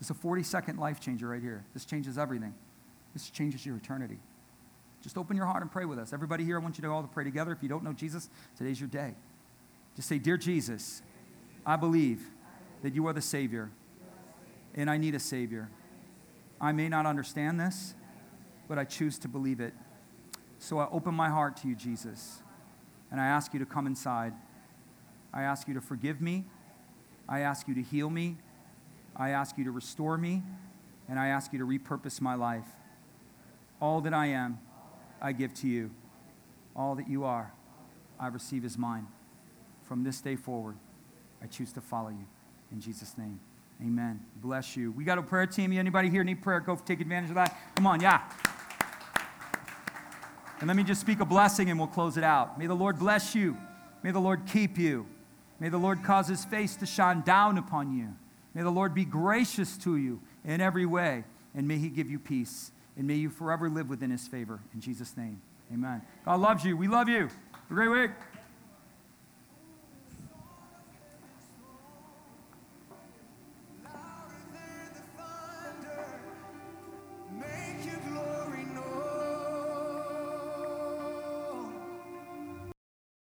It's 0.00 0.10
a 0.10 0.14
40 0.14 0.44
second 0.44 0.78
life 0.78 1.00
changer 1.00 1.28
right 1.28 1.42
here. 1.42 1.64
This 1.74 1.84
changes 1.84 2.16
everything. 2.16 2.54
This 3.12 3.28
changes 3.28 3.66
your 3.66 3.76
eternity. 3.76 4.18
Just 5.02 5.18
open 5.18 5.36
your 5.36 5.46
heart 5.46 5.62
and 5.62 5.70
pray 5.70 5.84
with 5.84 5.98
us. 5.98 6.12
Everybody 6.12 6.44
here, 6.44 6.58
I 6.58 6.62
want 6.62 6.78
you 6.78 6.82
to 6.82 6.88
all 6.88 7.02
to 7.02 7.08
pray 7.08 7.24
together. 7.24 7.50
If 7.52 7.62
you 7.62 7.68
don't 7.68 7.82
know 7.82 7.92
Jesus, 7.92 8.28
today's 8.56 8.80
your 8.80 8.88
day. 8.88 9.14
Just 9.96 10.08
say, 10.08 10.18
Dear 10.18 10.36
Jesus, 10.36 11.02
I 11.66 11.76
believe 11.76 12.22
that 12.82 12.94
you 12.94 13.06
are 13.08 13.12
the 13.12 13.22
Savior, 13.22 13.70
and 14.74 14.90
I 14.90 14.96
need 14.96 15.14
a 15.14 15.20
Savior. 15.20 15.68
I 16.60 16.72
may 16.72 16.88
not 16.88 17.06
understand 17.06 17.58
this, 17.58 17.94
but 18.68 18.78
I 18.78 18.84
choose 18.84 19.18
to 19.20 19.28
believe 19.28 19.60
it. 19.60 19.74
So 20.58 20.78
I 20.78 20.88
open 20.90 21.14
my 21.14 21.28
heart 21.28 21.56
to 21.58 21.68
you, 21.68 21.74
Jesus, 21.74 22.42
and 23.10 23.20
I 23.20 23.26
ask 23.26 23.52
you 23.54 23.58
to 23.60 23.66
come 23.66 23.86
inside. 23.86 24.34
I 25.32 25.42
ask 25.42 25.66
you 25.68 25.74
to 25.74 25.80
forgive 25.80 26.20
me. 26.20 26.44
I 27.28 27.40
ask 27.40 27.66
you 27.68 27.74
to 27.74 27.82
heal 27.82 28.10
me. 28.10 28.36
I 29.16 29.30
ask 29.30 29.56
you 29.56 29.64
to 29.64 29.70
restore 29.70 30.18
me. 30.18 30.42
And 31.08 31.18
I 31.18 31.28
ask 31.28 31.52
you 31.52 31.58
to 31.58 31.66
repurpose 31.66 32.20
my 32.20 32.34
life. 32.34 32.66
All 33.80 34.00
that 34.02 34.12
I 34.12 34.26
am, 34.26 34.60
I 35.20 35.32
give 35.32 35.54
to 35.54 35.68
you. 35.68 35.90
All 36.76 36.94
that 36.94 37.08
you 37.08 37.24
are, 37.24 37.52
I 38.18 38.28
receive 38.28 38.64
as 38.64 38.76
mine. 38.76 39.06
From 39.82 40.04
this 40.04 40.20
day 40.20 40.36
forward, 40.36 40.76
I 41.42 41.46
choose 41.46 41.72
to 41.72 41.80
follow 41.80 42.10
you. 42.10 42.26
In 42.70 42.80
Jesus' 42.80 43.16
name, 43.18 43.40
amen. 43.82 44.20
Bless 44.36 44.76
you. 44.76 44.92
We 44.92 45.04
got 45.04 45.18
a 45.18 45.22
prayer 45.22 45.46
team. 45.46 45.72
Anybody 45.72 46.10
here 46.10 46.24
need 46.24 46.42
prayer? 46.42 46.60
Go 46.60 46.76
take 46.76 47.00
advantage 47.00 47.30
of 47.30 47.36
that. 47.36 47.56
Come 47.76 47.86
on, 47.86 48.00
yeah. 48.00 48.22
And 50.60 50.68
let 50.68 50.76
me 50.76 50.84
just 50.84 51.00
speak 51.00 51.20
a 51.20 51.24
blessing 51.24 51.70
and 51.70 51.78
we'll 51.78 51.88
close 51.88 52.16
it 52.16 52.24
out. 52.24 52.58
May 52.58 52.66
the 52.66 52.74
Lord 52.74 52.98
bless 52.98 53.34
you. 53.34 53.56
May 54.02 54.10
the 54.10 54.20
Lord 54.20 54.42
keep 54.46 54.78
you. 54.78 55.06
May 55.58 55.68
the 55.68 55.78
Lord 55.78 56.02
cause 56.02 56.28
his 56.28 56.44
face 56.44 56.76
to 56.76 56.86
shine 56.86 57.22
down 57.22 57.58
upon 57.58 57.96
you. 57.96 58.08
May 58.54 58.62
the 58.62 58.70
Lord 58.70 58.94
be 58.94 59.04
gracious 59.04 59.76
to 59.78 59.96
you 59.96 60.20
in 60.44 60.60
every 60.60 60.86
way. 60.86 61.24
And 61.54 61.66
may 61.66 61.78
he 61.78 61.88
give 61.88 62.10
you 62.10 62.18
peace. 62.18 62.72
And 62.96 63.06
may 63.06 63.14
you 63.14 63.30
forever 63.30 63.70
live 63.70 63.88
within 63.88 64.10
his 64.10 64.28
favor. 64.28 64.60
In 64.74 64.80
Jesus' 64.80 65.16
name, 65.16 65.40
amen. 65.72 66.02
God 66.24 66.40
loves 66.40 66.64
you. 66.64 66.76
We 66.76 66.88
love 66.88 67.08
you. 67.08 67.28
Great 67.68 67.88
week. 67.88 68.10